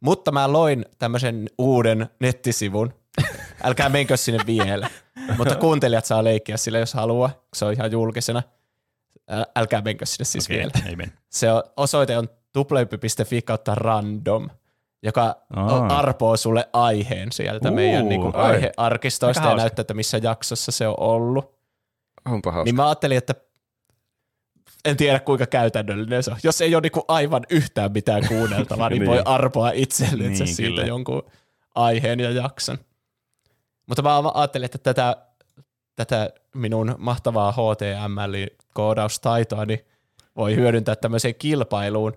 Mutta 0.00 0.32
mä 0.32 0.52
loin 0.52 0.84
tämmöisen 0.98 1.46
uuden 1.58 2.08
nettisivun. 2.20 2.94
Älkää 3.64 3.88
menkö 3.88 4.16
sinne 4.16 4.40
vielä. 4.46 4.90
Mutta 5.38 5.56
kuuntelijat 5.56 6.04
saa 6.04 6.24
leikkiä 6.24 6.56
sillä, 6.56 6.78
jos 6.78 6.94
haluaa. 6.94 7.30
Se 7.54 7.64
on 7.64 7.72
ihan 7.72 7.92
julkisena. 7.92 8.42
Äl- 9.32 9.50
Älkää 9.56 9.80
menkö 9.82 10.06
sinne 10.06 10.24
siis 10.24 10.46
Okei, 10.46 10.56
vielä. 10.58 10.70
ei 10.86 10.96
mene. 10.96 11.12
Se 11.30 11.52
on, 11.52 11.62
osoite 11.76 12.18
on 12.18 12.28
tuplahyppy.fi 12.52 13.42
kautta 13.42 13.74
random, 13.74 14.48
joka 15.02 15.36
Aa. 15.56 15.98
arpoo 15.98 16.36
sulle 16.36 16.68
aiheen 16.72 17.32
sieltä 17.32 17.68
Uu, 17.68 17.74
meidän 17.74 18.08
niin 18.08 18.20
kuin, 18.20 18.36
ai. 18.36 18.50
aihearkistoista 18.54 19.48
ja 19.48 19.56
näyttää, 19.56 19.80
että 19.80 19.94
missä 19.94 20.18
jaksossa 20.22 20.72
se 20.72 20.88
on 20.88 20.94
ollut. 20.98 21.54
Onpa 22.24 22.52
hauska. 22.52 22.64
Niin 22.64 22.74
mä 22.74 22.86
ajattelin, 22.88 23.18
että 23.18 23.34
en 24.84 24.96
tiedä 24.96 25.20
kuinka 25.20 25.46
käytännöllinen 25.46 26.22
se 26.22 26.30
on. 26.30 26.36
Jos 26.42 26.60
ei 26.60 26.74
ole 26.74 26.80
niinku 26.80 27.04
aivan 27.08 27.42
yhtään 27.50 27.92
mitään 27.92 28.28
kuunneltavaa, 28.28 28.88
niin, 28.90 29.00
Niin. 29.00 29.10
voi 29.10 29.22
arpoa 29.24 29.70
itsellensä 29.70 30.44
Niin, 30.44 30.54
siitä 30.54 30.70
kyllä. 30.70 30.84
jonkun 30.86 31.22
aiheen 31.74 32.20
ja 32.20 32.30
jakson. 32.30 32.78
Mutta 33.86 34.02
mä 34.02 34.18
ajattelin, 34.34 34.64
että 34.64 34.78
tätä, 34.78 35.16
tätä 35.96 36.30
minun 36.54 36.94
mahtavaa 36.98 37.52
HTML-koodaustaitoa 37.52 39.66
niin 39.66 39.80
voi 40.36 40.56
hyödyntää 40.56 40.96
tämmöiseen 40.96 41.34
kilpailuun, 41.34 42.12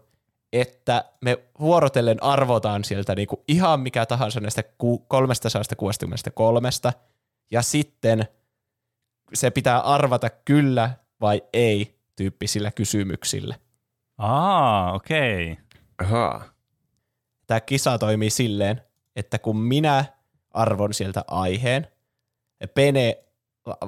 että 0.53 1.05
me 1.21 1.37
vuorotellen 1.59 2.23
arvotaan 2.23 2.83
sieltä 2.83 3.15
niinku 3.15 3.43
ihan 3.47 3.79
mikä 3.79 4.05
tahansa 4.05 4.39
näistä 4.39 4.63
ku- 4.77 5.05
363 5.07 6.69
ja 7.51 7.61
sitten 7.61 8.27
se 9.33 9.51
pitää 9.51 9.79
arvata 9.79 10.29
kyllä 10.29 10.91
vai 11.21 11.43
ei 11.53 11.96
tyyppisillä 12.17 12.71
kysymyksillä. 12.71 13.55
Aa, 14.17 14.93
okei. 14.93 15.57
Okay. 16.01 16.39
Tämä 17.47 17.59
kisa 17.59 17.97
toimii 17.97 18.29
silleen, 18.29 18.81
että 19.15 19.39
kun 19.39 19.57
minä 19.57 20.05
arvon 20.51 20.93
sieltä 20.93 21.23
aiheen, 21.27 21.87
Pene 22.73 23.23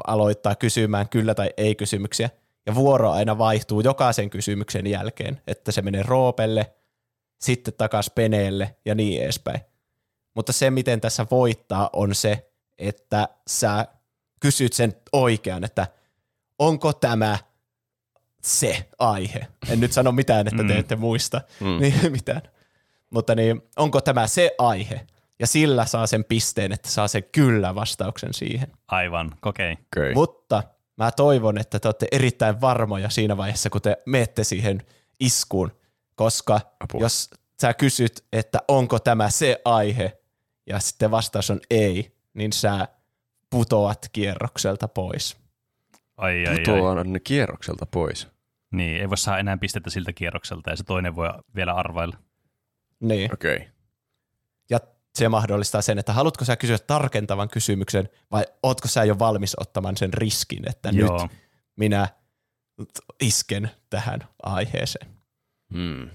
aloittaa 0.07 0.55
kysymään 0.55 1.09
kyllä 1.09 1.35
tai 1.35 1.49
ei 1.57 1.75
kysymyksiä, 1.75 2.29
ja 2.65 2.75
vuoro 2.75 3.11
aina 3.11 3.37
vaihtuu 3.37 3.81
jokaisen 3.81 4.29
kysymyksen 4.29 4.87
jälkeen, 4.87 5.41
että 5.47 5.71
se 5.71 5.81
menee 5.81 6.03
Roopelle, 6.03 6.73
sitten 7.41 7.73
takas 7.73 8.11
Peneelle 8.15 8.75
ja 8.85 8.95
niin 8.95 9.23
edespäin. 9.23 9.61
Mutta 10.35 10.53
se, 10.53 10.71
miten 10.71 11.01
tässä 11.01 11.25
voittaa, 11.31 11.89
on 11.93 12.15
se, 12.15 12.51
että 12.77 13.29
sä 13.47 13.85
kysyt 14.39 14.73
sen 14.73 14.95
oikean, 15.11 15.63
että 15.63 15.87
onko 16.59 16.93
tämä 16.93 17.37
se 18.41 18.89
aihe. 18.99 19.47
En 19.69 19.79
nyt 19.79 19.91
sano 19.91 20.11
mitään, 20.11 20.47
että 20.47 20.63
te 20.63 20.73
Mm. 20.73 20.79
ette 20.79 20.95
muista 20.95 21.41
Mm. 21.59 21.79
niin, 21.81 22.11
mitään. 22.11 22.41
Mutta 23.09 23.35
niin, 23.35 23.61
onko 23.77 24.01
tämä 24.01 24.27
se 24.27 24.51
aihe? 24.57 25.07
Ja 25.39 25.47
sillä 25.47 25.85
saa 25.85 26.07
sen 26.07 26.23
pisteen, 26.25 26.71
että 26.71 26.89
saa 26.89 27.07
sen 27.07 27.23
kyllä 27.31 27.75
vastauksen 27.75 28.33
siihen. 28.33 28.71
Aivan, 28.87 29.31
okei. 29.45 29.71
Okay. 29.73 29.83
Okay. 30.03 30.13
Mutta 30.13 30.63
mä 30.97 31.11
toivon, 31.11 31.57
että 31.57 31.79
te 31.79 31.87
olette 31.87 32.07
erittäin 32.11 32.61
varmoja 32.61 33.09
siinä 33.09 33.37
vaiheessa, 33.37 33.69
kun 33.69 33.81
te 33.81 33.97
menette 34.05 34.43
siihen 34.43 34.81
iskuun, 35.19 35.71
koska 36.15 36.61
Apua. 36.79 37.01
jos 37.01 37.29
sä 37.61 37.73
kysyt, 37.73 38.25
että 38.33 38.59
onko 38.67 38.99
tämä 38.99 39.29
se 39.29 39.61
aihe, 39.65 40.17
ja 40.67 40.79
sitten 40.79 41.11
vastaus 41.11 41.49
on 41.49 41.59
ei, 41.69 42.15
niin 42.33 42.53
sä 42.53 42.87
putoat 43.49 44.09
kierrokselta 44.11 44.87
pois. 44.87 45.37
Ai, 46.19 46.47
ai, 46.47 46.53
ai. 46.53 46.57
Putoan 46.57 47.19
kierrokselta 47.23 47.85
pois. 47.85 48.27
Niin, 48.71 49.01
ei 49.01 49.09
voi 49.09 49.17
saada 49.17 49.39
enää 49.39 49.57
pistettä 49.57 49.89
siltä 49.89 50.13
kierrokselta 50.13 50.69
ja 50.69 50.75
se 50.75 50.83
toinen 50.83 51.15
voi 51.15 51.29
vielä 51.55 51.73
arvailla. 51.73 52.17
Niin. 52.99 53.33
Okei. 53.33 53.55
Okay. 53.55 53.67
Ja 54.69 54.79
se 55.15 55.29
mahdollistaa 55.29 55.81
sen, 55.81 55.99
että 55.99 56.13
haluatko 56.13 56.45
sä 56.45 56.55
kysyä 56.55 56.77
tarkentavan 56.79 57.49
kysymyksen 57.49 58.09
vai 58.31 58.43
ootko 58.63 58.87
sä 58.87 59.03
jo 59.03 59.19
valmis 59.19 59.55
ottamaan 59.59 59.97
sen 59.97 60.13
riskin, 60.13 60.69
että 60.69 60.89
Joo. 60.89 61.21
nyt 61.23 61.31
minä 61.75 62.07
isken 63.21 63.71
tähän 63.89 64.19
aiheeseen. 64.43 65.07
Hmm. 65.73 66.09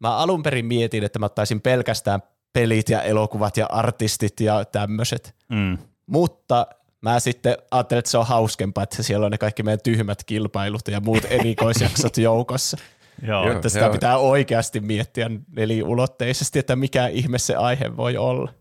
Mä 0.00 0.16
alun 0.16 0.42
perin 0.42 0.66
mietin, 0.66 1.04
että 1.04 1.18
mä 1.18 1.26
ottaisin 1.26 1.60
pelkästään 1.60 2.22
pelit 2.52 2.88
ja 2.88 3.02
elokuvat 3.02 3.56
ja 3.56 3.66
artistit 3.66 4.40
ja 4.40 4.64
tämmöiset, 4.64 5.36
Mm. 5.48 5.78
mutta 6.06 6.66
mä 7.04 7.20
sitten 7.20 7.56
ajattelin, 7.70 7.98
että 7.98 8.10
se 8.10 8.18
on 8.18 8.26
hauskempaa, 8.26 8.84
että 8.84 9.02
siellä 9.02 9.26
on 9.26 9.32
ne 9.32 9.38
kaikki 9.38 9.62
meidän 9.62 9.80
tyhmät 9.82 10.24
kilpailut 10.24 10.88
ja 10.88 11.00
muut 11.00 11.24
erikoisjaksot 11.30 12.16
joukossa. 12.28 12.76
Joo. 13.22 13.52
Että 13.52 13.68
sitä 13.68 13.84
Joo. 13.84 13.92
pitää 13.92 14.16
oikeasti 14.16 14.80
miettiä 14.80 15.30
neliulotteisesti, 15.56 16.58
että 16.58 16.76
mikä 16.76 17.06
ihme 17.06 17.38
se 17.38 17.54
aihe 17.54 17.96
voi 17.96 18.16
olla. 18.16 18.52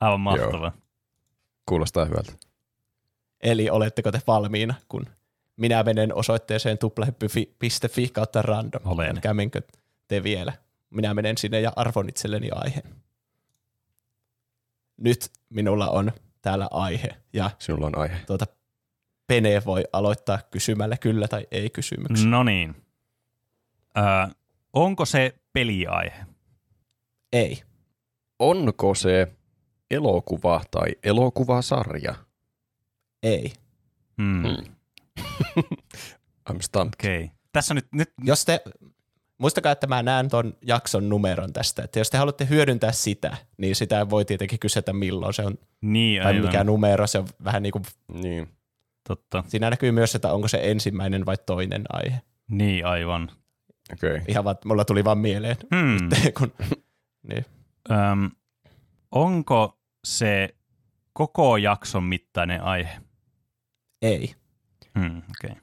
Aivan 0.00 0.20
mahtavaa. 0.20 0.72
Kuulostaa 1.66 2.04
hyvältä. 2.04 2.32
Eli 3.40 3.70
oletteko 3.70 4.12
te 4.12 4.20
valmiina, 4.26 4.74
kun 4.88 5.06
minä 5.56 5.82
menen 5.82 6.14
osoitteeseen 6.14 6.78
tuplahyppy.fi 6.78 8.08
kautta 8.08 8.42
random. 8.42 8.82
Olen. 8.84 9.10
Älkää 9.10 9.34
menkö 9.34 9.62
te 10.08 10.22
vielä. 10.22 10.52
Minä 10.90 11.14
menen 11.14 11.38
sinne 11.38 11.60
ja 11.60 11.72
arvon 11.76 12.08
itselleni 12.08 12.48
aiheen. 12.50 12.94
Nyt 14.96 15.30
minulla 15.50 15.88
on 15.88 16.12
täällä 16.48 16.68
aihe 16.70 17.08
ja 17.32 17.50
Sinulla 17.58 17.86
on 17.86 17.98
aihe. 17.98 18.16
tuota, 18.26 18.46
Pene 19.26 19.62
voi 19.64 19.84
aloittaa 19.92 20.38
kysymällä 20.50 20.96
kyllä 20.96 21.28
tai 21.28 21.46
ei 21.50 21.70
kysymyksiä. 21.70 22.28
No 22.28 22.42
niin. 22.42 22.74
Öö, 23.98 24.34
onko 24.72 25.04
se 25.04 25.34
peliaihe? 25.52 26.26
Ei. 27.32 27.62
Onko 28.38 28.94
se 28.94 29.32
elokuva 29.90 30.60
tai 30.70 30.88
elokuvasarja? 31.02 32.14
Ei. 33.22 33.52
Hmm. 34.22 34.42
Hmm. 34.42 34.64
I'm 36.50 36.60
stumped. 36.60 36.94
Okei. 37.00 37.24
Okay. 37.24 37.36
Tässä 37.52 37.74
nyt, 37.74 37.86
nyt 37.92 38.12
Jos 38.22 38.44
te, 38.44 38.60
muistakaa, 39.38 39.72
että 39.72 39.86
mä 39.86 40.02
näen 40.02 40.28
ton 40.28 40.54
jakson 40.62 41.08
numeron 41.08 41.52
tästä, 41.52 41.82
että 41.82 41.98
jos 41.98 42.10
te 42.10 42.18
haluatte 42.18 42.46
hyödyntää 42.50 42.92
sitä, 42.92 43.36
niin 43.56 43.76
sitä 43.76 44.10
voi 44.10 44.24
tietenkin 44.24 44.58
kysyä, 44.58 44.82
milloin 44.92 45.34
se 45.34 45.42
on, 45.42 45.58
niin, 45.80 46.22
tai 46.22 46.32
aivan. 46.34 46.46
mikä 46.46 46.64
numero, 46.64 47.06
se 47.06 47.18
on 47.18 47.26
vähän 47.44 47.62
niin 47.62 47.72
kuin, 47.72 47.84
Niin. 48.12 48.48
Totta. 49.08 49.44
siinä 49.48 49.70
näkyy 49.70 49.92
myös, 49.92 50.14
että 50.14 50.32
onko 50.32 50.48
se 50.48 50.60
ensimmäinen 50.62 51.26
vai 51.26 51.36
toinen 51.46 51.84
aihe. 51.88 52.22
Niin, 52.50 52.86
aivan. 52.86 53.30
Okei. 53.92 54.10
Okay. 54.14 54.24
Ihan 54.28 54.44
vaan, 54.44 54.56
mulla 54.64 54.84
tuli 54.84 55.04
vaan 55.04 55.18
mieleen, 55.18 55.56
Hmm. 55.74 56.08
kun, 56.38 56.52
niin. 57.28 57.44
Öm, 57.90 58.30
onko 59.10 59.78
se 60.04 60.48
koko 61.12 61.56
jakson 61.56 62.04
mittainen 62.04 62.62
aihe? 62.62 63.00
ei, 64.02 64.34
Hmm, 64.98 65.18
okei. 65.18 65.50
Okay. 65.50 65.62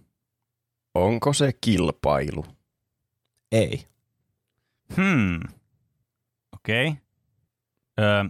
Onko 0.95 1.33
se 1.33 1.51
kilpailu? 1.61 2.45
Ei, 3.55 3.85
Hmm. 4.95 5.39
Okei. 6.53 6.87
Okay. 6.87 6.99
Öö, 7.99 8.23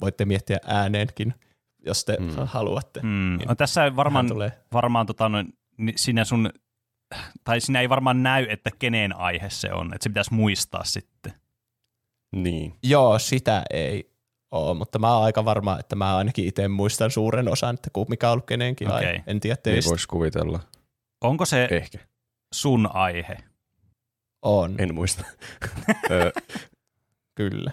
voitte 0.00 0.24
miettiä 0.24 0.58
ääneenkin, 0.66 1.34
jos 1.86 2.04
te 2.04 2.16
Mm. 2.20 2.28
haluatte. 2.46 3.00
hmm. 3.00 3.38
No, 3.48 3.54
tässä 3.54 3.96
varmaan, 3.96 4.28
tulee. 4.28 4.52
varmaan 4.72 5.06
tota, 5.06 5.28
no, 5.28 5.44
siinä 5.96 6.24
sun, 6.24 6.50
tai 7.44 7.60
siinä 7.60 7.80
ei 7.80 7.88
varmaan 7.88 8.22
näy, 8.22 8.46
että 8.48 8.70
kenen 8.78 9.16
aihe 9.16 9.50
se 9.50 9.72
on, 9.72 9.94
että 9.94 10.02
se 10.04 10.08
pitäisi 10.10 10.34
muistaa 10.34 10.84
sitten. 10.84 11.32
Niin. 12.36 12.74
Joo, 12.82 13.18
sitä 13.18 13.62
ei 13.70 14.10
ole, 14.50 14.74
mutta 14.78 14.98
mä 14.98 15.14
oon 15.14 15.24
aika 15.24 15.44
varma, 15.44 15.78
että 15.78 15.96
mä 15.96 16.16
ainakin 16.16 16.44
itse 16.46 16.68
muistan 16.68 17.10
suuren 17.10 17.48
osan, 17.48 17.74
että 17.74 17.90
mikä 18.08 18.28
on 18.28 18.32
ollut 18.32 18.46
kenenkin 18.46 18.88
Okei. 18.92 19.06
aihe. 19.08 19.24
En 19.26 19.40
tiedä 19.40 19.54
Niin 19.54 19.62
teistä. 19.62 19.88
voisi 19.90 20.08
kuvitella. 20.08 20.60
Onko 21.20 21.44
se 21.44 21.68
Ehkä. 21.70 21.98
sun 22.54 22.90
aihe? 22.94 23.36
On, 24.42 24.74
En 24.78 24.94
muista. 24.94 25.24
Kyllä. 27.34 27.72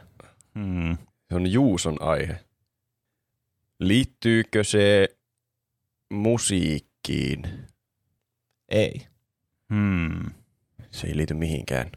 Hmm. 0.60 0.98
se 1.30 1.36
on 1.36 1.52
Juuson 1.52 2.02
aihe. 2.02 2.46
Liittyykö 3.80 4.64
se 4.64 5.18
musiikkiin? 6.14 7.44
Ei. 8.70 9.08
Hmm. 9.74 10.32
Se 10.92 11.08
ei 11.08 11.18
liity 11.18 11.34
mihinkään. 11.34 11.92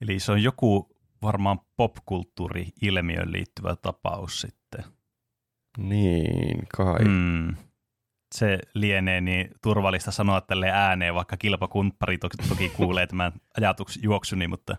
Eli 0.00 0.20
se 0.20 0.32
on 0.32 0.42
joku 0.42 0.96
varmaan 1.22 1.58
popkulttuuri-ilmiöön 1.76 3.32
liittyvä 3.32 3.76
tapaus 3.76 4.40
sitten. 4.40 4.84
Niin, 5.78 6.66
kai. 6.76 7.04
Mm. 7.04 7.08
Hmm. 7.08 7.67
Se 8.34 8.58
lienee 8.74 9.20
niin 9.20 9.50
turvallista 9.62 10.10
sanoa 10.10 10.40
tälle 10.40 10.70
ääneen, 10.70 11.14
vaikka 11.14 11.36
kilpakumppari 11.36 12.18
toki, 12.18 12.36
toki 12.48 12.68
kuulee 12.68 13.06
tämän 13.06 13.32
ajatuks 13.56 13.98
juoksuni, 14.02 14.48
mutta... 14.48 14.76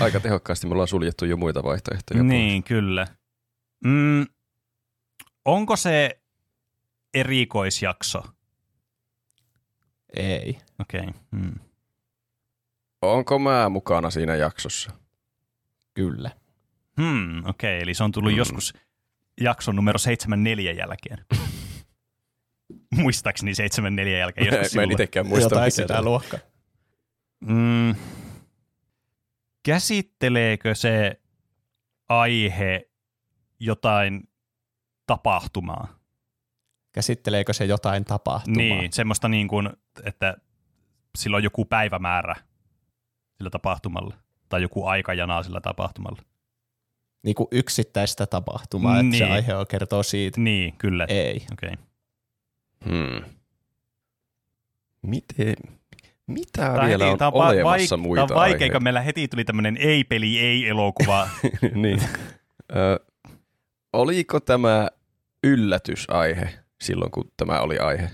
Aika 0.00 0.20
tehokkaasti 0.20 0.66
me 0.66 0.72
ollaan 0.72 0.88
suljettu 0.88 1.24
jo 1.24 1.36
muita 1.36 1.62
vaihtoehtoja. 1.62 2.22
Niin, 2.22 2.62
kyllä. 2.62 3.06
Mm, 3.84 4.26
onko 5.44 5.76
se 5.76 6.20
erikoisjakso? 7.14 8.22
Ei. 10.16 10.58
Okei. 10.80 11.00
Okay. 11.00 11.12
Hmm. 11.36 11.54
Onko 13.02 13.38
mä 13.38 13.68
mukana 13.68 14.10
siinä 14.10 14.36
jaksossa? 14.36 14.90
Kyllä. 15.94 16.30
Hmm, 17.00 17.38
okei, 17.38 17.48
okay. 17.48 17.82
eli 17.82 17.94
se 17.94 18.04
on 18.04 18.12
tullut 18.12 18.30
hmm. 18.30 18.38
joskus 18.38 18.74
jakson 19.40 19.76
numero 19.76 19.98
74 19.98 20.72
jälkeen. 20.72 21.24
Muistaakseni 22.90 23.54
74 23.54 24.18
jälkeen 24.18 24.46
joskus 24.46 24.74
Mä 24.76 24.82
en 24.82 24.92
itsekään 24.92 25.26
muista. 25.26 25.54
Jotain 25.54 25.72
sitä 25.72 26.02
luokka. 26.02 26.38
Mm. 27.40 27.94
Käsitteleekö 29.62 30.74
se 30.74 31.20
aihe 32.08 32.90
jotain 33.60 34.28
tapahtumaa? 35.06 36.00
Käsitteleekö 36.92 37.52
se 37.52 37.64
jotain 37.64 38.04
tapahtumaa? 38.04 38.58
Niin, 38.58 38.92
semmoista 38.92 39.28
niin 39.28 39.48
kuin, 39.48 39.70
että 40.04 40.36
sillä 41.18 41.36
on 41.36 41.42
joku 41.42 41.64
päivämäärä 41.64 42.34
sillä 43.38 43.50
tapahtumalla, 43.50 44.14
tai 44.48 44.62
joku 44.62 44.86
aikajana 44.86 45.42
sillä 45.42 45.60
tapahtumalla. 45.60 46.22
Niin 47.22 47.34
kuin 47.34 47.48
yksittäistä 47.52 48.26
tapahtumaa, 48.26 49.02
niin. 49.02 49.06
että 49.06 49.18
se 49.18 49.24
niin. 49.24 49.34
aihe 49.34 49.54
on 49.54 49.66
kertoo 49.66 50.02
siitä. 50.02 50.40
Niin, 50.40 50.74
kyllä. 50.78 51.06
Ei. 51.08 51.46
Okei. 51.52 51.72
Okay. 51.72 51.89
Hmm. 52.84 53.24
Miten? 55.02 55.56
Mitä 56.26 56.62
tää 56.62 56.86
vielä 56.86 57.04
heti, 57.04 57.12
on 57.12 57.18
tää 57.18 57.30
olemassa 57.30 57.96
vaik- 57.96 58.00
muita 58.00 58.26
Tämä 58.26 58.40
on 58.40 58.48
vaikea, 58.48 58.70
kun 58.70 58.82
meillä 58.82 59.00
heti 59.00 59.28
tuli 59.28 59.44
tämmöinen 59.44 59.76
ei-peli, 59.76 60.38
ei-elokuva. 60.38 61.28
niin. 61.82 62.00
Ö, 62.76 63.00
oliko 63.92 64.40
tämä 64.40 64.88
yllätysaihe 65.44 66.54
silloin, 66.80 67.10
kun 67.10 67.32
tämä 67.36 67.60
oli 67.60 67.78
aihe? 67.78 68.10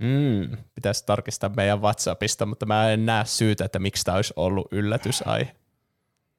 Mm, 0.00 0.56
pitäisi 0.74 1.06
tarkistaa 1.06 1.50
meidän 1.56 1.82
WhatsAppista, 1.82 2.46
mutta 2.46 2.66
mä 2.66 2.90
en 2.90 3.06
näe 3.06 3.24
syytä, 3.24 3.64
että 3.64 3.78
miksi 3.78 4.04
tämä 4.04 4.16
olisi 4.16 4.34
ollut 4.36 4.68
yllätysaihe. 4.72 5.56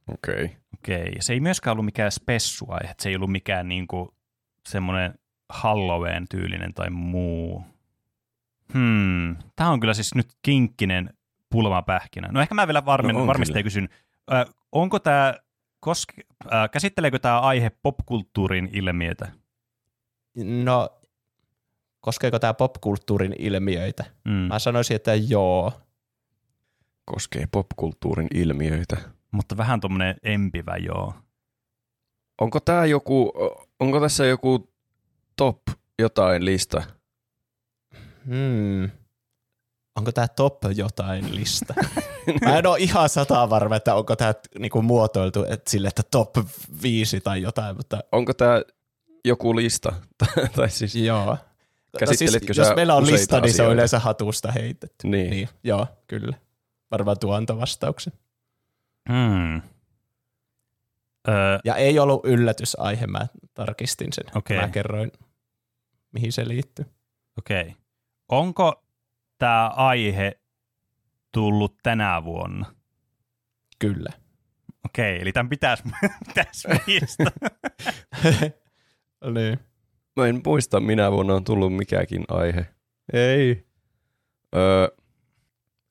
Okei. 0.07 0.33
Okay. 0.33 0.47
Okei. 0.73 1.01
Okay. 1.01 1.15
Se 1.19 1.33
ei 1.33 1.39
myöskään 1.39 1.71
ollut 1.71 1.85
mikään 1.85 2.11
spessuaihe. 2.11 2.95
Se 2.99 3.09
ei 3.09 3.15
ollut 3.15 3.31
mikään 3.31 3.67
niinku 3.67 4.15
semmoinen 4.67 5.19
Halloween-tyylinen 5.51 6.73
tai 6.73 6.89
muu. 6.89 7.63
Hmm. 8.73 9.35
Tämä 9.55 9.69
on 9.69 9.79
kyllä 9.79 9.93
siis 9.93 10.15
nyt 10.15 10.27
kinkkinen 10.41 11.13
pulmapähkinä. 11.49 12.27
No 12.31 12.41
ehkä 12.41 12.55
mä 12.55 12.67
vielä 12.67 12.85
varmin, 12.85 13.15
no 13.15 13.27
varmistan 13.27 13.59
ja 13.59 13.63
kysyn. 13.63 13.89
Ö, 14.31 14.45
onko 14.71 14.99
tämä, 14.99 15.33
koske, 15.79 16.13
äh, 16.53 16.69
käsitteleekö 16.71 17.19
tämä 17.19 17.39
aihe 17.39 17.71
popkulttuurin 17.83 18.69
ilmiötä? 18.73 19.31
No, 20.63 20.89
koskeeko 22.01 22.39
tämä 22.39 22.53
popkulttuurin 22.53 23.35
ilmiöitä? 23.39 24.05
Mm. 24.25 24.31
Mä 24.31 24.59
sanoisin, 24.59 24.95
että 24.95 25.15
joo. 25.15 25.73
Koskee 27.05 27.47
popkulttuurin 27.51 28.27
ilmiöitä. 28.33 28.97
Mutta 29.31 29.57
vähän 29.57 29.79
tuommoinen 29.79 30.15
empivä 30.23 30.77
joo. 30.77 31.13
Onko 32.41 32.59
tämä 32.59 32.85
joku, 32.85 33.33
onko 33.79 33.99
tässä 33.99 34.25
joku 34.25 34.70
top 35.41 35.61
jotain 35.99 36.45
lista? 36.45 36.83
Hmm. 38.25 38.89
Onko 39.95 40.11
tämä 40.11 40.27
top 40.27 40.57
jotain 40.75 41.35
lista? 41.35 41.73
Mä 42.45 42.57
en 42.57 42.67
ole 42.67 42.79
ihan 42.79 43.09
sata 43.09 43.49
varma, 43.49 43.75
että 43.75 43.95
onko 43.95 44.15
tämä 44.15 44.33
niinku 44.59 44.81
muotoiltu 44.81 45.43
että 45.43 45.71
sille, 45.71 45.87
että 45.87 46.03
top 46.11 46.37
5 46.81 47.21
tai 47.21 47.41
jotain, 47.41 47.75
mutta... 47.77 47.99
Onko 48.11 48.33
tämä 48.33 48.61
joku 49.25 49.55
lista? 49.55 49.93
tai 50.55 50.69
siis... 50.69 50.95
Joo. 50.95 51.37
No 52.01 52.13
siis, 52.13 52.57
jos 52.57 52.75
meillä 52.75 52.95
on 52.95 53.07
lista, 53.07 53.35
asioita? 53.35 53.45
niin 53.45 53.53
se 53.53 53.63
on 53.63 53.73
yleensä 53.73 53.99
hatusta 53.99 54.51
heitetty. 54.51 55.07
Niin. 55.07 55.29
niin. 55.29 55.49
Joo, 55.63 55.87
kyllä. 56.07 56.37
Varmaan 56.91 57.19
tuo 57.19 57.33
antoi 57.33 57.57
vastauksen. 57.57 58.13
Hmm. 59.09 59.61
Öö. 61.27 61.59
Ja 61.65 61.75
ei 61.75 61.99
ollut 61.99 62.25
yllätysaihe, 62.25 63.07
mä 63.07 63.27
tarkistin 63.53 64.13
sen. 64.13 64.25
Okay. 64.35 64.57
Mä 64.57 64.67
kerroin, 64.67 65.11
mihin 66.11 66.31
se 66.31 66.47
liittyy. 66.47 66.85
Okei. 67.37 67.61
Okay. 67.61 67.73
Onko 68.29 68.85
tämä 69.37 69.67
aihe 69.67 70.41
tullut 71.31 71.77
tänä 71.83 72.23
vuonna? 72.23 72.75
Kyllä. 73.79 74.09
Okei, 74.85 75.11
okay, 75.13 75.21
eli 75.21 75.31
tämän 75.31 75.49
pitäisi, 75.49 75.83
pitäisi 76.27 76.67
muistaa. 76.67 77.31
niin. 79.35 79.59
Mä 80.15 80.27
en 80.27 80.41
muista, 80.45 80.79
minä 80.79 81.11
vuonna 81.11 81.33
on 81.33 81.43
tullut 81.43 81.75
mikäkin 81.75 82.25
aihe. 82.27 82.65
Ei. 83.13 83.65
Öö, 84.55 84.87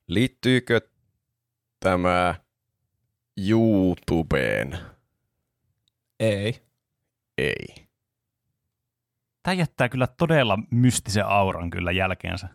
liittyykö 0.07 0.81
tämä 1.79 2.35
YouTubeen? 3.49 4.79
Ei. 6.19 6.61
Ei. 7.37 7.80
Tämä 9.43 9.53
jättää 9.53 9.89
kyllä 9.89 10.07
todella 10.07 10.59
mystisen 10.71 11.25
auran 11.25 11.69
kyllä 11.69 11.91
jälkeensä. 11.91 12.47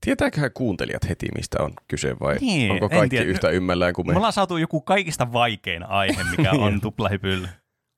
Tietääköhän 0.00 0.50
kuuntelijat 0.54 1.08
heti, 1.08 1.26
mistä 1.34 1.62
on 1.62 1.72
kyse 1.88 2.16
vai 2.20 2.36
niin, 2.40 2.72
onko 2.72 2.88
kaikki 2.88 3.16
yhtä 3.16 3.48
ymmällään 3.48 3.94
kuin 3.94 4.06
me? 4.06 4.12
Me 4.12 4.16
ollaan 4.16 4.32
saatu 4.32 4.56
joku 4.56 4.80
kaikista 4.80 5.32
vaikein 5.32 5.82
aihe, 5.82 6.24
mikä 6.36 6.50
on 6.64 6.80
tuplahypyllä. 6.80 7.48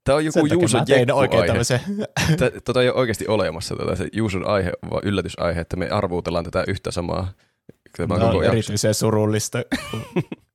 Tämä 0.04 0.16
on 0.16 0.24
joku 0.24 0.46
Juuson 0.46 0.84
jekku-aihe. 0.88 1.80
Tota 2.64 2.82
ei 2.82 2.88
ole 2.88 2.96
oikeasti 2.96 3.26
olemassa, 3.28 3.76
tätä 3.76 3.94
se 3.94 4.08
Juuson 4.12 4.46
aihe, 4.48 4.72
vaan 4.90 5.02
yllätysaihe, 5.04 5.60
että 5.60 5.76
me 5.76 5.88
arvuutellaan 5.88 6.44
tätä 6.44 6.64
yhtä 6.68 6.90
samaa. 6.90 7.32
Tämä 7.96 8.14
on 8.14 8.20
no, 8.20 8.42
erityisen 8.42 8.94
surullista. 8.94 9.58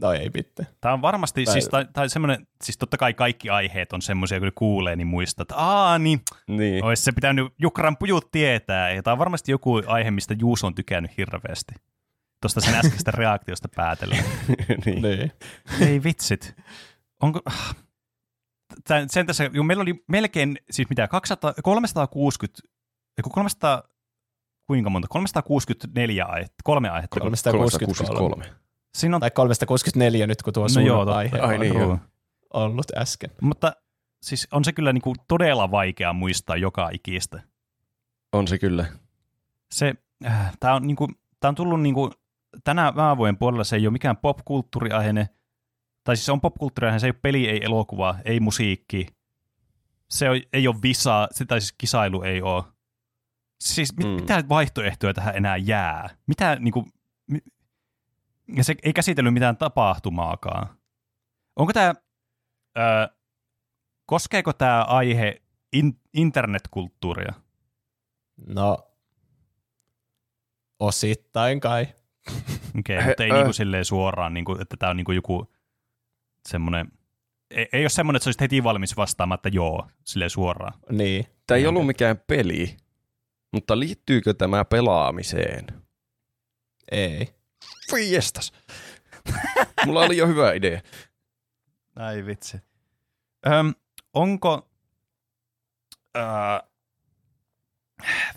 No 0.00 0.12
ei 0.12 0.30
pitää. 0.30 0.66
Tämä 0.80 0.94
on 0.94 1.02
varmasti, 1.02 1.44
tai, 1.44 1.52
siis, 1.52 1.68
tai, 1.68 1.86
tai 1.92 2.08
semmoinen, 2.08 2.46
siis 2.64 2.78
totta 2.78 2.96
kai 2.96 3.14
kaikki 3.14 3.50
aiheet 3.50 3.92
on 3.92 4.02
semmoisia, 4.02 4.40
kun 4.40 4.52
kuulee, 4.54 4.96
niin 4.96 5.06
muistaa, 5.06 5.42
että 5.42 5.56
aa, 5.56 5.98
niin, 5.98 6.20
niin. 6.48 6.84
olisi 6.84 7.02
se 7.02 7.12
pitänyt 7.12 7.52
Jukran 7.58 7.96
pujut 7.96 8.30
tietää. 8.30 8.92
Ja 8.92 9.02
tämä 9.02 9.12
on 9.12 9.18
varmasti 9.18 9.52
joku 9.52 9.82
aihe, 9.86 10.10
mistä 10.10 10.34
Juuso 10.38 10.66
on 10.66 10.74
tykännyt 10.74 11.16
hirveästi. 11.18 11.74
Tuosta 12.40 12.60
sen 12.60 12.74
äskeistä 12.74 13.10
reaktiosta 13.16 13.68
päätellen. 13.76 14.18
niin. 14.86 15.02
niin. 15.02 15.32
Ei 15.80 16.02
vitsit. 16.02 16.56
Onko... 17.22 17.40
Sen 19.06 19.26
tässä, 19.26 19.50
jo, 19.52 19.62
meillä 19.62 19.82
oli 19.82 20.04
melkein, 20.08 20.58
siis 20.70 20.88
mitä, 20.90 21.08
200, 21.08 21.54
360, 21.62 22.62
300, 23.30 23.82
kuinka 24.66 24.90
monta? 24.90 25.08
364 25.08 26.24
aihetta, 26.24 26.56
kolme 26.64 26.88
aihetta. 26.88 27.20
363. 27.20 28.44
Siinä 28.98 29.16
on... 29.16 29.20
Tai 29.20 29.30
364 29.30 30.26
nyt, 30.26 30.42
kun 30.42 30.52
tuo 30.52 30.66
no 30.74 30.80
joo, 30.80 31.10
aihe 31.10 31.38
Ai, 31.38 31.58
niin, 31.58 31.76
on 31.80 32.00
ollut 32.52 32.96
äsken. 32.96 33.30
Mutta 33.42 33.72
siis 34.22 34.48
on 34.52 34.64
se 34.64 34.72
kyllä 34.72 34.92
niinku 34.92 35.14
todella 35.28 35.70
vaikea 35.70 36.12
muistaa 36.12 36.56
joka 36.56 36.90
ikistä. 36.92 37.42
On 38.32 38.48
se 38.48 38.58
kyllä. 38.58 38.86
Se, 39.72 39.94
äh, 40.26 40.56
tämä 40.60 40.74
on, 40.74 40.86
niinku, 40.86 41.08
tää 41.40 41.48
on 41.48 41.54
tullut 41.54 41.82
niinku, 41.82 42.10
tänä 42.64 42.92
vuoden 43.16 43.36
puolella 43.36 43.64
se 43.64 43.76
ei 43.76 43.86
ole 43.86 43.92
mikään 43.92 44.16
popkulttuuriaihe, 44.16 45.28
tai 46.04 46.16
siis 46.16 46.26
se 46.26 46.32
on 46.32 46.40
popkulttuuriaihe, 46.40 46.98
se 46.98 47.06
ei 47.06 47.10
ole 47.10 47.20
peli, 47.22 47.48
ei 47.48 47.64
elokuva, 47.64 48.14
ei 48.24 48.40
musiikki. 48.40 49.06
Se 50.10 50.30
on, 50.30 50.40
ei 50.52 50.68
ole 50.68 50.76
visa, 50.82 51.28
se, 51.30 51.44
tai 51.44 51.60
siis 51.60 51.74
kisailu 51.78 52.22
ei 52.22 52.42
ole. 52.42 52.64
Siis 53.60 53.96
mit, 53.96 54.06
mm. 54.06 54.12
mitä 54.12 54.44
vaihtoehtoja 54.48 55.14
tähän 55.14 55.36
enää 55.36 55.56
jää? 55.56 56.10
Mitä, 56.26 56.56
niinku, 56.60 56.88
ja 58.56 58.64
se 58.64 58.74
ei 58.82 58.92
käsitellyt 58.92 59.34
mitään 59.34 59.56
tapahtumaakaan. 59.56 60.78
Onko 61.56 61.72
tämä, 61.72 61.94
öö, 62.78 63.06
koskeeko 64.06 64.52
tämä 64.52 64.82
aihe 64.82 65.42
in, 65.72 66.00
internetkulttuuria? 66.14 67.32
No, 68.46 68.78
osittain 70.78 71.60
kai. 71.60 71.86
Okei, 72.78 72.96
okay, 72.96 73.08
mutta 73.08 73.24
ei 73.24 73.32
niinku 73.32 73.52
silleen 73.52 73.84
suoraan, 73.84 74.34
niinku, 74.34 74.56
että 74.60 74.76
tämä 74.76 74.90
on 74.90 74.96
niinku 74.96 75.12
joku 75.12 75.52
semmoinen, 76.48 76.92
ei, 77.50 77.68
ei 77.72 77.82
ole 77.82 77.88
semmoinen, 77.88 78.16
että 78.16 78.24
sä 78.24 78.28
olisit 78.28 78.40
heti 78.40 78.64
valmis 78.64 78.96
vastaamaan, 78.96 79.36
että 79.38 79.48
joo, 79.48 79.88
silleen 80.04 80.30
suoraan. 80.30 80.72
Niin. 80.90 81.26
Tämä 81.46 81.58
ei 81.58 81.66
ollut 81.66 81.86
mikään 81.86 82.18
peli, 82.26 82.76
mutta 83.52 83.78
liittyykö 83.78 84.34
tämä 84.34 84.64
pelaamiseen? 84.64 85.66
Ei. 86.92 87.37
Voi 87.92 88.12
jestas. 88.12 88.52
Mulla 89.86 90.00
oli 90.00 90.16
jo 90.16 90.26
hyvä 90.26 90.52
idea. 90.52 90.80
Ai 91.96 92.26
vitsi. 92.26 92.60
Öm, 93.46 93.74
onko... 94.14 94.70
Öö, 96.16 96.68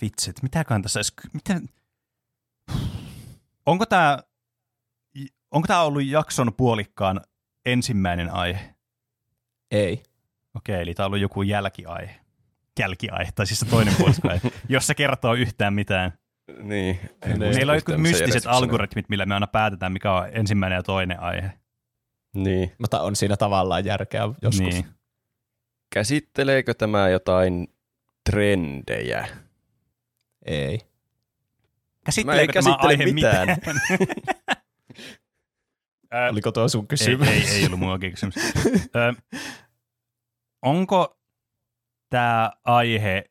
Vitsit, 0.01 0.43
mitäköhän 0.43 0.81
tässä 0.81 0.99
edes... 0.99 1.13
Miten... 1.33 1.69
Onko 3.65 3.85
tämä 3.85 4.19
onko 5.51 5.67
tämä 5.67 5.81
ollut 5.81 6.05
jakson 6.05 6.53
puolikkaan 6.57 7.21
ensimmäinen 7.65 8.33
aihe? 8.33 8.75
Ei. 9.71 10.03
Okei, 10.55 10.81
eli 10.81 10.93
tämä 10.93 11.05
on 11.05 11.09
ollut 11.09 11.21
joku 11.21 11.41
jälkiaihe. 11.41 12.15
Jälkiaihe, 12.79 13.31
tai 13.31 13.47
siis 13.47 13.59
se 13.59 13.65
toinen 13.65 13.95
puoliskaihe, 13.97 14.41
jos 14.69 14.87
se 14.87 14.95
kertoo 14.95 15.33
yhtään 15.33 15.73
mitään. 15.73 16.13
Niin. 16.63 16.99
en 17.21 17.39
Meillä 17.39 17.71
on 17.71 17.77
jotkut 17.77 17.97
mystiset 17.97 18.43
algoritmit, 18.45 19.09
millä 19.09 19.25
me 19.25 19.33
aina 19.33 19.47
päätetään, 19.47 19.91
mikä 19.91 20.13
on 20.13 20.29
ensimmäinen 20.31 20.75
ja 20.75 20.83
toinen 20.83 21.19
aihe. 21.19 21.51
Niin. 22.35 22.71
Mutta 22.79 23.01
on 23.01 23.15
siinä 23.15 23.37
tavallaan 23.37 23.85
järkeä 23.85 24.21
joskus. 24.41 24.73
Niin. 24.73 24.85
Käsitteleekö 25.93 26.73
tämä 26.73 27.09
jotain 27.09 27.67
trendejä? 28.29 29.27
Ei. 30.45 30.79
Käsitteleekö 32.05 32.53
tämä 32.53 32.63
käsittele 32.63 32.93
aihe 32.93 33.05
mitään. 33.05 33.47
mitään? 33.47 33.81
Oliko 36.31 36.51
tuo 36.51 36.69
sun 36.69 36.81
ei, 36.81 36.87
kysymys? 36.87 37.27
ei, 37.27 37.43
ei 37.55 37.65
ollut 37.65 37.79
mun 37.79 37.89
oikein 37.89 38.13
kysymys. 38.13 38.35
Ö, 38.95 39.13
onko 40.61 41.17
tämä 42.09 42.51
aihe, 42.63 43.23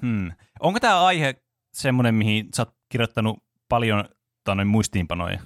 hmm, 0.00 0.32
onko 0.60 0.80
tämä 0.80 1.04
aihe 1.04 1.43
semmoinen, 1.74 2.14
mihin 2.14 2.48
sä 2.56 2.62
oot 2.62 2.74
kirjoittanut 2.88 3.44
paljon 3.68 4.04
tonne 4.44 4.64
muistiinpanoja? 4.64 5.40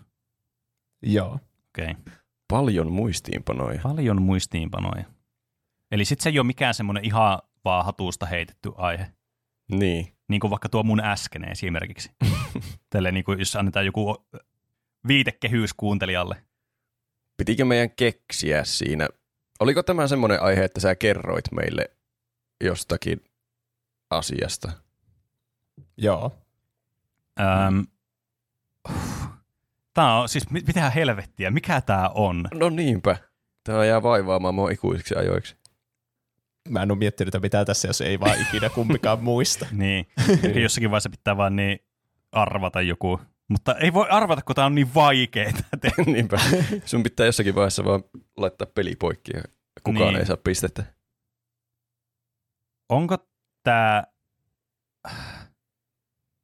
Joo. 1.03 1.39
Okei. 1.69 1.91
Okay. 1.91 2.15
Paljon 2.49 2.93
muistiinpanoja. 2.93 3.81
Paljon 3.83 4.23
muistiinpanoja. 4.23 5.05
Eli 5.91 6.05
sitten 6.05 6.23
se 6.23 6.31
ei 6.31 6.39
ole 6.39 6.47
mikään 6.47 6.75
semmoinen 6.75 7.05
ihan 7.05 7.39
vaan 7.65 7.85
hatusta 7.85 8.27
heitetty 8.27 8.73
aihe. 8.77 9.13
Niin. 9.71 10.15
Niin 10.29 10.41
kuin 10.41 10.51
vaikka 10.51 10.69
tuo 10.69 10.83
mun 10.83 11.01
äsken 11.01 11.45
esimerkiksi. 11.45 12.11
Tälle 12.91 13.13
niin 13.13 13.25
kuin, 13.25 13.39
jos 13.39 13.57
annetaan 13.57 13.87
joku 13.87 14.27
viitekehys 15.09 15.75
kuuntelijalle. 15.75 16.43
Pitikö 17.37 17.65
meidän 17.65 17.91
keksiä 17.91 18.65
siinä? 18.65 19.09
Oliko 19.61 19.83
tämä 19.83 20.07
semmoinen 20.07 20.43
aihe, 20.43 20.65
että 20.65 20.81
sä 20.81 20.95
kerroit 20.95 21.53
meille 21.53 21.91
jostakin 22.65 23.25
asiasta? 24.11 24.73
Joo. 25.97 26.39
Öm, 27.41 27.87
Tämä 29.95 30.21
on 30.21 30.29
siis, 30.29 30.51
mit- 30.51 30.67
mitä 30.67 30.91
helvettiä, 30.91 31.51
mikä 31.51 31.81
tämä 31.81 32.09
on? 32.15 32.45
No 32.55 32.69
niinpä. 32.71 33.17
Tämä 33.65 33.85
jää 33.85 34.03
vaivaamaan 34.03 34.55
mua 34.55 34.71
ikuisiksi 34.71 35.15
ajoiksi. 35.17 35.57
Mä 36.69 36.83
en 36.83 36.91
ole 36.91 36.99
miettinyt, 36.99 37.29
että 37.35 37.47
mitä 37.47 37.65
tässä, 37.65 37.89
jos 37.89 38.01
ei 38.01 38.21
vaan 38.21 38.41
ikinä 38.41 38.69
kumpikaan 38.71 39.23
muista. 39.23 39.67
Niin, 39.73 40.07
Ehkä 40.45 40.61
jossakin 40.61 40.91
vaiheessa 40.91 41.11
pitää 41.11 41.37
vaan 41.37 41.57
niin 41.57 41.79
arvata 42.33 42.81
joku. 42.81 43.21
Mutta 43.49 43.75
ei 43.75 43.93
voi 43.93 44.07
arvata, 44.11 44.43
kun 44.43 44.55
tämä 44.55 44.67
on 44.67 44.75
niin 44.75 44.95
vaikeaa. 44.95 45.53
niinpä. 46.07 46.39
Sun 46.85 47.03
pitää 47.03 47.27
jossakin 47.27 47.55
vaiheessa 47.55 47.85
vaan 47.85 48.05
laittaa 48.37 48.67
peli 48.75 48.97
poikki 48.97 49.31
ja 49.37 49.43
kukaan 49.83 50.09
Niin. 50.09 50.17
ei 50.21 50.27
saa 50.27 50.37
pistettä. 50.37 50.85
Onko 52.89 53.17
tämä... 53.63 54.05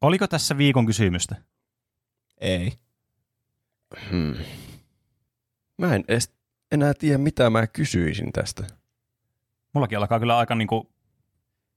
Oliko 0.04 0.26
tässä 0.26 0.58
viikon 0.58 0.86
kysymystä? 0.86 1.36
Ei. 2.40 2.72
Hmm. 4.10 4.34
Mä 5.78 5.94
en 5.94 6.04
edes 6.08 6.32
enää 6.72 6.94
tiedä, 6.94 7.18
mitä 7.18 7.50
mä 7.50 7.66
kysyisin 7.66 8.32
tästä. 8.32 8.66
Mullakin 9.72 9.98
alkaa 9.98 10.18
kyllä 10.20 10.38
aika 10.38 10.54
niinku 10.54 10.92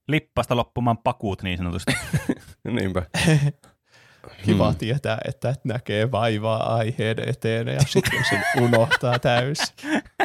lippasta 0.08 0.56
loppumaan 0.56 0.98
pakuut 0.98 1.42
niin 1.42 1.58
sanotusti. 1.58 1.92
Niinpä. 2.64 3.02
Kiva 4.44 4.68
Hmm. 4.70 4.78
tietää, 4.78 5.18
että 5.24 5.50
et 5.50 5.64
näkee 5.64 6.10
vaivaa 6.10 6.74
aiheen 6.74 7.28
eteen 7.28 7.68
ja 7.68 7.80
sitten 7.86 8.24
sen 8.28 8.44
unohtaa 8.62 9.18
täysin. 9.18 9.66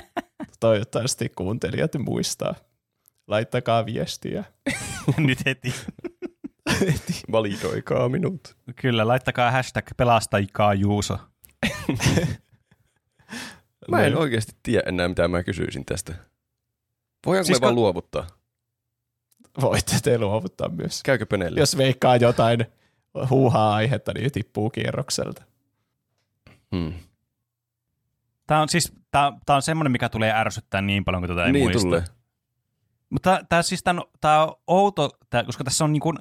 Toivottavasti 0.59 1.30
kuuntelijat 1.30 1.91
muistaa. 1.99 2.55
Laittakaa 3.27 3.85
viestiä. 3.85 4.43
Nyt 5.17 5.45
heti. 5.45 5.73
Validoikaa 7.31 8.09
minut. 8.09 8.55
Kyllä, 8.75 9.07
laittakaa 9.07 9.51
hashtag 9.51 9.85
pelastajikaa 9.97 10.73
Juuso. 10.73 11.17
Mä 13.87 13.99
en 13.99 14.03
Niin. 14.11 14.17
oikeasti 14.17 14.51
tiedä 14.63 14.83
enää, 14.89 15.07
mitä 15.07 15.27
mä 15.27 15.43
kysyisin 15.43 15.85
tästä. 15.85 16.13
Voidaanko 17.25 17.45
Siis 17.45 17.47
siis 17.47 17.59
me 17.61 17.65
vaan 17.65 17.75
ka- 17.75 17.81
luovuttaa? 17.81 18.27
Voitte 19.61 19.95
te 20.03 20.17
luovuttaa 20.19 20.69
myös. 20.69 21.03
Käykö 21.03 21.25
Penelle? 21.25 21.59
Jos 21.59 21.77
veikkaa 21.77 22.15
jotain 22.17 22.65
huuhaa 23.29 23.73
aihetta, 23.75 24.13
niin 24.13 24.31
tippuu 24.31 24.69
kierrokselta. 24.69 25.43
Hmm. 26.75 26.93
Tämä 28.47 28.61
on 28.61 28.69
siis 28.69 28.93
tää, 29.11 29.31
tää 29.45 29.55
on 29.55 29.61
semmoinen, 29.61 29.91
mikä 29.91 30.09
tulee 30.09 30.31
ärsyttää 30.33 30.81
niin 30.81 31.05
paljon, 31.05 31.21
kun 31.21 31.29
tätä 31.29 31.45
ei 31.45 31.51
niin 31.51 31.65
muista. 31.65 31.81
tulee. 31.81 32.03
Mutta 33.09 33.39
tämä 33.49 33.61
siis 33.61 33.83
tää, 33.83 33.93
on- 33.93 34.09
tää 34.21 34.43
on 34.45 34.55
outo, 34.67 35.09
tää, 35.29 35.43
koska 35.43 35.63
tässä 35.63 35.83
on 35.83 35.93
niinku, 35.93 36.13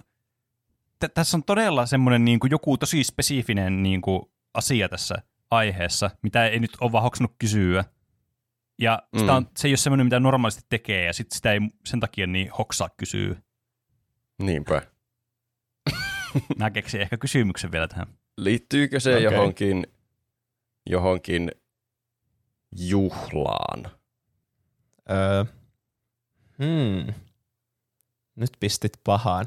t- 1.09 1.15
tässä 1.15 1.37
on 1.37 1.45
todella 1.45 1.87
semmoinen 1.87 2.25
niinku 2.25 2.47
joku 2.47 2.79
tosi 2.79 3.05
spesifinen 3.05 3.83
niinku 3.83 4.33
asia 4.55 4.89
tässä 4.89 5.15
aiheessa, 5.51 6.11
mitä 6.23 6.47
ei 6.47 6.59
nyt 6.61 6.71
ole 6.81 6.93
vaan 6.93 7.03
hoksannut 7.03 7.35
kysyä. 7.39 7.85
Ja 8.79 9.03
sitä 9.19 9.31
Mm. 9.33 9.37
on, 9.37 9.49
se 9.57 9.69
ei 9.69 9.73
ole 9.73 9.77
semmoinen, 9.77 10.07
mitä 10.07 10.21
normaalisti 10.21 10.63
tekee, 10.69 11.05
ja 11.05 11.13
sit 11.13 11.33
sitä 11.33 11.53
ei 11.53 11.61
sen 11.87 12.01
takia 12.01 12.27
niin 12.27 12.51
hoksaa 12.51 12.89
kysyä. 12.97 13.37
Niinpä. 14.43 14.83
Mä 16.59 16.71
keksin 16.71 17.01
ehkä 17.01 17.17
kysymyksen 17.17 17.73
vielä 17.73 17.89
tähän. 17.89 18.07
Liittyykö 18.39 19.01
se 19.01 19.11
Okei. 19.13 19.23
johonkin, 19.25 19.87
johonkin 20.87 21.51
juhlaan? 22.77 23.91
Öö, 25.11 25.45
hmm. 26.59 27.15
Nyt 28.37 28.51
pistit 28.61 28.93
pahaan. 29.05 29.47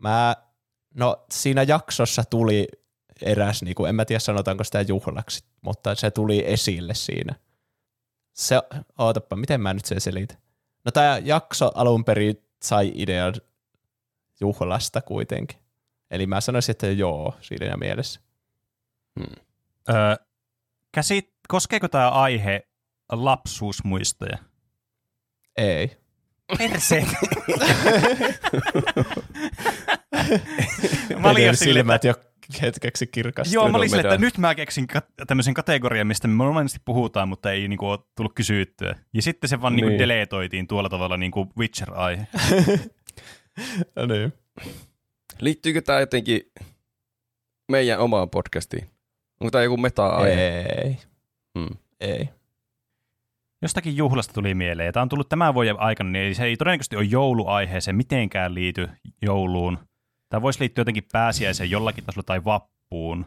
Mä, 0.00 0.36
no 0.94 1.24
siinä 1.30 1.62
jaksossa 1.62 2.24
tuli 2.30 2.68
eräs, 3.22 3.62
niin 3.62 3.74
kuin, 3.74 3.88
en 3.88 3.94
mä 3.94 4.04
tiedä 4.04 4.20
sanotaanko 4.20 4.64
sitä 4.64 4.80
juhlaksi, 4.80 5.44
mutta 5.60 5.94
se 5.94 6.10
tuli 6.10 6.44
esille 6.46 6.94
siinä. 6.94 7.34
Se, 8.32 8.62
ootapa, 8.98 9.36
miten 9.36 9.60
mä 9.60 9.74
nyt 9.74 9.84
sen 9.84 10.00
selitän? 10.00 10.38
No 10.84 10.92
tämä 10.92 11.18
jakso 11.18 11.70
alun 11.74 12.04
perin 12.04 12.42
sai 12.62 12.92
idean 12.94 13.34
juhlasta 14.40 15.02
kuitenkin. 15.02 15.58
Eli 16.10 16.26
mä 16.26 16.40
sanoisin, 16.40 16.70
että 16.70 16.86
joo, 16.86 17.34
siinä 17.40 17.76
mielessä. 17.76 18.20
Hmm. 19.20 19.44
Öö, 19.88 20.16
käsit, 20.92 21.34
koskeeko 21.48 21.88
tämä 21.88 22.10
aihe 22.10 22.68
lapsuusmuistoja? 23.12 24.38
Ei. 25.56 25.96
Perse. 26.58 27.06
mä 31.18 31.30
olin 31.30 31.46
jo 31.46 31.52
silmät 31.56 32.04
jo 32.04 32.14
hetkeksi 32.62 33.06
kirkastunut. 33.06 33.54
Joo, 33.54 33.68
mä 33.68 33.76
olin 33.78 33.90
silleen, 33.90 34.06
että 34.14 34.26
nyt 34.26 34.38
mä 34.38 34.54
keksin 34.54 34.86
kat- 34.96 35.24
tämmöisen 35.26 35.54
kategorian, 35.54 36.06
mistä 36.06 36.28
me 36.28 36.34
monesti 36.34 36.78
puhutaan, 36.84 37.28
mutta 37.28 37.52
ei 37.52 37.68
niinku 37.68 37.88
ole 37.90 37.98
tullut 38.16 38.32
kysyttyä. 38.34 38.94
Ja 39.14 39.22
sitten 39.22 39.48
se 39.50 39.60
vaan 39.60 39.76
niinku 39.76 39.88
Niin. 39.88 39.98
deletoitiin 39.98 40.66
tuolla 40.66 40.88
tavalla 40.88 41.16
niinku 41.16 41.48
Witcher-aihe. 41.58 42.26
No 43.96 44.06
niin. 44.06 44.32
Liittyykö 45.40 45.82
tämä 45.82 46.00
jotenkin 46.00 46.40
meidän 47.70 47.98
omaan 47.98 48.30
podcastiin? 48.30 48.90
Onko 49.40 49.50
tämä 49.50 49.64
joku 49.64 49.76
meta-aihe? 49.76 50.58
Ei. 50.84 50.98
Hmm. 51.58 51.76
Ei. 52.00 52.28
Jostakin 53.62 53.96
juhlasta 53.96 54.32
tuli 54.32 54.54
mieleen. 54.54 54.92
Tämä 54.92 55.02
on 55.02 55.08
tullut 55.08 55.28
tämän 55.28 55.54
vuoden 55.54 55.80
aikana, 55.80 56.10
niin 56.10 56.34
se 56.34 56.44
ei 56.44 56.56
todennäköisesti 56.56 56.96
ole 56.96 57.04
jouluaiheeseen 57.04 57.96
mitenkään 57.96 58.54
liity 58.54 58.88
jouluun. 59.22 59.78
Tämä 60.28 60.42
voisi 60.42 60.60
liittyä 60.60 60.80
jotenkin 60.80 61.08
pääsiäiseen 61.12 61.70
jollakin 61.70 62.04
tasolla 62.04 62.24
tai 62.26 62.44
vappuun. 62.44 63.26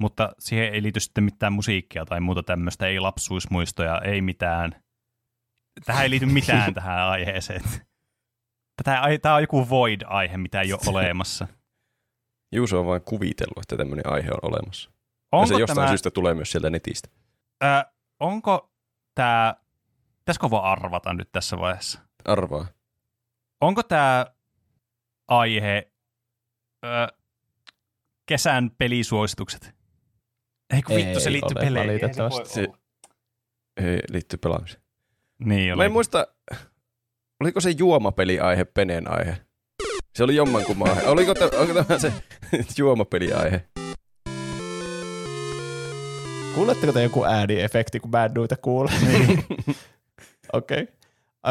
Mutta 0.00 0.32
siihen 0.38 0.74
ei 0.74 0.82
liity 0.82 1.00
sitten 1.00 1.24
mitään 1.24 1.52
musiikkia 1.52 2.04
tai 2.04 2.20
muuta 2.20 2.42
tämmöistä, 2.42 2.86
ei 2.86 3.00
lapsuusmuistoja, 3.00 4.00
ei 4.00 4.20
mitään. 4.20 4.82
Tähän 5.84 6.02
ei 6.02 6.10
liity 6.10 6.26
mitään 6.26 6.74
tähän 6.74 7.08
aiheeseen. 7.08 7.62
Tätä, 8.76 9.02
tämä 9.22 9.34
on 9.34 9.40
joku 9.40 9.68
void-aihe, 9.68 10.36
mitä 10.36 10.60
ei 10.60 10.72
ole 10.72 10.80
olemassa. 10.86 11.46
Juuso 12.52 12.80
on 12.80 12.86
vain 12.86 13.02
kuvitellut, 13.02 13.58
että 13.58 13.76
tämmöinen 13.76 14.12
aihe 14.12 14.30
on 14.30 14.50
olemassa. 14.50 14.90
ja 14.90 15.38
Onko 15.38 15.46
se 15.46 15.54
jostain 15.54 15.76
tämä, 15.76 15.88
syystä 15.88 16.10
tulee 16.10 16.34
myös 16.34 16.50
sieltä 16.50 16.70
netistä. 16.70 17.08
Ö, 17.64 17.66
onko 18.20 18.67
tämä, 19.18 19.54
pitäisikö 20.18 20.50
vaan 20.50 20.64
arvata 20.64 21.14
nyt 21.14 21.32
tässä 21.32 21.58
vaiheessa? 21.58 22.00
Arvaa. 22.24 22.66
Onko 23.60 23.82
tämä 23.82 24.26
aihe 25.28 25.90
ö, 26.84 26.88
kesän 28.26 28.70
pelisuositukset? 28.70 29.74
Ei 30.74 30.82
kun 30.82 30.96
vittu, 30.96 31.20
se 31.20 31.28
Ei 31.28 31.32
liittyy 31.32 31.54
ole 31.56 31.64
peleihin. 31.64 31.90
valitettavasti. 32.00 32.48
Se 32.54 32.66
ei 33.76 34.00
liittyy 34.10 34.38
pelaamiseen. 34.38 34.82
Niin 35.44 35.68
Mä 35.68 35.72
en 35.84 35.86
oli. 35.86 35.92
muista, 35.92 36.26
oliko 37.40 37.60
se 37.60 37.70
juomapeli-aihe 37.70 38.64
Penen 38.64 39.10
aihe? 39.10 39.36
Se 40.14 40.24
oli 40.24 40.36
jommankumman 40.36 40.90
aihe. 40.90 41.02
Oliko 41.08 41.34
t- 41.34 41.54
onko 41.54 41.74
tämä 41.84 41.98
se 41.98 42.12
juomapeliaihe? 42.78 43.68
Kuuletteko 46.58 46.92
te 46.92 47.02
joku 47.02 47.24
ääniefekti, 47.24 48.00
kun 48.00 48.10
mä 48.10 48.24
en 48.24 48.30
noita 48.34 48.56
kuule? 48.56 48.90
Niin. 49.06 49.28
Okei. 50.52 50.82
Okay. 50.82 50.86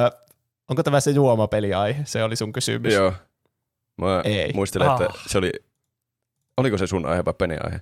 Uh, 0.05 0.27
onko 0.69 0.83
tämä 0.83 0.99
se 0.99 1.11
juomapeliaihe? 1.11 2.01
Se 2.05 2.23
oli 2.23 2.35
sun 2.35 2.53
kysymys. 2.53 2.93
Joo. 2.93 3.13
Mä 3.97 4.21
Ei. 4.23 4.53
muistelen, 4.53 4.91
että 4.91 5.05
Ah. 5.05 5.23
se 5.27 5.37
oli... 5.37 5.51
Oliko 6.57 6.77
se 6.77 6.87
sun 6.87 7.05
aihe 7.05 7.25
vai 7.25 7.33
Pene 7.37 7.57
aihe? 7.63 7.81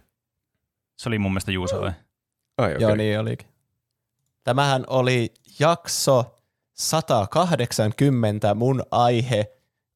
Se 0.97 1.09
oli 1.09 1.19
mun 1.19 1.31
mielestä 1.31 1.51
Juuso. 1.51 1.81
vai? 1.81 1.91
Ai, 2.57 2.71
okei. 2.71 2.81
Joo, 2.81 2.95
niin 2.95 3.19
olikin. 3.19 3.47
Tämähän 4.43 4.83
oli 4.87 5.33
jakso 5.59 6.39
180 6.73 8.53
mun 8.53 8.83
aihe 8.91 9.51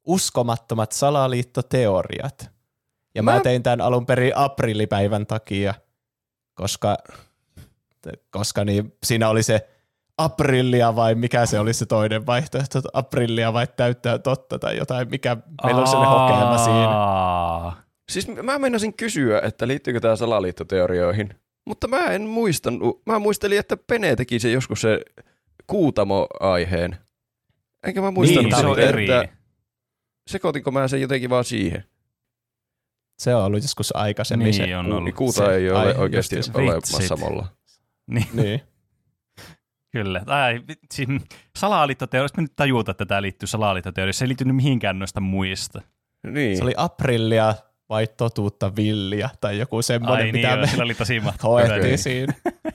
uskomattomat 0.08 0.92
salaliittoteoriat. 0.92 2.52
Ja 3.16 3.24
mä, 3.24 3.32
Mä- 3.32 3.38
mä 3.38 3.44
tein 3.44 3.64
tämän 3.64 3.82
alun 3.82 4.06
perin 4.06 4.36
aprillipäivän 4.38 5.26
takia, 5.26 5.74
koska, 6.60 6.98
koska 8.32 8.66
niin 8.66 8.94
siinä 9.04 9.30
oli 9.30 9.44
se 9.44 9.70
aprillia 10.18 10.96
vai 10.96 11.16
mikä 11.16 11.46
se 11.46 11.60
oli 11.60 11.74
se 11.74 11.86
toinen 11.86 12.26
vaihtoehto, 12.26 12.82
aprillia 12.94 13.54
vai 13.54 13.68
täyttää 13.68 14.20
totta 14.20 14.60
tai 14.60 14.78
jotain, 14.78 15.10
mikä 15.10 15.38
meillä 15.64 15.82
on 15.82 15.88
sellainen 15.88 16.20
hokema 16.20 16.58
siinä. 16.58 16.92
Siis 18.10 18.28
mä 18.44 18.60
meinasin 18.60 18.94
kysyä, 18.94 19.42
että 19.44 19.68
liittyykö 19.68 20.00
tämä 20.00 20.16
salaliittoteorioihin, 20.16 21.34
mutta 21.66 21.88
mä 21.88 22.06
en 22.06 22.22
muistanut. 22.22 23.02
Mä 23.06 23.20
muistelin, 23.20 23.60
että 23.60 23.78
Pene 23.78 24.16
teki 24.16 24.40
se 24.40 24.52
joskus 24.52 24.82
se 24.82 25.00
Kuutamo-aiheen. 25.68 26.98
Enkä 27.84 28.02
mä 28.02 28.12
muistanut 28.12 28.52
Niin, 28.52 28.62
se 28.62 28.68
on 28.68 28.80
eri. 28.80 29.04
että 29.04 29.28
sekoitinko 30.30 30.72
mä 30.72 30.88
sen 30.88 31.02
jotenkin 31.02 31.30
vaan 31.30 31.46
siihen. 31.46 31.84
Se 33.20 33.36
on 33.36 33.44
ollut 33.44 33.62
joskus 33.62 33.96
aikaisemmin 33.96 34.46
Niin 34.46 34.54
se. 34.54 34.78
on 34.78 34.86
ollut. 34.86 35.04
niin 35.04 35.16
kuuta 35.16 35.46
se 35.46 35.56
ei 35.56 35.70
ole 35.70 35.80
aihe 35.80 36.00
oikeasti 36.00 36.36
olemassa 36.54 37.16
molla. 37.18 37.48
Niin, 38.08 38.28
Niin. 38.34 38.62
kyllä. 39.94 40.22
Tai, 40.26 40.62
vitsi, 40.68 41.08
salaliittoteoriasta 41.58 42.38
mä 42.38 42.42
nyt 42.42 42.56
tajuta, 42.56 42.92
että 42.92 43.06
tämä 43.06 43.22
liittyy 43.22 43.48
salaliittoteoriaan. 43.48 44.14
Se 44.14 44.26
ei 44.26 44.28
liittynyt 44.28 44.56
mihinkään 44.56 45.00
noista 45.00 45.20
muista. 45.22 45.82
Niin. 46.28 46.58
Se 46.58 46.64
oli 46.64 46.74
aprillia 46.78 47.56
vai 47.90 48.08
totuutta 48.08 48.76
villiä 48.76 49.30
tai 49.42 49.58
joku 49.58 49.82
semmoinen, 49.82 50.18
Ai 50.18 50.24
niin, 50.24 50.36
mitä 50.36 50.48
joo, 50.48 50.58
me 50.58 50.68
sillä 50.68 50.84
oli 50.84 50.96
tosi 50.96 51.22
hoettiin 51.44 51.98
siinä. 51.98 52.34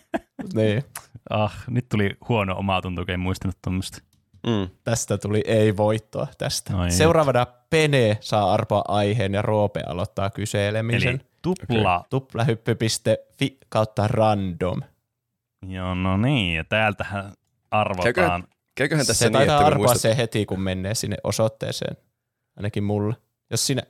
niin. 0.54 0.82
Ah, 1.30 1.64
nyt 1.70 1.88
tuli 1.88 2.10
huono 2.28 2.56
omaa 2.58 2.82
tuntuu, 2.82 3.04
kun 3.04 3.14
en 3.14 3.20
muistanut 3.20 3.56
tuommoista. 3.62 3.98
Mm. 4.46 4.68
Tästä 4.84 5.18
tuli 5.18 5.42
ei-voittoa 5.46 6.26
tästä. 6.38 6.76
Ai 6.76 6.90
Seuraavana 6.90 7.46
Pene 7.70 8.18
saa 8.20 8.52
arpoa 8.52 8.84
aiheen 8.88 9.34
ja 9.34 9.42
Roope 9.42 9.80
aloittaa 9.86 10.30
kyselemisen. 10.30 11.08
Eli 11.08 11.20
tupla. 11.42 12.04
Tuplahyppy.fi 12.10 13.58
kautta 13.68 14.08
random. 14.08 14.80
Joo, 15.66 15.94
no 15.94 16.16
niin. 16.16 16.56
Ja 16.56 16.64
täältähän 16.64 17.32
arvotaan. 17.70 18.44
Käyköhän 18.74 19.06
tässä 19.06 19.24
se 19.24 19.24
niin, 19.24 19.32
taitaa 19.32 19.56
että 19.56 19.66
arpoa 19.66 19.86
muistat... 19.86 20.00
se 20.00 20.16
heti, 20.16 20.46
kun 20.46 20.60
menee 20.60 20.94
sinne 20.94 21.16
osoitteeseen. 21.24 21.96
Ainakin 22.56 22.84
mulle. 22.84 23.14
Jos 23.50 23.66
siinä 23.66 23.82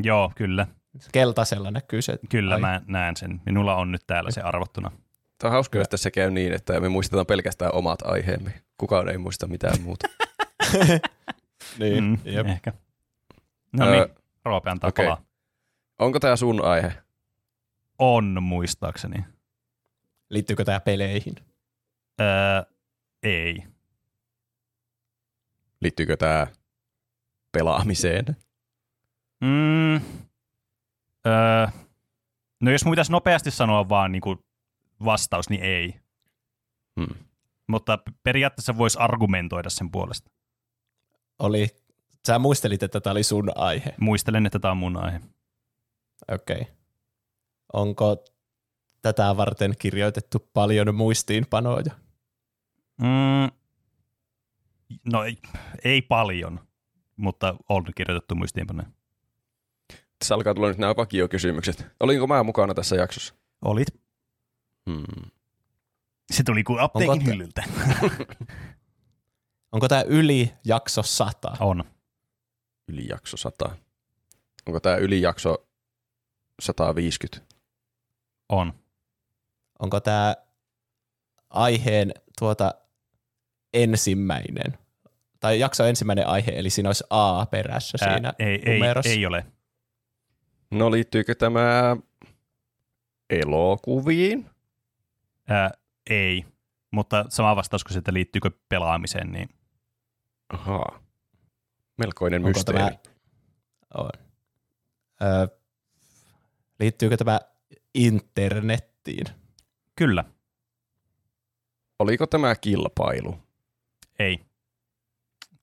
Joo, 0.00 0.32
kyllä. 0.34 0.66
keltaisella 1.12 1.70
näkyy 1.70 2.02
se. 2.02 2.18
Kyllä 2.30 2.54
aihe. 2.54 2.60
mä 2.60 2.80
näen 2.86 3.16
sen. 3.16 3.40
Minulla 3.46 3.74
on 3.76 3.92
nyt 3.92 4.02
täällä 4.06 4.30
se 4.30 4.40
arvottuna. 4.40 4.90
Tämä 5.38 5.48
on 5.48 5.52
hauska, 5.52 5.78
jos 5.78 5.88
tässä 5.88 6.10
käy 6.10 6.30
niin, 6.30 6.52
että 6.52 6.80
me 6.80 6.88
muistetaan 6.88 7.26
pelkästään 7.26 7.74
omat 7.74 8.02
aiheemme. 8.02 8.65
Kukaan 8.78 9.08
ei 9.08 9.18
muista 9.18 9.46
mitään 9.46 9.82
muuta. 9.82 10.08
Niin, 11.78 12.04
Mm, 12.04 12.18
jep. 12.24 12.46
ehkä. 12.46 12.72
No 13.72 13.86
Öö, 13.86 13.92
niin, 14.06 14.16
Roope 14.44 14.70
antaa 14.70 14.88
okei. 14.88 15.04
palaa. 15.06 15.22
Onko 15.98 16.20
tämä 16.20 16.36
sun 16.36 16.64
aihe? 16.64 16.92
On 17.98 18.42
muistaakseni. 18.42 19.24
Liittyykö 20.30 20.64
tämä 20.64 20.80
peleihin? 20.80 21.34
Öö, 22.20 22.26
ei. 23.22 23.62
Liittyykö 25.80 26.16
tämä 26.16 26.46
pelaamiseen? 27.52 28.24
Mm, 29.40 29.94
öö, 31.26 31.66
no 32.60 32.70
jos 32.70 32.84
mun 32.84 32.92
pitäisi 32.92 33.12
nopeasti 33.12 33.50
sanoa 33.50 33.88
vaan 33.88 34.12
niin 34.12 34.22
kuin 34.22 34.38
vastaus, 35.04 35.50
niin 35.50 35.62
ei. 35.62 36.00
Hmm. 37.00 37.25
Mutta 37.66 37.98
periaatteessa 38.22 38.78
voisi 38.78 38.98
argumentoida 38.98 39.70
sen 39.70 39.90
puolesta. 39.90 40.30
Oli, 41.38 41.68
sä 42.26 42.38
muistelit, 42.38 42.82
että 42.82 43.00
tämä 43.00 43.12
oli 43.12 43.22
sun 43.22 43.52
aihe. 43.54 43.94
Muistelen, 44.00 44.46
että 44.46 44.58
tämä 44.58 44.72
on 44.72 44.78
mun 44.78 44.96
aihe. 44.96 45.20
Okei. 46.32 46.60
Okay. 46.60 46.74
Onko 47.72 48.24
tätä 49.02 49.36
varten 49.36 49.74
kirjoitettu 49.78 50.50
paljon 50.54 50.94
muistiinpanoja? 50.94 51.94
Mm, 53.00 53.50
no 55.12 55.24
ei, 55.24 55.38
ei 55.84 56.02
paljon, 56.02 56.60
mutta 57.16 57.56
on 57.68 57.84
kirjoitettu 57.96 58.34
muistiinpanoja. 58.34 58.88
Tässä 60.18 60.34
alkaa 60.34 60.54
tulla 60.54 60.68
nyt 60.68 60.78
nämä 60.78 60.96
vakiokysymykset. 60.96 61.86
Olinko 62.00 62.26
mä 62.26 62.42
mukana 62.42 62.74
tässä 62.74 62.96
jaksossa? 62.96 63.34
Olit. 63.62 63.88
Hmm. 64.90 65.30
Se 66.32 66.42
tuli 66.42 66.64
kuin 66.64 66.80
apteekin 66.80 67.10
Onko 67.10 67.24
te- 67.24 67.30
hyllyltä. 67.30 67.62
Onko 69.72 69.88
tämä 69.88 70.02
yli 70.02 70.52
jakso 70.64 71.02
100? 71.02 71.52
On. 71.60 71.84
Yli 72.88 73.06
jakso 73.08 73.36
100. 73.36 73.76
Onko 74.66 74.80
tämä 74.80 74.96
yli 74.96 75.22
jakso 75.22 75.66
150? 76.62 77.54
On. 78.48 78.72
Onko 79.78 80.00
tämä 80.00 80.34
aiheen 81.50 82.12
tuota 82.38 82.74
ensimmäinen? 83.74 84.78
Tai 85.40 85.60
jakso 85.60 85.84
ensimmäinen 85.84 86.26
aihe, 86.26 86.52
eli 86.54 86.70
siinä 86.70 86.88
olisi 86.88 87.04
A 87.10 87.46
perässä 87.46 87.98
Ää, 88.00 88.14
siinä 88.14 88.32
ei, 88.38 88.62
ei, 88.66 88.74
numerossa. 88.78 89.10
ei 89.10 89.26
ole. 89.26 89.46
No 90.70 90.90
liittyykö 90.90 91.34
tämä 91.34 91.96
elokuviin? 93.30 94.50
Ää, 95.48 95.70
ei. 96.10 96.44
Mutta 96.90 97.24
sama 97.28 97.56
vastaus 97.56 97.84
kuin 97.84 97.92
se, 97.92 97.98
että 97.98 98.12
liittyykö 98.12 98.50
pelaamiseen, 98.68 99.32
niin 99.32 99.48
Ahaa. 100.48 101.02
Melkoinen 101.96 102.44
Onko 102.44 102.48
mysteeri. 102.58 102.78
tämä, 102.78 102.98
on. 103.94 104.10
Ö, 105.22 105.48
liittyykö 106.80 107.16
tämä 107.16 107.40
internettiin? 107.94 109.26
kyllä. 109.96 110.24
Oliko 111.98 112.26
tämä 112.26 112.54
kilpailu? 112.54 113.38
Ei. 114.18 114.40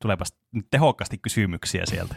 Tulepas 0.01 0.33
tehokkaasti 0.71 1.17
kysymyksiä 1.17 1.85
sieltä. 1.85 2.15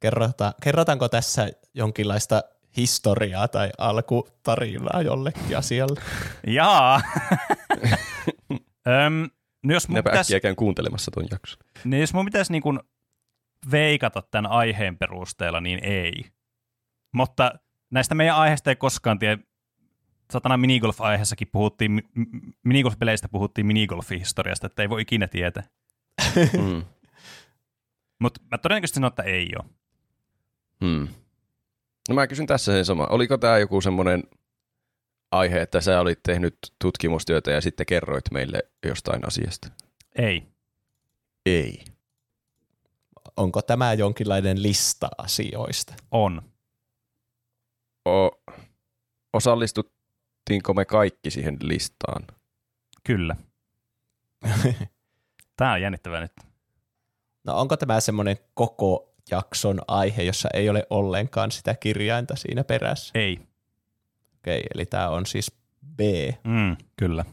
Kerrota, 0.00 0.54
kerrotaanko 0.62 1.08
tässä 1.08 1.48
jonkinlaista 1.74 2.42
historiaa 2.76 3.48
tai 3.48 3.70
alkutarinaa 3.78 5.02
jollekin 5.02 5.58
asialle? 5.58 6.00
Jaa. 6.46 7.00
Öm, 9.06 9.30
no 9.62 9.72
jos 9.74 9.88
mun 9.88 9.94
Minäpä 9.94 10.10
pitäisi, 10.10 10.34
äkkiä 10.34 10.40
käyn 10.40 10.56
kuuntelemassa 10.56 11.10
tuon 11.10 11.26
jakson. 11.30 11.58
niin 11.84 12.00
jos 12.00 12.14
mun 12.14 12.24
pitäisi 12.24 12.52
niin 12.52 12.62
kuin 12.62 12.80
veikata 13.70 14.22
tämän 14.22 14.50
aiheen 14.50 14.98
perusteella, 14.98 15.60
niin 15.60 15.78
ei. 15.84 16.24
Mutta 17.12 17.52
näistä 17.90 18.14
meidän 18.14 18.36
aiheista 18.36 18.70
ei 18.70 18.76
koskaan 18.76 19.18
tiedä. 19.18 19.38
Satana 20.32 20.56
minigolf-aiheessakin 20.56 21.48
puhuttiin, 21.52 21.90
mi- 21.92 22.08
mi- 22.14 22.26
minigolf-peleistä 22.64 23.28
puhuttiin 23.28 23.66
minigolf-historiasta, 23.66 24.66
että 24.66 24.82
ei 24.82 24.88
voi 24.90 25.02
ikinä 25.02 25.26
tietää. 25.28 25.62
Mm. 26.62 26.82
Mutta 28.18 28.40
mä 28.50 28.58
todennäköisesti 28.58 28.94
sanon, 28.94 29.08
että 29.08 29.22
ei 29.22 29.48
ole. 29.58 29.70
Hmm. 30.84 31.08
No 32.08 32.14
mä 32.14 32.26
kysyn 32.26 32.46
tässä 32.46 32.72
sen 32.72 32.84
sama. 32.84 33.06
Oliko 33.06 33.38
tämä 33.38 33.58
joku 33.58 33.80
semmoinen 33.80 34.24
aihe, 35.30 35.62
että 35.62 35.80
sä 35.80 36.00
olit 36.00 36.22
tehnyt 36.22 36.58
tutkimustyötä 36.78 37.50
ja 37.50 37.60
sitten 37.60 37.86
kerroit 37.86 38.24
meille 38.30 38.62
jostain 38.86 39.26
asiasta? 39.26 39.68
Ei. 40.16 40.46
Ei. 41.46 41.84
Onko 43.36 43.62
tämä 43.62 43.92
jonkinlainen 43.92 44.62
lista 44.62 45.08
asioista? 45.18 45.94
On. 46.10 46.42
O- 48.08 48.42
osallistuttiinko 49.32 50.74
me 50.74 50.84
kaikki 50.84 51.30
siihen 51.30 51.56
listaan? 51.60 52.22
Kyllä. 53.04 53.36
Tämä 55.56 55.72
on 55.72 55.82
jännittävää 55.82 56.20
nyt. 56.20 56.32
No 57.44 57.60
onko 57.60 57.76
tämä 57.76 58.00
semmoinen 58.00 58.36
koko 58.54 59.11
jakson 59.32 59.80
aihe, 59.88 60.22
jossa 60.22 60.48
ei 60.54 60.68
ole 60.68 60.86
ollenkaan 60.90 61.50
sitä 61.50 61.74
kirjainta 61.74 62.36
siinä 62.36 62.64
perässä? 62.64 63.10
Ei. 63.14 63.40
Okei, 64.38 64.62
eli 64.74 64.86
tämä 64.86 65.08
on 65.08 65.26
siis 65.26 65.52
B. 65.96 66.00
Mm, 66.44 66.76
kyllä. 66.96 67.24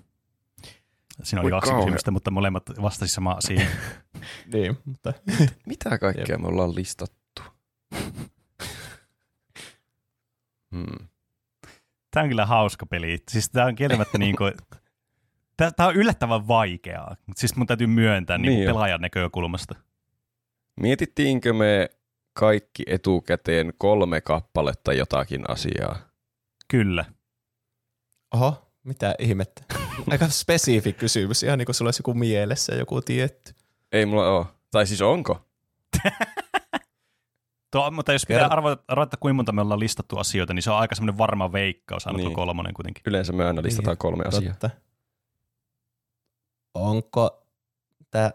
Siinä 1.23 1.41
oli 1.41 1.51
kaksi 1.51 1.73
kysymystä, 1.73 2.11
mutta 2.11 2.31
molemmat 2.31 2.63
vastasivat 2.81 3.11
sama 3.11 3.41
siihen. 3.41 3.67
niin, 4.53 4.77
mutta... 4.85 5.13
Mitä 5.65 5.97
kaikkea 5.97 6.37
me 6.37 6.47
ollaan 6.47 6.75
listattu? 6.75 7.41
hmm. 10.71 11.07
Tämä 12.11 12.23
on 12.23 12.29
kyllä 12.29 12.45
hauska 12.45 12.85
peli. 12.85 13.17
Siis 13.29 13.49
tämä 13.49 13.65
on 13.65 13.75
kieltämättä 13.75 14.17
niin 14.17 14.35
kuin... 14.35 14.53
Tämä 15.57 15.89
on 15.89 15.95
yllättävän 15.95 16.47
vaikeaa, 16.47 17.15
siis 17.35 17.55
mun 17.55 17.67
täytyy 17.67 17.87
myöntää 17.87 18.37
niinku 18.37 18.49
niin 18.49 18.59
niin 18.59 18.69
pelaajan 18.69 19.01
näkökulmasta. 19.01 19.75
Mietittiinkö 20.79 21.53
me 21.53 21.89
kaikki 22.33 22.83
etukäteen 22.87 23.73
kolme 23.77 24.21
kappaletta 24.21 24.93
jotakin 24.93 25.49
asiaa? 25.49 25.97
Kyllä. 26.67 27.05
Oho, 28.33 28.71
mitä 28.83 29.15
ihmettä. 29.19 29.63
Aika 30.11 30.27
spesifi 30.29 30.93
kysymys, 30.93 31.43
ihan 31.43 31.57
niin 31.59 31.65
kuin 31.65 31.75
sulla 31.75 31.87
olisi 31.87 31.99
joku 31.99 32.13
mielessä 32.13 32.75
joku 32.75 33.01
tietty. 33.01 33.53
Ei 33.91 34.05
mulla 34.05 34.37
ole. 34.37 34.45
Tai 34.71 34.87
siis 34.87 35.01
onko? 35.01 35.45
Tuo, 37.71 37.91
mutta 37.91 38.13
jos 38.13 38.25
pitää 38.25 38.47
arvata, 38.47 38.83
arvata, 38.87 39.17
kuinka 39.17 39.33
monta 39.33 39.51
me 39.51 39.61
ollaan 39.61 39.79
listattu 39.79 40.17
asioita, 40.17 40.53
niin 40.53 40.63
se 40.63 40.71
on 40.71 40.77
aika 40.77 40.95
semmoinen 40.95 41.17
varma 41.17 41.51
veikkaus, 41.51 42.07
aina 42.07 42.17
Niin. 42.17 42.33
kolmonen 42.33 42.73
kuitenkin. 42.73 43.03
Yleensä 43.07 43.33
me 43.33 43.45
aina 43.45 43.61
listataan 43.63 43.97
kolme 43.97 44.23
asiaa. 44.27 44.53
Totta. 44.53 44.69
Onko 46.73 47.47
tämä 48.11 48.31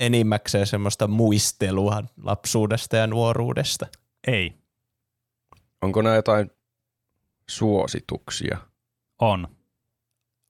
enimmäkseen 0.00 0.66
semmoista 0.66 1.06
muistelua 1.06 2.02
lapsuudesta 2.22 2.96
ja 2.96 3.06
nuoruudesta? 3.06 3.86
Ei, 4.26 4.52
Onko 5.82 6.02
nämä 6.02 6.16
jotain 6.16 6.50
suosituksia? 7.48 8.58
on. 9.20 9.48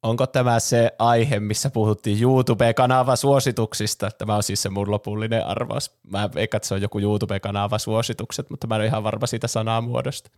Onko 0.02 0.26
tämä 0.26 0.60
se 0.60 0.90
aihe, 0.98 1.40
missä 1.40 1.70
puhuttiin 1.70 2.22
YouTube-kanava 2.22 3.16
suosituksista? 3.16 4.10
Tämä 4.10 4.36
on 4.36 4.42
siis 4.42 4.62
se 4.62 4.68
mun 4.68 4.90
lopullinen 4.90 5.46
arvaus. 5.46 5.98
Mä 6.10 6.30
se 6.62 6.74
on 6.74 6.82
joku 6.82 6.98
YouTube-kanava 7.00 7.78
suositukset, 7.78 8.50
mutta 8.50 8.66
mä 8.66 8.74
en 8.74 8.80
ole 8.80 8.86
ihan 8.86 9.04
varma 9.04 9.26
siitä 9.26 9.48
sanamuodosta. 9.48 10.30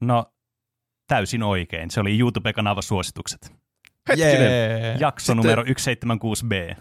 No, 0.00 0.32
täysin 1.06 1.42
oikein. 1.42 1.90
Se 1.90 2.00
oli 2.00 2.18
YouTube-kanava 2.18 2.82
suositukset. 2.82 3.52
Hetkinen, 4.08 4.42
Jee. 4.42 4.96
Jakso 5.00 5.24
Sitten- 5.24 5.36
numero 5.36 5.62
176b. 5.62 6.76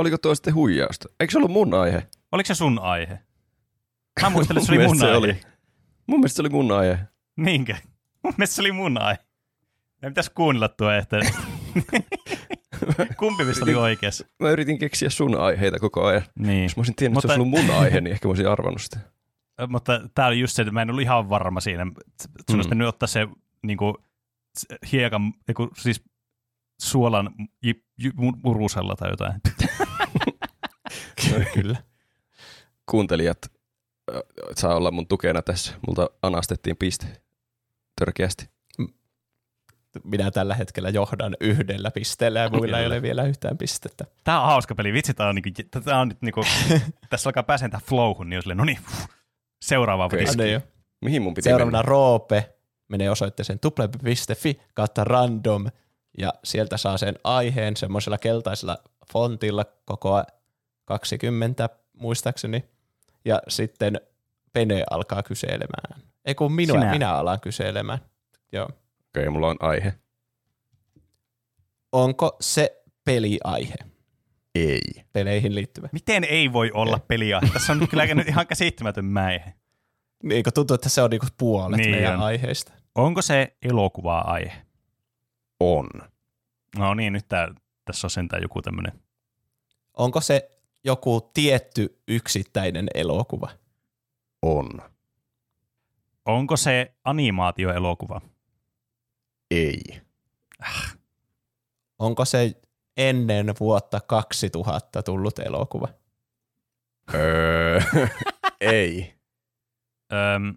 Oliko 0.00 0.18
tuo 0.18 0.34
sitten 0.34 0.54
huijausta? 0.54 1.08
Eikö 1.20 1.30
se 1.32 1.38
ollut 1.38 1.50
mun 1.50 1.74
aihe? 1.74 2.06
Oliko 2.32 2.46
se 2.46 2.54
sun 2.54 2.78
aihe? 2.78 3.18
Mä 4.22 4.30
muistelin, 4.30 4.58
että 4.62 4.72
se 4.72 4.78
oli 4.78 4.86
Mun 4.86 4.98
se 4.98 5.06
aihe. 5.06 5.16
oli. 5.16 5.40
Mun 6.06 6.20
mielestä 6.20 6.36
se 6.36 6.42
oli 6.42 6.48
mun 6.48 6.72
aihe. 6.72 6.98
Niinkö? 7.36 7.74
Mun 8.22 8.34
mielestä 8.36 8.54
se 8.56 8.62
oli 8.62 8.72
mun 8.72 8.98
aihe. 8.98 9.18
Meidän 10.02 10.12
pitäisi 10.12 10.30
kuunnella 10.34 10.68
tuo, 10.68 10.90
että 10.90 11.16
kumpi 13.18 13.44
mistä 13.44 13.64
oli 13.64 13.74
oikeassa. 13.74 14.26
Mä 14.40 14.50
yritin 14.50 14.78
keksiä 14.78 15.10
sun 15.10 15.40
aiheita 15.40 15.78
koko 15.78 16.04
ajan. 16.06 16.22
Niin. 16.38 16.62
Jos 16.62 16.76
mä 16.76 16.80
olisin 16.80 16.94
tiennyt, 16.96 17.14
Mutta- 17.14 17.26
että 17.26 17.34
se 17.36 17.40
olisi 17.42 17.56
ollut 17.58 17.68
mun 17.68 17.76
aihe, 17.84 18.00
niin 18.00 18.12
ehkä 18.12 18.28
mä 18.28 18.30
olisin 18.30 18.48
arvannut 18.48 18.82
sitä. 18.82 18.98
Mutta 19.68 20.00
tää 20.14 20.26
oli 20.26 20.40
just 20.40 20.56
se, 20.56 20.62
että 20.62 20.72
mä 20.72 20.82
en 20.82 20.90
ollut 20.90 21.02
ihan 21.02 21.28
varma 21.28 21.60
siinä. 21.60 21.86
Sun 22.22 22.30
Mm. 22.50 22.54
olisi 22.54 22.68
pitänyt 22.68 22.88
ottaa 22.88 23.06
se 23.06 23.28
niinku, 23.62 23.96
hiekan, 24.92 25.32
eiku, 25.48 25.68
siis 25.76 26.02
suolan 26.80 27.30
j, 27.62 27.70
j, 27.98 28.08
murusella 28.44 28.96
tai 28.96 29.10
jotain. 29.10 29.32
Kyllä. 31.54 31.76
Kuuntelijat 32.90 33.38
saa 34.56 34.74
olla 34.74 34.90
mun 34.90 35.06
tukena 35.06 35.42
tässä. 35.42 35.74
Multa 35.86 36.10
anastettiin 36.22 36.76
piste 36.76 37.06
törkeästi. 37.98 38.48
Minä 40.04 40.30
tällä 40.30 40.54
hetkellä 40.54 40.88
johdan 40.88 41.36
yhdellä 41.40 41.90
pisteellä 41.90 42.40
ja 42.40 42.50
muilla 42.50 42.78
ei 42.78 42.86
ole 42.86 43.02
vielä 43.02 43.22
yhtään 43.22 43.58
pistettä. 43.58 44.04
Tää 44.24 44.40
on 44.40 44.46
hauska 44.46 44.74
peli. 44.74 44.92
Vitsi, 44.92 45.14
tää 45.14 45.28
on, 45.28 45.34
niinku, 45.34 45.80
tää 45.84 46.00
on 46.00 46.08
nyt 46.08 46.22
niinku, 46.22 46.40
tässä 47.10 47.28
alkaa 47.28 47.42
pääsen 47.42 47.70
tähän 47.70 47.86
flowhun, 47.86 48.30
niin 48.30 48.36
on 48.36 48.42
silleen, 48.42 48.58
no 48.58 48.64
niin, 48.64 48.78
seuraava 49.62 50.04
okay. 50.04 50.24
Ah, 50.28 50.36
niin 50.36 50.52
jo. 50.52 50.60
Mihin 51.00 51.22
mun 51.22 51.34
piti 51.34 51.48
Seuraavana 51.48 51.78
mennä? 51.78 51.88
Roope 51.88 52.54
menee 52.88 53.10
osoitteeseen 53.10 53.58
tuple.fi 53.58 54.60
kautta 54.74 55.04
random 55.04 55.66
ja 56.18 56.32
sieltä 56.44 56.76
saa 56.76 56.98
sen 56.98 57.14
aiheen 57.24 57.76
semmoisella 57.76 58.18
keltaisella 58.18 58.78
fontilla 59.12 59.64
koko 59.84 60.22
20 60.98 61.68
muistaakseni. 61.92 62.64
Ja 63.24 63.42
sitten 63.48 64.00
Pene 64.52 64.84
alkaa 64.90 65.22
kyselemään. 65.22 66.02
Ei 66.24 66.34
kun 66.34 66.52
minua, 66.52 66.78
Sinä. 66.80 66.90
minä 66.90 67.14
alan 67.14 67.40
kyselemään. 67.40 67.98
Joo. 68.52 68.64
Okei, 68.64 68.78
okay, 69.22 69.28
mulla 69.30 69.48
on 69.48 69.56
aihe. 69.60 69.94
Onko 71.92 72.36
se 72.40 72.82
peliaihe? 73.04 73.74
Ei. 74.54 74.80
Peleihin 75.12 75.54
liittyvä. 75.54 75.88
Miten 75.92 76.24
ei 76.24 76.52
voi 76.52 76.70
olla 76.74 76.98
peliä? 77.08 77.40
Tässä 77.52 77.72
on 77.72 77.88
kyllä 77.88 78.06
nyt 78.14 78.28
ihan 78.28 78.46
käsittämätön 78.46 79.04
mäihe. 79.04 79.54
Niin 80.22 80.44
kun 80.44 80.52
tuntuu, 80.52 80.74
että 80.74 80.88
se 80.88 81.02
on 81.02 81.10
niinku 81.10 81.26
puolet 81.38 81.76
Niin 81.76 81.90
meidän 81.90 82.14
on. 82.14 82.20
aiheista. 82.20 82.72
Onko 82.94 83.22
se 83.22 83.56
elokuva-aihe? 83.62 84.62
On. 85.60 85.88
No 86.78 86.94
niin, 86.94 87.12
nyt 87.12 87.28
tää, 87.28 87.48
tässä 87.84 88.06
on 88.06 88.10
sentään 88.10 88.42
joku 88.42 88.62
tämmönen. 88.62 88.92
Onko 89.96 90.20
se 90.20 90.59
joku 90.84 91.30
tietty 91.34 92.00
yksittäinen 92.08 92.88
elokuva? 92.94 93.48
On. 94.42 94.82
Onko 96.24 96.56
se 96.56 96.94
animaatioelokuva? 97.04 98.20
Ei. 99.50 100.00
Onko 101.98 102.24
se 102.24 102.60
ennen 102.96 103.54
vuotta 103.60 104.00
2000 104.00 105.02
tullut 105.02 105.38
elokuva? 105.38 105.88
Öö, 107.14 107.80
ei. 108.60 109.14
Öm, 110.12 110.56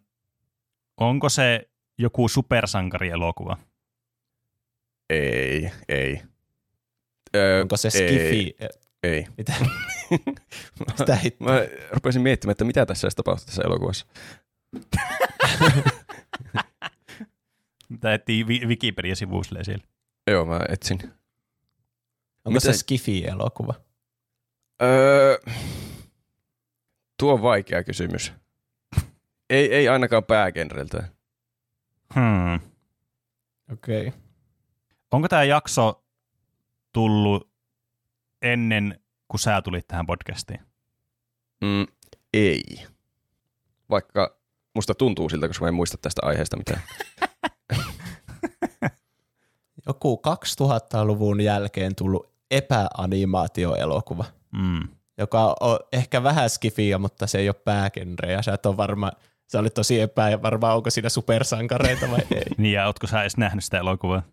onko 0.98 1.30
se 1.30 1.70
joku 1.98 2.28
supersankarielokuva? 2.28 3.58
Ei. 5.10 5.72
Ei. 5.88 6.22
Öö, 7.36 7.62
Onko 7.62 7.78
se 7.78 7.88
ei, 7.88 7.92
skifi? 7.92 8.56
Ei. 9.04 9.26
Mitä? 9.38 9.54
Sitä 10.98 11.16
hit... 11.16 11.40
Mä 11.40 11.52
rupesin 11.92 12.22
miettimään, 12.22 12.52
että 12.52 12.66
mitä 12.66 12.86
tässä 12.86 13.06
edes 13.08 13.16
tapahtuu 13.16 13.46
tässä 13.46 13.62
elokuvassa. 13.66 14.06
Tämä 18.00 18.14
etsii 18.14 18.48
Vi- 18.48 18.66
Wikipedia-sivu 18.66 19.44
silleen 19.44 19.66
siellä. 19.66 19.84
Joo, 20.28 20.46
mä 20.46 20.60
etsin. 20.70 21.00
Onko 22.46 22.60
se 22.60 22.68
Mitä- 22.68 22.78
skifi-elokuva? 22.80 23.74
Öö, 24.82 25.38
tuo 27.20 27.34
on 27.34 27.42
vaikea 27.42 27.84
kysymys. 27.84 28.34
Ei, 29.50 29.74
ei 29.74 29.88
ainakaan 29.90 30.24
päägenreltä. 30.24 31.04
Hmm. 32.16 32.56
Okei. 33.74 34.08
Okay. 34.08 34.20
Onko 35.12 35.28
tämä 35.28 35.44
jakso 35.44 36.04
tullut 36.94 37.50
ennen 38.42 39.03
kuin 39.34 39.40
sä 39.40 39.62
tulit 39.62 39.88
tähän 39.88 40.06
podcastiin? 40.06 40.60
Mm, 41.62 41.86
ei. 42.34 42.64
Vaikka 43.90 44.38
musta 44.76 44.96
tuntuu 44.96 45.30
siltä, 45.30 45.48
koska 45.48 45.66
mä 45.66 45.68
en 45.70 45.74
muista 45.74 45.98
tästä 45.98 46.22
aiheesta 46.26 46.58
mitään. 46.58 46.82
Joku 49.88 50.22
2000-luvun 50.28 51.42
jälkeen 51.42 51.96
tullut 51.96 52.34
epäanimaatioelokuva, 52.52 54.26
Mm. 54.52 54.88
joka 55.18 55.56
on 55.60 55.80
ehkä 55.94 56.24
vähän 56.24 56.50
skifiä, 56.50 56.98
mutta 56.98 57.28
se 57.28 57.38
ei 57.40 57.50
ole 57.50 57.54
päägenre 57.66 58.32
ja 58.32 58.42
sä 58.42 58.54
et 58.54 58.66
ole 58.66 58.78
varma, 58.78 59.12
sä 59.52 59.60
olit 59.60 59.74
tosi 59.74 60.00
epävarma, 60.02 60.74
onko 60.74 60.90
siinä 60.90 61.10
supersankareita 61.10 62.12
vai 62.12 62.20
ei. 62.36 62.44
Niin, 62.58 62.74
ja 62.74 62.86
ootko 62.88 63.08
sä 63.08 63.22
edes 63.22 63.38
nähnyt 63.38 63.64
sitä 63.64 63.78
elokuvaa? 63.80 64.24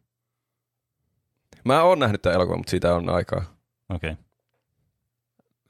Mä 1.64 1.82
oon 1.82 1.98
nähnyt 1.98 2.22
tämän 2.22 2.34
elokuvan, 2.34 2.58
mutta 2.58 2.70
siitä 2.70 2.94
on 2.94 3.08
aikaa. 3.10 3.42
Okei. 3.88 4.10
Okay. 4.10 4.24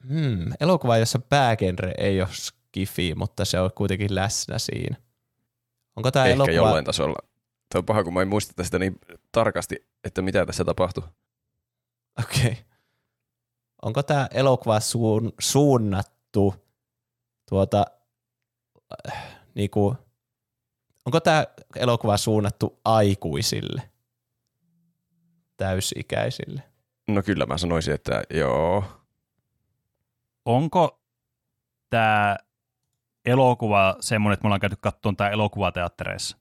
Hmm, 0.09 0.53
elokuva, 0.61 0.97
jossa 0.97 1.19
päägenre 1.19 1.93
ei 1.99 2.21
ole 2.21 2.29
skifi, 2.33 3.15
mutta 3.15 3.45
se 3.45 3.61
on 3.61 3.71
kuitenkin 3.75 4.15
läsnä 4.15 4.59
siinä. 4.59 4.97
Onko 5.97 6.11
tämä 6.11 6.25
Ehkä 6.25 6.35
elokuva... 6.35 6.55
jollain 6.57 6.85
tasolla. 6.85 7.19
Tämä 7.69 7.81
on 7.81 7.85
paha, 7.85 8.05
kun 8.05 8.15
mä 8.15 8.23
en 8.23 8.29
muista 8.29 8.53
tästä 8.57 8.79
niin 8.79 8.99
tarkasti, 9.33 9.87
että 10.05 10.23
mitä 10.23 10.47
tässä 10.47 10.65
tapahtuu. 10.65 11.05
Okei. 12.19 12.51
Okay. 12.51 12.55
Onko 13.83 14.03
tämä 14.03 14.29
elokuva 14.35 14.81
suun, 14.81 15.33
suunnattu 15.41 16.55
tuota, 17.49 17.87
äh, 19.09 19.39
niinku, 19.55 19.97
onko 21.07 21.21
tämä 21.21 21.47
elokuva 21.77 22.17
suunnattu 22.17 22.81
aikuisille, 22.85 23.83
täysikäisille? 25.57 26.63
No 27.09 27.23
kyllä 27.23 27.47
mä 27.47 27.59
sanoisin, 27.59 27.95
että 27.95 28.23
joo. 28.31 28.85
Onko 30.45 31.03
tämä 31.91 32.37
elokuva 33.25 33.97
semmoinen, 34.01 34.35
että 34.35 34.45
me 34.45 34.47
ollaan 34.47 34.61
käyty 34.61 34.77
katsomaan 34.81 35.17
tämä 35.17 35.31
elokuvateattereissa? 35.31 36.37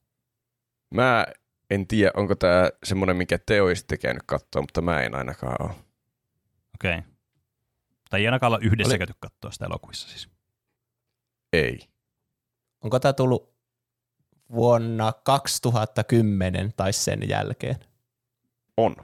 Mä 0.93 1.26
en 1.69 1.88
tiedä, 1.88 2.11
onko 2.15 2.35
tämä 2.35 2.69
semmoinen, 2.84 3.17
mikä 3.17 3.39
te 3.45 3.61
olisitte 3.61 3.97
käynyt 3.97 4.23
katsoa, 4.26 4.61
mutta 4.61 4.81
mä 4.81 5.01
en 5.01 5.15
ainakaan 5.15 5.65
ole. 5.65 5.76
Okei. 6.76 6.97
Okay. 6.97 7.11
Tai 8.09 8.19
ei 8.19 8.27
ainakaan 8.27 8.47
olla 8.53 8.65
yhdessä 8.65 8.89
Oli- 8.89 8.93
Oli... 8.93 8.97
käyty 8.97 9.13
katsoa 9.19 9.51
sitä 9.51 9.65
elokuvissa 9.65 10.07
siis. 10.07 10.30
Ei. 11.53 11.80
Onko 12.81 12.99
tämä 12.99 13.13
tullut 13.13 13.53
vuonna 14.51 15.13
2010 15.23 16.73
tai 16.77 16.93
sen 16.93 17.30
jälkeen. 17.30 17.76
On. 18.77 18.95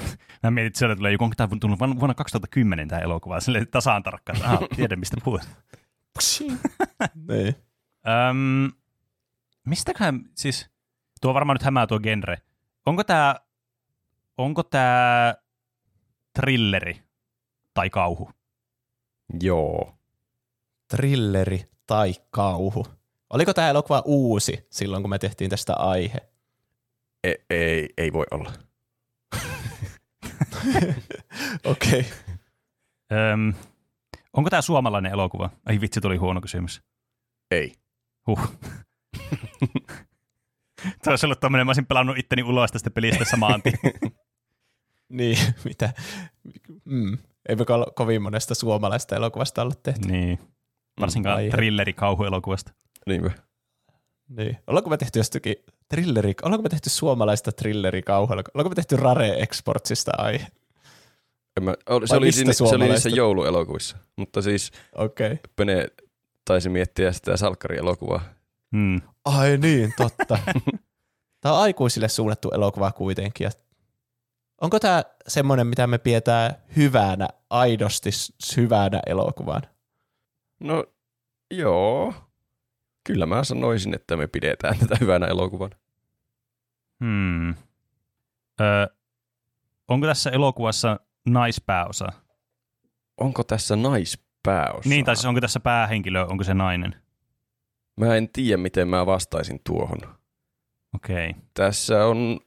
Mä 0.42 0.50
mietin, 0.50 0.66
että 0.66 0.78
se 0.78 0.96
tulee 0.96 1.12
joku, 1.12 1.24
onko 1.24 1.34
tämä 1.36 1.56
tullut 1.60 1.78
vuonna 1.78 2.00
vuonna 2.00 2.14
2010 2.14 2.88
tämä 2.88 3.02
elokuva, 3.02 3.40
silleen 3.40 3.68
tasaan 3.68 4.02
tarkkaan, 4.02 4.36
että 4.36 4.48
aha, 4.48 4.68
tiedän 4.76 4.98
mistä 4.98 5.16
puhut. 5.24 5.40
niin. 7.28 7.54
Öm, 8.30 8.72
mistäköhän, 9.66 10.20
siis, 10.34 10.70
tuo 11.20 11.34
varmaan 11.34 11.54
nyt 11.54 11.62
hämää 11.62 11.86
tuo 11.86 12.00
genre. 12.00 12.36
Onko 12.86 13.04
tämä, 13.04 13.36
onko 14.38 14.62
tämä 14.62 15.34
thrilleri 16.34 17.02
tai 17.74 17.90
kauhu? 17.90 18.30
Joo. 19.42 19.94
Trilleri 20.88 21.70
tai 21.86 22.14
kauhu. 22.30 22.86
Oliko 23.30 23.54
tämä 23.54 23.68
elokuva 23.68 24.02
uusi 24.04 24.66
silloin, 24.70 25.02
kun 25.02 25.10
me 25.10 25.18
tehtiin 25.18 25.50
tästä 25.50 25.74
aihe? 25.74 26.18
Ei, 27.24 27.44
ei, 27.50 27.88
ei 27.98 28.12
voi 28.12 28.26
olla. 28.30 28.52
Okei. 31.64 32.00
Okay. 32.00 32.04
Öm, 33.32 33.54
onko 34.32 34.50
tämä 34.50 34.62
suomalainen 34.62 35.12
elokuva? 35.12 35.50
Ai 35.66 35.80
vitsi, 35.80 36.00
tuli 36.00 36.16
huono 36.16 36.40
kysymys. 36.40 36.82
Ei. 37.50 37.72
Huh. 38.26 38.40
Tämä 41.02 41.12
olisi 41.12 41.26
ollut 41.26 41.40
tämmöinen, 41.40 41.66
mä 41.66 41.68
olisin 41.68 41.86
pelannut 41.86 42.18
itteni 42.18 42.42
ulos 42.42 42.72
tästä 42.72 42.90
pelistä 42.90 43.24
samaan. 43.24 43.62
Niin, 45.08 45.38
mitä? 45.64 45.92
Mm. 46.84 47.18
Eipä 47.48 47.64
ko- 47.64 47.92
kovin 47.94 48.22
monesta 48.22 48.54
suomalaista 48.54 49.16
elokuvasta 49.16 49.62
ollut 49.62 49.82
tehty. 49.82 50.08
niin. 50.08 50.38
Varsinkaan 51.00 51.36
Aihe. 51.36 51.50
thrilleri 51.50 51.92
kauhuelokuvasta. 51.92 52.72
Niinpä. 53.06 53.30
Niin. 54.28 54.58
Ollaanko 54.66 54.90
me 54.90 54.96
tehty 54.96 55.18
jostakin 55.18 55.56
thrilleri, 55.88 56.34
ollaanko 56.42 56.62
me 56.62 56.68
tehty 56.68 56.90
suomalaista 56.90 57.52
thrilleri 57.52 58.02
kauhuella? 58.02 58.42
Ollaanko 58.54 58.68
me 58.68 58.74
tehty 58.74 58.96
Rare 58.96 59.42
Exportsista 59.42 60.12
aihe? 60.18 60.46
En 61.56 61.64
mä, 61.64 61.74
ol- 61.90 62.06
se, 62.06 62.16
oli 62.16 62.32
siinä, 62.32 62.52
se 62.52 62.64
oli 62.64 62.88
niissä 62.88 63.08
jouluelokuvissa. 63.08 63.96
Mutta 64.16 64.42
siis 64.42 64.70
Okei. 64.94 65.26
Okay. 65.26 65.38
Pene 65.56 65.88
taisi 66.44 66.68
miettiä 66.68 67.12
sitä 67.12 67.36
salkkarielokuvaa. 67.36 68.20
Hmm. 68.76 69.00
Ai 69.24 69.58
niin, 69.58 69.92
totta. 69.96 70.38
tämä 71.40 71.54
on 71.54 71.60
aikuisille 71.60 72.08
suunnattu 72.08 72.50
elokuva 72.50 72.92
kuitenkin. 72.92 73.44
Ja 73.44 73.50
onko 74.60 74.80
tämä 74.80 75.04
semmoinen, 75.28 75.66
mitä 75.66 75.86
me 75.86 75.98
pidetään 75.98 76.54
hyvänä, 76.76 77.28
aidosti 77.50 78.10
hyvänä 78.56 79.00
elokuvana? 79.06 79.68
No 80.60 80.84
joo. 81.50 82.14
Kyllä 83.08 83.26
mä 83.26 83.44
sanoisin, 83.44 83.94
että 83.94 84.16
me 84.16 84.26
pidetään 84.26 84.78
tätä 84.78 84.96
hyvänä 85.00 85.26
elokuvana. 85.26 85.76
Hmm. 87.04 87.50
Ö, 88.60 88.94
onko 89.88 90.06
tässä 90.06 90.30
elokuvassa 90.30 91.00
naispääosa? 91.28 92.06
Onko 93.16 93.44
tässä 93.44 93.76
naispääosa? 93.76 94.88
Niin, 94.88 95.04
tai 95.04 95.16
siis 95.16 95.26
onko 95.26 95.40
tässä 95.40 95.60
päähenkilö, 95.60 96.26
onko 96.26 96.44
se 96.44 96.54
nainen? 96.54 96.94
Mä 97.96 98.16
en 98.16 98.28
tiedä, 98.28 98.56
miten 98.56 98.88
mä 98.88 99.06
vastaisin 99.06 99.60
tuohon. 99.64 99.98
Okei. 100.94 101.30
Okay. 101.30 101.42
Tässä 101.54 102.06
on 102.06 102.40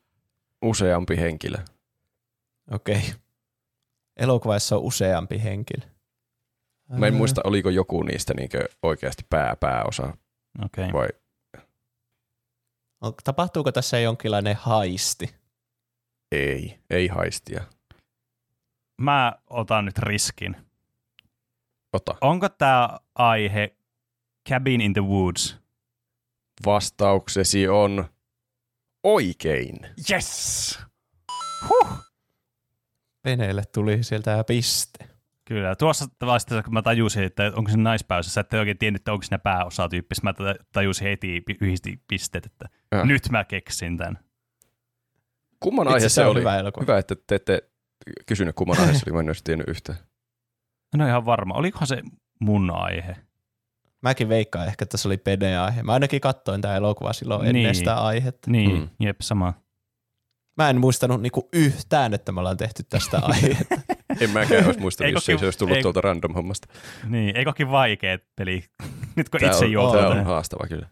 useampi 0.61 1.17
henkilö. 1.17 1.57
Okei. 2.71 2.97
Okay. 2.97 3.09
Elokuvassa 4.17 4.75
on 4.75 4.81
useampi 4.81 5.43
henkilö. 5.43 5.85
Mä 6.89 7.07
en 7.07 7.13
muista, 7.13 7.41
oliko 7.43 7.69
joku 7.69 8.03
niistä 8.03 8.33
niinkö 8.33 8.65
oikeasti 8.83 9.23
pää, 9.29 9.55
pääosa. 9.55 10.17
Okay. 10.65 10.93
vai 10.93 11.07
On- 13.01 13.13
Tapahtuuko 13.23 13.71
tässä 13.71 13.99
jonkinlainen 13.99 14.55
haisti? 14.55 15.35
ei. 16.31 16.79
Ei 16.89 17.07
haistia. 17.07 17.63
Mä 19.01 19.33
otan 19.49 19.85
nyt 19.85 19.97
riskin. 19.97 20.55
Ota. 21.93 22.15
Onko 22.21 22.49
tämä 22.49 22.99
aihe 23.15 23.75
Cabin 24.49 24.81
in 24.81 24.93
the 24.93 25.01
Woods? 25.03 25.57
Vastauksesi 26.65 27.67
on 27.67 28.05
oikein. 29.03 29.79
Yes! 30.11 30.79
Veneelle 33.25 33.63
tuli 33.73 34.03
sieltä 34.03 34.43
piste. 34.47 35.07
Kyllä. 35.51 35.75
Tuossa 35.75 36.05
vaiheessa, 36.21 36.63
kun 36.63 36.73
mä 36.73 36.81
tajusin, 36.81 37.23
että 37.23 37.51
onko 37.55 37.71
se 37.71 37.77
naispääosassa, 37.77 38.41
että 38.41 38.59
oikein 38.59 38.77
tiennyt, 38.77 38.99
että 39.01 39.13
onko 39.13 39.23
siinä 39.23 39.39
pääosa 39.39 39.89
tyyppistä, 39.89 40.23
mä 40.27 40.33
tajusin 40.73 41.07
heti 41.07 41.43
yhdistin 41.61 42.01
pisteet, 42.07 42.45
että 42.45 42.65
Äh. 42.95 43.05
nyt 43.05 43.29
mä 43.29 43.43
keksin 43.43 43.97
tämän. 43.97 44.19
Kumman 45.59 45.87
aihe 45.87 46.09
se 46.09 46.25
oli? 46.25 46.39
hyvä 46.39 46.57
elokuva. 46.57 46.83
Hyvä, 46.83 46.97
että 46.97 47.15
te 47.27 47.35
ette 47.35 47.63
kysynyt 48.25 48.55
kumman 48.55 48.79
aihe 48.79 48.93
se 48.93 49.03
oli, 49.07 49.13
mä 49.13 49.19
en 49.19 49.29
olisi 49.29 49.43
tiennyt 49.43 49.67
yhtään. 49.67 49.97
No 50.95 51.07
ihan 51.07 51.25
varma. 51.25 51.53
Olikohan 51.53 51.87
se 51.87 52.01
mun 52.39 52.71
aihe? 52.75 53.15
Mäkin 54.01 54.29
veikkaan 54.29 54.67
ehkä, 54.67 54.83
että 54.83 54.97
se 54.97 55.07
oli 55.07 55.17
pede-aihe. 55.17 55.83
Mä 55.83 55.93
ainakin 55.93 56.21
katsoin 56.21 56.61
tämä 56.61 56.75
elokuva 56.75 57.13
silloin 57.13 57.41
ennen 57.47 57.53
Niin. 57.63 57.75
sitä 57.75 57.95
aihetta. 57.95 58.51
Niin, 58.51 58.71
Mm. 58.71 58.79
mm. 58.81 58.89
jep, 58.99 59.17
sama. 59.21 59.53
Mä 60.57 60.69
en 60.69 60.79
muistanut 60.81 61.21
niinku 61.21 61.49
yhtään, 61.53 62.13
että 62.13 62.31
me 62.31 62.39
ollaan 62.39 62.57
tehty 62.57 62.83
tästä 62.89 63.19
aihetta. 63.23 63.75
En 64.19 64.29
mäkään 64.29 64.65
olisi 64.65 64.79
muistanut, 64.79 65.13
jos 65.13 65.29
ei 65.29 65.37
se 65.37 65.45
olisi 65.45 65.59
tullut 65.59 65.75
ei- 65.77 65.81
tuolta 65.83 66.01
random 66.01 66.33
hommasta. 66.33 66.67
Niin, 67.09 67.37
ei 67.37 67.45
kokin 67.45 67.71
vaikea 67.71 68.17
peli, 68.35 68.63
nyt 69.15 69.29
kun 69.29 69.39
Tää 69.39 69.49
itse 69.49 69.65
on, 69.65 69.71
joutuu 69.71 69.93
tää 69.99 70.07
on 70.07 70.11
tähän. 70.11 70.25
haastava 70.25 70.67
kyllä. 70.67 70.87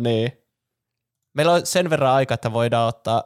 niin. 0.00 0.32
Meillä 1.34 1.52
on 1.52 1.66
sen 1.66 1.90
verran 1.90 2.12
aikaa, 2.12 2.34
että 2.34 2.52
voidaan 2.52 2.88
ottaa 2.88 3.24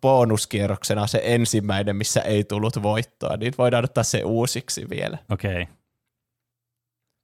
bonuskierroksena 0.00 1.06
se 1.06 1.20
ensimmäinen, 1.24 1.96
missä 1.96 2.20
ei 2.20 2.44
tullut 2.44 2.82
voittoa, 2.82 3.36
niin 3.36 3.52
voidaan 3.58 3.84
ottaa 3.84 4.04
se 4.04 4.22
uusiksi 4.24 4.90
vielä. 4.90 5.18
Okei. 5.30 5.62
Okay. 5.62 5.74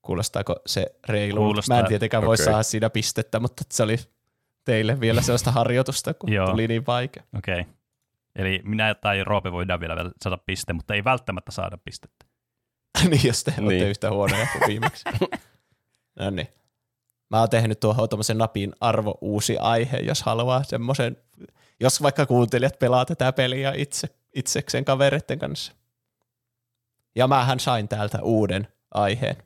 Kuulostaako 0.02 0.56
se 0.66 0.86
reilu? 1.08 1.40
Kuulostaa. 1.40 1.76
Mä 1.76 1.80
en 1.80 1.86
tietenkään 1.88 2.26
voi 2.26 2.34
Okei. 2.34 2.44
saada 2.44 2.62
siinä 2.62 2.90
pistettä, 2.90 3.40
mutta 3.40 3.64
se 3.70 3.82
oli 3.82 3.96
teille 4.64 5.00
vielä 5.00 5.22
sellaista 5.22 5.50
harjoitusta, 5.50 6.14
kun 6.14 6.32
Joo. 6.32 6.46
tuli 6.46 6.68
niin 6.68 6.86
vaikea. 6.86 7.22
Okei. 7.38 7.60
Okay. 7.60 7.72
Eli 8.36 8.60
minä 8.64 8.94
tai 8.94 9.24
Roope 9.24 9.52
voidaan 9.52 9.80
vielä 9.80 10.10
saada 10.22 10.38
piste, 10.46 10.72
mutta 10.72 10.94
ei 10.94 11.04
välttämättä 11.04 11.52
saada 11.52 11.78
pistettä. 11.78 12.26
niin, 13.10 13.26
jos 13.26 13.44
te 13.44 13.50
niin. 13.50 13.62
olette 13.64 13.78
Niin. 13.78 13.90
yhtä 13.90 14.10
huonoja 14.10 14.46
kuin 14.52 14.68
viimeksi. 14.68 15.04
no 16.20 16.30
niin. 16.30 16.48
Mä 17.30 17.40
oon 17.40 17.50
tehnyt 17.50 17.80
tuohon 17.80 18.08
tuommoisen 18.08 18.38
napin 18.38 18.72
arvo 18.80 19.18
uusi 19.20 19.58
aihe, 19.58 19.96
jos 19.96 20.22
haluaa 20.22 20.62
semmoisen, 20.62 21.16
jos 21.80 22.02
vaikka 22.02 22.26
kuuntelijat 22.26 22.78
pelaa 22.78 23.04
tätä 23.04 23.32
peliä 23.32 23.72
itse, 23.76 24.08
itsekseen 24.34 24.84
kavereiden 24.84 25.38
kanssa. 25.38 25.72
Ja 27.16 27.28
mähän 27.28 27.60
sain 27.60 27.88
täältä 27.88 28.18
uuden 28.22 28.68
aiheen. 28.94 29.36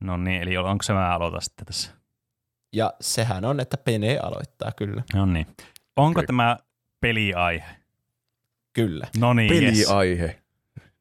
No 0.00 0.16
niin, 0.16 0.42
eli 0.42 0.56
onko 0.56 0.82
se 0.82 0.92
mä 0.92 1.14
aloitan 1.14 1.42
sitten 1.42 1.66
tässä? 1.66 1.90
Ja 2.72 2.92
sehän 3.00 3.44
on, 3.44 3.60
että 3.60 3.76
Pene 3.76 4.18
aloittaa 4.18 4.72
kyllä. 4.72 5.02
No 5.14 5.26
niin. 5.26 5.46
Onko 5.96 6.20
Okei. 6.20 6.26
tämä 6.26 6.56
peliaihe? 7.00 7.81
Kyllä. 8.72 9.08
No 9.18 9.34
niin, 9.34 9.64
yes. 9.64 9.88
Peliaihe. 9.88 10.42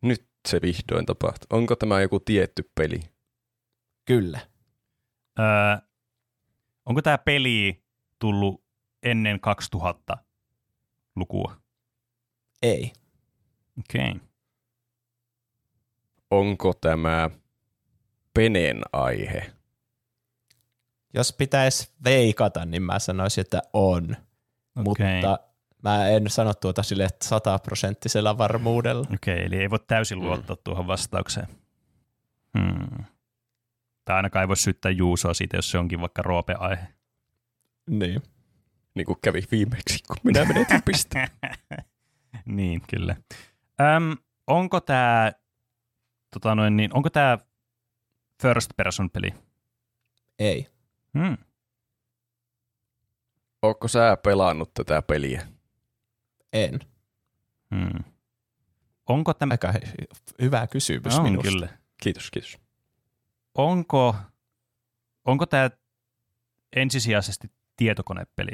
Nyt 0.01 0.27
se 0.47 0.61
vihdoin 0.61 1.05
tapahtuu. 1.05 1.47
Onko 1.57 1.75
tämä 1.75 2.01
joku 2.01 2.19
tietty 2.19 2.71
peli? 2.75 2.99
Kyllä. 4.05 4.39
Öö, 5.39 5.45
onko 6.85 7.01
tämä 7.01 7.17
peli 7.17 7.83
tullut 8.19 8.63
ennen 9.03 9.39
2000-lukua? 9.75 11.61
Ei. 12.61 12.91
Okei. 13.79 14.11
Okay. 14.11 14.19
Onko 16.31 16.73
tämä 16.73 17.29
Penen 18.33 18.81
aihe? 18.93 19.51
Jos 21.13 21.33
pitäisi 21.33 21.91
veikata, 22.03 22.65
niin 22.65 22.83
mä 22.83 22.99
sanoisin, 22.99 23.41
että 23.41 23.61
on. 23.73 24.17
Okei. 24.85 25.15
Mutta 25.15 25.39
mä 25.83 26.07
en 26.07 26.29
sano 26.29 26.53
tuota 26.53 26.83
sille 26.83 27.07
sataprosenttisella 27.21 28.37
varmuudella. 28.37 29.07
Okei, 29.13 29.45
eli 29.45 29.57
ei 29.57 29.69
voi 29.69 29.79
täysin 29.87 30.19
luottaa 30.19 30.55
mm. 30.55 30.61
tuohon 30.63 30.87
vastaukseen. 30.87 31.47
Hmm. 32.59 33.05
Tai 34.05 34.15
ainakaan 34.15 34.43
ei 34.43 34.47
voi 34.47 34.57
syyttää 34.57 34.91
Juusoa 34.91 35.33
siitä, 35.33 35.57
jos 35.57 35.71
se 35.71 35.77
onkin 35.77 36.01
vaikka 36.01 36.21
roope-aihe. 36.21 36.87
Niin. 37.89 38.21
Niin 38.95 39.05
kuin 39.05 39.17
kävi 39.21 39.43
viimeksi, 39.51 39.99
kun 40.07 40.17
minä 40.23 40.45
menetin 40.45 40.81
pisteen. 40.85 41.27
niin, 42.45 42.81
kyllä. 42.89 43.15
Öm, 43.81 44.17
onko 44.47 44.79
tämä 44.79 45.31
tota 46.33 46.55
noin, 46.55 46.77
niin, 46.77 46.95
onko 46.95 47.09
tämä 47.09 47.37
first 48.41 48.71
person 48.77 49.09
peli? 49.09 49.33
Ei. 50.39 50.67
Hmm. 51.19 51.37
Ootko 53.61 53.87
sä 53.87 54.17
pelannut 54.23 54.73
tätä 54.73 55.01
peliä? 55.01 55.47
En. 56.53 56.79
Hmm. 57.75 58.03
Onko 59.07 59.33
tämä, 59.33 59.53
Aika 59.53 59.71
hy- 59.71 60.05
hyvä 60.41 60.67
kysymys 60.67 61.15
on 61.17 61.23
minusta. 61.23 61.51
kyllä. 61.51 61.69
Kiitos, 62.03 62.31
kiitos. 62.31 62.57
Onko, 63.55 64.15
onko 65.25 65.45
tämä 65.45 65.69
ensisijaisesti 66.75 67.51
tietokonepeli? 67.77 68.51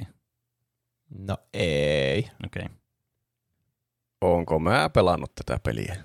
No 1.09 1.37
ei. 1.53 2.29
Okei. 2.45 2.63
Okay. 2.65 2.77
Onko 4.21 4.59
mä 4.59 4.89
pelannut 4.89 5.31
tätä 5.35 5.59
peliä? 5.63 6.03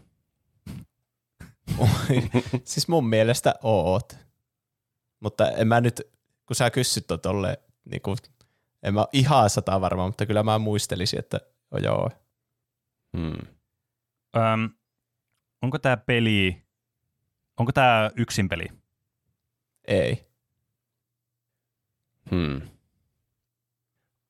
siis 2.65 2.89
mun 2.89 3.09
mielestä 3.09 3.55
oot. 3.63 4.19
Mutta 5.21 5.51
en 5.51 5.69
mä 5.69 5.81
nyt, 5.81 6.03
kun 6.47 6.57
sä 6.57 6.71
kysyt 6.71 7.07
tolle, 7.23 7.61
niin 7.85 8.03
kuin, 8.03 8.17
en 8.83 8.95
mä 8.95 9.07
ihan 9.13 9.51
sata 9.51 9.81
varma, 9.81 10.07
mutta 10.07 10.27
kyllä 10.27 10.43
mä 10.43 10.59
muistelisin, 10.59 11.19
että 11.19 11.41
oh, 11.73 11.83
joo. 11.83 12.11
Hmm. 13.17 13.55
Öm, 14.37 14.71
onko 15.63 15.79
tämä 15.79 15.97
peli, 15.97 16.63
onko 17.57 17.73
tämä 17.73 18.11
yksin 18.17 18.49
peli? 18.49 18.67
Ei. 19.89 20.27
Hmm. 22.31 22.61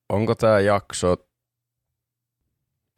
Onko 0.09 0.35
tämä 0.35 0.61
jakso 0.61 1.17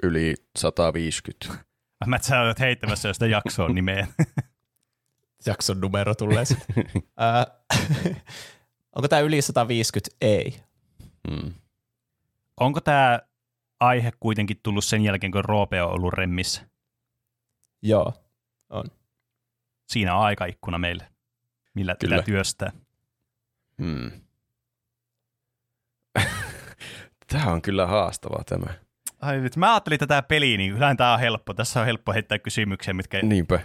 yli 0.02 0.34
150? 0.56 1.64
Mä 2.06 2.16
et 2.16 2.22
sä 2.22 2.40
olet 2.40 2.60
heittämässä 2.60 3.08
jo 3.08 3.14
sitä 3.14 3.26
jaksoa 3.26 3.68
nimeen. 3.74 4.08
Jakson 5.46 5.80
numero 5.80 6.14
tulee 6.14 6.44
sitten. 6.44 6.84
onko 8.96 9.08
tämä 9.08 9.20
yli 9.20 9.42
150? 9.42 10.16
Ei. 10.20 10.60
Hmm. 11.30 11.54
Onko 12.60 12.80
tämä 12.80 13.20
aihe 13.80 14.12
kuitenkin 14.20 14.60
tullut 14.62 14.84
sen 14.84 15.04
jälkeen, 15.04 15.32
kun 15.32 15.44
Roope 15.44 15.82
on 15.82 15.90
ollut 15.92 16.14
remmissä? 16.14 16.68
Joo, 17.82 18.12
on. 18.70 18.84
Siinä 19.88 20.16
on 20.16 20.22
aikaikkuna 20.22 20.78
meille, 20.78 21.08
millä 21.74 21.96
Kyllä. 22.00 22.16
pitää 22.16 22.24
työstää. 22.24 22.72
Hmm. 23.82 24.10
tämä 27.32 27.52
on 27.52 27.62
kyllä 27.62 27.86
haastava 27.86 28.44
tämä. 28.44 28.74
Ai 29.20 29.42
vitsi, 29.42 29.58
mä 29.58 29.72
ajattelin 29.72 29.98
tätä 29.98 30.22
peliä, 30.22 30.56
niin 30.56 30.72
kyllähän 30.72 30.96
tämä 30.96 31.14
on 31.14 31.20
helppo. 31.20 31.54
Tässä 31.54 31.80
on 31.80 31.86
helppo 31.86 32.12
heittää 32.12 32.38
kysymyksiä, 32.38 32.94
mitkä... 32.94 33.22
Niinpä. 33.22 33.60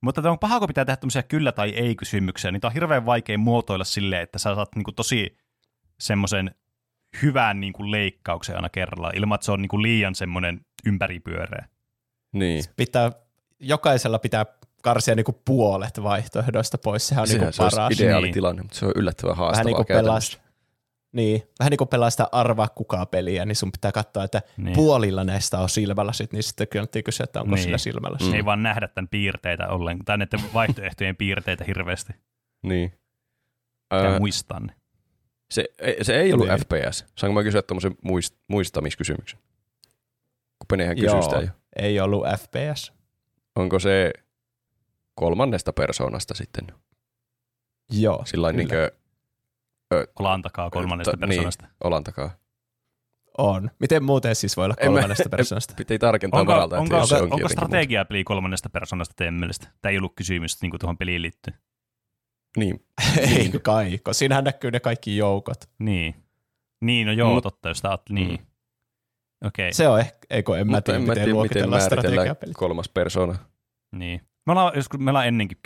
Mutta 0.00 0.22
tämä 0.22 0.32
on 0.32 0.38
paha, 0.38 0.58
kun 0.58 0.68
pitää 0.68 0.84
tehdä 0.84 0.96
tämmöisiä 0.96 1.22
kyllä 1.22 1.52
tai 1.52 1.70
ei 1.70 1.94
kysymyksiä, 1.96 2.50
niin 2.50 2.60
tämä 2.60 2.68
on 2.68 2.74
hirveän 2.74 3.06
vaikea 3.06 3.38
muotoilla 3.38 3.84
silleen, 3.84 4.22
että 4.22 4.38
sä 4.38 4.54
saat 4.54 4.74
niinku 4.74 4.92
tosi 4.92 5.36
semmoisen 6.00 6.54
hyvän 7.22 7.60
niinku 7.60 7.90
leikkauksen 7.90 8.56
aina 8.56 8.68
kerralla, 8.68 9.10
ilman 9.14 9.34
että 9.34 9.44
se 9.44 9.52
on 9.52 9.62
niinku 9.62 9.82
liian 9.82 10.14
semmoinen 10.14 10.60
ympäripyöreä. 10.86 11.66
Niin. 12.32 12.64
Pitää, 12.76 13.12
jokaisella 13.60 14.18
pitää 14.18 14.46
karsia 14.82 15.14
niinku 15.14 15.40
puolet 15.44 16.02
vaihtoehdoista 16.02 16.78
pois, 16.78 17.08
sehän 17.08 17.22
on 17.22 17.28
Sehän 17.28 17.40
niinku 17.40 17.52
se 17.56 17.62
olisi 17.62 17.76
paras. 17.76 18.00
ideaali 18.00 18.26
Niin. 18.26 18.34
tilanne, 18.34 18.62
mutta 18.62 18.78
se 18.78 18.86
on 18.86 18.92
yllättävän 18.96 19.30
Vähän 19.36 19.46
haastavaa 19.46 19.64
niin 19.64 19.76
kuin 19.76 19.86
pelasta, 19.86 20.38
niin, 21.12 21.42
vähän 21.58 21.70
niin 21.70 21.78
kuin 21.78 21.88
pelaa 21.88 22.10
sitä 22.10 22.28
arvaa 22.32 22.68
kuka 22.68 23.06
peliä, 23.06 23.44
niin 23.44 23.56
sun 23.56 23.72
pitää 23.72 23.92
katsoa, 23.92 24.24
että 24.24 24.42
Niin. 24.56 24.64
niin. 24.64 24.74
puolilla 24.76 25.24
näistä 25.24 25.58
on 25.58 25.68
silmälasit, 25.68 26.32
niin 26.32 26.42
sitten 26.42 26.68
kannattaa 26.68 27.02
kysyä, 27.02 27.24
että 27.24 27.40
onko 27.40 27.48
Niin. 27.48 27.54
niin. 27.54 27.62
sillä 27.64 27.78
silmälasit. 27.78 28.26
Mm. 28.26 28.32
Mm. 28.32 28.36
Ei 28.36 28.44
vaan 28.44 28.62
nähdä 28.62 28.88
tämän 28.88 29.08
piirteitä 29.08 29.68
ollenkaan, 29.68 30.04
tai 30.04 30.18
näiden 30.18 30.40
vaihtoehtojen 30.54 31.16
piirteitä 31.16 31.64
hirveästi. 31.64 32.12
Niin. 32.62 32.92
Öö, 33.94 34.18
muistaa 34.18 34.60
ne. 34.60 34.74
Se, 35.50 35.64
ei- 35.78 36.04
se 36.04 36.20
ei 36.20 36.32
ollut 36.32 36.48
Niin. 36.48 36.58
FPS. 36.60 37.04
Saanko 37.16 37.34
mä 37.34 37.42
kysyä 37.42 37.62
tuommoisen 37.62 37.94
muist, 38.04 38.34
muistamiskysymyksen? 38.48 39.38
Kun 40.58 40.66
Penehän 40.68 40.96
kysyi 40.96 41.10
Joo. 41.10 41.22
sitä 41.22 41.36
jo. 41.36 41.48
Ei 41.76 42.00
ollut 42.00 42.24
FPS. 42.38 42.92
Onko 43.56 43.78
se 43.78 44.12
kolmannesta 45.14 45.72
persoonasta 45.72 46.34
sitten? 46.34 46.66
Joo, 47.92 48.22
Sillä 48.26 48.52
niin 48.52 48.68
kuin 48.68 48.78
Olan 50.18 50.42
takaa 50.42 50.70
kolmannesta 50.70 51.10
Ta- 51.10 51.16
niin. 51.16 51.28
persoonasta. 51.28 51.66
olan 51.84 52.04
takaa. 52.04 52.30
on. 53.38 53.70
Miten 53.78 54.04
muuten 54.04 54.34
siis 54.34 54.56
voi 54.56 54.64
olla 54.64 54.74
mä- 54.80 54.86
kolmannesta 54.86 55.22
en- 55.24 55.30
persoonasta? 55.30 55.74
Piti 55.76 55.98
tarkentaa 55.98 56.40
Onko, 56.40 56.52
varalta, 56.52 56.76
että 56.76 56.82
onko, 56.82 56.96
jos 56.96 57.08
se 57.08 57.14
onko, 57.14 57.24
onkin 57.24 57.34
onko 57.34 57.42
jotenkin 57.44 57.58
muuta. 57.60 57.66
strategiapeli 57.70 58.24
kolmannesta 58.24 58.70
persoonasta 58.70 59.14
teidän 59.16 59.34
mielestä? 59.34 59.68
Tämä 59.82 59.90
ei 59.90 59.98
ollut 59.98 60.12
kysymys 60.16 60.62
niin 60.62 60.70
kuin 60.70 60.80
tuohon 60.80 60.98
peliin 60.98 61.22
liittyy. 61.22 61.54
Niin, 62.56 62.84
Ei 63.36 63.50
kai, 63.62 63.98
kun 64.04 64.14
siinähän 64.14 64.44
näkyy 64.44 64.70
ne 64.70 64.80
kaikki 64.80 65.16
joukot. 65.16 65.58
Niin. 65.78 66.14
Niin, 66.80 67.06
no 67.06 67.12
joo, 67.12 67.34
Mut- 67.34 67.42
totta, 67.42 67.68
jos 67.68 67.84
oot, 67.84 68.02
niin. 68.10 68.30
Mm. 68.30 68.46
Okei, 69.46 69.72
Se 69.72 69.88
on 69.88 70.00
ehkä, 70.00 70.18
eikö 70.30 70.58
en 70.58 70.70
mä 70.70 70.80
tiedä, 70.80 70.96
en 70.96 71.02
miten 71.02 71.14
tiedä, 71.14 71.24
miten 71.26 71.34
luokitellaan 71.34 71.70
määritellään 71.82 72.10
strategiapeli. 72.10 72.52
kolmas 72.52 72.88
persona. 72.88 73.34
niin. 73.92 74.20
Me 74.46 74.52
ollaan, 74.52 74.72
joskus, 74.76 75.00
me 75.00 75.10
ollaan 75.10 75.26
ennenkin 75.26 75.58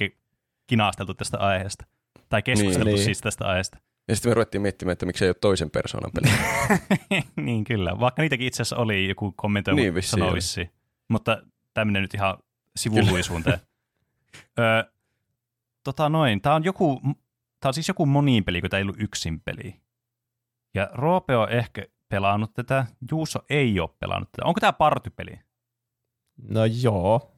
kinasteltu 0.66 1.14
tästä 1.14 1.38
aiheesta. 1.38 1.84
Tai 2.28 2.42
keskusteltu 2.42 2.88
Niin. 2.90 3.04
siis 3.04 3.20
tästä 3.20 3.44
aiheesta. 3.46 3.78
Ja 4.08 4.14
sitten 4.16 4.30
me 4.30 4.34
ruvettiin 4.34 4.62
miettimään, 4.62 4.92
että 4.92 5.06
miksei 5.06 5.28
ole 5.28 5.34
toisen 5.40 5.70
persoonan 5.70 6.10
peli. 6.12 6.32
niin 7.46 7.64
kyllä, 7.64 8.00
vaikka 8.00 8.22
niitäkin 8.22 8.46
itse 8.46 8.62
asiassa 8.62 8.76
oli 8.76 9.08
joku 9.08 9.32
kommentoi, 9.36 9.74
Niin, 9.74 9.82
niin, 9.82 9.94
vissiin 9.94 10.10
sanoi 10.10 10.34
vissiin. 10.34 10.70
Mutta 11.08 11.42
tämmöinen 11.74 12.02
nyt 12.02 12.14
ihan 12.14 12.38
sivuluisuunteen. 12.76 13.58
Öö, 14.58 14.84
tota 15.84 16.08
noin, 16.08 16.40
tää 16.40 16.54
on 16.54 16.64
joku, 16.64 17.00
tää 17.60 17.68
on 17.68 17.74
siis 17.74 17.88
joku 17.88 18.06
moniin 18.06 18.44
peli, 18.44 18.60
kun 18.60 18.70
tää 18.70 18.78
ei 18.78 18.82
ollut 18.82 19.00
yksin 19.02 19.40
peli. 19.40 19.80
Ja 20.74 20.90
Roope 20.92 21.36
on 21.36 21.50
ehkä 21.50 21.86
pelannut 22.08 22.54
tätä, 22.54 22.86
Juuso 23.10 23.38
ei 23.50 23.80
ole 23.80 23.90
pelannut 23.98 24.32
tätä. 24.32 24.48
Onko 24.48 24.60
tää 24.60 24.72
partypeli? 24.72 25.40
No 26.48 26.64
joo. 26.64 27.30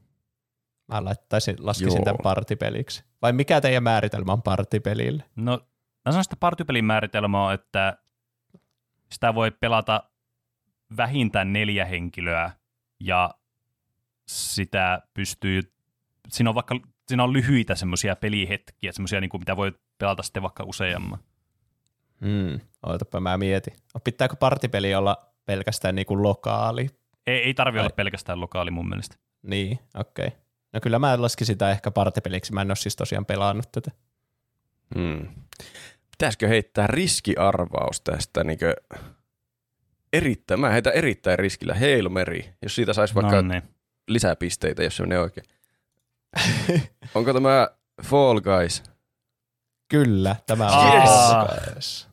Mä 0.89 1.05
laittaisin, 1.05 1.57
laskisin 1.59 1.97
Joo. 1.97 2.05
tämän 2.05 2.19
partipeliksi. 2.23 3.05
Vai 3.23 3.33
mikä 3.33 3.61
teidän 3.61 3.83
määritelmä 3.83 4.33
on 4.33 4.43
partipelille? 4.43 5.25
No, 5.37 5.53
mä 6.05 6.13
sanon 6.13 6.25
sitä 6.25 6.37
partypelin 6.41 6.85
määritelmä 6.85 7.47
on, 7.47 7.55
että 7.55 7.99
sitä 9.13 9.35
voi 9.35 9.51
pelata 9.51 10.11
vähintään 10.97 11.53
neljä 11.53 11.85
henkilöä 11.85 12.51
ja 13.01 13.35
sitä 14.29 15.03
pystyy, 15.15 15.63
siinä 16.29 16.51
on 16.51 16.55
vaikka 16.55 16.81
siinä 17.09 17.25
on 17.25 17.33
lyhyitä 17.33 17.75
semmoisia 17.75 18.17
pelihetkiä, 18.17 18.93
semmoisia, 18.93 19.21
niin 19.21 19.29
kuin, 19.29 19.41
mitä 19.41 19.57
voi 19.57 19.73
pelata 19.99 20.23
sitten 20.23 20.43
vaikka 20.43 20.65
useamman. 20.65 21.19
Hmm. 22.21 22.61
Ootapa 22.87 23.21
mä 23.21 23.39
mietin. 23.39 23.75
No, 23.95 24.01
pitääkö 24.01 24.37
partipeli 24.37 24.95
olla 24.95 25.33
pelkästään 25.45 25.95
niinku 25.95 26.23
lokaali? 26.23 26.87
Ei, 27.27 27.43
ei 27.43 27.55
tarvi 27.55 27.79
Ai. 27.79 27.83
olla 27.83 27.95
pelkästään 27.97 28.41
lokaali 28.41 28.71
mun 28.71 28.89
mielestä. 28.89 29.17
Niin, 29.43 29.79
okei. 29.95 30.27
Okay. 30.27 30.39
No 30.73 30.81
kyllä 30.81 30.99
mä 30.99 31.23
laskisin 31.23 31.55
sitä 31.55 31.71
ehkä 31.71 31.91
partipeliksi. 31.91 32.53
Mä 32.53 32.61
en 32.61 32.71
ole 32.71 32.77
siis 32.77 32.97
tosiaan 32.97 33.27
pelannut 33.27 33.73
tätä. 33.73 33.91
Hmm. 34.95 35.29
Pitäisikö 36.11 36.49
heittää 36.49 36.87
riskiarvaus 36.87 38.01
tästä? 38.01 38.45
Niin 38.45 38.59
erittäin, 40.13 40.61
mä 40.61 40.71
heitän 40.71 40.93
erittäin 40.93 41.39
riskillä. 41.39 41.75
Hail 41.75 42.09
Mary, 42.09 42.41
jos 42.63 42.75
siitä 42.75 42.93
saisi 42.93 43.15
vaikka 43.15 43.43
no, 43.43 43.49
niin. 43.49 43.63
lisää 44.09 44.37
pisteitä, 44.37 44.83
jos 44.83 44.97
se 44.97 45.03
menee 45.03 45.19
oikein. 45.19 45.47
Onko 47.15 47.33
tämä 47.33 47.69
Fall 48.03 48.41
Guys? 48.41 48.83
Kyllä, 49.89 50.37
tämä 50.47 50.67
on 50.67 50.93
Yes! 50.95 51.11
Fall 51.11 51.47
Guys. 51.47 52.09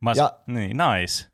Mä, 0.00 0.12
Ja- 0.16 0.32
niin, 0.46 0.76
nice. 0.76 1.26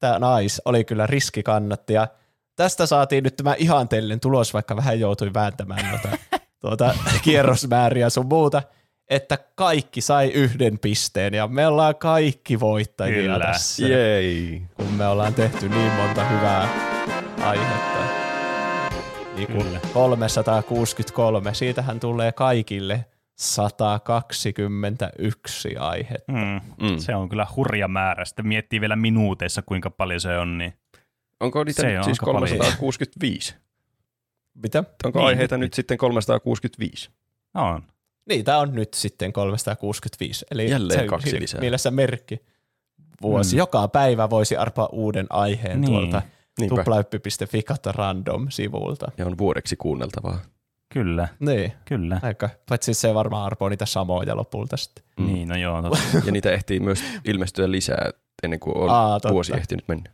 Tämä 0.00 0.18
nais 0.18 0.62
oli 0.64 0.84
kyllä 0.84 1.06
riskikannatti 1.06 1.92
ja 1.92 2.08
tästä 2.56 2.86
saatiin 2.86 3.24
nyt 3.24 3.36
tämä 3.36 3.54
ihanteellinen 3.58 4.20
tulos, 4.20 4.54
vaikka 4.54 4.76
vähän 4.76 5.00
joutui 5.00 5.34
vääntämään 5.34 5.90
noita, 5.90 6.08
tuota, 6.60 6.94
kierrosmääriä 7.22 8.10
sun 8.10 8.26
muuta, 8.26 8.62
että 9.08 9.38
kaikki 9.54 10.00
sai 10.00 10.28
yhden 10.28 10.78
pisteen 10.78 11.34
ja 11.34 11.46
me 11.48 11.66
ollaan 11.66 11.96
kaikki 11.96 12.60
voittajia 12.60 13.14
Kyllä. 13.22 13.38
tässä, 13.46 13.86
Jei. 13.88 14.62
kun 14.76 14.86
me 14.92 15.06
ollaan 15.06 15.34
tehty 15.34 15.68
niin 15.68 15.92
monta 15.92 16.24
hyvää 16.24 16.68
aihetta. 17.42 18.11
Niin 19.36 19.48
kuin 19.52 19.64
Kyllä. 19.64 19.80
363, 19.94 21.54
siitähän 21.54 22.00
tulee 22.00 22.32
kaikille 22.32 23.04
121 23.36 25.76
aihetta. 25.76 26.32
Mm. 26.32 26.60
Mm. 26.90 26.98
Se 26.98 27.14
on 27.14 27.28
kyllä 27.28 27.46
hurja 27.56 27.88
määrä. 27.88 28.24
Sitten 28.24 28.46
miettii 28.46 28.80
vielä 28.80 28.96
minuuteissa, 28.96 29.62
kuinka 29.62 29.90
paljon 29.90 30.20
se 30.20 30.38
on, 30.38 30.58
niin 30.58 30.72
Onko 31.40 31.64
niitä 31.64 31.82
Se 31.82 31.88
nyt 31.88 31.98
on 31.98 32.04
siis 32.04 32.20
aika 32.20 32.32
paljon. 32.32 32.48
365? 32.58 33.54
Mitä? 34.54 34.84
Onko 35.04 35.18
Niin. 35.18 35.26
aiheita 35.28 35.56
nyt 35.56 35.74
sitten 35.74 35.98
365? 35.98 37.10
on. 37.54 37.82
Niitä 38.28 38.58
on 38.58 38.74
nyt 38.74 38.94
sitten 38.94 39.32
365. 39.32 40.46
Eli 40.50 40.70
Jälleen 40.70 41.00
se 41.00 41.06
kaksi 41.06 41.40
lisää. 41.40 41.60
Mielessä 41.60 41.90
merkki. 41.90 42.40
Vuosi. 43.22 43.56
Mm. 43.56 43.58
Joka 43.58 43.88
päivä 43.88 44.30
voisi 44.30 44.56
arpaa 44.56 44.88
uuden 44.92 45.26
aiheen 45.30 45.80
Niin. 45.80 45.90
tuolta 45.92 46.22
Niinpä. 46.60 46.76
tuplahyppi.fi 46.76 47.62
kautta 47.62 47.92
random-sivulta. 47.92 49.10
Ja 49.18 49.26
on 49.26 49.38
vuodeksi 49.38 49.76
kuunneltavaa. 49.76 50.38
Kyllä, 50.92 51.28
Niin, 51.40 51.72
kyllä. 51.84 52.20
aika. 52.22 52.50
Paitsi 52.68 52.94
se 52.94 53.14
varmaan 53.14 53.46
arpoo 53.46 53.68
niitä 53.68 53.86
samoja 53.86 54.36
lopulta 54.36 54.76
sitten. 54.76 55.04
Mm. 55.18 55.26
Niin, 55.26 55.48
no 55.48 55.56
joo, 55.56 55.82
totta. 55.82 55.98
Ja 56.26 56.32
niitä 56.32 56.50
ehtii 56.50 56.80
myös 56.80 57.04
ilmestyä 57.24 57.70
lisää 57.70 58.10
ennen 58.42 58.60
kuin 58.60 58.76
on 58.76 58.90
Aa, 58.90 59.20
totta. 59.20 59.32
vuosi 59.34 59.52
ehtinyt 59.56 59.88
mennä. 59.88 60.10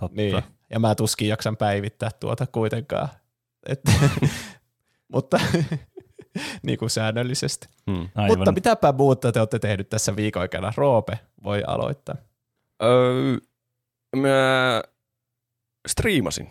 totta. 0.00 0.16
Niin. 0.16 0.42
Ja 0.70 0.80
mä 0.80 0.94
tuskin 0.94 1.28
jaksan 1.28 1.56
päivittää 1.56 2.10
tuota 2.20 2.46
kuitenkaan. 2.46 3.08
Et, 3.68 3.80
mutta 5.12 5.40
niin 6.62 6.78
kuin 6.78 6.90
säännöllisesti. 6.90 7.68
Aivan. 8.14 8.38
Mutta 8.38 8.52
mitäpä 8.52 8.92
muuta 8.92 9.32
te 9.32 9.40
olette 9.40 9.58
tehnyt 9.58 9.88
tässä 9.88 10.16
viikon 10.16 10.42
aikana? 10.42 10.72
Roope 10.76 11.18
voi 11.44 11.62
aloittaa. 11.66 12.14
Öö, 12.82 13.36
mä 14.16 14.82
striimasin. 15.88 16.48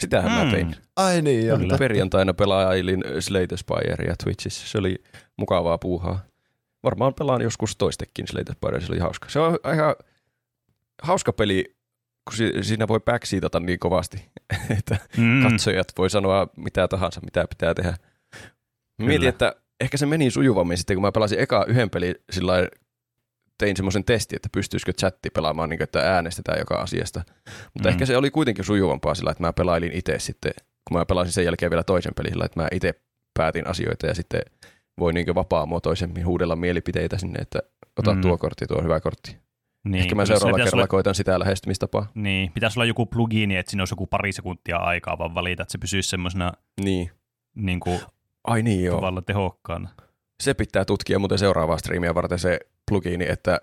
Sitähän 0.00 0.32
Hmm. 0.32 0.46
mä 0.46 0.50
tein. 0.52 0.76
Ai 0.96 1.22
niin, 1.22 1.46
joo. 1.46 1.58
Kyllä. 1.58 1.78
Perjantaina 1.78 2.34
pelailin 2.34 3.04
Slate 3.20 3.56
Spirea 3.56 4.14
Twitchissä. 4.24 4.68
Se 4.68 4.78
oli 4.78 4.96
mukavaa 5.36 5.78
puuhaa. 5.78 6.20
Varmaan 6.84 7.14
pelaan 7.14 7.40
joskus 7.42 7.76
toistekin 7.76 8.26
Slate 8.28 8.52
Spirea, 8.52 8.80
se 8.80 8.92
oli 8.92 8.98
hauska. 9.00 9.28
Se 9.28 9.38
on 9.40 9.58
ihan 9.74 9.94
hauska 11.02 11.32
peli, 11.32 11.64
kun 12.24 12.36
si- 12.36 12.52
siinä 12.62 12.88
voi 12.88 13.00
backseatata 13.00 13.60
niin 13.60 13.78
kovasti, 13.78 14.30
että 14.78 14.96
Mm. 15.16 15.42
katsojat 15.42 15.88
voi 15.98 16.10
sanoa 16.10 16.46
mitä 16.56 16.88
tahansa, 16.88 17.20
mitä 17.20 17.44
pitää 17.48 17.74
tehdä. 17.74 17.94
Mietin, 18.98 19.18
Kyllä. 19.18 19.28
että 19.28 19.54
ehkä 19.80 19.96
se 19.96 20.06
meni 20.06 20.30
sujuvammin 20.30 20.78
sitten, 20.78 20.96
kun 20.96 21.02
mä 21.02 21.12
pelasin 21.12 21.38
eka 21.40 21.64
yhden 21.68 21.90
pelin 21.90 22.14
sillä 22.32 22.52
tein 23.60 23.76
semmoisen 23.76 24.04
testin, 24.04 24.36
että 24.36 24.48
pystyisikö 24.52 24.92
chatti 24.92 25.30
pelaamaan, 25.30 25.68
niin 25.68 25.78
kuin, 25.78 25.84
että 25.84 26.14
äänestetään 26.14 26.58
joka 26.58 26.74
asiasta. 26.74 27.22
Mutta 27.74 27.88
Mm. 27.88 27.92
ehkä 27.92 28.06
se 28.06 28.16
oli 28.16 28.30
kuitenkin 28.30 28.64
sujuvampaa 28.64 29.14
sillä, 29.14 29.30
että 29.30 29.42
mä 29.42 29.52
pelailin 29.52 29.92
itse 29.92 30.18
sitten, 30.18 30.52
kun 30.88 30.96
mä 30.98 31.04
pelasin 31.04 31.32
sen 31.32 31.44
jälkeen 31.44 31.70
vielä 31.70 31.84
toisen 31.84 32.12
pelin 32.16 32.32
sillä, 32.32 32.44
että 32.44 32.60
mä 32.60 32.68
itse 32.72 32.94
päätin 33.38 33.66
asioita 33.66 34.06
ja 34.06 34.14
sitten 34.14 34.40
voi 34.98 35.12
niin 35.12 35.34
vapaamuotoisemmin 35.34 36.26
huudella 36.26 36.56
mielipiteitä 36.56 37.18
sinne, 37.18 37.38
että 37.38 37.58
ota 37.98 38.14
Mm. 38.14 38.20
tuo 38.20 38.38
kortti, 38.38 38.66
tuo 38.66 38.82
hyvä 38.82 39.00
kortti. 39.00 39.36
Niin, 39.84 40.02
Ehkä 40.02 40.14
mä 40.14 40.26
seuraavalla 40.26 40.64
kerralla 40.64 40.76
olla- 40.82 40.86
koitan 40.86 41.14
sitä 41.14 41.38
lähestymistapaa. 41.38 42.10
Niin, 42.14 42.52
pitäisi 42.52 42.78
olla 42.78 42.84
joku 42.86 43.06
plugini, 43.06 43.56
että 43.56 43.70
siinä 43.70 43.80
olisi 43.82 43.92
joku 43.92 44.06
pari 44.06 44.32
sekuntia 44.32 44.76
aikaa 44.76 45.18
vaan 45.18 45.34
valita, 45.34 45.62
että 45.62 45.72
se 45.72 45.78
pysyisi 45.78 46.08
semmoisena 46.08 46.52
Niin. 46.84 47.10
niin 47.54 47.80
kuin, 47.80 48.00
Ai 48.44 48.62
niin 48.62 48.84
joo. 48.84 48.96
tavallaan 48.96 49.24
tehokkaana. 49.24 49.88
Se 50.40 50.54
pitää 50.54 50.84
tutkia 50.84 51.18
muuten 51.18 51.38
seuraavaa 51.38 51.78
striimiä 51.78 52.14
varten 52.14 52.38
se 52.38 52.60
plugini, 52.90 53.26
että 53.28 53.60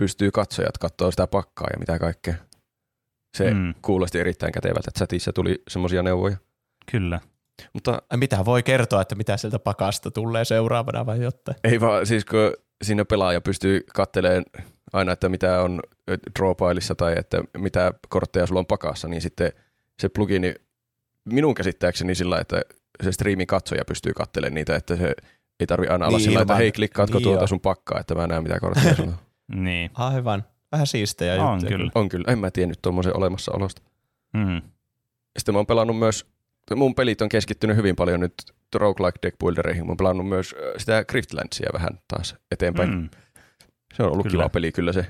pystyy 0.00 0.30
katsojat 0.30 0.78
katsoa 0.78 1.10
sitä 1.10 1.26
pakkaa 1.26 1.66
ja 1.72 1.78
mitä 1.78 1.98
kaikkea. 1.98 2.34
Se 3.36 3.54
mm. 3.54 3.74
Kuulosti 3.82 4.18
erittäin 4.18 4.52
kätevältä. 4.52 4.90
Chatissa 4.98 5.32
tuli 5.32 5.62
semmoisia 5.68 6.02
neuvoja. 6.02 6.36
kyllä. 6.90 7.20
Mutta 7.72 8.02
mitä 8.16 8.44
voi 8.44 8.62
kertoa, 8.62 9.02
että 9.02 9.14
mitä 9.14 9.36
sieltä 9.36 9.58
pakasta 9.58 10.10
tulee 10.10 10.44
seuraavana 10.44 11.06
vai 11.06 11.22
jotain? 11.22 11.58
ei 11.64 11.80
vaan, 11.80 12.06
siis 12.06 12.24
kun 12.24 12.52
siinä 12.84 13.04
pelaaja 13.04 13.40
pystyy 13.40 13.80
katteleen 13.94 14.44
aina, 14.92 15.12
että 15.12 15.28
mitä 15.28 15.62
on 15.62 15.80
drawpileissa 16.38 16.94
tai 16.94 17.14
että 17.18 17.42
mitä 17.56 17.92
kortteja 18.08 18.46
sulla 18.46 18.58
on 18.58 18.66
pakassa, 18.66 19.08
niin 19.08 19.22
sitten 19.22 19.52
se 20.00 20.08
plugini 20.08 20.54
minun 21.24 21.54
käsittääkseni 21.54 22.14
sillä, 22.14 22.38
että 22.38 22.62
se 23.02 23.12
striimin 23.12 23.46
katsoja 23.46 23.84
pystyy 23.84 24.12
kattelemaan 24.12 24.54
niitä, 24.54 24.76
että 24.76 24.96
se 24.96 25.14
ei 25.60 25.66
tarvi 25.66 25.86
aina 25.86 26.06
olla 26.06 26.18
Niin, 26.18 26.24
sillä, 26.24 26.40
että 26.40 26.54
hei, 26.54 26.72
klikkaatko 26.72 27.18
niin 27.18 27.22
tuota 27.22 27.40
joo. 27.40 27.46
sun 27.46 27.60
pakkaa, 27.60 28.00
että 28.00 28.14
mä 28.14 28.26
näen 28.26 28.42
mitä 28.42 28.60
kortteja 28.60 28.94
sulla 28.94 29.10
on. 29.10 29.18
Niin, 29.64 29.90
Aivan. 29.94 30.44
Vähän 30.72 30.86
siistejä 30.86 31.42
on 31.44 31.54
juttuja. 31.54 31.78
kyllä. 31.78 31.90
On 31.94 32.08
kyllä, 32.08 32.32
en 32.32 32.38
mä 32.38 32.50
tiennyt 32.50 32.78
tuommoisen 32.82 33.16
olemassaolosta. 33.16 33.82
Mm. 34.32 34.62
Sitten 35.38 35.54
mä 35.54 35.58
oon 35.58 35.66
pelannut 35.66 35.98
myös, 35.98 36.26
mun 36.76 36.94
pelit 36.94 37.22
on 37.22 37.28
keskittynyt 37.28 37.76
hyvin 37.76 37.96
paljon 37.96 38.20
nyt 38.20 38.34
roguelike 38.74 39.18
deck 39.22 39.38
buildereihin. 39.38 39.86
Mä 39.86 39.90
oon 39.90 39.96
pelannut 39.96 40.28
myös 40.28 40.54
äh, 40.58 40.74
sitä 40.76 41.04
Griftlandsia 41.04 41.70
vähän 41.72 41.90
taas 42.08 42.36
eteenpäin. 42.50 42.90
Mm. 42.90 43.08
Se 43.94 44.02
on 44.02 44.12
ollut 44.12 44.26
kyllä. 44.26 44.42
kiva 44.42 44.48
peli 44.48 44.72
kyllä 44.72 44.92
se. 44.92 45.06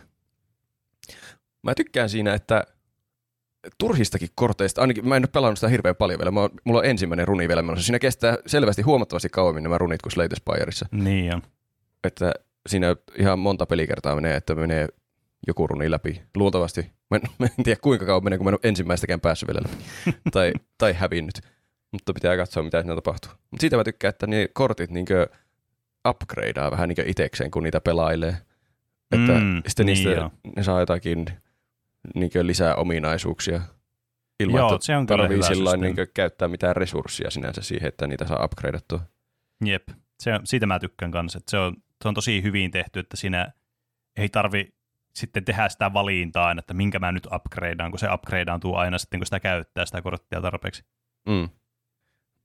Mä 1.62 1.74
tykkään 1.74 2.08
siinä, 2.08 2.34
että 2.34 2.64
turhistakin 3.78 4.28
korteista, 4.34 4.80
ainakin 4.80 5.08
mä 5.08 5.16
en 5.16 5.22
ole 5.22 5.28
pelannut 5.32 5.58
sitä 5.58 5.68
hirveän 5.68 5.96
paljon 5.96 6.18
vielä. 6.18 6.30
Mä 6.30 6.40
oon, 6.40 6.50
mulla 6.64 6.80
on 6.80 6.86
ensimmäinen 6.86 7.28
runi 7.28 7.48
vielä 7.48 7.62
menossa. 7.62 7.84
Siinä 7.86 7.98
kestää 7.98 8.36
selvästi 8.46 8.82
huomattavasti 8.82 9.28
kauemmin 9.28 9.62
nämä 9.62 9.78
runit 9.78 10.02
kuin 10.02 10.12
Slate 10.12 10.36
Spireissa. 10.36 10.86
Niin 10.92 11.34
on. 11.34 11.42
Että 12.04 12.32
siinä 12.68 12.96
ihan 13.18 13.38
monta 13.38 13.66
pelikertaa 13.66 14.14
menee, 14.14 14.36
että 14.36 14.54
menee 14.54 14.88
joku 15.46 15.66
runi 15.66 15.90
läpi. 15.90 16.22
Luultavasti. 16.36 16.80
Mä 17.10 17.16
en, 17.16 17.22
mä 17.38 17.46
en 17.58 17.64
tiedä 17.64 17.80
kuinka 17.82 18.06
kauan 18.06 18.24
menee, 18.24 18.36
kun 18.38 18.44
mä 18.46 18.50
en 18.50 18.54
ole 18.54 18.60
ensimmäistäkään 18.68 19.20
päässyt 19.20 19.48
vielä 19.48 19.60
läpi. 19.64 19.84
tai, 20.32 20.52
tai 20.78 20.92
hävinnyt. 20.92 21.40
Mutta 21.92 22.12
pitää 22.14 22.36
katsoa, 22.36 22.62
mitä 22.62 22.80
siinä 22.82 22.94
tapahtuu. 22.94 23.30
Mutta 23.50 23.60
siitä 23.60 23.76
mä 23.76 23.84
tykkään, 23.84 24.10
että 24.10 24.26
ne 24.26 24.48
kortit 24.52 24.90
niinkö 24.90 25.26
upgradeaa 26.08 26.70
vähän 26.70 26.88
niinkö 26.88 27.04
itekseen, 27.06 27.50
kun 27.50 27.62
niitä 27.62 27.80
pelailee. 27.80 28.36
Että 29.12 29.32
Mm, 29.32 29.62
sitten 29.68 29.86
niin 29.86 29.94
niistä 29.94 30.10
joo. 30.10 30.30
ne 30.56 30.62
saa 30.62 30.80
jotakin 30.80 31.26
niinkö 32.14 32.46
lisää 32.46 32.74
ominaisuuksia. 32.74 33.60
Ilman, 34.40 34.58
Joo, 34.58 34.74
että 34.74 34.86
se 34.86 34.96
on 34.96 35.06
tarvii 35.06 35.42
sillä 35.42 35.76
niinkö 35.76 36.06
käyttää 36.14 36.48
mitään 36.48 36.76
resurssia 36.76 37.30
sinänsä 37.30 37.62
siihen, 37.62 37.88
että 37.88 38.06
niitä 38.06 38.24
saa 38.26 38.44
upgradeattua. 38.44 39.00
Jep, 39.64 39.88
se, 40.20 40.30
siitä 40.44 40.66
mä 40.66 40.78
tykkään 40.78 41.10
kanssa, 41.10 41.40
se 41.48 41.58
on, 41.58 41.76
se 42.02 42.08
on 42.08 42.14
tosi 42.14 42.42
hyvin 42.42 42.70
tehty, 42.70 42.98
että 43.00 43.16
siinä 43.16 43.52
ei 44.16 44.28
tarvi 44.28 44.74
sitten 45.14 45.44
tehdä 45.44 45.68
sitä 45.68 45.92
valintaa, 45.92 46.46
aina, 46.48 46.58
että 46.58 46.74
minkä 46.74 46.98
mä 46.98 47.12
nyt 47.12 47.26
upgradeaan, 47.34 47.90
kun 47.90 47.98
se 47.98 48.12
upgradeantuu 48.12 48.74
aina 48.74 48.98
sitten, 48.98 49.20
kun 49.20 49.26
sitä 49.26 49.40
käyttää 49.40 49.86
sitä 49.86 50.02
korttia 50.02 50.40
tarpeeksi. 50.40 50.84
Mm. 51.28 51.48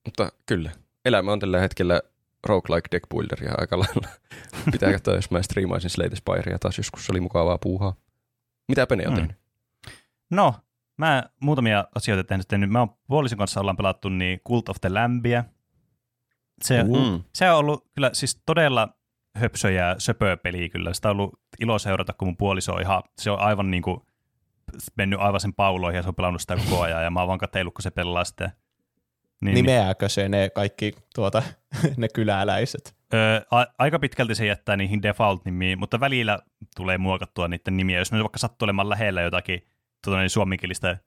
Mutta 0.05 0.31
kyllä, 0.45 0.71
elämä 1.05 1.31
on 1.31 1.39
tällä 1.39 1.59
hetkellä 1.59 2.01
roguelike 2.47 2.87
deck 2.91 3.09
builderia 3.09 3.53
aika 3.57 3.79
lailla. 3.79 4.07
Pitää 4.71 4.91
katsoa, 4.91 5.15
jos 5.15 5.31
mä 5.31 5.41
striimaisin 5.41 5.89
Slate 5.89 6.15
Spirea 6.15 6.59
taas 6.59 6.77
joskus, 6.77 7.05
se 7.05 7.11
oli 7.11 7.19
mukavaa 7.19 7.57
puuhaa. 7.57 7.95
Mitä 8.67 8.87
Pene 8.87 9.07
on 9.07 9.13
Mm. 9.13 9.15
tehnyt? 9.17 9.37
No, 10.35 10.55
mä 10.97 11.23
muutamia 11.41 11.85
asioita 11.95 12.23
tehnyt. 12.27 12.47
tehnyt. 12.47 12.69
Mä 12.69 12.79
oon 12.79 12.95
puolison 13.07 13.37
kanssa 13.37 13.59
ollaan 13.59 13.77
pelattu 13.77 14.09
niin 14.09 14.39
Cult 14.47 14.69
of 14.69 14.77
the 14.81 14.89
Lambia. 14.89 15.43
Se, 16.63 16.83
Mm. 16.83 17.23
se 17.35 17.51
on 17.51 17.57
ollut 17.57 17.87
kyllä 17.95 18.09
siis 18.13 18.41
todella 18.45 18.89
höpsö 19.37 19.71
ja 19.71 19.95
söpö 19.97 20.37
peli 20.37 20.69
kyllä. 20.69 20.93
Sitä 20.93 21.09
on 21.09 21.11
ollut 21.19 21.39
ilo 21.59 21.79
seurata, 21.79 22.13
kun 22.13 22.27
mun 22.27 22.37
puoliso 22.37 22.73
on 22.73 22.81
ihan, 22.81 23.03
se 23.21 23.31
on 23.31 23.39
aivan 23.39 23.71
niin 23.71 23.83
kuin 23.83 24.01
mennyt 24.97 25.19
aivan 25.19 25.39
sen 25.39 25.53
pauloihin 25.53 25.97
ja 25.97 26.01
se 26.01 26.07
on 26.09 26.15
pelannut 26.15 26.41
sitä 26.41 26.55
koko 26.55 26.81
ajan 26.81 27.03
ja 27.03 27.09
mä 27.11 27.19
oon 27.19 27.27
vaan 27.27 27.39
katsellut, 27.39 27.73
kun 27.73 27.81
se 27.83 27.91
pelaa 27.91 28.23
sitä. 28.23 28.51
Niin, 29.41 29.55
Nimeääkö 29.55 30.09
se 30.09 30.29
ne 30.29 30.49
kaikki 30.49 30.93
tuota, 31.15 31.43
ne 31.97 32.07
kyläläiset? 32.13 32.95
Öö, 33.13 33.41
a- 33.51 33.65
aika 33.77 33.99
pitkälti 33.99 34.35
se 34.35 34.45
jättää 34.45 34.77
niihin 34.77 35.01
default-nimiin, 35.03 35.77
mutta 35.77 35.99
välillä 35.99 36.39
tulee 36.75 36.97
muokattua 36.97 37.47
niiden 37.47 37.77
nimiä. 37.77 37.97
Jos 37.99 38.11
ne 38.11 38.19
vaikka 38.23 38.39
sattuu 38.39 38.65
olemaan 38.65 38.89
lähellä 38.89 39.21
jotakin 39.21 39.67
tuota, 40.03 40.19
niin 40.19 40.29
suomenkielistä 40.29 40.97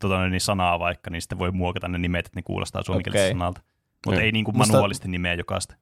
tuota, 0.00 0.28
niin 0.28 0.40
sanaa 0.40 0.78
vaikka, 0.78 1.10
niin 1.10 1.22
sitten 1.22 1.38
voi 1.38 1.50
muokata 1.50 1.88
ne 1.88 1.98
nimet, 1.98 2.26
että 2.26 2.38
ne 2.38 2.42
kuulostaa 2.42 2.82
suomenkieliseltä 2.82 3.26
Okei. 3.26 3.34
sanalta. 3.38 3.60
Mutta 4.06 4.20
Mm. 4.20 4.24
ei 4.24 4.32
niin 4.32 4.44
kuin 4.44 4.56
Musta- 4.56 4.72
manuaalisesti 4.72 5.08
nimeä 5.08 5.34
jokaista. 5.34 5.74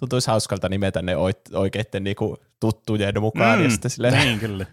Tuntuisi 0.00 0.30
hauskalta 0.30 0.68
nimetä 0.68 1.02
ne 1.02 1.12
oikeitten 1.54 2.04
niinku 2.04 2.36
tuttujen 2.60 3.20
mukaan. 3.20 3.58
Mm, 3.58 3.64
ja 3.64 3.70
sitten 3.70 3.90
silleen, 3.90 4.14
niin, 4.14 4.38
kyllä. 4.38 4.66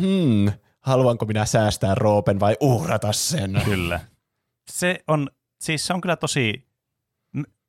hmm, 0.00 0.52
haluanko 0.80 1.26
minä 1.26 1.44
säästää 1.44 1.94
Roopen 1.94 2.40
vai 2.40 2.56
uhrata 2.60 3.12
sen? 3.12 3.60
kyllä. 3.64 4.00
Se 4.70 5.04
on, 5.08 5.30
siis 5.60 5.86
se 5.86 5.94
on 5.94 6.00
kyllä 6.00 6.16
tosi, 6.16 6.68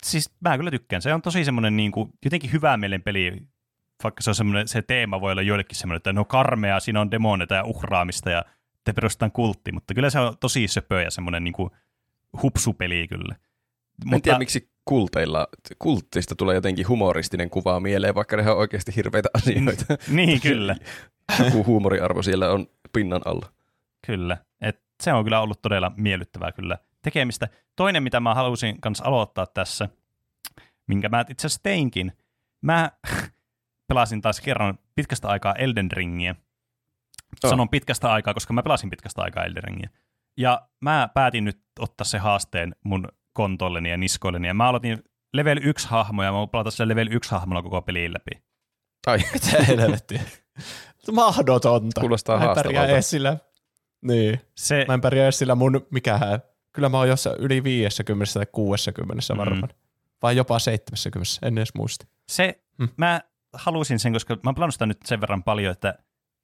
siis 0.06 0.32
mä 0.42 0.58
kyllä 0.58 0.72
tykkään. 0.72 1.02
Se 1.02 1.14
on 1.14 1.22
tosi 1.22 1.46
semmoinen 1.46 1.78
niin 1.78 1.92
kuin, 1.92 2.10
jotenkin 2.26 2.52
hyvää 2.52 2.78
mielen 2.78 3.02
peli, 3.02 3.38
vaikka 4.04 4.22
se 4.22 4.30
on 4.30 4.36
semmoinen, 4.36 4.68
se 4.68 4.82
teema 4.82 5.22
voi 5.22 5.32
olla 5.32 5.42
joillekin 5.42 5.76
semmoinen, 5.78 5.98
että 5.98 6.14
no 6.14 6.26
karmea, 6.26 6.80
siinä 6.80 7.02
on 7.02 7.12
demoneita 7.12 7.56
ja 7.56 7.64
uhraamista 7.64 8.30
ja 8.30 8.46
te 8.84 8.94
perustetaan 8.94 9.32
kultti, 9.32 9.72
mutta 9.72 9.94
kyllä 9.94 10.10
se 10.10 10.20
on 10.20 10.38
tosi 10.40 10.68
söpö 10.68 11.02
ja 11.02 11.12
semmoinen 11.12 11.44
niin 11.44 11.54
hupsupeli 12.42 13.08
kyllä. 13.08 13.36
En 14.14 14.22
tiedä, 14.22 14.38
miksi 14.38 14.70
kulteilla, 14.86 15.48
kulttista 15.80 16.36
tulee 16.36 16.56
jotenkin 16.56 16.88
humoristinen 16.88 17.50
kuva 17.50 17.80
mieleen, 17.80 18.16
vaikka 18.16 18.38
ne 18.38 18.52
on 18.52 18.58
oikeasti 18.58 18.96
hirveitä 18.96 19.30
asioita. 19.38 19.86
Niin, 20.08 20.42
kyllä. 20.42 20.76
Joku 21.46 21.66
huumoriarvo 21.66 22.22
siellä 22.22 22.50
on 22.50 22.68
pinnan 22.94 23.22
alla. 23.26 23.50
Kyllä. 24.08 24.38
Et 24.62 24.82
se 25.04 25.14
on 25.14 25.24
kyllä 25.24 25.40
ollut 25.40 25.62
todella 25.62 25.92
miellyttävää 25.98 26.52
kyllä 26.52 26.78
tekemistä. 27.02 27.50
Toinen, 27.76 28.04
mitä 28.04 28.20
mä 28.20 28.34
halusin 28.34 28.82
kanssa 28.82 29.06
aloittaa 29.06 29.46
tässä, 29.46 29.90
minkä 30.88 31.10
mä 31.10 31.26
itse 31.30 31.48
asiassa 31.48 31.64
teinkin, 31.64 32.12
mä 32.62 32.92
pelasin 33.88 34.22
taas 34.22 34.42
kerran 34.42 34.80
pitkästä 34.96 35.28
aikaa 35.28 35.54
Elden 35.54 35.92
Ringiä. 35.92 36.36
Oh. 37.44 37.50
Sanon 37.50 37.70
pitkästä 37.70 38.12
aikaa, 38.14 38.34
koska 38.34 38.54
mä 38.54 38.64
pelasin 38.64 38.90
pitkästä 38.90 39.22
aikaa 39.22 39.44
Elden 39.44 39.64
Ringiä. 39.64 39.90
Ja 40.38 40.68
mä 40.82 41.10
päätin 41.14 41.46
nyt 41.46 41.62
ottaa 41.80 42.06
se 42.06 42.18
haasteen 42.18 42.76
mun 42.86 43.08
kontolleni 43.34 43.90
ja 43.90 43.98
niskoilleni. 43.98 44.48
Ja 44.48 44.54
mä 44.54 44.68
aloitin 44.70 45.04
level 45.34 45.60
1 45.64 45.88
hahmoja, 45.88 46.32
mä 46.32 46.48
pelata 46.52 46.72
sillä 46.72 46.88
level 46.88 47.08
1 47.12 47.32
hahmolla 47.32 47.62
koko 47.62 47.82
peliin 47.82 48.14
läpi. 48.14 48.44
Ai, 49.08 49.18
Mitä 49.34 49.64
helvettiä? 49.64 50.22
Mahdotonta. 51.12 52.02
Kuulostaa 52.02 52.40
mä 52.40 52.46
en 52.46 52.56
pärjää 52.56 52.86
edes 52.86 53.10
sillä, 53.10 53.38
niin, 54.02 54.40
Se, 54.58 54.86
mä 54.88 54.94
en 54.94 55.02
pärjää 55.02 55.26
edes 55.26 55.38
sillä 55.40 55.56
mun, 55.56 55.88
mikähän, 55.92 56.40
kyllä 56.74 56.90
mä 56.90 56.98
oon 56.98 57.08
jossain 57.08 57.36
yli 57.40 57.64
50 57.64 58.34
tai 58.34 58.46
60 58.52 59.34
Mm. 59.34 59.38
varmaan. 59.38 59.70
Vai 60.22 60.36
jopa 60.38 60.60
70, 60.60 61.48
en 61.48 61.58
edes 61.58 61.74
muista. 61.76 62.06
se, 62.30 62.60
Hmm. 62.78 62.90
mä 62.98 63.22
halusin 63.54 64.00
sen, 64.00 64.14
koska 64.14 64.34
mä 64.34 64.40
oon 64.46 64.56
pelannut 64.56 64.74
sitä 64.76 64.86
nyt 64.86 64.98
sen 65.06 65.22
verran 65.22 65.44
paljon, 65.44 65.72
että 65.72 65.96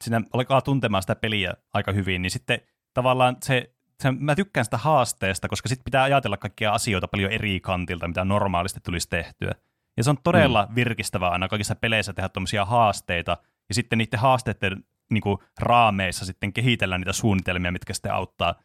siinä 0.03 0.21
alkaa 0.33 0.61
tuntemaan 0.61 1.03
sitä 1.03 1.15
peliä 1.15 1.53
aika 1.73 1.91
hyvin, 1.91 2.21
niin 2.21 2.31
sitten 2.31 2.59
tavallaan 2.93 3.37
se, 3.43 3.73
se 4.03 4.11
mä 4.11 4.35
tykkään 4.35 4.65
sitä 4.65 4.77
haasteesta, 4.77 5.47
koska 5.47 5.69
sitten 5.69 5.83
pitää 5.83 6.03
ajatella 6.03 6.37
kaikkia 6.37 6.73
asioita 6.73 7.07
paljon 7.07 7.31
eri 7.31 7.59
kantilta, 7.59 8.07
mitä 8.07 8.25
normaalisti 8.25 8.79
tulisi 8.83 9.09
tehtyä. 9.09 9.55
Ja 9.97 10.03
se 10.03 10.09
on 10.09 10.17
todella 10.23 10.65
mm. 10.69 10.75
virkistävää 10.75 11.29
aina 11.29 11.47
kaikissa 11.47 11.75
peleissä 11.75 12.13
tehdä 12.13 12.29
tuommoisia 12.29 12.65
haasteita, 12.65 13.37
ja 13.69 13.75
sitten 13.75 13.97
niiden 13.97 14.19
haasteiden 14.19 14.83
niin 15.11 15.21
kuin, 15.21 15.37
raameissa 15.59 16.25
sitten 16.25 16.53
kehitellä 16.53 16.97
niitä 16.97 17.13
suunnitelmia, 17.13 17.71
mitkä 17.71 17.93
sitten 17.93 18.13
auttaa 18.13 18.55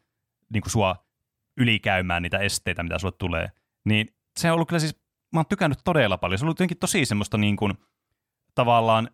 niin 0.53 0.61
kuin, 0.61 0.71
sua 0.71 1.05
ylikäymään 1.57 2.23
niitä 2.23 2.37
esteitä, 2.37 2.83
mitä 2.83 2.99
sulle 2.99 3.13
tulee. 3.17 3.51
Niin 3.85 4.15
se 4.39 4.51
on 4.51 4.55
ollut 4.55 4.67
kyllä 4.67 4.79
siis, 4.79 4.95
mä 5.33 5.39
oon 5.39 5.45
tykännyt 5.49 5.79
todella 5.83 6.17
paljon. 6.17 6.39
Se 6.39 6.45
on 6.45 6.47
ollut 6.47 6.59
jotenkin 6.59 6.77
tosi 6.77 7.05
semmoista 7.05 7.37
niin 7.37 7.55
kuin, 7.55 7.73
tavallaan 8.55 9.09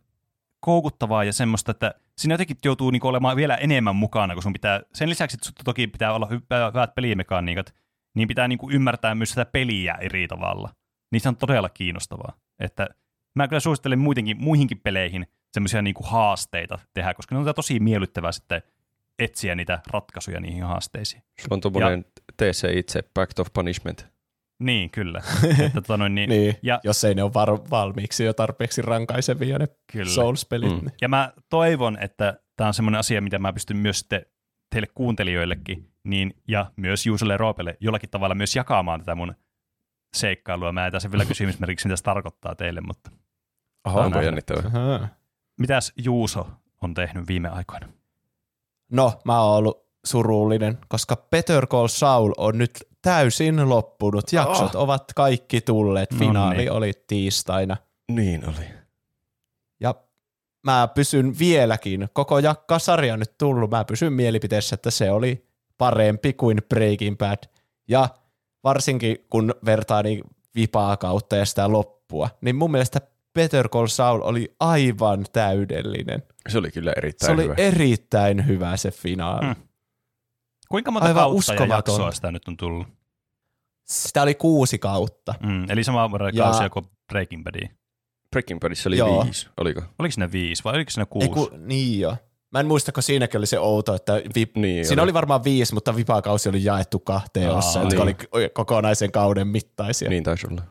koukuttavaa 0.60 1.24
ja 1.24 1.34
semmoista, 1.34 1.72
että 1.72 1.94
siinä 2.22 2.34
jotenkin 2.34 2.58
joutuu 2.66 2.92
niin 2.92 3.06
olemaan 3.06 3.36
vielä 3.36 3.56
enemmän 3.56 3.96
mukana, 3.96 4.34
kun 4.34 4.44
sun 4.44 4.54
pitää, 4.54 4.82
sen 4.94 5.10
lisäksi, 5.10 5.38
että 5.38 5.64
toki 5.66 5.88
pitää 5.88 6.14
olla 6.14 6.28
hyvät 6.74 6.96
pelimekaniikat, 6.96 7.76
niin 8.14 8.28
pitää 8.28 8.48
niin 8.48 8.58
kuin 8.58 8.76
ymmärtää 8.76 9.16
myös 9.16 9.30
sitä 9.30 9.46
peliä 9.46 9.94
eri 9.94 10.28
tavalla. 10.28 10.70
Niin 11.12 11.22
se 11.22 11.30
on 11.30 11.36
todella 11.36 11.70
kiinnostavaa. 11.70 12.38
Että 12.60 12.88
mä 13.36 13.48
kyllä 13.48 13.60
suosittelen 13.60 14.00
muidenkin, 14.00 14.38
muihinkin 14.40 14.80
peleihin 14.80 15.28
semmoisia 15.52 15.82
niin 15.82 15.96
haasteita 16.04 16.80
tehdä, 16.94 17.14
koska 17.14 17.36
ne 17.36 17.40
on 17.40 17.56
tosi 17.56 17.80
miellyttävää 17.80 18.32
sitten 18.32 18.62
etsiä 19.20 19.56
niitä 19.56 19.80
ratkaisuja 19.88 20.40
niihin 20.40 20.64
haasteisiin. 20.64 21.24
Se 21.40 21.48
on 21.50 21.62
tuommoinen 21.62 22.06
tee 22.38 22.54
se 22.54 22.74
itse, 22.74 23.02
Pact 23.14 23.40
of 23.40 23.48
Punishment. 23.54 24.08
Niin, 24.62 24.90
kyllä. 24.90 25.22
että, 25.66 25.82
tota 25.82 25.98
noin, 25.98 26.16
niin, 26.16 26.30
niin, 26.30 26.56
ja, 26.62 26.80
jos 26.84 27.04
ei 27.04 27.16
ne 27.16 27.24
ole 27.24 27.34
var- 27.34 27.70
valmiiksi 27.72 28.24
jo 28.24 28.34
tarpeeksi 28.34 28.82
rankaisevia 28.82 29.60
ne 29.60 29.68
kyllä. 29.92 30.12
Souls-pelit. 30.12 30.72
Mm. 30.72 30.76
Niin. 30.76 30.92
Ja 31.02 31.08
mä 31.08 31.34
toivon, 31.50 31.98
että 32.02 32.40
tämä 32.56 32.68
on 32.68 32.74
semmoinen 32.74 33.00
asia, 33.00 33.22
mitä 33.22 33.40
mä 33.40 33.54
pystyn 33.54 33.78
myös 33.78 34.00
sitten 34.00 34.26
teille 34.70 34.88
kuuntelijoillekin 34.96 35.92
niin, 36.04 36.34
ja 36.48 36.72
myös 36.76 37.06
Juuselle 37.06 37.38
Roopelle 37.38 37.78
jollakin 37.80 38.10
tavalla 38.10 38.36
myös 38.36 38.56
jakamaan 38.56 39.00
tätä 39.00 39.16
mun 39.16 39.36
seikkailua. 40.18 40.72
Mä 40.72 40.86
en 40.86 40.92
tässä 40.92 41.12
vielä 41.12 41.26
kysymysmerkiksi, 41.26 41.88
mitä 41.88 41.96
se 41.96 42.04
tarkoittaa 42.04 42.56
teille, 42.56 42.82
mutta... 42.82 43.12
Aha, 43.84 44.00
onpa 44.00 44.22
jännittävää. 44.22 45.10
Mitäs 45.60 45.94
Juuso 45.98 46.48
on 46.82 46.94
tehnyt 46.94 47.28
viime 47.28 47.50
aikoina? 47.50 47.88
No, 48.92 49.22
mä 49.26 49.42
oon 49.42 49.58
ollut 49.58 49.86
surullinen, 50.06 50.78
koska 50.88 51.16
Peter 51.16 51.68
Call 51.68 51.88
Saul 51.88 52.34
on 52.38 52.58
nyt 52.58 52.91
täysin 53.02 53.70
loppunut. 53.70 54.34
Jaksot 54.34 54.76
oh. 54.76 54.82
ovat 54.82 55.04
kaikki 55.16 55.62
tulleet. 55.62 56.16
Finaali 56.20 56.56
no 56.56 56.58
niin. 56.58 56.72
oli 56.72 56.92
tiistaina. 57.08 57.78
Niin 58.12 58.50
oli. 58.50 58.66
Ja 59.80 59.96
mä 60.64 60.88
pysyn 60.96 61.40
vieläkin, 61.40 62.10
koko 62.14 62.40
jakka-sarja 62.40 63.18
nyt 63.18 63.38
tullut, 63.38 63.72
mä 63.72 63.86
pysyn 63.86 64.14
mielipiteessä, 64.14 64.74
että 64.74 64.92
se 64.92 65.12
oli 65.12 65.46
parempi 65.78 66.34
kuin 66.34 66.58
Breaking 66.70 67.18
Bad. 67.18 67.44
Ja 67.88 68.10
varsinkin 68.64 69.26
kun 69.30 69.56
vertaa 69.66 70.04
niin 70.04 70.22
vipaa 70.56 70.98
kautta 70.98 71.36
ja 71.36 71.46
sitä 71.46 71.72
loppua, 71.72 72.30
niin 72.42 72.56
mun 72.56 72.72
mielestä 72.72 73.02
Better 73.34 73.70
Call 73.70 73.88
Saul 73.88 74.22
oli 74.24 74.56
aivan 74.60 75.26
täydellinen. 75.34 76.24
Se 76.50 76.58
oli 76.58 76.72
kyllä 76.72 76.94
erittäin 76.98 77.32
hyvä. 77.32 77.42
Se 77.44 77.50
oli 77.50 77.58
hyvä. 77.58 77.68
erittäin 77.68 78.48
hyvä 78.48 78.78
se 78.78 78.92
finaali. 78.92 79.46
Hmm. 79.46 79.56
Kuinka 80.72 80.92
monta 80.92 81.08
aivan 81.08 81.24
kautta 81.24 81.54
ja 81.54 81.66
jaksoa 81.66 82.12
sitä 82.12 82.32
nyt 82.32 82.48
on 82.48 82.58
tullut? 82.58 82.88
Sitä 83.84 84.22
oli 84.22 84.36
kuusi 84.36 84.80
kautta. 84.80 85.34
Mm, 85.44 85.70
eli 85.70 85.84
sama 85.84 86.12
verran 86.12 86.36
ja... 86.36 86.44
kausia 86.44 86.70
kuin 86.70 86.86
Breaking 87.08 87.44
Bad. 87.44 87.70
Breaking 88.32 88.60
Badissa 88.60 88.90
oli 88.90 88.98
Joo. 88.98 89.24
viisi, 89.24 89.48
oliko? 89.58 89.82
Oliko 90.00 90.14
ne 90.18 90.32
viisi 90.32 90.64
vai 90.64 90.76
oliko 90.76 90.92
ne 90.98 91.06
kuusi? 91.06 91.28
Eiku, 91.28 91.50
niin 91.58 92.00
jo. 92.00 92.18
Mä 92.52 92.60
en 92.60 92.68
muista, 92.68 92.92
kun 92.92 93.04
siinäkin 93.04 93.38
oli 93.38 93.46
se 93.46 93.60
outo, 93.60 93.96
että 93.96 94.22
vip, 94.36 94.56
niin 94.56 94.86
siinä 94.86 95.02
oli. 95.02 95.10
oli 95.10 95.14
varmaan 95.14 95.44
viisi, 95.44 95.74
mutta 95.74 95.96
vipakausi 95.96 96.50
oli 96.50 96.64
jaettu 96.64 97.00
kahteen 97.00 97.52
osaan, 97.52 97.88
niin. 97.88 97.98
jotka 97.98 98.38
oli 98.38 98.50
kokonaisen 98.50 99.12
kauden 99.12 99.48
mittaisia. 99.48 100.10
Niin 100.10 100.24
taisi 100.24 100.48
olla. 100.48 100.62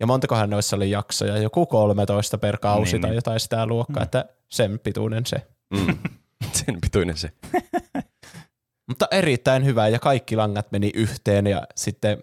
Ja 0.00 0.06
montakohan 0.06 0.50
noissa 0.50 0.76
oli 0.76 0.90
jaksoja, 0.90 1.38
joku 1.38 1.66
13 1.66 2.38
per 2.38 2.58
kausi 2.58 2.92
niin, 2.92 3.02
tai 3.02 3.10
niin. 3.10 3.16
jotain 3.16 3.40
sitä 3.40 3.66
luokkaa, 3.66 4.00
mm. 4.00 4.04
että 4.04 4.24
sen 4.48 4.78
pituinen 4.78 5.26
se. 5.26 5.36
Mm. 5.70 5.98
sen 6.64 6.80
pituinen 6.80 7.16
se. 7.16 7.32
Mutta 8.88 9.08
erittäin 9.10 9.64
hyvä 9.64 9.88
ja 9.88 9.98
kaikki 9.98 10.36
langat 10.36 10.72
meni 10.72 10.90
yhteen 10.94 11.46
ja 11.46 11.62
sitten 11.76 12.22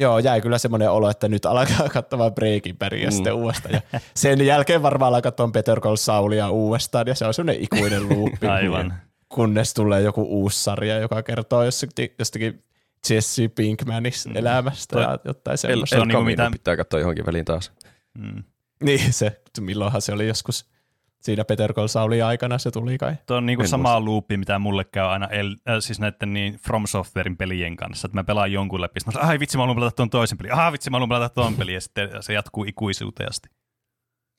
Joo, 0.00 0.18
jäi 0.18 0.40
kyllä 0.40 0.58
semmoinen 0.58 0.90
olo, 0.90 1.10
että 1.10 1.28
nyt 1.28 1.46
alkaa 1.46 1.88
katsomaan 1.92 2.34
Breaking 2.34 2.78
Badia 2.78 3.08
mm. 3.08 3.12
sitten 3.12 3.32
uudestaan. 3.32 3.74
Ja 3.74 4.00
sen 4.14 4.46
jälkeen 4.46 4.82
varmaan 4.82 5.08
alkaa 5.08 5.30
katsomaan 5.30 5.52
Peter 5.52 5.80
Call 5.80 5.96
Saulia 5.96 6.50
uudestaan 6.50 7.06
ja 7.06 7.14
se 7.14 7.24
on 7.26 7.34
semmoinen 7.34 7.62
ikuinen 7.62 8.08
luuppi. 8.08 8.46
Aivan. 8.58 8.94
Kunnes 9.28 9.74
tulee 9.74 10.00
joku 10.00 10.22
uusi 10.22 10.64
sarja, 10.64 10.98
joka 10.98 11.22
kertoo 11.22 11.64
jostakin, 11.64 12.14
jostakin 12.18 12.64
Jesse 13.10 13.48
Pinkmanin 13.48 14.12
mm. 14.28 14.36
elämästä 14.36 14.92
Toi, 14.92 15.02
ja 15.02 15.18
jotain 15.24 15.58
semmoista. 15.58 15.96
El, 15.96 16.02
El, 16.02 16.08
niin 16.08 16.24
mitä... 16.24 16.50
pitää 16.52 16.76
katsoa 16.76 17.00
johonkin 17.00 17.26
väliin 17.26 17.44
taas. 17.44 17.72
Mm. 18.18 18.44
Niin, 18.82 19.12
se, 19.12 19.40
milloinhan 19.60 20.02
se 20.02 20.12
oli 20.12 20.28
joskus 20.28 20.66
siinä 21.20 21.44
Peter 21.44 21.72
Call 21.72 21.86
Saulin 21.86 22.24
aikana 22.24 22.58
se 22.58 22.70
tuli 22.70 22.98
kai. 22.98 23.16
Tuo 23.26 23.36
on 23.36 23.46
niinku 23.46 23.66
sama 23.66 24.04
loopi, 24.04 24.36
mitä 24.36 24.58
mulle 24.58 24.84
käy 24.84 25.06
aina 25.06 25.26
el, 25.26 25.56
äh, 25.68 25.76
siis 25.80 26.00
näiden 26.00 26.32
niin 26.32 26.54
From 26.54 26.86
Softwarein 26.86 27.36
pelien 27.36 27.76
kanssa, 27.76 28.06
että 28.06 28.18
mä 28.18 28.24
pelaan 28.24 28.52
jonkun 28.52 28.80
läpi, 28.80 29.00
sitten 29.00 29.22
ai 29.22 29.38
vitsi 29.40 29.56
mä 29.56 29.62
haluan 29.62 29.76
pelata 29.76 29.96
tuon 29.96 30.10
toisen 30.10 30.38
pelin, 30.38 30.54
ah 30.54 30.72
vitsi 30.72 30.90
mä 30.90 30.94
haluan 30.94 31.08
pelata 31.08 31.34
tuon 31.34 31.54
pelin, 31.54 31.74
ja 31.74 31.80
sitten 31.80 32.10
se 32.20 32.32
jatkuu 32.32 32.64
ikuisuuteen 32.64 33.28
asti. 33.28 33.48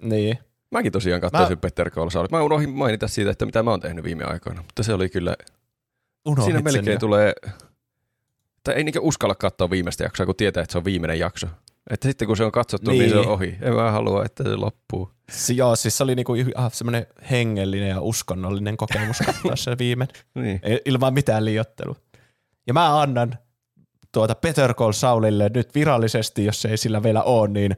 Niin. 0.01 0.37
Mäkin 0.71 0.91
tosiaan 0.91 1.21
katsoisin 1.21 1.57
mä... 1.57 1.61
Peter 1.61 1.89
Call 1.89 2.09
Saul. 2.09 2.27
Mä 2.31 2.41
unohdin 2.41 2.69
mainita 2.69 3.07
siitä, 3.07 3.31
että 3.31 3.45
mitä 3.45 3.63
mä 3.63 3.71
oon 3.71 3.79
tehnyt 3.79 4.03
viime 4.03 4.23
aikoina, 4.23 4.61
mutta 4.61 4.83
se 4.83 4.93
oli 4.93 5.09
kyllä... 5.09 5.35
Unohdit 6.25 6.45
Siinä 6.45 6.71
melkein 6.71 6.99
tulee... 6.99 7.33
Tai 8.63 8.75
ei 8.75 8.83
niinkö 8.83 8.99
uskalla 9.01 9.35
katsoa 9.35 9.69
viimeistä 9.69 10.03
jaksoa, 10.03 10.25
kun 10.25 10.35
tietää, 10.35 10.63
että 10.63 10.71
se 10.71 10.77
on 10.77 10.85
viimeinen 10.85 11.19
jakso. 11.19 11.47
Että 11.91 12.07
sitten 12.07 12.27
kun 12.27 12.37
se 12.37 12.43
on 12.43 12.51
katsottu, 12.51 12.91
niin, 12.91 12.99
niin 12.99 13.09
se 13.09 13.17
on 13.17 13.27
ohi. 13.27 13.57
En 13.61 13.73
mä 13.73 13.91
halua, 13.91 14.25
että 14.25 14.43
se 14.43 14.55
loppuu. 14.55 15.11
Si- 15.31 15.57
joo, 15.57 15.75
siis 15.75 15.97
se 15.97 16.03
oli 16.03 16.15
niinku 16.15 16.33
ah, 16.55 16.73
semmoinen 16.73 17.07
hengellinen 17.31 17.89
ja 17.89 18.01
uskonnollinen 18.01 18.77
kokemus 18.77 19.17
katsoa 19.25 19.55
se 19.55 19.77
viimeinen. 19.77 20.15
niin. 20.35 20.61
Ilman 20.85 21.13
mitään 21.13 21.45
liiottelua. 21.45 21.95
Ja 22.67 22.73
mä 22.73 23.01
annan 23.01 23.37
tuota 24.11 24.35
Peter 24.35 24.73
Call 24.73 24.91
Saulille 24.91 25.51
nyt 25.53 25.75
virallisesti, 25.75 26.45
jos 26.45 26.61
se 26.61 26.69
ei 26.69 26.77
sillä 26.77 27.03
vielä 27.03 27.23
ole, 27.23 27.47
niin 27.47 27.77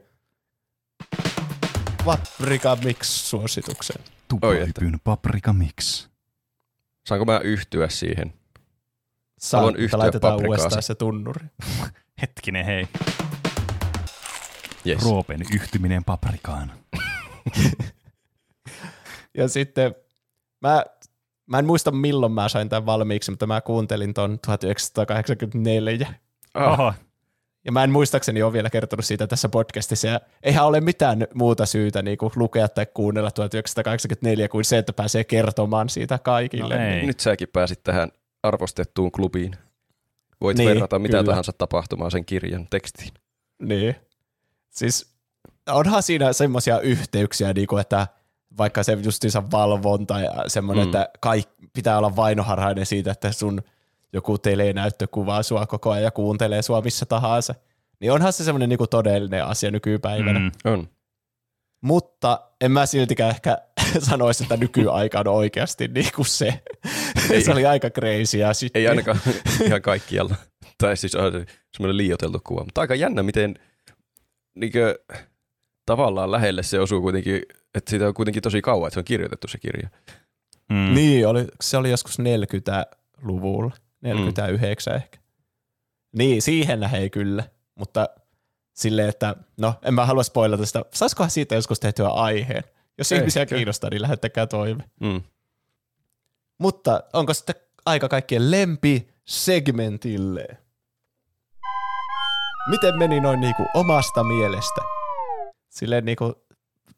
Paprika 2.04 2.76
Mix-suosituksen. 2.84 4.02
Tupahypyn 4.28 5.00
Paprika 5.04 5.52
Mix. 5.52 6.08
Saanko 7.08 7.24
mä 7.24 7.38
yhtyä 7.38 7.88
siihen? 7.88 8.34
Saan, 9.40 9.60
Haluan 9.60 9.76
yhtyä 9.76 9.98
laitetaan 9.98 10.46
uudestaan 10.46 10.82
se 10.82 10.94
tunnuri. 10.94 11.46
Hetkinen, 12.22 12.64
hei. 12.64 12.88
Yes. 14.86 15.04
Roopen 15.04 15.40
yhtyminen 15.54 16.04
paprikaan. 16.04 16.72
ja 19.38 19.48
sitten 19.48 19.94
mä, 20.60 20.84
mä 21.46 21.58
en 21.58 21.66
muista 21.66 21.90
milloin 21.90 22.32
mä 22.32 22.48
sain 22.48 22.68
tämän 22.68 22.86
valmiiksi, 22.86 23.30
mutta 23.30 23.46
mä 23.46 23.60
kuuntelin 23.60 24.14
ton 24.14 24.38
1984. 24.46 26.14
Oho. 26.54 26.92
Ja 27.64 27.72
mä 27.72 27.84
en 27.84 27.90
muistaakseni 27.90 28.42
ole 28.42 28.52
vielä 28.52 28.70
kertonut 28.70 29.04
siitä 29.04 29.26
tässä 29.26 29.48
podcastissa. 29.48 30.08
Ja 30.08 30.20
eihän 30.42 30.66
ole 30.66 30.80
mitään 30.80 31.26
muuta 31.34 31.66
syytä 31.66 32.02
niin 32.02 32.18
kuin 32.18 32.32
lukea 32.36 32.68
tai 32.68 32.86
kuunnella 32.94 33.30
1984 33.30 34.48
kuin 34.48 34.64
se, 34.64 34.78
että 34.78 34.92
pääsee 34.92 35.24
kertomaan 35.24 35.88
siitä 35.88 36.18
kaikille. 36.18 37.00
No 37.00 37.06
Nyt 37.06 37.20
säkin 37.20 37.48
pääsit 37.52 37.82
tähän 37.82 38.08
arvostettuun 38.42 39.12
klubiin. 39.12 39.56
Voit 40.40 40.58
niin, 40.58 40.68
verrata 40.70 40.98
mitä 40.98 41.12
kyllä. 41.18 41.24
tahansa 41.24 41.52
tapahtumaa 41.58 42.10
sen 42.10 42.24
kirjan 42.24 42.66
tekstiin. 42.70 43.12
Niin. 43.62 43.96
Siis 44.74 45.14
onhan 45.68 46.02
siinä 46.02 46.32
semmoisia 46.32 46.80
yhteyksiä, 46.80 47.52
niin 47.52 47.66
kuin, 47.66 47.80
että 47.80 48.06
vaikka 48.58 48.82
se 48.82 48.98
justiinsa 49.02 49.50
valvonta 49.50 50.20
ja 50.20 50.44
semmoinen, 50.46 50.84
mm. 50.84 50.88
että 50.88 51.08
kaik, 51.20 51.48
pitää 51.72 51.98
olla 51.98 52.16
vainoharhainen 52.16 52.86
siitä, 52.86 53.12
että 53.12 53.32
sun 53.32 53.62
joku 54.12 54.38
telenäyttö 54.38 55.06
kuvaa 55.06 55.42
sua 55.42 55.66
koko 55.66 55.90
ajan 55.90 56.04
ja 56.04 56.10
kuuntelee 56.10 56.62
sua 56.62 56.80
missä 56.80 57.06
tahansa. 57.06 57.54
Niin 58.00 58.12
onhan 58.12 58.32
se 58.32 58.44
semmoinen 58.44 58.68
niin 58.68 58.78
todellinen 58.90 59.44
asia 59.44 59.70
nykypäivänä. 59.70 60.38
Mm. 60.38 60.50
On. 60.64 60.88
Mutta 61.80 62.40
en 62.60 62.72
mä 62.72 62.86
siltikään 62.86 63.30
ehkä 63.30 63.58
sanoisi, 64.10 64.44
että 64.44 64.56
nykyaika 64.56 65.20
on 65.20 65.28
oikeasti 65.28 65.88
niin 65.88 66.10
kuin 66.16 66.26
se. 66.26 66.62
Ei. 67.30 67.42
se 67.42 67.52
oli 67.52 67.66
aika 67.66 67.90
crazy. 67.90 68.38
Ei 68.74 68.88
ainakaan 68.88 69.18
ihan 69.66 69.82
kaikkialla. 69.82 70.34
tai 70.78 70.96
siis 70.96 71.14
on 71.14 71.32
semmoinen 71.76 71.96
liioteltu 71.96 72.40
kuva. 72.44 72.64
Mutta 72.64 72.80
aika 72.80 72.94
jännä, 72.94 73.22
miten– 73.22 73.54
niinkö, 74.54 74.98
tavallaan 75.86 76.30
lähelle 76.30 76.62
se 76.62 76.80
osuu 76.80 77.00
kuitenkin, 77.00 77.42
että 77.74 77.90
siitä 77.90 78.08
on 78.08 78.14
kuitenkin 78.14 78.42
tosi 78.42 78.62
kauan, 78.62 78.88
että 78.88 78.94
se 78.94 79.00
on 79.00 79.04
kirjoitettu 79.04 79.48
se 79.48 79.58
kirja. 79.58 79.88
Mm. 80.68 80.94
Niin, 80.94 81.28
oli, 81.28 81.46
se 81.60 81.76
oli 81.76 81.90
joskus 81.90 82.18
40-luvulla, 82.18 83.76
49 84.00 84.92
mm. 84.92 84.96
ehkä. 84.96 85.18
Niin, 86.12 86.42
siihen 86.42 86.82
hei 86.82 87.10
kyllä, 87.10 87.44
mutta 87.74 88.08
silleen, 88.74 89.08
että 89.08 89.36
no, 89.56 89.74
en 89.82 89.94
mä 89.94 90.06
halua 90.06 90.22
spoilata 90.22 90.66
sitä. 90.66 90.84
Saisikohan 90.94 91.30
siitä 91.30 91.54
joskus 91.54 91.80
tehtyä 91.80 92.08
aiheen? 92.08 92.64
Jos 92.98 93.12
Ehkä. 93.12 93.22
ihmisiä 93.22 93.46
kiinnostaa, 93.46 93.90
niin 93.90 94.02
lähettäkää 94.02 94.46
toive. 94.46 94.84
Mm. 95.00 95.22
Mutta 96.58 97.02
onko 97.12 97.34
sitten 97.34 97.54
aika 97.86 98.08
kaikkien 98.08 98.50
lempi 98.50 99.08
segmentille? 99.24 100.46
Miten 102.70 102.98
meni 102.98 103.20
noin 103.20 103.40
niinku 103.40 103.62
omasta 103.74 104.24
mielestä? 104.24 104.80
silleen 105.68 106.04
niinku 106.04 106.44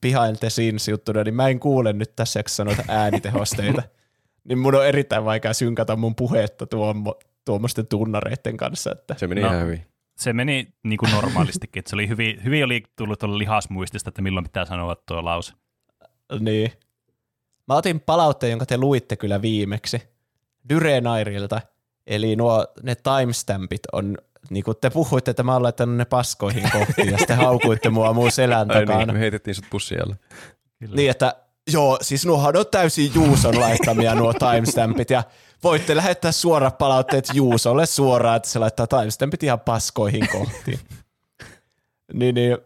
behind 0.00 0.36
the 0.36 0.50
scenes 0.50 0.88
juttuna, 0.88 1.24
niin 1.24 1.34
mä 1.34 1.48
en 1.48 1.60
kuule 1.60 1.92
nyt 1.92 2.16
tässä, 2.16 2.42
kun 2.42 2.50
sanoit 2.50 2.78
äänitehosteita. 2.88 3.82
niin 4.48 4.58
mun 4.58 4.74
on 4.74 4.86
erittäin 4.86 5.24
vaikea 5.24 5.54
synkata 5.54 5.96
mun 5.96 6.14
puhetta 6.14 6.66
tuommo, 6.66 7.14
tuommoisten 7.44 7.86
tunnareiden 7.86 8.56
kanssa. 8.56 8.92
Että. 8.92 9.14
Se 9.18 9.26
meni 9.26 9.40
No. 9.40 9.46
ihan 9.48 9.62
hyvin. 9.62 9.86
Se 10.16 10.32
meni 10.32 10.74
niin 10.82 10.98
kuin 10.98 11.12
normaalistikin, 11.12 11.80
että 11.80 11.90
se 11.90 11.96
oli 11.96 12.08
hyvin, 12.08 12.44
hyvin 12.44 12.64
oli 12.64 12.82
tullut 12.96 13.18
tuolla 13.18 13.38
lihasmuistista, 13.38 14.08
että 14.08 14.22
milloin 14.22 14.44
pitää 14.44 14.64
sanoa 14.64 14.96
tuo 15.08 15.24
lause. 15.24 15.52
Niin. 16.40 16.72
Mä 17.68 17.74
otin 17.74 18.00
palautteen, 18.00 18.50
jonka 18.50 18.66
te 18.66 18.78
luitte 18.78 19.16
kyllä 19.16 19.42
viimeksi 19.42 20.02
Dyrenairilta, 20.68 21.60
eli 22.06 22.36
nuo 22.36 22.66
ne 22.82 22.94
timestampit 22.94 23.80
on, 23.92 24.18
niin 24.50 24.64
kuin 24.64 24.76
te 24.80 24.90
puhuitte, 24.90 25.30
että 25.30 25.42
mä 25.42 25.52
oon 25.52 25.62
laittanut 25.62 25.96
ne 25.96 26.04
paskoihin 26.04 26.70
kohtiin, 26.72 27.10
ja 27.10 27.18
sitten 27.18 27.36
haukuitte 27.36 27.90
mua 27.90 28.12
muun 28.12 28.32
selän 28.32 28.70
Ai 28.70 28.86
takana. 28.86 29.04
niin, 29.04 29.14
me 29.14 29.20
heitettiin 29.20 29.54
sut 29.54 29.64
pussi 29.70 29.98
alle. 29.98 30.16
Kyllä. 30.78 30.96
Niin, 30.96 31.10
että 31.10 31.36
joo, 31.72 31.98
siis 32.02 32.26
nuohan 32.26 32.56
on 32.56 32.64
täysin 32.70 33.14
Juuson 33.14 33.60
laittamia 33.60 34.14
nuo 34.14 34.32
timestampit, 34.32 35.10
ja 35.10 35.22
voitte 35.64 35.96
lähettää 35.96 36.32
suorat 36.32 36.78
palautteet 36.78 37.30
Juusolle 37.34 37.86
suoraan, 37.86 38.36
että 38.36 38.48
se 38.48 38.58
laittaa 38.58 38.86
timestampit 38.86 39.42
ihan 39.42 39.60
paskoihin 39.60 40.28
kohtiin. 40.32 40.78
niin, 42.12 42.34
niin. 42.34 42.58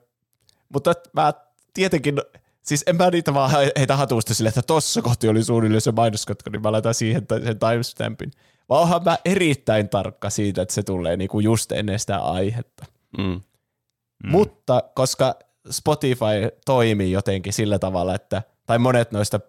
Mutta 0.72 0.94
mä 1.12 1.32
tietenkin, 1.74 2.20
siis 2.62 2.84
en 2.86 2.96
mä 2.96 3.10
niitä 3.10 3.34
vaan 3.34 3.50
heitä 3.78 3.96
hatusta 3.96 4.34
sille, 4.34 4.48
että 4.48 4.62
tossa 4.62 5.02
kohti 5.02 5.28
oli 5.28 5.44
suunnilleen 5.44 5.80
se 5.80 5.92
mainoskatko, 5.92 6.50
niin 6.50 6.62
mä 6.62 6.72
laitan 6.72 6.94
siihen 6.94 7.26
sen 7.44 7.58
timestampin. 7.58 8.30
Vaan 8.70 8.82
onhan 8.82 9.04
mä 9.04 9.18
erittäin 9.24 9.88
tarkka 9.88 10.30
siitä, 10.30 10.62
että 10.62 10.74
se 10.74 10.82
tulee 10.82 11.16
niinku 11.16 11.40
just 11.40 11.72
ennen 11.72 11.98
sitä 11.98 12.18
aihetta. 12.18 12.84
Mm. 13.18 13.24
Mm. 13.24 14.30
Mutta 14.30 14.82
koska 14.94 15.34
Spotify 15.70 16.50
toimii 16.66 17.12
jotenkin 17.12 17.52
sillä 17.52 17.78
tavalla, 17.78 18.14
että, 18.14 18.42
tai 18.66 18.78
monet 18.78 19.12
noista 19.12 19.40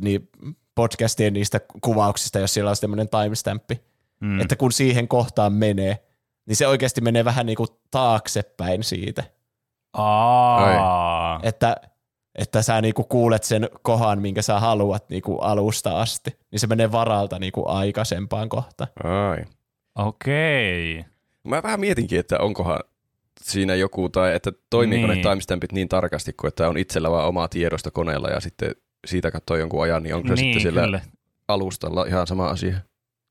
niin 0.00 0.28
podcastien 0.74 1.32
niistä 1.32 1.60
kuvauksista, 1.80 2.38
jos 2.38 2.54
siellä 2.54 2.70
on 2.70 2.76
tämmöinen 2.80 3.08
timestampi, 3.08 3.80
Mm. 4.20 4.28
mm. 4.28 4.40
että 4.40 4.56
kun 4.56 4.72
siihen 4.72 5.08
kohtaan 5.08 5.52
menee, 5.52 6.04
niin 6.46 6.56
se 6.56 6.66
oikeasti 6.66 7.00
menee 7.00 7.24
vähän 7.24 7.46
niin 7.46 7.56
kuin 7.56 7.68
taaksepäin 7.90 8.84
siitä. 8.84 9.24
Aa. 9.92 11.40
Että, 11.42 11.76
että 12.38 12.62
sä 12.62 12.80
niinku 12.80 13.04
kuulet 13.04 13.44
sen 13.44 13.68
kohan, 13.82 14.20
minkä 14.22 14.42
sä 14.42 14.60
haluat 14.60 15.08
niinku 15.10 15.38
alusta 15.38 16.00
asti, 16.00 16.38
niin 16.50 16.60
se 16.60 16.66
menee 16.66 16.92
varalta 16.92 17.38
niinku 17.38 17.68
aikaisempaan 17.68 18.48
kohtaan. 18.48 18.90
Ai. 19.04 19.44
Okei. 19.94 21.04
Mä 21.48 21.62
vähän 21.62 21.80
mietinkin, 21.80 22.18
että 22.20 22.38
onkohan 22.38 22.78
siinä 23.42 23.74
joku, 23.74 24.08
tai 24.08 24.34
että 24.34 24.52
toimiiko 24.70 25.06
Niin. 25.06 25.16
ne 25.22 25.22
timestampit 25.30 25.72
niin 25.72 25.88
tarkasti, 25.88 26.32
kun 26.32 26.48
että 26.48 26.68
on 26.68 26.78
itsellä 26.78 27.10
vaan 27.10 27.28
omaa 27.28 27.48
tiedosta 27.48 27.90
koneella 27.90 28.28
ja 28.28 28.40
sitten 28.40 28.70
siitä 29.06 29.30
katsoo 29.30 29.56
jonkun 29.56 29.82
ajan, 29.82 30.02
niin 30.02 30.14
onko 30.14 30.28
se 30.28 30.34
Niin, 30.34 30.44
sitten 30.54 30.62
sillä 30.72 30.82
kyllä. 30.84 31.00
alustalla 31.48 32.04
ihan 32.08 32.26
sama 32.26 32.46
asia? 32.48 32.78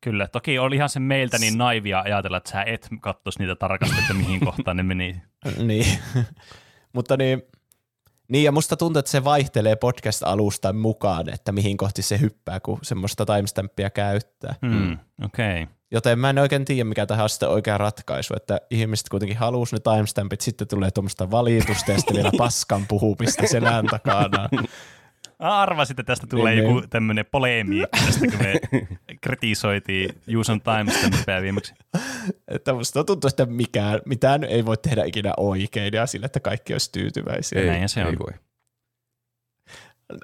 Kyllä, 0.01 0.27
toki 0.27 0.59
oli 0.59 0.75
ihan 0.75 0.89
se 0.89 0.99
meiltä 0.99 1.37
niin 1.37 1.57
naivia 1.57 1.99
ajatella, 2.01 2.37
että 2.37 2.49
sä 2.51 2.63
et 2.63 2.87
katsoisi 3.01 3.39
niitä 3.39 3.55
tarkasti, 3.55 3.95
että 3.99 4.13
mihin 4.13 4.39
kohtaan 4.45 4.77
ne 4.77 4.83
meni. 4.83 5.21
niin. 5.63 5.85
Mutta 6.95 7.17
niin, 7.17 7.41
niin, 8.27 8.43
ja 8.43 8.51
musta 8.51 8.77
tuntuu, 8.77 8.99
että 8.99 9.11
se 9.11 9.23
vaihtelee 9.23 9.75
podcast-alustan 9.75 10.75
mukaan, 10.75 11.29
että 11.29 11.51
mihin 11.51 11.77
kohti 11.77 12.01
se 12.01 12.19
hyppää, 12.19 12.59
kun 12.59 12.79
semmoista 12.81 13.25
timestampia 13.25 13.89
käyttää. 13.89 14.55
Hmm. 14.65 14.97
Okei. 15.25 15.63
Okay. 15.63 15.77
Joten 15.91 16.19
mä 16.19 16.29
en 16.29 16.39
oikein 16.39 16.65
tiedä, 16.65 16.83
mikä 16.83 17.05
tähän 17.05 17.23
on 17.23 17.29
sitten 17.29 17.49
oikea 17.49 17.77
ratkaisu, 17.77 18.33
että 18.35 18.61
ihmiset 18.69 19.09
kuitenkin 19.09 19.37
halusi 19.37 19.75
ne 19.75 19.79
timestampit, 19.79 20.41
sitten 20.41 20.67
tulee 20.67 20.91
tuommoista 20.91 21.31
valitusta 21.31 21.91
ja 21.91 21.97
sitten 21.97 22.15
vielä 22.15 22.31
paskan 22.37 22.85
puhumista 22.87 23.47
selän 23.47 23.85
takana. 23.85 24.49
Arvasin, 25.39 25.93
että 25.93 26.03
tästä 26.03 26.27
tulee 26.27 26.55
Niin, 26.55 26.63
joku 26.63 26.79
niin. 26.79 26.89
tämmöinen 26.89 27.25
polemiikki, 27.31 27.99
tästä 28.05 28.27
kun 28.27 28.39
me 28.39 28.59
kritisoitiin 29.21 30.21
Juuson 30.27 30.61
timestampia 30.61 31.41
viimeksi. 31.41 31.73
Että 32.47 32.73
musta 32.73 33.03
tuntuu, 33.03 33.27
että 33.27 33.45
mikään, 33.45 34.01
mitään 34.05 34.43
ei 34.43 34.65
voi 34.65 34.77
tehdä 34.77 35.03
ikinä 35.03 35.33
oikein 35.37 35.93
ja 35.93 36.05
sillä, 36.05 36.25
että 36.25 36.39
kaikki 36.39 36.73
olisi 36.73 36.91
tyytyväisiä. 36.91 37.61
Ei. 37.61 37.67
Näinhän 37.67 37.89
se 37.89 38.01
on. 38.05 38.09
ei 38.09 38.19
voi. 38.19 38.33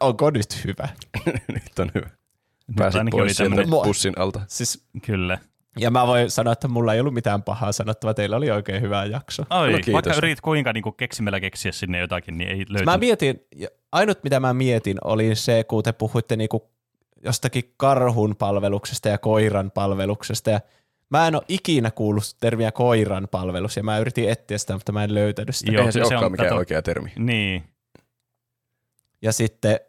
Onko 0.02 0.30
nyt 0.30 0.65
hyvä? 0.65 0.90
Nyt 1.53 1.80
on 1.80 1.91
hyvä. 1.95 2.10
Pääsit 2.76 3.02
pois 3.11 3.38
sieltä 3.38 3.64
bussin 3.84 4.14
alta. 4.18 4.41
Siis, 4.48 4.85
kyllä. 5.06 5.38
Ja 5.80 5.91
mä 5.91 6.08
voin 6.08 6.32
sanoa, 6.32 6.54
että 6.54 6.68
mulla 6.68 6.94
ei 6.94 7.00
ollut 7.00 7.14
mitään 7.14 7.44
pahaa 7.44 7.72
sanottavaa, 7.72 8.14
teillä 8.14 8.36
oli 8.38 8.52
oikein 8.52 8.82
hyvä 8.82 9.06
jakso. 9.06 9.44
Oi, 9.50 9.72
No 9.72 9.76
kiitos. 9.78 9.94
vaikka 9.94 10.14
yritit 10.14 10.41
kuinka 10.41 10.74
niin 10.74 10.84
keksimällä 10.98 11.40
keksiä 11.40 11.72
sinne 11.72 12.00
jotakin, 12.00 12.38
niin 12.38 12.50
ei 12.50 12.58
löytynyt. 12.58 12.86
Mä 12.86 12.98
mietin, 12.98 13.45
ja 13.56 13.68
ainut 13.91 14.24
mitä 14.24 14.40
mä 14.40 14.54
mietin 14.54 14.98
oli 15.04 15.36
se, 15.36 15.64
kun 15.64 15.84
te 15.84 15.91
puhuitte 15.91 16.36
niinku 16.36 16.70
jostakin 17.24 17.74
karhun 17.78 18.36
palveluksesta 18.36 19.10
ja 19.10 19.18
koiran 19.18 19.72
palveluksesta 19.72 20.50
ja 20.50 20.62
mä 21.10 21.28
en 21.28 21.36
ole 21.36 21.44
ikinä 21.48 21.91
kuullut 21.91 22.24
termiä 22.40 22.72
koiran 22.72 23.28
palvelus 23.32 23.78
ja 23.78 23.84
mä 23.84 23.98
yritin 24.00 24.30
etsiä 24.30 24.58
sitä, 24.58 24.74
mutta 24.74 24.91
mä 24.91 25.04
en 25.04 25.14
löytänyt 25.14 25.56
sitä. 25.56 25.72
Joo, 25.72 25.80
Eihän 25.80 25.94
se, 25.94 26.00
se 26.00 26.04
olekaan 26.06 26.26
on- 26.26 26.32
mikään 26.32 26.50
kato- 26.50 26.58
oikea 26.60 26.82
termi. 26.82 27.12
Niin, 27.18 27.64
Ja 29.22 29.32
sitten 29.34 29.80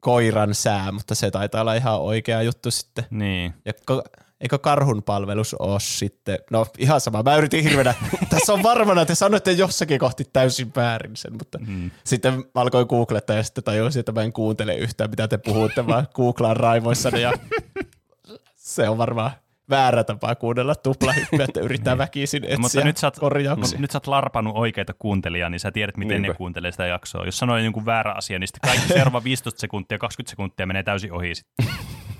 koiran 0.00 0.54
sää, 0.54 0.92
mutta 0.92 1.14
se 1.14 1.30
taitaa 1.30 1.60
olla 1.60 1.74
ihan 1.74 2.00
oikea 2.00 2.42
juttu 2.42 2.70
sitten. 2.70 3.04
niin. 3.10 3.54
Ja 3.64 3.72
ko- 3.90 4.23
eikö 4.40 4.58
karhun 4.58 5.02
palvelus 5.02 5.54
ole 5.54 5.80
sitten, 5.80 6.38
no 6.50 6.66
ihan 6.78 7.00
sama, 7.00 7.22
mä 7.22 7.36
yritin 7.36 7.64
hirveänä, 7.64 7.94
tässä 8.30 8.52
on 8.52 8.62
varmana, 8.62 9.02
että 9.02 9.14
sanoitte 9.14 9.52
jossakin 9.52 9.98
kohti 9.98 10.24
täysin 10.32 10.72
väärin 10.76 11.16
sen, 11.16 11.32
mutta 11.32 11.58
Mm. 11.66 11.90
sitten 12.04 12.34
mä 12.34 12.42
alkoin 12.54 12.86
googlettaa 12.86 13.36
ja 13.36 13.42
sitten 13.42 13.64
tajusin, 13.64 14.00
että 14.00 14.12
mä 14.12 14.22
en 14.22 14.32
kuuntele 14.32 14.74
yhtään, 14.74 15.10
mitä 15.10 15.28
te 15.28 15.38
puhutte, 15.38 15.86
vaan 15.86 16.06
googlaan 16.16 16.56
raivoissani 16.56 17.22
ja 17.22 17.32
se 18.54 18.88
on 18.88 18.98
varmaan 18.98 19.30
väärä 19.70 20.04
tapa 20.04 20.34
kuunnella 20.34 20.74
tuplahyppyä, 20.74 21.44
että 21.44 21.60
yrittää 21.60 21.98
väkisin 21.98 22.44
etsiä 22.44 22.58
Mutta 22.58 22.80
nyt 22.84 22.96
sä, 22.96 23.06
oot, 23.06 23.18
korjauksia. 23.18 23.78
nyt 23.78 23.90
sä 23.90 23.96
oot 23.96 24.06
larpannut 24.06 24.56
oikeita 24.56 24.92
kuuntelijaa, 24.98 25.50
niin 25.50 25.60
sä 25.60 25.72
tiedät, 25.72 25.96
miten 25.96 26.22
Niinpä. 26.22 26.32
ne 26.32 26.36
kuuntelee 26.36 26.70
sitä 26.72 26.86
jaksoa. 26.86 27.24
Jos 27.24 27.38
sanoo 27.38 27.58
jonkun 27.58 27.86
väärä 27.86 28.12
asia, 28.12 28.38
niin 28.38 28.48
sitten 28.48 28.70
kaikki 28.70 28.88
seuraava 28.92 29.24
15 29.30 29.60
sekuntia, 29.60 29.98
20 29.98 30.30
sekuntia 30.30 30.66
menee 30.66 30.82
täysin 30.82 31.12
ohi. 31.12 31.34
Sitten. 31.34 31.66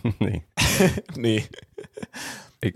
niin. 0.20 0.44
niin. 1.16 1.44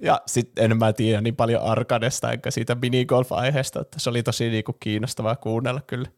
Ja 0.03 0.21
sitten 0.27 0.65
en 0.71 0.79
mä 0.79 0.93
tiedä 0.93 1.21
niin 1.21 1.37
paljon 1.37 1.63
Arkadesta 1.63 2.33
enkä 2.33 2.51
siitä 2.51 2.75
minigolf-aiheesta, 2.75 3.81
että 3.81 3.99
se 4.01 4.11
oli 4.11 4.23
tosi 4.23 4.49
niinku 4.51 4.73
kiinnostavaa 4.81 5.37
kuunnella 5.37 5.81
kyllä. 5.81 6.09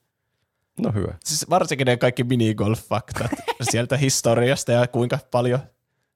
No 0.80 0.92
hyvä. 0.94 1.14
Siis 1.24 1.50
varsinkin 1.50 1.84
ne 1.84 1.96
kaikki 1.96 2.22
minigolf-faktat 2.24 3.30
sieltä 3.70 3.96
historiasta 3.96 4.72
ja 4.72 4.86
kuinka 4.86 5.18
paljon 5.30 5.60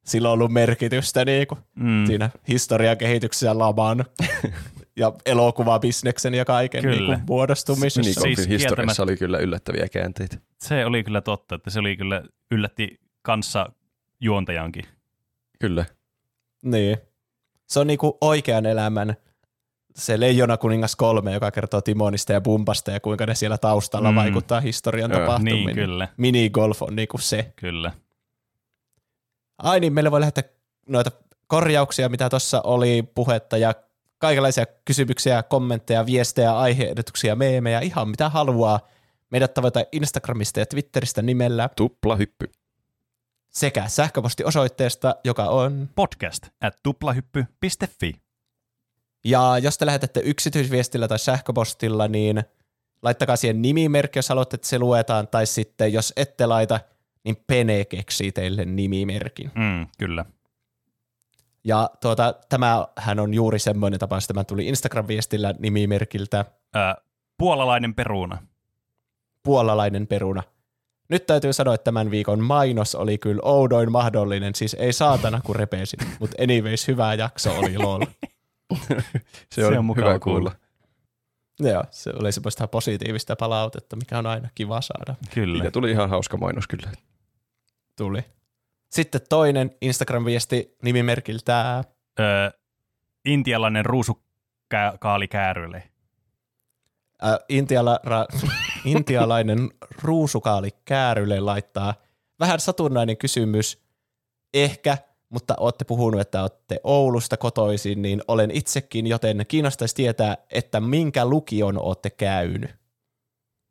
sillä 0.05 0.29
on 0.29 0.33
ollut 0.33 0.53
merkitystä 0.53 1.25
niinku 1.25 1.59
Mm. 1.75 2.07
siinä 2.07 2.31
historian 2.49 2.99
kehityksessä 2.99 3.59
laman 3.59 4.05
ja 4.97 5.13
elokuvabisneksen 5.27 6.35
ja 6.35 6.45
kaiken 6.45 6.83
Kyllä. 6.83 6.97
niinku 7.17 7.27
muodostumisessa. 7.33 8.01
Minigolfin 8.01 8.37
Siis 8.37 8.49
historiassa 8.49 9.03
oli 9.03 9.17
kyllä 9.17 9.39
yllättäviä 9.39 9.89
käänteitä. 9.89 10.37
Se 10.59 10.87
oli 10.87 11.05
kyllä 11.05 11.21
totta, 11.21 11.55
että 11.55 11.71
se 11.71 11.79
oli 11.81 11.97
kyllä 11.97 12.23
yllätti 12.51 13.01
kanssa 13.23 13.73
juontajankin. 14.25 14.85
Kyllä. 15.61 15.85
Niin. 16.65 16.97
Se 17.67 17.81
on 17.81 17.87
niinku 17.87 18.19
oikean 18.21 18.67
elämän 18.67 19.15
se 19.95 20.21
Leijona 20.21 20.57
kuningas 20.57 20.97
3, 20.97 21.33
joka 21.33 21.51
kertoo 21.51 21.81
Timonista 21.81 22.33
ja 22.33 22.41
Bumpasta 22.41 22.91
ja 22.91 23.01
kuinka 23.01 23.27
ne 23.27 23.35
siellä 23.35 23.59
taustalla 23.59 24.11
Mm. 24.11 24.17
vaikuttaa 24.17 24.61
historian 24.61 25.11
Joo. 25.11 25.21
tapahtumiin. 25.21 25.67
Niin, 25.67 25.75
kyllä, 25.77 26.09
Minigolf 26.17 26.83
on 26.83 26.97
niinku 26.97 27.19
se. 27.19 27.53
kyllä. 27.57 27.93
Ai 29.59 29.81
niin, 29.81 29.93
meille 29.93 30.11
voi 30.11 30.21
lähettää 30.21 30.45
noita 30.89 31.11
korjauksia, 31.47 32.09
mitä 32.09 32.31
tuossa 32.31 32.61
oli 32.65 33.05
puhetta 33.15 33.57
ja 33.57 33.75
kaikenlaisia 34.19 34.67
kysymyksiä, 34.85 35.43
kommentteja, 35.43 36.07
viestejä, 36.07 36.57
aiheehdotuksia, 36.59 37.37
meemejä, 37.37 37.81
ihan 37.81 38.09
mitä 38.09 38.29
haluaa. 38.29 38.81
Meidät 39.31 39.55
tavoittaa 39.55 39.85
Instagramista 39.93 40.61
ja 40.61 40.67
Twitteristä 40.67 41.23
nimellä 41.23 41.69
Tuplahyppy. 41.77 42.47
Sekä 43.55 43.89
sähköpostiosoitteesta, 43.89 45.17
joka 45.25 45.45
on 45.45 45.89
Podcast 45.95 46.49
at 46.61 46.77
tuplahyppy.fi. 46.83 48.13
Ja 49.25 49.59
jos 49.59 49.79
te 49.79 49.87
lähetätte 49.87 50.21
yksityisviestillä 50.25 51.09
tai 51.09 51.19
sähköpostilla, 51.19 52.09
niin 52.09 52.45
laittakaa 53.03 53.37
siihen 53.37 53.63
nimimerkki, 53.63 54.19
jos 54.19 54.29
haluatte, 54.29 54.55
että 54.55 54.69
se 54.69 54.79
luetaan, 54.79 55.29
tai 55.29 55.47
sitten 55.47 55.93
jos 55.93 56.13
ette 56.17 56.47
laita, 56.47 56.81
niin 57.25 57.37
Pene 57.47 57.85
keksii 57.85 58.33
teille 58.33 58.65
nimimerkin. 58.65 59.51
Mm, 59.55 59.87
kyllä. 59.99 60.25
Ja 61.65 61.91
tuota, 62.01 62.35
tämähän 62.49 63.21
on 63.21 63.35
juuri 63.35 63.59
semmoinen 63.59 64.01
tapaus, 64.01 64.25
että 64.25 64.35
tämä 64.35 64.45
tuli 64.45 64.69
Instagram-viestillä 64.73 65.55
nimimerkiltä 65.59 66.45
Ö, 66.77 67.03
puolalainen 67.39 67.95
peruna. 67.95 68.39
puolalainen 69.43 70.07
peruna. 70.07 70.43
Nyt 71.09 71.27
täytyy 71.27 71.53
sanoa, 71.53 71.75
että 71.75 71.85
tämän 71.85 72.11
viikon 72.11 72.41
mainos 72.41 72.95
oli 72.95 73.19
kyllä 73.19 73.41
oudoin 73.43 73.93
mahdollinen, 73.93 74.55
siis 74.55 74.75
ei 74.75 74.93
saatana 74.93 75.41
kun 75.45 75.57
repesin, 75.57 75.99
mutta 76.21 76.43
anyways 76.43 76.89
hyvä 76.89 77.15
jakso 77.15 77.59
oli 77.59 77.79
lol. 77.79 78.01
Se, 79.55 79.61
se 79.61 79.67
on, 79.67 79.79
on 79.79 79.85
mukava 79.85 80.09
hyvä 80.09 80.19
kuulla. 80.19 80.51
kuulla. 80.51 81.73
Joo, 81.73 81.85
se 81.91 82.11
oli 82.21 82.33
semmoista 82.33 82.67
positiivista 82.67 83.37
palautetta, 83.37 83.97
mikä 83.97 84.19
on 84.19 84.27
aina 84.27 84.49
kiva 84.55 84.81
saada. 84.81 85.15
Kyllä. 85.35 85.55
Siitä 85.55 85.71
tuli 85.71 85.91
ihan 85.91 86.11
hauska 86.11 86.37
mainos 86.37 86.67
kyllä. 86.69 86.91
Tuli. 87.99 88.25
Sitten 88.91 89.21
toinen 89.29 89.71
Instagram-viesti 89.83 90.77
nimimerkiltä 90.83 91.85
Öö, 92.21 92.51
intialainen 93.25 93.87
ruusukaali 93.87 95.29
käärylle. 95.29 95.83
Ä, 97.25 97.39
intiala, 97.49 98.01
ra, 98.05 98.27
intialainen 98.85 99.71
ruusukaali 100.03 100.71
käärylle 100.85 101.41
laittaa 101.41 101.95
vähän 102.41 102.61
satunnainen 102.61 103.17
kysymys, 103.17 103.83
ehkä, 104.55 104.99
mutta 105.29 105.55
olette 105.59 105.85
puhunut, 105.85 106.21
että 106.21 106.43
olette 106.43 106.81
Oulusta 106.85 107.37
kotoisin, 107.37 108.03
niin 108.03 108.23
olen 108.29 108.51
itsekin, 108.51 109.07
joten 109.07 109.45
kiinnostaisi 109.49 109.95
tietää, 109.95 110.37
että 110.51 110.81
minkä 110.81 111.27
lukion 111.27 111.79
olette 111.79 112.11
käynyt. 112.11 112.71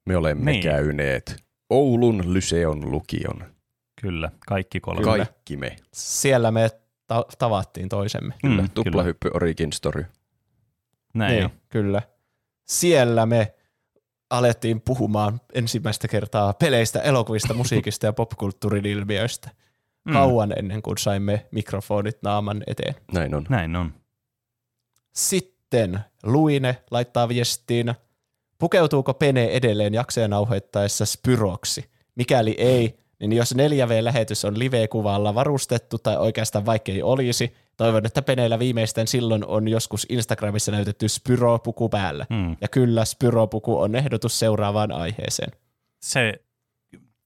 Me 0.05 0.17
olemme 0.17 0.51
Niin. 0.51 0.63
käyneet 0.63 1.43
Oulun 1.69 2.33
Lyseon 2.33 2.91
lukion. 2.91 3.53
Kyllä, 4.01 4.31
kaikki 4.47 4.79
kolme. 4.79 5.01
Kyllä. 5.01 5.25
Kaikki 5.25 5.57
me. 5.57 5.75
Siellä 5.93 6.51
me 6.51 6.69
ta- 7.07 7.25
tavattiin 7.37 7.89
toisemme. 7.89 8.33
Kyllä. 8.41 8.61
Mm, 8.61 8.69
Tuplahyppy 8.73 9.29
Origin 9.33 9.73
Story. 9.73 10.05
Näin 11.13 11.31
niin, 11.31 11.41
jo. 11.41 11.49
kyllä. 11.69 12.01
Siellä 12.67 13.25
me 13.25 13.53
alettiin 14.33 14.81
puhumaan 14.81 15.41
ensimmäistä 15.53 16.07
kertaa 16.07 16.53
peleistä, 16.53 16.99
elokuvista, 17.01 17.53
musiikista 17.53 18.05
ja 18.05 18.13
popkulttuurin 18.13 18.85
ilmiöistä. 18.85 19.49
Mm. 20.05 20.13
Kauan 20.13 20.53
ennen 20.57 20.81
kuin 20.81 20.97
saimme 20.97 21.45
mikrofonit 21.51 22.17
naaman 22.21 22.63
eteen. 22.67 22.95
Näin 23.13 23.35
on. 23.35 23.45
Näin 23.49 23.75
on. 23.75 23.93
Sitten 25.13 25.99
Luine 26.23 26.77
laittaa 26.91 27.27
viestiin, 27.29 27.93
pukeutuuko 28.57 29.13
Pene 29.13 29.45
edelleen 29.45 29.93
jaksoja 29.93 30.27
nauhoittaessa 30.27 31.05
Spyroksi? 31.05 31.89
Mikäli 32.15 32.55
ei, 32.57 32.97
niin 33.19 33.33
jos 33.33 33.55
4V-lähetys 33.55 34.45
on 34.45 34.59
live-kuvalla 34.59 35.35
varustettu 35.35 35.97
tai 35.97 36.17
oikeastaan 36.17 36.65
vaikkei 36.65 37.01
olisi, 37.01 37.55
toivon, 37.77 38.05
että 38.05 38.21
Peneellä 38.21 38.59
viimeisten 38.59 39.07
silloin 39.07 39.45
on 39.45 39.67
joskus 39.67 40.05
Instagramissa 40.09 40.71
näytetty 40.71 41.07
Spyro-puku 41.09 41.89
päällä. 41.89 42.25
Mm. 42.29 42.57
Ja 42.61 42.67
kyllä, 42.67 43.05
Spyro-puku 43.05 43.79
on 43.81 43.95
ehdotus 43.95 44.39
seuraavaan 44.39 44.91
aiheeseen. 44.91 45.51
Se, 46.01 46.33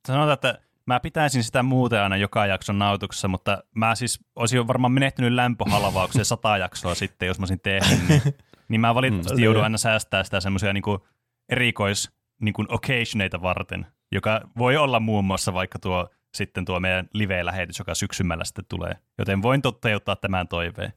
sanotaan, 0.08 0.34
että 0.34 0.60
mä 0.86 1.00
pitäisin 1.00 1.44
sitä 1.44 1.64
muuten 1.64 2.02
aina 2.02 2.18
joka 2.18 2.46
jakson 2.46 2.80
nautuksessa, 2.80 3.28
mutta 3.28 3.64
mä 3.76 3.96
siis 3.96 4.20
olisin 4.36 4.68
varmaan 4.68 4.92
menehtynyt 4.92 5.34
lämpöhalvaukseen 5.34 6.26
sata 6.26 6.58
jaksoa 6.68 6.96
sitten, 6.96 7.28
jos 7.28 7.40
mä 7.40 7.42
olisin 7.44 7.60
tehnyt, 7.60 8.00
niin, 8.10 8.22
niin 8.70 8.82
mä 8.82 8.96
valitettavasti 8.96 9.38
Mm. 9.42 9.44
joudun 9.44 9.64
aina 9.64 9.78
säästää 9.78 10.24
sitä 10.24 10.40
semmoisia 10.40 10.74
niinku 10.74 11.08
erikois 11.50 12.12
niinku 12.42 12.66
occasioneita 12.70 13.42
varten, 13.42 13.86
joka 14.12 14.42
voi 14.58 14.78
olla 14.78 15.00
muun 15.00 15.26
muassa 15.26 15.54
vaikka 15.54 15.80
tuo 15.80 16.10
sitten 16.38 16.66
tuo 16.66 16.80
meidän 16.80 17.10
live-lähetys, 17.14 17.80
joka 17.80 17.96
syksymällä 17.96 18.46
sitten 18.46 18.66
tulee. 18.70 18.92
Joten 19.18 19.42
voin 19.42 19.62
toteuttaa 19.62 20.16
tämän 20.16 20.48
toiveen. 20.48 20.94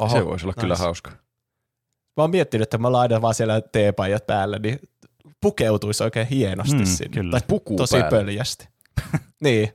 Oho, 0.00 0.18
se 0.18 0.24
voisi 0.26 0.44
olla 0.46 0.54
kyllä 0.60 0.74
nice. 0.74 0.84
hauska. 0.84 1.10
Mä 2.16 2.22
oon 2.22 2.30
miettinyt, 2.30 2.62
että 2.62 2.78
mä 2.78 2.88
aina 2.98 3.22
vaan 3.22 3.34
siellä 3.34 3.60
teepajat 3.60 4.26
päällä, 4.26 4.58
niin 4.58 4.78
pukeutuisi 5.40 6.02
oikein 6.04 6.26
hienosti 6.26 6.76
Mm, 6.78 6.84
sinne. 6.84 7.14
kyllä. 7.14 7.30
Tai 7.30 7.40
Puku 7.48 7.76
tosi 7.76 7.96
päällä. 7.96 8.10
pöljästi. 8.10 8.68
niin. 9.44 9.72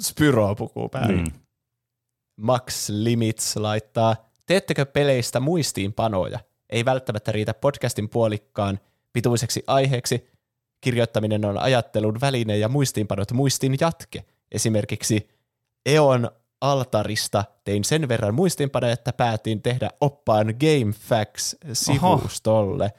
Spyro-puku 0.00 0.88
päällä. 0.88 1.22
Mm. 1.22 1.32
Max 2.36 2.88
Limits 2.88 3.56
laittaa, 3.56 4.16
teettekö 4.46 4.86
peleistä 4.86 5.40
muistiinpanoja? 5.40 6.38
Ei 6.70 6.84
välttämättä 6.84 7.32
riitä 7.32 7.54
podcastin 7.54 8.08
puolikkaan 8.08 8.80
pituiseksi 9.12 9.64
aiheeksi. 9.66 10.30
Kirjoittaminen 10.84 11.44
on 11.44 11.58
ajattelun 11.58 12.20
väline 12.20 12.58
ja 12.58 12.68
muistiinpanot 12.68 13.32
muistin 13.32 13.76
jatke. 13.80 14.24
Esimerkiksi 14.52 15.28
Eon 15.86 16.30
altarista 16.60 17.44
tein 17.64 17.84
sen 17.84 18.08
verran 18.08 18.34
muistiinpanoja, 18.34 18.92
että 18.92 19.12
päätin 19.12 19.62
tehdä 19.62 19.90
oppaan 20.00 20.46
GameFAQs-sivustolle. 20.46 22.90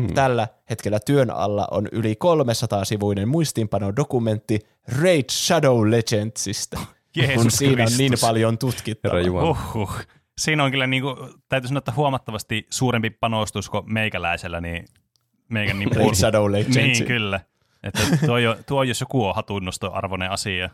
Hmm. 0.00 0.14
Tällä 0.14 0.48
hetkellä 0.70 1.00
työn 1.00 1.30
alla 1.30 1.68
on 1.70 1.88
yli 1.92 2.14
300-sivuinen 2.24 3.28
muistiinpano-dokumentti 3.28 4.58
Raid 5.02 5.30
Shadow 5.30 5.90
Legendsista, 5.90 6.76
kun 6.86 6.86
Jeesus 7.16 7.56
siinä 7.56 7.82
on 7.82 7.88
niin 7.98 8.10
Kristus. 8.10 8.28
paljon 8.28 8.58
tutkittavaa. 8.58 9.50
Uhuh. 9.50 9.96
Siinä 10.38 10.64
on 10.64 10.70
kyllä, 10.70 10.86
niin 10.86 11.02
kuin, 11.02 11.16
täytyy 11.48 11.68
sanoa, 11.68 11.78
että 11.78 11.92
huomattavasti 11.96 12.66
suurempi 12.70 13.10
panostus 13.10 13.70
kuin 13.70 13.92
meikäläisellä, 13.92 14.60
niin 14.60 14.84
meikän 15.52 15.78
niin 15.78 15.96
Raid 15.96 16.14
Shadow 16.14 16.52
Legends. 16.52 16.76
Niin, 16.76 17.06
kyllä. 17.06 17.40
Että 17.82 18.00
tuo, 18.26 18.38
jo, 18.38 18.56
tuo 18.66 18.82
jos 18.82 19.00
joku 19.00 19.26
on 19.26 19.34
hatunnostoarvoinen 19.34 20.30
asia. 20.30 20.70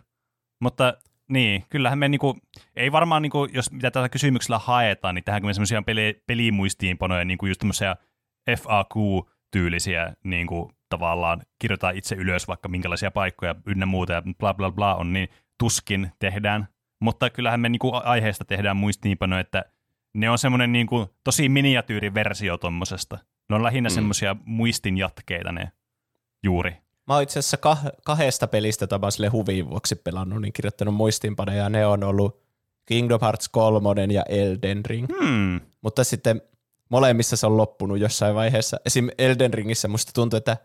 Mutta 0.61 0.95
niin, 1.29 1.65
kyllähän 1.69 1.99
me 1.99 2.09
niinku, 2.09 2.39
ei 2.77 2.93
varmaan, 2.93 3.23
niinku, 3.23 3.49
jos 3.53 3.73
mitä 3.73 3.91
tällä 3.91 4.09
kysymyksellä 4.09 4.59
haetaan, 4.59 5.15
niin 5.15 5.25
tehdäänkö 5.25 5.47
me 5.47 5.55
semmoisia 5.55 5.83
peli, 5.83 6.23
pelimuistiinpanoja, 6.27 7.25
niinku 7.25 7.47
just 7.47 7.59
tämmöisiä 7.59 7.97
FAQ-tyylisiä, 8.51 10.13
niinku, 10.25 10.73
tavallaan 10.89 11.43
kirjoitetaan 11.59 11.97
itse 11.97 12.15
ylös 12.15 12.49
vaikka 12.49 12.69
minkälaisia 12.69 13.11
paikkoja 13.11 13.55
ynnä 13.67 13.87
muuta 13.87 14.13
ja 14.13 14.23
bla 14.39 14.55
bla 14.55 14.71
bla 14.71 14.95
on, 14.95 15.13
niin 15.13 15.29
tuskin 15.59 16.13
tehdään. 16.19 16.69
Mutta 17.01 17.31
kyllähän 17.31 17.61
me 17.61 17.69
niinku 17.69 17.93
aiheesta 17.95 18.45
tehdään 18.45 18.77
muistiinpanoja, 18.77 19.41
että 19.41 19.65
ne 20.15 20.31
on 20.31 20.39
semmoinen 20.39 20.73
niinku 20.73 21.15
tosi 21.25 21.49
miniatyyriversio 21.49 22.59
tommosesta. 22.59 23.19
Ne 23.49 23.57
on 23.57 23.63
lähinnä 23.63 23.89
Mm. 23.89 23.93
mm. 23.93 23.95
semmoisia 23.95 24.37
muistin 24.45 24.99
jatkeita 24.99 25.53
ne 25.53 25.73
juuri. 26.43 26.71
Mä 27.07 27.15
oon 27.15 27.23
itse 27.23 27.39
asiassa 27.39 27.57
kah- 27.57 27.91
kahdesta 28.05 28.47
pelistä, 28.47 28.83
jota 28.83 28.99
mä 28.99 29.05
oon 29.07 29.13
sille 29.13 29.29
huvin 29.29 29.71
vuoksi 29.71 29.95
pelannut, 29.95 30.43
niin 30.43 30.53
kirjoittanut 30.53 30.95
muistiinpanoja. 30.95 31.69
Ne 31.69 31.87
on 31.87 32.05
ollut 32.05 32.43
Kingdom 32.87 33.21
Hearts 33.23 33.49
3 33.49 34.05
ja 34.13 34.23
Elden 34.29 34.85
Ring. 34.85 35.07
Hmm. 35.21 35.61
Mutta 35.81 36.05
sitten 36.05 36.43
molemmissa 36.89 37.37
se 37.37 37.47
on 37.47 37.57
loppunut 37.57 37.99
jossain 37.99 38.35
vaiheessa. 38.35 38.81
Esim. 38.87 39.09
Elden 39.19 39.55
Ringissä 39.55 39.89
musta 39.89 40.13
tuntuu, 40.15 40.37
että 40.37 40.57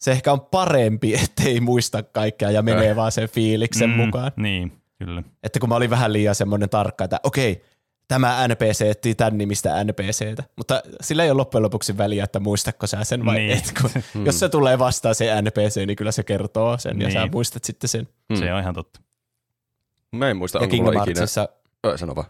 se 0.00 0.10
ehkä 0.12 0.32
on 0.32 0.40
parempi, 0.40 1.14
ettei 1.24 1.60
muista 1.60 2.02
kaikkea 2.02 2.50
ja 2.50 2.62
menee 2.62 2.90
Äh. 2.90 2.96
vaan 2.96 3.12
sen 3.12 3.28
fiiliksen 3.28 3.90
Mm, 3.90 3.96
mukaan. 3.96 4.32
Niin, 4.36 4.72
kyllä. 4.98 5.22
Että 5.42 5.60
kun 5.60 5.68
mä 5.68 5.74
olin 5.76 5.90
vähän 5.90 6.12
liian 6.12 6.34
semmoinen 6.34 6.68
tarkka, 6.70 7.04
että 7.04 7.20
okei, 7.22 7.64
tämä 8.08 8.48
NPC 8.48 8.82
etsii 8.82 9.14
tämän 9.14 9.38
nimistä 9.38 9.84
NPCtä. 9.84 10.44
Mutta 10.56 10.82
sillä 11.00 11.24
ei 11.24 11.30
ole 11.30 11.36
loppujen 11.36 11.62
lopuksi 11.62 11.98
väliä, 11.98 12.24
että 12.24 12.40
muistatko 12.40 12.86
sä 12.86 13.04
sen 13.04 13.24
vai 13.24 13.34
Niin. 13.38 13.58
et. 13.58 13.72
Kun, 13.82 13.90
jos 14.26 14.38
se 14.40 14.48
tulee 14.48 14.78
vastaan 14.78 15.14
se 15.14 15.42
NPC, 15.42 15.86
niin 15.86 15.96
kyllä 15.96 16.12
se 16.12 16.22
kertoo 16.22 16.78
sen 16.78 17.00
ja 17.00 17.08
Niin. 17.08 17.12
sä 17.12 17.28
muistat 17.32 17.64
sitten 17.64 17.88
sen. 17.88 18.08
Hmm. 18.28 18.36
Se 18.38 18.52
on 18.54 18.60
ihan 18.60 18.74
totta. 18.74 19.00
Mä 20.12 20.30
en 20.30 20.36
muista, 20.36 20.58
Ja 20.58 20.62
onko 20.62 20.70
Kingdom 20.70 20.94
mulla 20.94 21.02
ikinä... 21.04 21.18
Heartsissa, 21.18 21.48
Ö, 21.86 21.98
sano 21.98 22.14
vaan. 22.16 22.26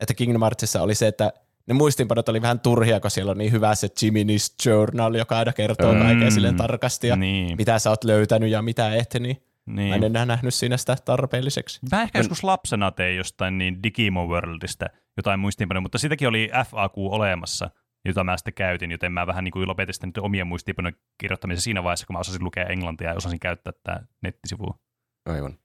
että 0.00 0.14
Kingdom 0.14 0.42
Heartsissa 0.42 0.82
oli 0.82 0.94
se, 0.94 1.06
että 1.06 1.32
ne 1.66 1.74
muistinpanot 1.74 2.28
oli 2.28 2.42
vähän 2.42 2.60
turhia, 2.60 3.00
kun 3.00 3.10
siellä 3.10 3.30
on 3.30 3.38
niin 3.38 3.52
hyvä 3.52 3.74
se 3.74 3.86
Jiminy's 3.86 4.68
Journal, 4.70 5.14
joka 5.14 5.38
aina 5.38 5.52
kertoo 5.52 5.92
Mm. 5.92 5.98
kaiken 6.00 6.32
silleen 6.32 6.56
tarkasti 6.56 7.08
ja 7.08 7.16
Niin, 7.16 7.56
mitä 7.56 7.78
sä 7.78 7.90
oot 7.90 8.04
löytänyt 8.04 8.50
ja 8.50 8.62
mitä 8.62 8.94
et, 8.94 9.16
niin 9.20 9.42
mä 9.74 9.80
en 9.80 9.90
niin. 9.90 10.04
enää 10.04 10.26
nähnyt 10.26 10.54
siinä 10.54 10.76
sitä 10.76 10.96
tarpeelliseksi. 11.04 11.80
Mä 11.92 12.02
ehkä 12.02 12.18
joskus 12.18 12.44
lapsena 12.44 12.90
tein 12.90 13.16
jostain 13.16 13.58
niin 13.58 13.82
Digimon 13.82 14.28
Worldista 14.28 14.86
jotain 15.16 15.40
muistiinpanoja, 15.40 15.80
mutta 15.80 15.98
siitäkin 15.98 16.28
oli 16.28 16.50
FAQ 16.70 16.92
olemassa, 16.96 17.70
jota 18.04 18.24
mä 18.24 18.36
sitten 18.36 18.54
käytin, 18.54 18.90
joten 18.90 19.12
mä 19.12 19.26
vähän 19.26 19.44
niin 19.44 19.52
kuin 19.52 19.68
lopetin 19.68 19.94
sitten 19.94 20.12
omien 20.20 20.46
muistiinpanojen 20.46 20.96
kirjoittamisen 21.18 21.62
siinä 21.62 21.82
vaiheessa, 21.82 22.06
kun 22.06 22.14
mä 22.14 22.20
osasin 22.20 22.44
lukea 22.44 22.64
englantia 22.64 23.08
ja 23.08 23.14
osasin 23.14 23.40
käyttää 23.40 23.72
tätä 23.72 24.06
nettisivua. 24.22 24.78
Aivan. 25.26 25.58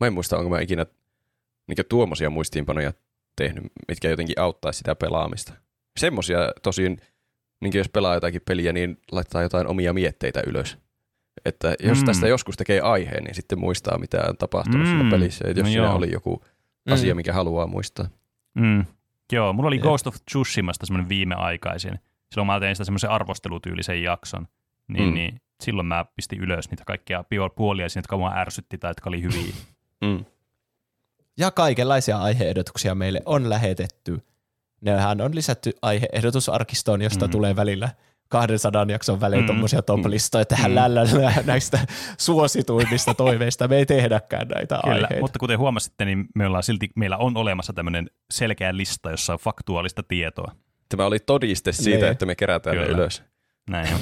Mä 0.00 0.06
en 0.06 0.12
muista, 0.12 0.38
onko 0.38 0.50
mä 0.50 0.60
ikinä 0.60 0.86
niin 1.68 1.86
tuommoisia 1.88 2.30
muistiinpanoja 2.30 2.92
tehnyt, 3.36 3.64
mitkä 3.88 4.08
jotenkin 4.08 4.40
auttaa 4.40 4.72
sitä 4.72 4.94
pelaamista. 4.94 5.52
Semmoisia 5.98 6.38
tosin, 6.62 7.00
niin 7.60 7.72
jos 7.74 7.88
pelaa 7.88 8.14
jotakin 8.14 8.42
peliä, 8.48 8.72
niin 8.72 9.00
laittaa 9.12 9.42
jotain 9.42 9.66
omia 9.66 9.92
mietteitä 9.92 10.42
ylös. 10.46 10.78
Että 11.44 11.74
jos 11.82 11.98
Mm. 12.00 12.04
tästä 12.04 12.28
joskus 12.28 12.56
tekee 12.56 12.80
aiheen, 12.80 13.24
niin 13.24 13.34
sitten 13.34 13.58
muistaa, 13.58 13.98
mitä 13.98 14.24
on 14.28 14.36
tapahtunut 14.36 14.86
mm. 14.86 14.90
Siinä 14.92 15.10
pelissä. 15.10 15.44
Et 15.48 15.56
jos 15.56 15.64
No 15.64 15.70
siinä 15.70 15.84
joo. 15.86 15.96
oli 15.96 16.12
joku 16.12 16.44
Mm. 16.86 16.92
asia, 16.92 17.14
mikä 17.14 17.32
haluaa 17.32 17.66
muistaa. 17.66 18.08
Mm. 18.54 18.84
Joo, 19.32 19.52
mulla 19.52 19.66
oli 19.68 19.76
Jep. 19.76 19.82
Ghost 19.82 20.06
of 20.06 20.16
Tsushimasta 20.30 20.86
semmoinen 20.86 21.08
viimeaikaisin. 21.08 21.98
Silloin 22.32 22.46
mä 22.46 22.60
tein 22.60 22.76
sitä 22.76 22.84
semmoisen 22.84 23.10
arvostelutyylisen 23.10 24.02
jakson. 24.02 24.48
Niin, 24.88 25.04
Mm. 25.08 25.14
niin 25.14 25.40
silloin 25.62 25.86
mä 25.86 26.04
pistin 26.16 26.40
ylös 26.40 26.70
niitä 26.70 26.84
kaikkia 26.86 27.24
puolia 27.56 27.88
siinä, 27.88 27.98
jotka 28.00 28.16
mua 28.16 28.32
ärsytti 28.34 28.78
tai 28.78 28.90
jotka 28.90 29.10
oli 29.10 29.22
hyviä. 29.22 29.54
Mm. 30.04 30.24
Ja 31.38 31.50
kaikenlaisia 31.50 32.18
aiheehdotuksia 32.18 32.94
meille 32.94 33.20
on 33.24 33.50
lähetetty. 33.50 34.18
Nehän 34.80 35.20
on 35.20 35.34
lisätty 35.34 35.72
aiheehdotusarkistoon, 35.82 37.02
josta 37.02 37.26
Mm. 37.26 37.30
tulee 37.30 37.56
välillä 37.56 37.88
200 38.30 38.86
jakson 38.88 39.20
välein 39.20 39.42
Mm. 39.42 39.46
tuommoisia 39.46 39.82
top-listoja. 39.82 40.44
Tähän 40.44 40.70
Mm. 40.70 40.74
lällä 40.74 41.02
näistä 41.44 41.78
suosituimmista 42.18 43.14
toiveista 43.24 43.68
me 43.68 43.76
ei 43.76 43.86
tehdäkään 43.86 44.48
näitä 44.48 44.80
Kyllä, 44.84 44.94
aiheita. 44.94 45.20
mutta 45.20 45.38
kuten 45.38 45.58
huomasitte, 45.58 46.04
niin 46.04 46.24
me 46.34 46.46
ollaan 46.46 46.62
silti, 46.62 46.90
meillä 46.96 47.16
on 47.16 47.36
olemassa 47.36 47.72
tämmöinen 47.72 48.10
selkeä 48.30 48.76
lista, 48.76 49.10
jossa 49.10 49.32
on 49.32 49.38
faktuaalista 49.38 50.02
tietoa. 50.02 50.52
Tämä 50.88 51.06
oli 51.06 51.18
todiste 51.18 51.72
siitä, 51.72 51.98
Niin. 52.04 52.12
että 52.12 52.26
me 52.26 52.34
kerätään 52.34 52.76
ne 52.76 52.82
Kyllä. 52.82 52.96
ylös. 52.98 53.22
Näin 53.70 53.94
on. 53.94 54.00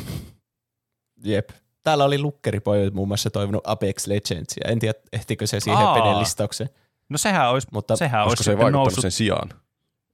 Jep. 1.25 1.49
Täällä 1.83 2.05
oli 2.05 2.19
Lukkeripojo 2.19 2.91
muun 2.91 3.09
muassa 3.09 3.31
toivonut 3.31 3.63
Apex 3.67 4.07
Legendsia. 4.07 4.65
En 4.69 4.79
tiedä, 4.79 4.95
ehtikö 5.13 5.47
se 5.47 5.61
siihen 5.61 5.87
Aa. 5.87 5.95
pelilistaukseen. 5.95 6.71
No 7.09 7.19
sehän 7.19 7.51
olisi, 7.51 7.69
Mutta 7.73 7.97
sehän 7.97 8.25
olisi 8.25 8.45
se 8.45 8.55
noussut, 8.71 9.03
sen 9.03 9.11
sijaan? 9.11 9.49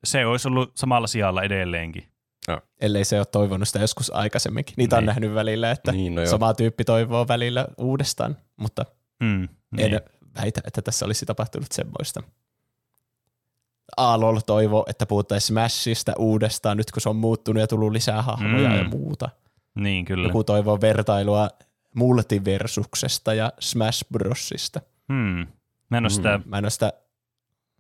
se 0.05 0.27
olisi 0.27 0.49
ollut 0.49 0.73
samalla 0.77 1.07
sijalla 1.07 1.43
edelleenkin. 1.43 2.05
Ellei 2.81 3.05
se 3.05 3.19
ole 3.19 3.27
toivonut 3.27 3.69
sitä 3.69 3.79
joskus 3.79 4.11
aikaisemminkin. 4.15 4.75
Niitä 4.77 4.97
on 4.97 5.03
Niin. 5.03 5.07
nähnyt 5.07 5.35
välillä, 5.35 5.71
että 5.71 5.93
Niin, 5.93 6.15
no 6.15 6.27
sama 6.27 6.55
tyyppi 6.55 6.85
toivoo 6.85 7.29
välillä 7.29 7.67
uudestaan, 7.79 8.37
mutta 8.57 8.85
Mm, 9.21 9.43
en 9.79 9.91
niin. 9.91 10.01
väitä, 10.41 10.61
että 10.67 10.83
tässä 10.83 11.05
olisi 11.07 11.27
tapahtunut 11.27 11.73
semmoista. 11.73 12.23
Aalol 13.97 14.39
toivo, 14.47 14.85
että 14.89 15.07
puhuttaisiin 15.07 15.47
Smashista 15.47 16.13
uudestaan, 16.19 16.77
nyt 16.77 16.91
kun 16.93 17.01
se 17.03 17.09
on 17.09 17.17
muuttunut 17.17 17.61
ja 17.61 17.67
tullut 17.67 17.93
lisää 17.93 18.23
hahmoja 18.23 18.69
Mm. 18.69 18.77
ja 18.77 18.85
muuta. 18.85 19.29
niin, 19.75 20.05
kyllä. 20.05 20.29
Joku 20.29 20.45
toivoo 20.45 20.81
vertailua 20.81 21.49
multiversuksesta 21.95 23.35
ja 23.35 23.53
Smash 23.61 24.05
Brosista. 24.13 24.81
Hmm. 25.13 25.47
Mä 25.91 25.99
en 25.99 26.05
ole 26.05 26.11
sitä, 26.11 26.41
Mä 26.45 26.59
en 26.59 26.65
ole 26.65 26.71
sitä, 26.71 26.93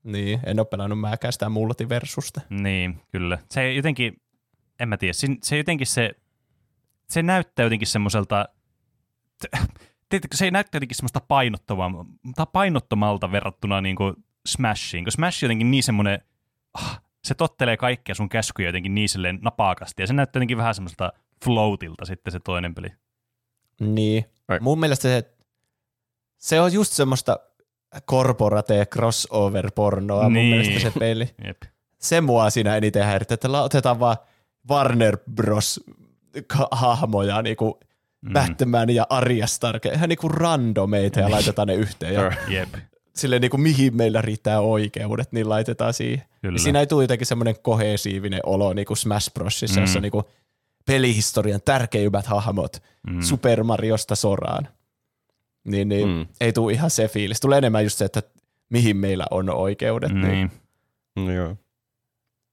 niin, 0.05 0.41
en 0.47 0.61
ole 0.61 0.67
pelannut 0.67 1.01
mäkään 1.01 1.33
sitä 1.33 1.49
multiversusta. 1.49 2.41
niin, 2.51 3.01
kyllä. 3.13 3.39
Se 3.51 3.73
jotenkin, 3.73 4.21
en 4.81 4.89
mä 4.89 4.97
tiedä, 4.97 5.13
se, 5.13 5.27
se 5.43 5.57
jotenkin 5.57 5.87
se, 5.87 6.11
se 7.09 7.23
näyttää 7.23 7.65
jotenkin 7.65 7.89
semmoiselta, 7.89 8.49
tiedätkö, 10.09 10.37
se 10.37 10.51
näyttää 10.51 10.77
jotenkin 10.77 10.97
semmoista 10.97 11.21
painottomalta, 11.21 12.47
painottomalta 12.53 13.33
verrattuna 13.33 13.81
niin 13.81 13.97
kuin 13.97 14.15
Smashiin, 14.49 15.05
kun 15.05 15.13
Smash 15.13 15.45
on 15.45 15.47
jotenkin 15.47 15.71
niin 15.71 15.83
semmoinen, 15.83 16.21
ah, 16.75 17.03
se 17.25 17.35
tottelee 17.35 17.77
kaikkia 17.77 18.15
sun 18.15 18.29
käskyjä 18.29 18.69
jotenkin 18.69 18.95
niin 18.95 19.09
silleen 19.09 19.39
napakasti, 19.43 20.03
ja 20.03 20.07
se 20.07 20.13
näyttää 20.13 20.39
jotenkin 20.41 20.57
vähän 20.57 20.75
semmoista 20.75 21.13
floatilta 21.45 22.05
sitten 22.05 22.33
se 22.33 22.41
toinen 22.41 22.75
peli. 22.75 22.89
Niin. 23.81 24.25
Ai. 24.49 24.61
Mun 24.61 24.81
mielestä 24.81 25.03
se, 25.03 25.35
se 26.39 26.61
on 26.61 26.73
just 26.73 26.93
semmoista 26.93 27.39
corporate 28.11 28.87
crossover-pornoa 28.95 30.23
mun 30.23 30.33
Niin. 30.33 30.57
mielestä 30.57 30.91
se 30.91 30.99
peli. 30.99 31.29
Jep. 31.47 31.63
Se 31.99 32.21
mua 32.21 32.51
siinä 32.51 32.77
eniten 32.77 33.05
häiritä, 33.05 33.35
että 33.35 33.49
otetaan 33.63 34.01
vaan 34.01 34.17
Warner 34.71 35.19
Bros. 35.35 35.81
hahmoja, 36.71 37.43
niinku 37.43 37.81
Mm. 38.23 38.33
Batman 38.33 38.91
ja 38.91 39.07
Arya 39.11 39.47
Stark, 39.47 39.87
ihan 39.87 40.09
niinku 40.09 40.29
randomeita 40.29 41.21
ja 41.21 41.31
laitetaan 41.31 41.69
ne 41.69 41.75
yhteen. 41.75 42.15
Ja 42.15 42.33
Jep, 42.49 42.69
silleen 43.15 43.41
niinku 43.43 43.57
mihin 43.59 43.97
meillä 43.97 44.23
riittää 44.23 44.61
oikeudet, 44.61 45.33
niin 45.33 45.49
laitetaan 45.49 45.95
siihen. 45.95 46.25
kyllä. 46.43 46.55
Ja 46.55 46.59
siinä 46.59 46.81
ei 46.81 46.87
tule 46.87 47.05
jotenkin 47.05 47.27
semmoinen 47.27 47.55
kohesiivinen 47.63 48.41
olo 48.47 48.73
niin 48.73 48.87
kuin 48.87 48.97
Smash 48.97 49.33
Brosissa, 49.35 49.75
Mm. 49.77 49.81
mm. 49.81 49.83
jossa 49.83 50.01
niin 50.01 50.13
kuin 50.13 50.25
pelihistorian 50.87 51.61
tärkeimmät 51.65 52.27
hahmot 52.27 52.83
Mm. 53.07 53.15
mm. 53.15 53.21
Super 53.23 53.65
Mariosta 53.65 54.15
soraan. 54.15 54.69
Niin, 55.65 55.89
niin 55.89 56.09
Mm. 56.09 56.15
mm. 56.15 56.27
ei 56.41 56.53
tule 56.53 56.73
ihan 56.73 56.91
se 56.91 57.09
fiilis. 57.09 57.41
Tulee 57.41 57.59
enemmän 57.59 57.85
just 57.85 57.99
se, 57.99 58.05
että 58.05 58.23
mihin 58.71 58.97
meillä 58.97 59.27
on 59.31 59.51
oikeudet. 59.51 60.13
Niin. 60.13 60.23
niin. 60.25 60.51
No 61.17 61.33
joo. 61.33 61.57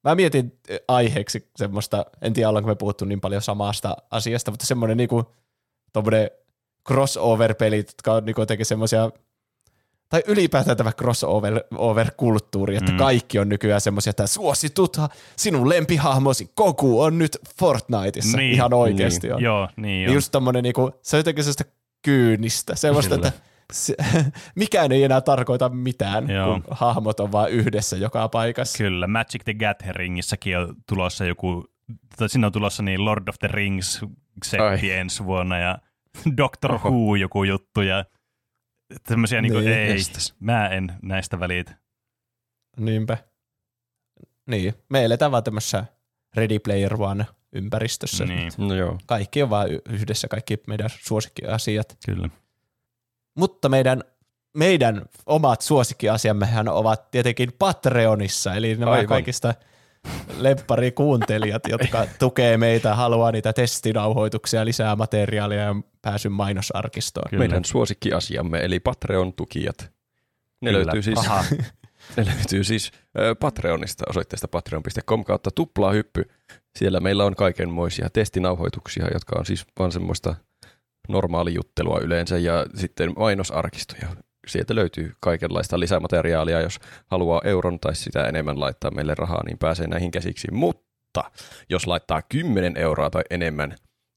Mä 0.04 0.16
mietin 0.16 0.60
eh, 0.70 0.80
aiheeksi 0.88 1.50
semmoista, 1.56 2.06
en 2.22 2.34
tiedä 2.34 2.50
ollaanko 2.50 2.68
me 2.68 2.76
puhuttu 2.76 3.06
niin 3.06 3.22
paljon 3.22 3.42
samasta 3.42 3.98
asiasta, 4.12 4.52
mutta 4.52 4.66
semmoinen 4.66 4.98
niinku, 4.98 5.24
crossover-pelit, 6.88 7.88
jotka 7.90 8.14
on 8.14 8.26
niinku 8.26 8.42
jotenkin 8.42 8.66
semmoisia, 8.66 9.10
tai 10.10 10.24
ylipäätään 10.28 10.78
tämä 10.78 10.92
crossover-kulttuuri, 10.92 12.76
että 12.76 12.92
Mm. 12.92 12.98
kaikki 12.98 13.40
on 13.40 13.50
nykyään 13.50 13.82
semmoisia, 13.82 14.10
että 14.10 14.28
suositut 14.28 14.98
sinun 15.36 15.70
lempihahmosi 15.70 16.52
Goku 16.58 17.02
on 17.02 17.18
nyt 17.18 17.38
Fortniteissa. 17.60 18.38
Niin. 18.38 18.54
Ihan 18.54 18.74
oikeasti 18.74 19.28
Niin. 19.28 19.36
on. 19.36 19.42
Joo, 19.42 19.66
niin 19.76 19.82
Niin 19.82 20.04
joo. 20.06 20.14
just 20.14 20.32
tommonen 20.32 20.64
niinku, 20.64 20.92
se 21.02 21.16
on 21.16 21.20
jotenkin 21.20 21.44
sellaista 21.44 21.64
kyynistä, 22.02 22.76
semmoista, 22.76 23.16
Kyllä. 23.16 23.28
että 23.28 23.42
se, 23.72 23.96
mikään 24.56 24.92
ei 24.92 25.04
enää 25.04 25.22
tarkoita 25.22 25.70
mitään, 25.70 26.30
Joo. 26.30 26.54
kun 26.54 26.64
hahmot 26.72 27.20
on 27.20 27.32
vaan 27.32 27.50
yhdessä 27.52 27.98
joka 27.98 28.30
paikassa. 28.30 28.78
Kyllä, 28.78 29.08
Magic 29.08 29.44
the 29.44 29.54
Gatheringissäkin 29.54 30.58
on 30.58 30.76
tulossa 30.90 31.26
joku, 31.26 31.66
tai 32.18 32.30
sinne 32.30 32.48
on 32.48 32.54
tulossa 32.54 32.84
niin 32.84 33.06
Lord 33.06 33.28
of 33.28 33.36
the 33.40 33.48
Rings 33.48 34.02
setti 34.46 34.92
ensi 34.92 35.26
vuonna 35.26 35.58
ja 35.60 35.78
Doctor 36.38 36.72
Oho. 36.74 36.90
Who 36.90 37.16
joku 37.16 37.44
juttu 37.44 37.82
ja 37.82 38.06
tämmöisiä 39.04 39.42
niinku, 39.42 39.60
Niin, 39.60 39.72
ei, 39.74 39.92
jestas. 39.92 40.36
mä 40.40 40.68
en 40.68 40.94
näistä 41.02 41.40
välitä. 41.40 41.76
Niinpä. 42.80 43.18
Niin, 44.48 44.74
me 44.90 45.04
eletään 45.06 45.32
vaan 45.32 45.44
tämmöisessä 45.44 45.86
Ready 46.36 46.60
Player 46.60 47.02
One 47.02 47.26
ympäristössä. 47.54 48.26
Niin, 48.26 48.52
No 48.58 48.74
joo. 48.76 48.98
Kaikki 49.06 49.44
on 49.44 49.50
vaan 49.50 49.68
yhdessä, 49.90 50.28
kaikki 50.28 50.58
meidän 50.68 50.90
suosikkiasiat. 50.90 51.98
kyllä. 52.06 52.30
Mutta 53.36 53.70
meidän, 53.70 54.04
meidän 54.58 55.02
omat 55.26 55.62
suosikkiasiammehän 55.62 56.68
ovat 56.68 57.12
tietenkin 57.12 57.50
Patreonissa, 57.60 58.56
eli 58.56 58.76
nämä 58.76 58.92
Aivan. 58.92 59.08
kaikista 59.08 59.54
lemparikuuntelijat, 60.38 61.68
jotka 61.68 62.08
tukee 62.20 62.58
meitä, 62.58 62.96
haluaa 62.96 63.32
niitä 63.32 63.54
testinauhoituksia, 63.54 64.66
lisää 64.66 64.96
materiaalia 64.96 65.62
ja 65.62 65.76
pääsyn 66.02 66.32
mainosarkistoon. 66.32 67.30
Kyllä. 67.30 67.42
Meidän 67.42 67.66
suosikkiasiamme, 67.66 68.60
eli 68.60 68.80
Patreon-tukijat. 68.80 69.92
Ne 70.62 70.72
Kyllä. 70.72 70.86
löytyy 70.86 71.02
siis, 71.02 71.28
Raha. 71.28 71.44
ne 72.18 72.26
löytyy 72.26 72.64
siis 72.64 72.92
Patreonista 73.40 74.04
osoitteesta 74.10 74.48
patreon.com 74.48 75.24
kautta 75.24 75.52
tuplaa 75.52 75.92
hyppy. 75.92 76.24
Siellä 76.80 77.00
meillä 77.00 77.26
on 77.26 77.36
kaikenmoisia 77.36 78.10
testinauhoituksia, 78.14 79.08
jotka 79.14 79.40
on 79.40 79.46
siis 79.46 79.66
vaan 79.80 79.92
semmoista 79.92 80.36
normaalijuttelua 81.10 82.00
yleensä 82.00 82.38
ja 82.38 82.66
sitten 82.76 83.14
mainosarkistoja. 83.18 84.08
Sieltä 84.48 84.76
löytyy 84.76 85.14
kaikenlaista 85.20 85.80
lisämateriaalia, 85.80 86.62
jos 86.62 86.80
haluaa 87.08 87.42
euron 87.44 87.80
tai 87.80 87.96
sitä 87.96 88.28
enemmän 88.28 88.60
laittaa 88.60 88.92
meille 88.92 89.16
rahaa, 89.16 89.44
niin 89.46 89.58
pääsee 89.58 89.88
näihin 89.88 90.12
käsiksi. 90.12 90.48
Mutta 90.52 91.24
jos 91.70 91.88
laittaa 91.88 92.22
10 92.22 92.78
euroa 92.78 93.10
tai 93.10 93.24
enemmän, 93.30 93.76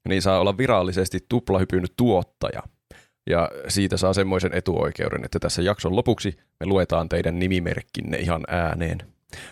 niin 0.08 0.22
saa 0.22 0.40
olla 0.40 0.58
virallisesti 0.58 1.18
tuplahypyn 1.28 1.84
tuottaja. 1.96 2.62
Ja 3.30 3.50
siitä 3.68 3.96
saa 3.96 4.12
semmoisen 4.12 4.54
etuoikeuden, 4.54 5.24
että 5.24 5.38
tässä 5.38 5.62
jakson 5.62 5.96
lopuksi 5.96 6.38
me 6.60 6.66
luetaan 6.66 7.08
teidän 7.08 7.38
nimimerkkinne 7.38 8.16
ihan 8.16 8.44
ääneen. 8.48 8.98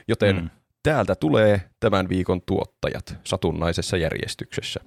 Joten 0.09 0.36
mm. 0.36 0.50
täältä 0.82 1.14
tulee 1.14 1.60
tämän 1.80 2.09
viikon 2.09 2.42
tuottajat 2.42 3.14
satunnaisessa 3.24 3.96
järjestyksessä. 3.96 4.80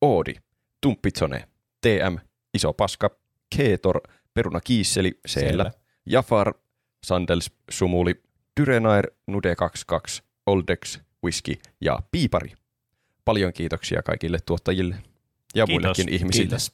Oodi, 0.00 0.34
Tumppitsone, 0.80 1.44
TM, 1.82 2.16
Iso 2.54 2.72
Paska, 2.72 3.10
Keetor, 3.56 4.00
Peruna 4.34 4.60
Kiisseli, 4.60 5.20
Seellä, 5.26 5.50
Siellä. 5.50 5.70
Jafar, 6.06 6.54
Sandels, 7.04 7.50
Sumuli, 7.70 8.22
Dyrenair, 8.60 9.06
Nude22, 9.30 10.22
Oldex, 10.46 11.00
Whisky 11.24 11.54
ja 11.80 11.98
Piipari. 12.10 12.52
Paljon 13.24 13.52
kiitoksia 13.52 14.02
kaikille 14.02 14.38
tuottajille 14.46 14.94
ja 15.54 15.66
Kiitos. 15.66 15.82
muillekin 15.82 16.08
ihmisille. 16.08 16.44
Kiitos. 16.48 16.72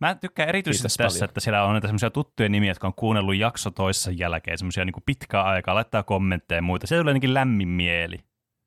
Mä 0.00 0.14
tykkään 0.14 0.48
erityisesti 0.48 0.82
Kiitos 0.82 0.96
tässä, 0.96 1.18
paljon. 1.18 1.30
että 1.30 1.40
siellä 1.40 1.64
on 1.64 1.72
näitä 1.72 1.88
semmoisia 1.88 2.10
tuttuja 2.10 2.48
nimiä, 2.48 2.70
jotka 2.70 2.86
on 2.86 2.94
kuunnellut 2.94 3.36
jakso 3.36 3.70
toissa 3.70 4.10
jälkeen, 4.10 4.58
semmoisia 4.58 4.84
niin 4.84 4.94
pitkää 5.06 5.42
aikaa, 5.42 5.74
laittaa 5.74 6.02
kommentteja 6.02 6.58
ja 6.58 6.62
muita. 6.62 6.86
Se 6.86 6.94
tulee 6.94 7.10
jotenkin 7.10 7.34
lämmin 7.34 7.68
mieli. 7.68 8.18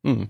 Mm. 0.04 0.28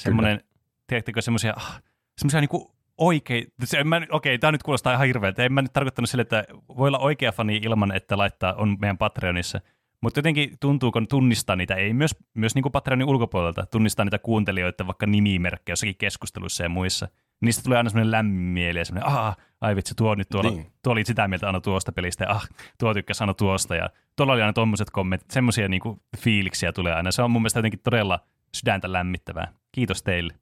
Semmoinen, 0.00 0.44
tiedättekö, 0.86 1.22
semmoisia, 1.22 1.54
ah, 1.56 1.82
semmoisia 2.18 2.40
niinku 2.40 2.77
oikein, 2.98 3.46
se, 3.64 3.78
en 3.78 3.88
mä, 3.88 4.00
okei, 4.10 4.38
tämä 4.38 4.52
nyt 4.52 4.62
kuulostaa 4.62 4.92
ihan 4.94 5.06
hirveältä. 5.06 5.44
En 5.44 5.52
mä 5.52 5.62
nyt 5.62 5.72
tarkoittanut 5.72 6.10
sille, 6.10 6.22
että 6.22 6.44
voi 6.76 6.88
olla 6.88 6.98
oikea 6.98 7.32
fani 7.32 7.56
ilman, 7.56 7.96
että 7.96 8.18
laittaa, 8.18 8.52
on 8.54 8.76
meidän 8.80 8.98
Patreonissa. 8.98 9.60
Mutta 10.02 10.18
jotenkin 10.18 10.50
tuntuu, 10.60 10.92
kun 10.92 11.08
tunnistaa 11.08 11.56
niitä, 11.56 11.74
ei 11.74 11.92
myös, 11.92 12.14
myös 12.34 12.54
niinku 12.54 12.70
Patreonin 12.70 13.06
ulkopuolelta, 13.08 13.66
tunnistaa 13.66 14.04
niitä 14.04 14.18
kuuntelijoita, 14.18 14.86
vaikka 14.86 15.06
nimimerkkejä 15.06 15.72
jossakin 15.72 15.96
keskusteluissa 15.96 16.62
ja 16.62 16.68
muissa. 16.68 17.08
Niistä 17.40 17.62
tulee 17.62 17.78
aina 17.78 17.90
semmoinen 17.90 18.10
lämmin 18.10 18.40
mieli 18.40 18.78
ja 18.78 18.84
semmoinen, 18.84 19.12
ah, 19.12 19.36
ai 19.60 19.76
vitsi, 19.76 19.94
tuo 19.94 20.14
nyt 20.14 20.28
tuolla, 20.28 20.50
Niin. 20.50 20.66
tuo 20.82 20.92
oli 20.92 21.04
sitä 21.04 21.28
mieltä 21.28 21.46
aina 21.46 21.60
tuosta 21.60 21.92
pelistä, 21.92 22.24
ja 22.24 22.30
ah, 22.30 22.48
tuo 22.78 22.94
tykkäsi 22.94 23.22
aina 23.22 23.34
tuosta, 23.34 23.76
ja 23.76 23.90
tuolla 24.16 24.32
oli 24.32 24.42
aina 24.42 24.52
tommoset 24.52 24.90
kommentit, 24.90 25.30
semmoisia 25.30 25.68
niinku 25.68 26.02
fiiliksiä 26.18 26.72
tulee 26.72 26.94
aina. 26.94 27.10
Se 27.10 27.22
on 27.22 27.30
mun 27.30 27.42
mielestä 27.42 27.58
jotenkin 27.58 27.80
todella 27.84 28.20
sydäntä 28.54 28.92
lämmittävää. 28.92 29.52
Kiitos 29.72 30.02
teille. 30.02 30.34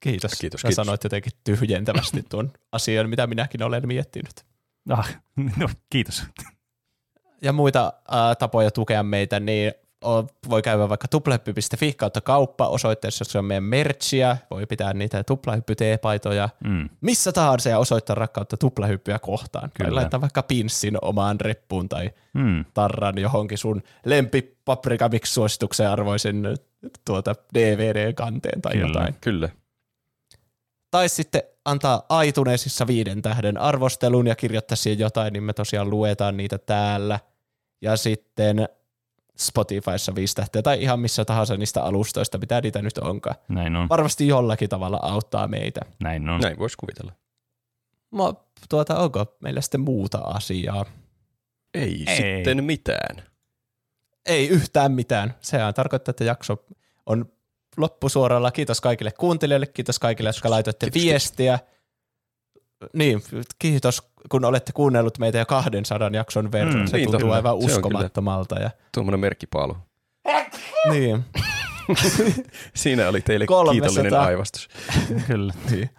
Kiitos. 0.00 0.32
Kiitos, 0.40 0.60
Sä 0.60 0.68
kiitos. 0.68 0.86
sanoit 0.86 1.04
jotenkin 1.04 1.32
tyhjentävästi 1.44 2.24
tuon 2.28 2.52
asian, 2.72 3.10
mitä 3.10 3.26
minäkin 3.26 3.62
olen 3.62 3.86
miettinyt. 3.86 4.44
Ah, 4.90 5.16
no, 5.58 5.68
kiitos. 5.90 6.24
Ja 7.42 7.52
muita 7.52 7.92
äh, 8.12 8.36
tapoja 8.38 8.70
tukea 8.70 9.02
meitä, 9.02 9.40
niin 9.40 9.72
voi 10.50 10.62
käydä 10.62 10.88
vaikka 10.88 11.08
tuplahyppy.fi 11.08 11.92
kautta 11.92 12.20
kauppa 12.20 12.68
osoitteessa, 12.68 13.22
jossa 13.22 13.38
on 13.38 13.44
meidän 13.44 13.64
merchia, 13.64 14.36
voi 14.50 14.66
pitää 14.66 14.94
niitä 14.94 15.24
tuplahyppy-teepaitoja, 15.24 16.48
mm. 16.64 16.88
missä 17.00 17.32
tahansa 17.32 17.68
ja 17.68 17.78
osoittaa 17.78 18.14
rakkautta 18.14 18.56
tuplahyppyä 18.56 19.18
kohtaan. 19.18 19.70
Kyllä. 19.74 19.88
Tai 19.88 19.94
laittaa 19.94 20.20
vaikka 20.20 20.42
pinssin 20.42 20.98
omaan 21.02 21.40
reppuun 21.40 21.88
tai 21.88 22.10
mm. 22.34 22.64
tarran 22.74 23.18
johonkin 23.18 23.58
sun 23.58 23.82
lempi 24.04 24.56
suosituksen 25.24 25.90
arvoisen 25.90 26.42
tuota 27.04 27.34
DVD-kanteen 27.54 28.62
tai 28.62 28.72
Kyllä. 28.72 28.86
jotain. 28.86 29.14
Kyllä. 29.20 29.48
Tai 30.94 31.08
sitten 31.08 31.42
antaa 31.64 32.02
aituneisissa 32.08 32.86
viiden 32.86 33.22
tähden 33.22 33.58
arvostelun 33.58 34.26
ja 34.26 34.36
kirjoittaa 34.36 34.76
siihen 34.76 34.98
jotain, 34.98 35.32
niin 35.32 35.42
me 35.42 35.52
tosiaan 35.52 35.90
luetaan 35.90 36.36
niitä 36.36 36.58
täällä. 36.58 37.20
Ja 37.82 37.96
sitten 37.96 38.68
Spotifyssa 39.38 40.14
viisi 40.14 40.34
tähteä 40.34 40.62
tai 40.62 40.82
ihan 40.82 41.00
missä 41.00 41.24
tahansa 41.24 41.56
niistä 41.56 41.82
alustoista, 41.82 42.38
mitä 42.38 42.60
niitä 42.60 42.82
nyt 42.82 42.98
onkaan. 42.98 43.36
Näin 43.48 43.76
on. 43.76 43.88
Varmasti 43.88 44.28
jollakin 44.28 44.68
tavalla 44.68 44.98
auttaa 45.02 45.48
meitä. 45.48 45.80
Näin 46.00 46.28
on. 46.28 46.40
Näin 46.40 46.58
voisi 46.58 46.76
kuvitella. 46.76 47.12
Mä, 48.10 48.34
tuota, 48.68 48.98
onko 48.98 49.36
meillä 49.40 49.60
sitten 49.60 49.80
muuta 49.80 50.18
asiaa? 50.18 50.84
Ei, 51.74 52.04
Ei. 52.06 52.16
sitten 52.16 52.64
mitään. 52.64 53.22
Ei 54.26 54.48
yhtään 54.48 54.92
mitään. 54.92 55.34
Sehän 55.40 55.74
tarkoittaa, 55.74 56.10
että 56.10 56.24
jakso 56.24 56.64
on 57.06 57.33
loppusuoralla. 57.76 58.50
Kiitos 58.50 58.80
kaikille 58.80 59.12
kuuntelijoille, 59.12 59.66
kiitos 59.66 59.98
kaikille, 59.98 60.28
jotka 60.28 60.50
laitoitte 60.50 60.90
kiitos, 60.90 61.02
viestiä. 61.02 61.58
Kiitos. 61.58 61.74
Niin, 62.92 63.22
kiitos 63.58 64.02
kun 64.28 64.44
olette 64.44 64.72
kuunnellut 64.72 65.18
meitä 65.18 65.38
jo 65.38 65.46
200 65.46 66.10
jakson 66.12 66.52
verran. 66.52 66.78
Mm, 66.78 66.86
se 66.86 66.96
niin, 66.96 67.04
tuntuu 67.04 67.20
totta. 67.20 67.34
aivan 67.34 67.54
uskomattomalta. 67.54 68.54
Ja... 68.54 68.70
Tuommoinen 68.94 69.20
merkkipaalu. 69.20 69.76
niin. 70.90 71.24
Siinä 72.74 73.08
oli 73.08 73.20
teille 73.20 73.46
300... 73.46 73.72
kiitollinen 73.72 74.20
aivastus. 74.20 74.68
kyllä. 75.28 75.52
Niin. 75.70 75.90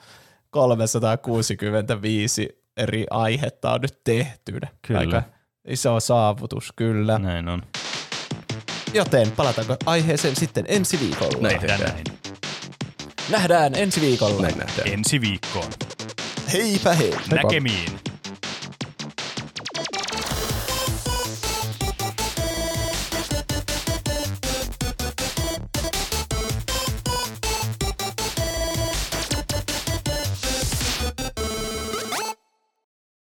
365 0.49 2.49
eri 2.77 3.06
aihetta 3.10 3.72
on 3.72 3.81
nyt 3.81 4.03
tehtynä. 4.03 4.68
Kyllä. 4.88 4.99
Aika 4.99 5.23
iso 5.68 5.99
saavutus, 5.99 6.73
kyllä. 6.76 7.19
Näin 7.19 7.47
on. 7.47 7.61
Joten 8.95 9.31
palataanko 9.31 9.76
aiheeseen 9.85 10.35
sitten 10.35 10.65
ensi 10.67 10.99
viikolla? 10.99 11.38
Näin 11.41 11.59
tehdään. 11.59 11.80
Näin. 11.81 12.03
Nähdään 13.30 13.76
ensi 13.76 14.01
viikolla. 14.01 14.41
Näin 14.41 14.57
nähdään. 14.57 14.89
Ensi 14.89 15.22
viikkoon. 15.22 15.72
Heipä 16.53 16.93
hei. 16.93 17.13
Näkemiin. 17.31 17.91